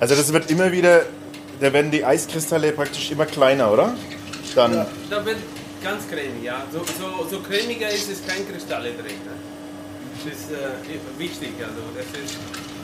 Also 0.00 0.16
das 0.16 0.32
wird 0.32 0.50
immer 0.50 0.72
wieder, 0.72 1.02
da 1.62 1.72
werden 1.72 1.92
die 1.92 2.04
Eiskristalle 2.04 2.72
praktisch 2.72 3.12
immer 3.12 3.24
kleiner, 3.24 3.72
oder? 3.72 3.94
Dann. 4.56 4.84
Da 5.08 5.24
wird 5.24 5.36
ganz 5.82 6.08
cremig, 6.08 6.42
ja. 6.42 6.66
So, 6.72 6.80
so, 6.80 7.26
so 7.30 7.38
cremiger 7.38 7.88
ist 7.88 8.10
es 8.10 8.26
kein 8.26 8.46
Kristalle 8.50 8.90
drin. 8.90 9.16
Ne? 9.24 9.32
Das 10.24 10.34
ist 10.34 10.50
äh, 10.50 11.18
wichtig. 11.18 11.50
Also, 11.60 11.80
das 11.96 12.06
ist, 12.20 12.36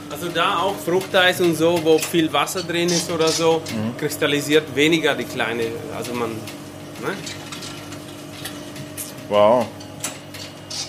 also 0.09 0.29
da 0.29 0.59
auch 0.59 0.75
Fruchteis 0.77 1.41
und 1.41 1.55
so, 1.55 1.79
wo 1.83 1.97
viel 1.97 2.31
Wasser 2.31 2.63
drin 2.63 2.87
ist 2.87 3.11
oder 3.11 3.27
so, 3.27 3.61
kristallisiert 3.97 4.73
weniger 4.73 5.13
die 5.13 5.25
kleine. 5.25 5.65
Also 5.95 6.13
man. 6.13 6.29
Ne? 6.29 7.13
Wow. 9.27 9.67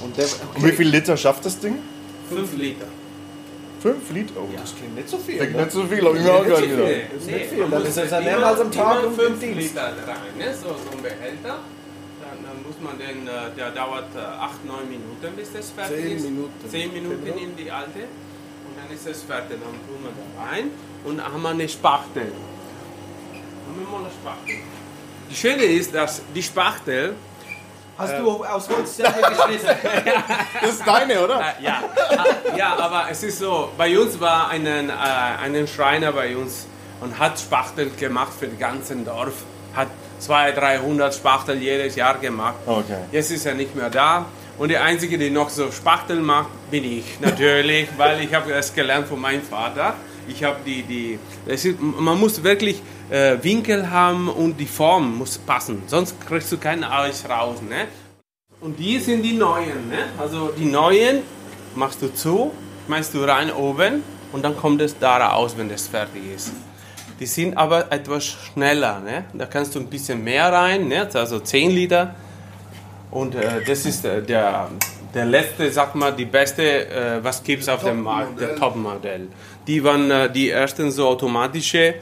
Und 0.02 0.16
der, 0.16 0.26
Und 0.54 0.64
wie 0.64 0.72
viel 0.72 0.88
Liter 0.88 1.16
schafft 1.16 1.44
das 1.44 1.58
Ding? 1.58 1.80
5 2.30 2.56
Liter. 2.56 2.86
Fünf 3.80 4.10
Liter? 4.12 4.34
Oh, 4.36 4.48
das 4.56 4.76
klingt 4.76 4.94
nicht 4.94 5.08
so 5.08 5.18
viel. 5.18 5.38
Klingt 5.38 5.56
nicht 5.56 5.72
so 5.72 5.84
viel, 5.84 6.04
hab 6.04 6.14
ich 6.14 6.22
mir 6.22 6.32
auch 6.34 6.44
gerade 6.44 6.68
gedacht. 6.68 6.88
Nee, 7.26 7.32
nicht 7.32 7.46
viel. 7.46 7.58
Dann 7.60 7.70
muss 7.70 7.88
ist 7.88 7.96
das 7.96 8.10
ja 8.10 8.20
mehrmals 8.20 8.60
am 8.60 8.70
Tag 8.70 9.06
und 9.06 9.16
fünf. 9.16 9.42
Liter 9.42 9.82
rein, 10.06 10.36
ne? 10.38 10.54
so, 10.54 10.68
so 10.68 10.96
ein 10.96 11.02
Behälter. 11.02 11.58
Dann, 12.20 12.38
dann 12.44 12.62
muss 12.62 12.76
man 12.80 12.98
den, 12.98 13.26
äh, 13.26 13.56
der 13.56 13.70
dauert 13.70 14.14
8, 14.14 14.64
9 14.66 14.88
Minuten, 14.88 15.34
bis 15.34 15.52
das 15.52 15.70
fertig 15.70 15.96
Zehn 15.96 16.16
ist. 16.16 16.24
Minuten. 16.24 16.70
10 16.70 16.92
Minuten 16.92 17.26
in 17.26 17.56
die 17.56 17.70
alte 17.70 18.00
und 18.00 18.76
dann 18.76 18.94
ist 18.94 19.06
es 19.06 19.22
fertig. 19.22 19.56
Dann 19.58 19.72
tun 19.88 19.98
wir 20.02 20.12
da 20.12 20.50
rein 20.50 20.70
und 21.04 21.16
dann 21.16 21.32
haben 21.32 21.42
wir 21.42 21.48
eine 21.48 21.68
Spachtel. 21.68 22.32
Haben 23.66 23.78
wir 23.78 23.88
mal 23.88 24.00
eine 24.04 24.10
Spachtel. 24.10 24.56
Das 25.28 25.38
Schöne 25.38 25.62
ist, 25.62 25.94
dass 25.94 26.22
die 26.34 26.42
Spachtel 26.42 27.14
Hast 28.00 28.18
du 28.18 28.44
aus 28.44 28.68
Holz 28.68 28.96
selber 28.96 29.28
geschnitten? 29.28 29.66
Das 30.60 30.70
ist 30.70 30.86
deine, 30.86 31.22
oder? 31.22 31.40
Äh, 31.40 31.64
ja, 31.64 31.82
ja, 32.56 32.76
aber 32.78 33.08
es 33.10 33.22
ist 33.22 33.38
so, 33.38 33.70
bei 33.76 33.98
uns 33.98 34.18
war 34.18 34.48
einen, 34.48 34.88
äh, 34.88 34.92
einen 35.42 35.68
Schreiner 35.68 36.12
bei 36.12 36.34
uns 36.34 36.66
und 37.02 37.18
hat 37.18 37.38
Spachtel 37.38 37.90
gemacht 37.90 38.32
für 38.38 38.46
das 38.46 38.58
ganze 38.58 38.96
Dorf. 38.96 39.44
Hat 39.74 39.88
200, 40.18 40.56
300 40.56 41.14
Spachtel 41.14 41.58
jedes 41.58 41.94
Jahr 41.96 42.14
gemacht. 42.18 42.54
Okay. 42.66 42.96
Jetzt 43.12 43.30
ist 43.30 43.44
er 43.44 43.54
nicht 43.54 43.74
mehr 43.76 43.90
da. 43.90 44.26
Und 44.56 44.70
der 44.70 44.82
Einzige, 44.82 45.18
der 45.18 45.30
noch 45.30 45.50
so 45.50 45.70
Spachtel 45.70 46.20
macht, 46.20 46.48
bin 46.70 46.84
ich 46.84 47.20
natürlich, 47.20 47.88
weil 47.98 48.22
ich 48.22 48.34
habe 48.34 48.50
das 48.50 48.74
gelernt 48.74 49.08
von 49.08 49.20
meinem 49.20 49.42
Vater. 49.42 49.94
Ich 50.26 50.42
habe 50.44 50.56
die, 50.64 50.82
die, 50.82 51.18
ist, 51.46 51.66
man 51.80 52.18
muss 52.18 52.42
wirklich 52.42 52.82
äh, 53.10 53.36
Winkel 53.42 53.90
haben 53.90 54.28
und 54.28 54.58
die 54.58 54.66
Form 54.66 55.18
muss 55.18 55.38
passen, 55.38 55.82
sonst 55.86 56.14
kriegst 56.26 56.50
du 56.52 56.58
kein 56.58 56.84
Eis 56.84 57.28
raus. 57.28 57.60
Ne? 57.60 57.86
Und 58.60 58.78
die 58.78 58.98
sind 58.98 59.22
die 59.22 59.32
neuen. 59.32 59.88
Ne? 59.88 60.04
Also 60.18 60.52
die 60.56 60.66
neuen 60.66 61.22
machst 61.74 62.00
du 62.02 62.12
zu, 62.12 62.52
schmeißt 62.86 63.14
du 63.14 63.24
rein 63.24 63.50
oben 63.52 64.02
und 64.32 64.44
dann 64.44 64.56
kommt 64.56 64.80
es 64.80 64.98
da 64.98 65.16
raus, 65.16 65.54
wenn 65.56 65.68
das 65.68 65.88
fertig 65.88 66.22
ist. 66.34 66.52
Die 67.18 67.26
sind 67.26 67.56
aber 67.56 67.92
etwas 67.92 68.24
schneller. 68.24 69.00
Ne? 69.00 69.24
Da 69.34 69.46
kannst 69.46 69.74
du 69.74 69.80
ein 69.80 69.86
bisschen 69.86 70.22
mehr 70.22 70.52
rein, 70.52 70.88
ne? 70.88 71.08
also 71.12 71.40
10 71.40 71.70
Liter. 71.70 72.14
Und 73.10 73.34
äh, 73.34 73.64
das 73.64 73.86
ist 73.86 74.04
äh, 74.04 74.22
der, 74.22 74.70
der 75.14 75.24
letzte, 75.24 75.70
sag 75.72 75.94
mal, 75.94 76.12
die 76.12 76.24
beste, 76.24 76.62
äh, 76.88 77.18
was 77.24 77.42
gibt 77.42 77.62
es 77.62 77.68
auf 77.68 77.82
dem 77.82 78.02
Markt, 78.02 78.40
der 78.40 78.54
Top-Modell. 78.56 79.28
Die 79.66 79.82
waren 79.84 80.10
äh, 80.10 80.30
die 80.30 80.50
ersten 80.50 80.90
so 80.90 81.08
automatische. 81.08 81.94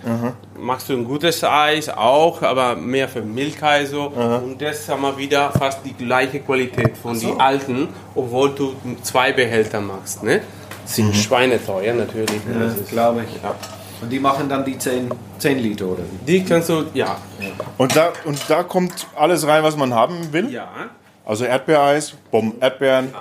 Machst 0.59 0.89
du 0.89 0.93
ein 0.95 1.05
gutes 1.05 1.43
Eis 1.45 1.89
auch, 1.89 2.43
aber 2.43 2.77
mehr 2.77 3.09
für 3.09 3.23
Milcheis 3.23 3.91
so. 3.91 4.05
Und 4.07 4.61
das 4.61 4.89
haben 4.89 5.03
wir 5.03 5.17
wieder 5.17 5.51
fast 5.53 5.81
die 5.85 5.95
gleiche 5.95 6.41
Qualität 6.41 6.97
von 6.97 7.19
den 7.19 7.41
alten, 7.41 7.89
obwohl 8.15 8.51
du 8.55 8.75
zwei 9.03 9.33
Behälter 9.33 9.81
machst. 9.81 10.23
Ne? 10.23 10.41
Sind 10.85 11.15
schweineteuer 11.15 11.95
natürlich. 11.95 12.31
ne? 12.47 12.61
Das 12.65 12.77
ist- 12.77 12.91
glaube 12.91 13.25
ich. 13.29 13.43
Ja. 13.43 13.55
Und 14.01 14.11
die 14.11 14.21
machen 14.21 14.49
dann 14.49 14.65
die 14.65 14.79
10, 14.79 15.11
10 15.39 15.59
Liter, 15.59 15.87
oder? 15.87 16.03
Die 16.27 16.45
kannst 16.45 16.69
du, 16.69 16.85
ja. 16.95 17.17
Und 17.79 17.97
da, 17.97 18.13
und 18.25 18.39
da 18.49 18.63
kommt 18.63 19.07
alles 19.17 19.45
rein, 19.47 19.63
was 19.65 19.77
man 19.77 19.93
haben 19.93 20.33
will? 20.33 20.51
Ja. 20.53 20.69
Also 21.29 21.45
Erdbeereis, 21.45 22.15
Bomben, 22.31 22.59
Erdbeeren. 22.61 23.13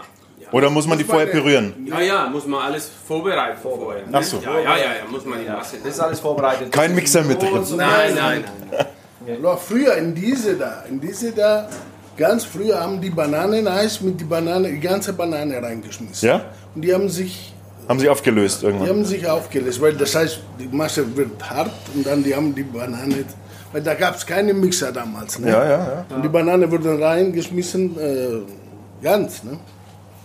Oder 0.53 0.69
muss 0.69 0.87
man 0.87 0.97
die 0.97 1.03
vorher 1.03 1.27
pürieren? 1.27 1.73
Ja, 1.85 1.99
ja, 1.99 2.29
muss 2.29 2.47
man 2.47 2.61
alles 2.61 2.89
vorbereiten 3.05 3.57
vorher. 3.61 4.03
Ach 4.13 4.23
so. 4.23 4.37
Ja, 4.37 4.53
ja, 4.59 4.63
ja, 4.63 4.77
ja, 4.77 5.11
muss 5.11 5.25
man 5.25 5.39
die 5.43 5.49
Masse. 5.49 5.75
Das 5.83 5.93
ist 5.93 5.99
alles 5.99 6.21
vorbereitet. 6.21 6.71
Kein 6.71 6.95
Mixer 6.95 7.21
mit 7.23 7.41
drin. 7.41 7.51
Nein, 7.75 8.15
nein, 8.15 8.43
nein. 8.71 9.41
Nur 9.41 9.57
früher 9.57 9.95
in 9.97 10.15
diese 10.15 10.55
da, 10.55 10.85
in 10.89 11.01
diese 11.01 11.33
da, 11.33 11.67
ganz 12.15 12.45
früher 12.45 12.79
haben 12.79 13.01
die 13.01 13.09
Bananeneis 13.09 13.99
mit 13.99 14.21
die 14.21 14.23
Banane, 14.23 14.69
die 14.71 14.79
ganze 14.79 15.11
Banane 15.11 15.61
reingeschmissen. 15.61 16.29
Ja? 16.29 16.45
Und 16.73 16.81
die 16.83 16.93
haben 16.93 17.09
sich 17.09 17.53
Haben 17.89 17.99
sie 17.99 18.07
aufgelöst 18.07 18.61
Die 18.61 18.67
irgendwann? 18.67 18.87
haben 18.87 19.03
sich 19.03 19.27
aufgelöst, 19.27 19.81
weil 19.81 19.95
das 19.95 20.15
heißt, 20.15 20.39
die 20.57 20.69
Masse 20.73 21.03
wird 21.17 21.43
hart 21.49 21.71
und 21.93 22.07
dann 22.07 22.23
die 22.23 22.33
haben 22.33 22.55
die 22.55 22.63
Banane, 22.63 23.25
weil 23.71 23.81
da 23.81 23.93
gab 23.93 24.15
es 24.15 24.25
keine 24.25 24.53
Mixer 24.53 24.91
damals. 24.91 25.39
Ne? 25.39 25.51
Ja, 25.51 25.63
ja, 25.63 25.69
ja. 25.69 26.05
Und 26.15 26.21
die 26.23 26.29
Banane 26.29 26.71
wurde 26.71 26.99
reingeschmissen, 26.99 27.97
äh, 27.99 29.03
ganz. 29.03 29.43
Ne? 29.43 29.59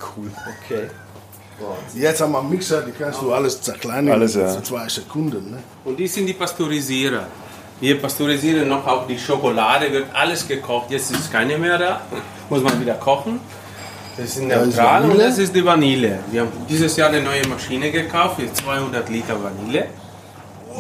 Cool. 0.01 0.31
Okay. 0.65 0.89
Jetzt 1.95 2.21
haben 2.21 2.33
wir 2.33 2.41
einen 2.41 2.51
Mixer, 2.51 2.83
die 2.83 2.93
kannst 2.93 3.21
du 3.21 3.33
alles 3.33 3.61
zerkleinern 3.61 4.15
Alles, 4.15 4.35
ja. 4.35 4.55
in 4.55 4.65
zwei 4.65 4.89
Sekunden. 4.89 5.51
Ne? 5.53 5.59
Und 5.85 5.97
die 5.97 6.09
sind 6.09 6.27
die 6.27 6.33
Pasteurisierer. 6.33 7.27
Wir 7.81 8.01
pasteurisieren 8.01 8.69
noch 8.69 8.87
auch 8.87 9.07
die 9.09 9.19
Schokolade, 9.19 9.93
wird 9.93 10.07
alles 10.13 10.47
gekocht. 10.47 10.91
Jetzt 10.91 11.11
ist 11.11 11.33
keine 11.33 11.59
mehr 11.59 11.79
da, 11.79 12.01
muss 12.49 12.63
man 12.63 12.81
wieder 12.81 12.95
kochen. 12.95 13.41
Das 14.17 14.37
ist 14.37 14.43
neutral 14.43 15.11
und 15.11 15.19
das 15.19 15.39
ist 15.39 15.55
die 15.55 15.65
Vanille. 15.65 16.19
Wir 16.31 16.43
haben 16.43 16.53
dieses 16.69 16.97
Jahr 16.97 17.09
eine 17.09 17.23
neue 17.23 17.47
Maschine 17.49 17.91
gekauft 17.91 18.41
für 18.41 18.53
200 18.53 19.09
Liter 19.09 19.37
Vanille. 19.43 19.87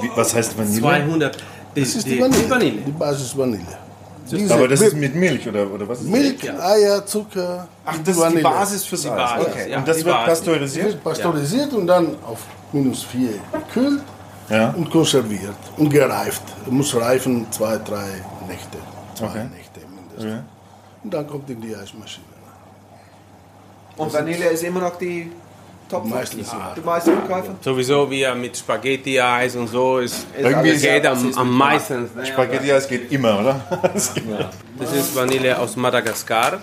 Wie, 0.01 0.11
was 0.15 0.35
heißt 0.35 0.57
Vanille? 0.57 0.81
200. 0.81 1.37
Die, 1.75 1.81
Das 1.81 1.95
ist 1.95 2.07
die, 2.07 2.21
Vanille. 2.21 2.43
Die 2.45 2.51
Vanille. 2.51 2.81
Die 2.83 2.91
Basis 2.93 3.37
Vanille. 3.37 3.79
Diese 4.31 4.55
Aber 4.55 4.69
das 4.69 4.81
ist 4.81 4.95
mit 4.97 5.15
Milch 5.15 5.47
oder, 5.49 5.71
oder 5.71 5.87
was? 5.89 6.01
Ist 6.01 6.09
Milch 6.09 6.43
ja. 6.43 6.59
Eier, 6.59 7.05
Zucker. 7.05 7.67
Ach, 7.85 7.91
das 7.99 7.99
ist 8.01 8.07
die 8.17 8.21
Vanille. 8.21 8.43
Basis 8.43 8.85
fürs 8.85 9.03
Die 9.03 9.09
Eis. 9.11 9.17
Basis, 9.17 9.47
Okay. 9.47 9.71
ja, 9.71 9.79
Und 9.79 9.89
das 9.89 9.97
die 9.99 10.05
wird. 10.05 10.17
Die 10.17 10.27
pasteurisiert? 10.29 10.87
wird 10.87 11.05
pasteurisiert 11.05 11.73
und 11.75 11.87
dann 11.87 12.17
auf 12.27 12.41
minus 12.73 13.03
4 13.05 13.31
gekühlt 13.53 14.01
Ja. 14.49 14.71
und 14.71 14.91
konserviert 14.91 15.57
und 15.77 15.89
gereift. 15.91 16.43
Muss 16.71 16.95
reifen 16.95 17.47
zwei, 17.51 17.77
drei 17.79 18.07
Nächte. 18.49 18.79
Zwei 19.15 19.27
Okay. 19.27 19.45
Nächte 19.57 19.81
mindestens. 19.95 20.45
Und 21.05 21.13
dann 21.13 21.27
kommt 21.27 21.51
in 21.51 21.61
die 21.61 21.75
Eismaschine. 21.75 22.27
Und 23.97 24.13
Vanille 24.13 24.47
ist 24.51 24.63
immer 24.63 24.81
noch 24.81 24.97
die 24.97 25.31
Top 25.93 26.07
Meistens, 26.07 26.51
ja. 26.51 26.73
die 26.75 26.81
meisten 26.81 27.13
Verkäufer? 27.19 27.55
Sowieso 27.61 28.11
wie 28.11 28.27
mit 28.35 28.57
Spaghetti-Eis 28.57 29.57
und 29.57 29.67
so 29.69 29.99
ist, 29.99 30.25
Irgendwie 30.39 30.71
ist 30.71 30.81
geht 30.81 31.05
das 31.05 31.21
am, 31.21 31.29
ist 31.29 31.37
am 31.37 31.49
mit 31.51 31.59
meisten. 31.59 32.11
Spaghetti, 32.25 32.71
es 32.71 32.89
geht 32.89 33.13
immer, 33.13 33.41
oder? 33.41 33.61
Das 33.93 34.15
geht- 34.15 34.25
Das 34.79 34.91
ist 34.95 35.15
Vanille 35.15 35.59
aus 35.59 35.77
Madagaskar. 35.77 36.61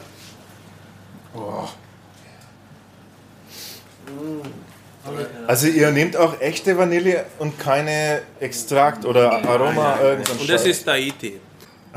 Also 5.48 5.68
ihr 5.68 5.92
nehmt 5.92 6.18
auch 6.18 6.40
echte 6.42 6.78
Vanille 6.78 7.26
und 7.40 7.60
keine 7.60 8.22
Extrakt 8.40 9.06
oder 9.06 9.32
Aroma 9.48 10.00
irgendwas. 10.02 10.38
Und 10.40 10.50
das 10.50 10.66
ist 10.66 10.84
Tahiti. 10.86 11.40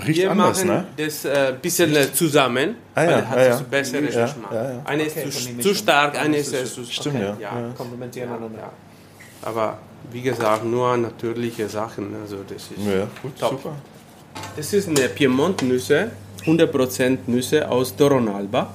Riecht 0.07 0.21
Wir 0.21 0.31
anders, 0.31 0.65
machen 0.65 0.77
ne? 0.77 0.85
das 0.97 1.25
äh, 1.27 1.55
bisschen 1.61 1.95
zusammen, 2.15 2.77
Ah 2.95 3.03
ja, 3.05 3.09
weil 3.11 3.29
hat 3.29 3.37
ah 3.39 3.43
ja. 3.43 3.49
das 3.51 3.63
bessere 3.65 4.05
Ja, 4.11 4.25
Geschmack. 4.27 4.53
ja, 4.53 4.73
ja. 4.73 4.83
Eine 4.85 5.03
ist 5.05 5.17
Okay, 5.19 5.31
zu, 5.31 5.59
zu 5.59 5.75
stark, 5.75 6.19
eine 6.19 6.37
ist 6.39 6.53
äh, 6.55 6.65
zu 6.65 6.85
Stimmt, 6.85 7.21
ja. 7.21 7.37
ja. 7.39 7.51
Komplementieren 7.77 8.33
einander. 8.33 8.71
Aber 9.43 9.79
wie 10.11 10.23
gesagt, 10.23 10.65
nur 10.65 10.97
natürliche 10.97 11.69
Sachen. 11.69 12.15
Also 12.23 12.39
das 12.49 12.57
ist 12.63 12.71
Ja, 12.79 13.07
gut, 13.21 13.39
top. 13.39 13.51
super. 13.51 13.73
Das 14.57 14.73
ist 14.73 14.89
eine 14.89 15.09
Piemont-Nüsse, 15.11 16.11
100% 16.47 17.19
Nüsse 17.27 17.69
aus 17.71 17.95
Doronalba. 17.95 18.73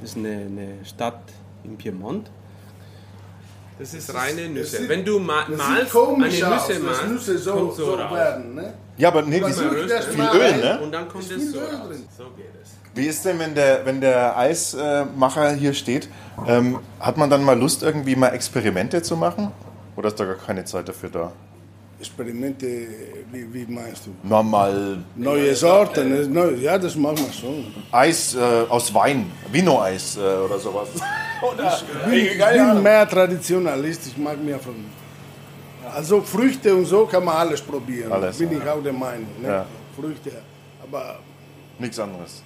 Das 0.00 0.10
ist 0.10 0.16
eine, 0.16 0.28
eine 0.30 0.68
Stadt 0.84 1.20
in 1.64 1.76
Piemont. 1.76 2.30
Das 3.78 3.94
ist 3.94 4.12
reine 4.14 4.48
Nüsse. 4.48 4.78
sieht- 4.78 4.88
Wenn 4.88 5.04
du 5.04 5.18
ma 5.18 5.44
malst, 5.48 5.60
eine 5.60 5.82
aus, 5.84 6.18
Nüsse 6.18 6.40
dass 6.42 6.80
malst, 6.82 7.08
Nüsse 7.08 7.38
so, 7.38 7.52
kommt 7.52 7.74
so, 7.76 7.84
so 7.86 7.94
raus. 7.94 8.12
werden. 8.14 8.54
Ne? 8.54 8.74
Ja, 8.96 9.08
aber 9.08 9.22
nee, 9.22 9.38
rührt 9.40 9.90
das 9.90 10.06
Viel 10.06 10.16
mal 10.16 10.36
Öl, 10.36 10.56
ne? 10.56 10.80
Und 10.82 10.92
dann 10.92 11.08
kommt 11.08 11.30
es 11.30 11.52
so 11.52 11.58
raus. 11.60 11.68
drin. 11.88 12.04
So 12.16 12.24
geht 12.36 12.46
es. 12.62 12.70
Wie 12.94 13.06
ist 13.06 13.24
denn, 13.24 13.38
wenn 13.38 13.54
der, 13.54 13.86
wenn 13.86 14.00
der 14.00 14.36
Eismacher 14.36 15.50
hier 15.52 15.72
steht, 15.74 16.08
ähm, 16.48 16.80
hat 16.98 17.16
man 17.16 17.30
dann 17.30 17.44
mal 17.44 17.56
Lust, 17.56 17.82
irgendwie 17.84 18.16
mal 18.16 18.28
Experimente 18.30 19.02
zu 19.02 19.16
machen? 19.16 19.52
Oder 19.94 20.08
ist 20.08 20.18
da 20.18 20.24
gar 20.24 20.34
keine 20.36 20.64
Zeit 20.64 20.88
dafür 20.88 21.10
da? 21.10 21.32
Experimente, 22.00 22.66
wie, 23.32 23.52
wie 23.52 23.66
meinst 23.66 24.06
du? 24.06 24.14
Normal 24.22 24.98
Neue 25.16 25.54
Sorten, 25.54 26.08
ne? 26.10 26.28
Neu- 26.28 26.54
ja, 26.54 26.78
das 26.78 26.94
machen 26.94 27.18
wir 27.18 27.32
schon. 27.32 27.74
Eis 27.90 28.36
äh, 28.36 28.38
aus 28.68 28.94
Wein, 28.94 29.30
Vino-Eis 29.50 30.16
äh, 30.16 30.20
oder 30.20 30.58
sowas. 30.60 30.88
oder, 31.42 31.80
Ich 32.12 32.38
bin 32.38 32.82
mehr 32.82 33.08
Traditionalist, 33.08 34.06
ich 34.06 34.16
mag 34.16 34.38
mehr 34.42 34.60
von. 34.60 34.76
Also 35.92 36.20
Früchte 36.22 36.72
und 36.74 36.84
so 36.84 37.06
kann 37.06 37.24
man 37.24 37.36
alles 37.36 37.60
probieren. 37.62 38.12
Alles, 38.12 38.38
bin 38.38 38.52
ich 38.52 38.68
auch 38.68 38.82
der 38.82 38.92
Meinung. 38.92 39.26
Ne? 39.42 39.48
Ja. 39.48 39.66
Früchte, 39.96 40.32
aber 40.82 41.18
Nichts 41.80 41.98
anderes. 41.98 42.42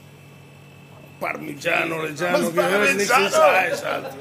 Parmigiano 1.21 1.97
Reggiano 1.97 2.51
gehört 2.51 2.97
nicht 2.97 3.11
ins 3.11 3.35
Eis. 3.35 3.85
Alter. 3.85 4.17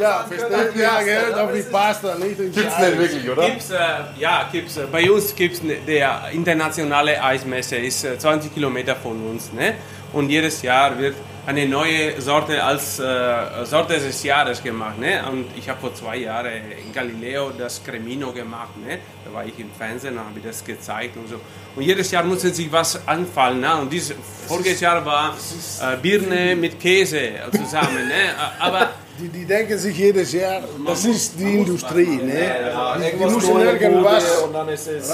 Ja, 0.00 0.24
versteht? 0.28 0.76
Ja, 0.76 1.02
gehört 1.02 1.34
auf 1.38 1.52
die 1.52 1.62
Pasta, 1.62 2.14
nicht 2.16 2.38
ins 2.40 2.54
Gibt's 2.54 2.78
nicht 2.78 2.98
wirklich, 2.98 3.30
oder? 3.30 3.46
Gibt's, 3.48 3.70
äh, 3.70 3.76
ja, 4.18 4.48
gibt's. 4.50 4.76
Äh, 4.76 4.86
bei 4.90 5.10
uns 5.10 5.34
gibt 5.34 5.54
es 5.54 5.62
der 5.86 6.22
internationale 6.32 7.22
Eismesse, 7.22 7.76
ist 7.76 8.04
äh, 8.04 8.18
20 8.18 8.52
Kilometer 8.52 8.96
von 8.96 9.24
uns. 9.30 9.52
Ne? 9.52 9.74
Und 10.12 10.28
jedes 10.30 10.62
Jahr 10.62 10.98
wird 10.98 11.14
eine 11.46 11.66
neue 11.68 12.20
Sorte 12.20 12.62
als 12.62 12.98
äh, 12.98 13.64
Sorte 13.64 13.94
des 13.94 14.22
Jahres 14.24 14.60
gemacht. 14.62 14.98
Ne? 14.98 15.22
Und 15.30 15.46
ich 15.56 15.68
habe 15.68 15.80
vor 15.80 15.94
zwei 15.94 16.16
Jahren 16.16 16.50
in 16.84 16.92
Galileo 16.92 17.50
das 17.56 17.82
Cremino 17.84 18.32
gemacht. 18.32 18.76
Ne? 18.84 18.98
Da 19.24 19.32
war 19.32 19.44
ich 19.44 19.58
im 19.58 19.70
Fernsehen, 19.70 20.18
habe 20.18 20.38
ich 20.38 20.44
das 20.44 20.64
gezeigt 20.64 21.16
und 21.16 21.28
so. 21.28 21.36
Und 21.76 21.82
jedes 21.82 22.10
Jahr 22.10 22.24
musste 22.24 22.52
sich 22.52 22.70
was 22.72 23.06
anfallen. 23.06 23.60
Ne? 23.60 23.76
Und 23.76 23.92
dieses 23.92 24.16
voriges 24.48 24.80
Jahr 24.80 25.04
war 25.06 25.36
äh, 25.80 25.96
Birne 25.96 26.56
mit 26.56 26.80
Käse 26.80 27.30
zusammen. 27.52 28.08
Ne? 28.08 28.34
Aber 28.58 28.90
Die, 29.18 29.28
die 29.28 29.44
denken 29.44 29.78
sich 29.78 29.96
jedes 29.96 30.32
Jahr, 30.32 30.60
das 30.86 31.04
ist 31.04 31.38
die 31.38 31.58
Industrie. 31.58 32.16
Ne? 32.16 32.20
Die, 32.26 33.00
die 33.00 33.06
Irgendwas 33.06 33.34
müssen 33.34 33.60
irgendwas 33.60 34.24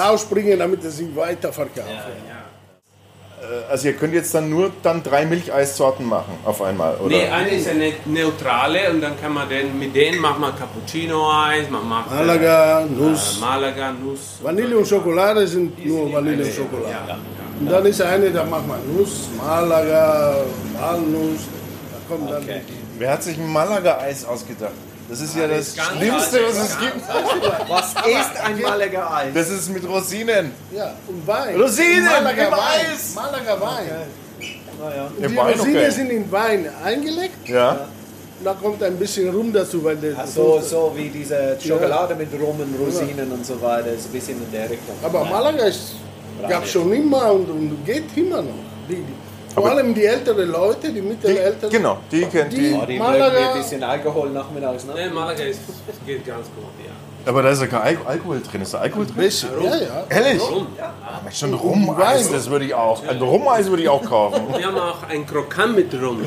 rausbringen, 0.01 0.59
damit 0.59 0.83
sie 0.83 0.91
sich 0.91 1.15
weiterverkaufen. 1.15 1.91
Also 3.69 3.89
ihr 3.89 3.95
könnt 3.95 4.15
jetzt 4.15 4.35
dann 4.35 4.49
nur 4.49 4.71
dann 4.83 5.03
drei 5.03 5.27
Milcheissorten 5.27 6.07
machen 6.07 6.35
auf 6.45 6.63
einmal, 6.63 6.95
oder? 6.97 7.09
Nee, 7.09 7.27
eine 7.27 7.51
ist 7.51 7.69
eine 7.69 7.93
neutrale 8.07 8.91
und 8.91 9.01
dann 9.01 9.21
kann 9.21 9.35
man 9.35 9.49
den, 9.49 9.79
mit 9.79 9.95
denen 9.95 10.21
macht 10.21 10.39
man 10.39 10.57
Cappuccino-Eis, 10.57 11.69
man 11.69 11.89
macht 11.89 12.13
äh, 12.13 12.15
Malaga, 12.15 12.87
Nuss. 12.89 13.41
Malaga, 13.41 13.93
Nuss. 13.93 14.39
Vanille 14.43 14.79
und 14.79 14.87
Schokolade 14.87 15.47
sind 15.47 15.85
nur 15.85 16.13
Vanille 16.13 16.45
und 16.45 16.53
Schokolade. 16.53 17.19
Und 17.61 17.71
dann 17.71 17.85
ist 17.87 18.01
eine, 18.01 18.31
da 18.31 18.45
macht 18.45 18.67
man 18.67 18.79
Nuss, 18.97 19.29
Malaga, 19.37 20.37
Walnuss. 20.79 21.41
Da 21.91 22.15
kommt 22.15 22.31
dann 22.31 22.47
Wer 23.03 23.11
hat 23.11 23.23
sich 23.25 23.37
ein 23.37 23.53
Malaga-Eis 23.53 24.25
ausgedacht? 24.25 24.71
Das 25.09 25.21
ist 25.21 25.35
ja 25.35 25.49
das 25.49 25.75
ganz 25.75 25.89
Schlimmste, 25.89 26.39
was 26.47 26.55
das 26.55 26.65
es 26.65 26.71
ist 26.71 26.81
gibt. 26.81 27.69
Was 27.69 27.95
ist 27.95 28.41
ein 28.45 28.61
Malaga 28.61 29.17
Eis? 29.17 29.35
Das 29.35 29.51
ist 29.51 29.71
mit 29.71 29.89
Rosinen. 29.89 30.53
ja, 30.73 30.95
und 31.09 31.27
Wein. 31.27 31.61
Rosinen 31.61 32.05
Malaga 32.05 32.45
im 32.45 32.53
Wein. 32.53 32.87
Eis. 32.93 33.15
Malaga 33.17 33.61
Wein. 33.61 33.91
Und 35.17 35.25
Im 35.25 35.33
die 35.33 35.37
Wein, 35.37 35.59
Rosinen 35.59 35.77
okay. 35.79 35.91
sind 35.91 36.11
in 36.11 36.31
Wein 36.31 36.69
eingelegt. 36.85 37.49
Ja. 37.49 37.71
Und 37.73 38.45
da 38.45 38.55
kommt 38.55 38.81
ein 38.85 38.97
bisschen 38.97 39.35
Rum 39.35 39.53
dazu, 39.53 39.83
weil 39.83 39.97
der 39.97 40.25
So, 40.25 40.61
so 40.61 40.93
wie 40.95 41.09
diese 41.09 41.59
Schokolade 41.61 42.15
mit 42.15 42.33
Rum 42.35 42.61
und 42.61 42.73
Rosinen 42.79 43.33
und 43.33 43.45
so 43.45 43.61
weiter, 43.61 43.95
ist 43.95 44.07
ein 44.07 44.13
bisschen 44.13 44.41
in 44.41 44.53
der 44.53 44.71
Richtung. 44.71 44.95
Aber 45.03 45.25
Malaga 45.25 45.65
gab 46.49 46.63
es 46.63 46.71
schon 46.71 46.93
immer 46.93 47.33
und, 47.33 47.51
und 47.51 47.85
geht 47.85 48.17
immer 48.17 48.43
noch. 48.43 48.63
Die, 48.89 48.95
die, 48.95 49.15
vor 49.55 49.69
allem 49.71 49.95
die 49.95 50.05
älteren 50.05 50.51
Leute, 50.51 50.93
die 50.93 51.01
mittelälteren. 51.03 51.71
genau, 51.71 51.99
die 52.11 52.23
kennt 52.27 52.53
Die- 52.53 52.57
die. 52.71 52.75
Oh, 52.81 52.87
die 52.87 52.99
Malaga- 52.99 53.31
mögen 53.33 53.45
ein 53.53 53.59
bisschen 53.59 53.83
Alkohol 53.83 54.31
nachmittags, 54.31 54.85
ne? 54.85 54.93
Nee, 54.95 55.09
Malaga 55.11 55.43
ist, 55.45 55.61
geht 56.07 56.27
ganz 56.27 56.47
gut, 56.57 56.65
ja. 56.85 56.91
Aber 57.25 57.41
da 57.43 57.51
ist 57.51 57.61
ja 57.61 57.69
kein 57.69 57.83
Al 57.83 57.97
Alkohol 58.05 58.41
drin. 58.43 58.63
Ist 58.63 58.75
da 58.75 58.79
Alkohol 58.79 59.07
drin? 59.07 59.15
Bisschen, 59.17 59.49
ja, 59.63 59.77
ja. 59.77 60.05
Ehrlich? 60.09 60.43
Ja. 60.77 60.93
Schon 61.31 61.55
Rumeis, 61.55 62.29
das 62.33 62.51
würde 62.51 62.65
ich 62.65 62.75
auch. 62.75 63.07
Ein 63.07 63.21
Rumeis 63.23 63.69
würde 63.71 63.85
ich 63.85 63.89
auch 63.89 64.05
kaufen. 64.05 64.43
Wir 64.59 64.67
haben 64.67 64.77
auch 64.79 65.05
ein 65.09 65.25
Krokant 65.25 65.77
mit 65.77 65.95
Rum. 65.95 66.23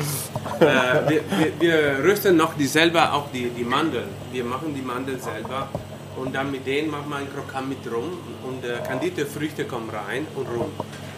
äh, 0.58 0.64
wir, 1.10 1.20
wir, 1.38 1.52
wir 1.60 1.98
rösten 2.04 2.36
noch 2.38 2.54
die 2.54 2.66
selber, 2.66 3.12
auch 3.12 3.24
die, 3.30 3.50
die 3.50 3.64
Mandeln. 3.64 4.08
Wir 4.32 4.42
machen 4.44 4.74
die 4.74 4.80
Mandeln 4.80 5.20
selber 5.20 5.68
und 6.16 6.34
dann 6.34 6.50
mit 6.50 6.66
denen 6.66 6.90
machen 6.90 7.10
wir 7.10 7.16
ein 7.16 7.28
Krokant 7.34 7.68
mit 7.68 7.78
Rum 7.92 8.16
und 8.48 8.64
äh, 8.64 8.78
kandierte 8.88 9.26
Früchte 9.26 9.64
kommen 9.64 9.90
rein 9.90 10.26
und 10.34 10.46
Rum. 10.48 10.70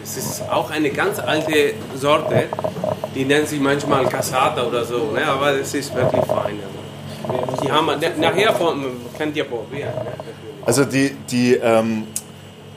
Es 0.09 0.17
ist 0.17 0.41
auch 0.49 0.71
eine 0.71 0.89
ganz 0.89 1.19
alte 1.19 1.73
Sorte, 1.95 2.45
die 3.13 3.25
nennt 3.25 3.47
sich 3.47 3.59
manchmal 3.59 4.05
Cassata 4.07 4.63
oder 4.63 4.83
so, 4.83 5.11
ne? 5.11 5.23
aber 5.25 5.51
es 5.59 5.73
ist 5.75 5.93
wirklich 5.93 6.25
fein. 6.25 6.59
Die 7.63 7.71
haben 7.71 7.87
na- 8.01 8.09
nachher 8.29 8.53
von, 8.55 8.85
könnt 9.17 9.35
ihr 9.37 9.43
probieren. 9.43 9.93
Ne? 9.93 10.11
Also 10.65 10.83
die, 10.85 11.11
die, 11.29 11.53
ähm, 11.55 12.07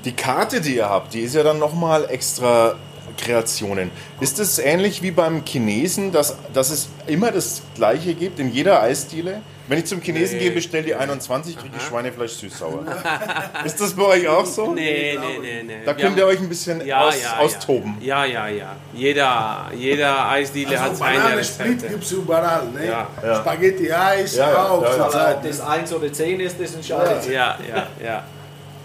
die 0.05 0.13
Karte, 0.13 0.61
die 0.61 0.77
ihr 0.77 0.89
habt, 0.91 1.15
die 1.15 1.21
ist 1.21 1.35
ja 1.35 1.43
dann 1.43 1.59
nochmal 1.59 2.05
extra 2.11 2.75
Kreationen. 3.17 3.91
Ist 4.21 4.39
es 4.39 4.59
ähnlich 4.59 5.03
wie 5.03 5.11
beim 5.11 5.43
Chinesen, 5.45 6.13
dass, 6.13 6.37
dass 6.53 6.69
es 6.71 6.89
immer 7.07 7.31
das 7.33 7.63
Gleiche 7.75 8.13
gibt 8.15 8.41
in 8.41 8.53
jeder 8.53 8.83
Eisdiele? 8.83 9.41
Wenn 9.69 9.79
ich 9.79 9.87
zum 9.87 10.01
Chinesen 10.01 10.39
gehe, 10.41 10.51
bestelle 10.51 10.83
die 10.83 10.95
21, 10.95 11.57
kriege 11.57 11.75
ich 11.77 11.83
Schweinefleisch 11.85 12.33
süß-sauer. 12.33 12.85
ist 13.65 13.81
das 13.81 13.95
bei 13.95 14.03
euch 14.03 14.29
auch 14.29 14.45
so? 14.45 14.73
Nee, 14.75 15.17
nee, 15.21 15.39
nee, 15.41 15.63
nee. 15.63 15.85
Da 15.85 15.95
könnt 15.95 16.17
ihr 16.19 16.27
euch 16.27 16.41
ein 16.41 16.49
bisschen 16.49 16.85
ja, 16.85 17.03
aus, 17.07 17.23
ja, 17.23 17.39
austoben. 17.39 17.97
Ja, 18.01 18.25
ja, 18.25 18.49
ja. 18.49 18.75
Jeder, 18.93 19.71
jeder 19.77 20.29
Eisdiele 20.31 20.79
hat 20.79 20.91
Also 20.91 20.97
seine 21.05 21.19
Bananensplit 21.19 21.69
Rezepte. 21.69 21.89
gibt 21.91 22.05
es 22.05 22.11
überall. 22.13 22.67
Ne? 22.75 22.87
Ja. 22.87 23.37
Spaghetti-Eis 23.37 24.37
Ja, 24.37 24.51
ja, 24.51 24.69
auch. 24.69 24.83
ja, 24.83 24.89
ja. 24.97 25.03
zurzeit, 25.05 25.45
Das 25.45 25.59
ne? 25.59 25.69
1 25.69 25.93
oder 25.93 26.13
10 26.13 26.41
ist, 26.41 26.61
das 26.61 26.75
entscheidet. 26.75 27.31
Ja, 27.31 27.57
ja, 27.69 27.87
ja. 28.05 28.25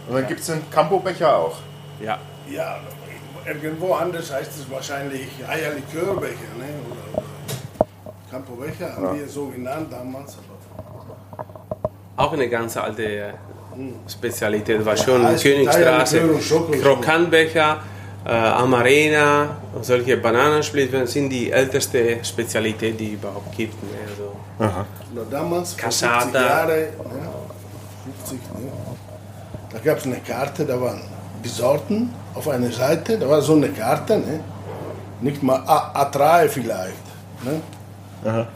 Und 0.08 0.16
dann 0.16 0.28
gibt 0.28 0.40
es 0.42 0.46
den 0.46 0.62
Campo-Becher 0.72 1.36
auch. 1.38 1.58
ja. 2.00 2.20
Ja, 2.50 2.80
irgendwo 3.46 3.94
anders 3.94 4.32
heißt 4.32 4.52
es 4.58 4.72
wahrscheinlich 4.72 5.28
Eierlikörbecher. 5.46 6.34
Ne? 6.58 6.66
Oder, 6.90 7.24
Campobecher 8.32 8.96
haben 8.96 9.20
wir 9.20 9.28
so 9.28 9.48
genannt 9.48 9.88
damals. 9.92 10.38
Auch 12.18 12.34
eine 12.34 12.50
ganz 12.50 12.76
alte 12.78 13.04
äh, 13.04 13.32
Spezialität 14.10 14.84
war 14.86 14.98
schon 14.98 15.26
Eis- 15.26 15.44
Königstraße. 15.44 16.22
Krokantbecher, 16.82 17.78
äh, 18.26 18.30
Amarena, 18.32 19.50
solche 19.82 20.18
Bananensplitter 20.18 21.06
sind 21.08 21.30
die 21.30 21.52
älteste 21.52 22.18
Spezialität, 22.24 23.00
die 23.00 23.10
es 23.10 23.14
überhaupt 23.14 23.56
gibt. 23.56 23.82
Ne? 23.84 23.90
Also, 24.10 24.34
Oder 25.14 25.26
damals, 25.30 25.74
vor 25.74 25.82
Cassata. 25.84 26.22
50 26.24 26.42
Jahre, 26.42 26.74
ne? 26.74 27.30
50, 28.26 28.40
ne? 28.64 28.72
da 29.72 29.80
gab 29.80 29.98
es 30.00 30.06
eine 30.06 30.18
Karte, 30.18 30.66
da 30.66 30.82
waren 30.82 31.02
die 31.44 31.50
Sorten 31.50 32.12
auf 32.34 32.48
einer 32.50 32.72
Seite, 32.72 33.18
da 33.20 33.30
war 33.30 33.42
so 33.42 33.54
eine 33.54 33.70
Karte, 33.70 34.18
ne? 34.18 34.40
nicht 35.22 35.42
mal 35.44 35.62
A- 35.68 35.94
A3 36.04 36.48
vielleicht. 36.50 37.06
Ne? 38.24 38.48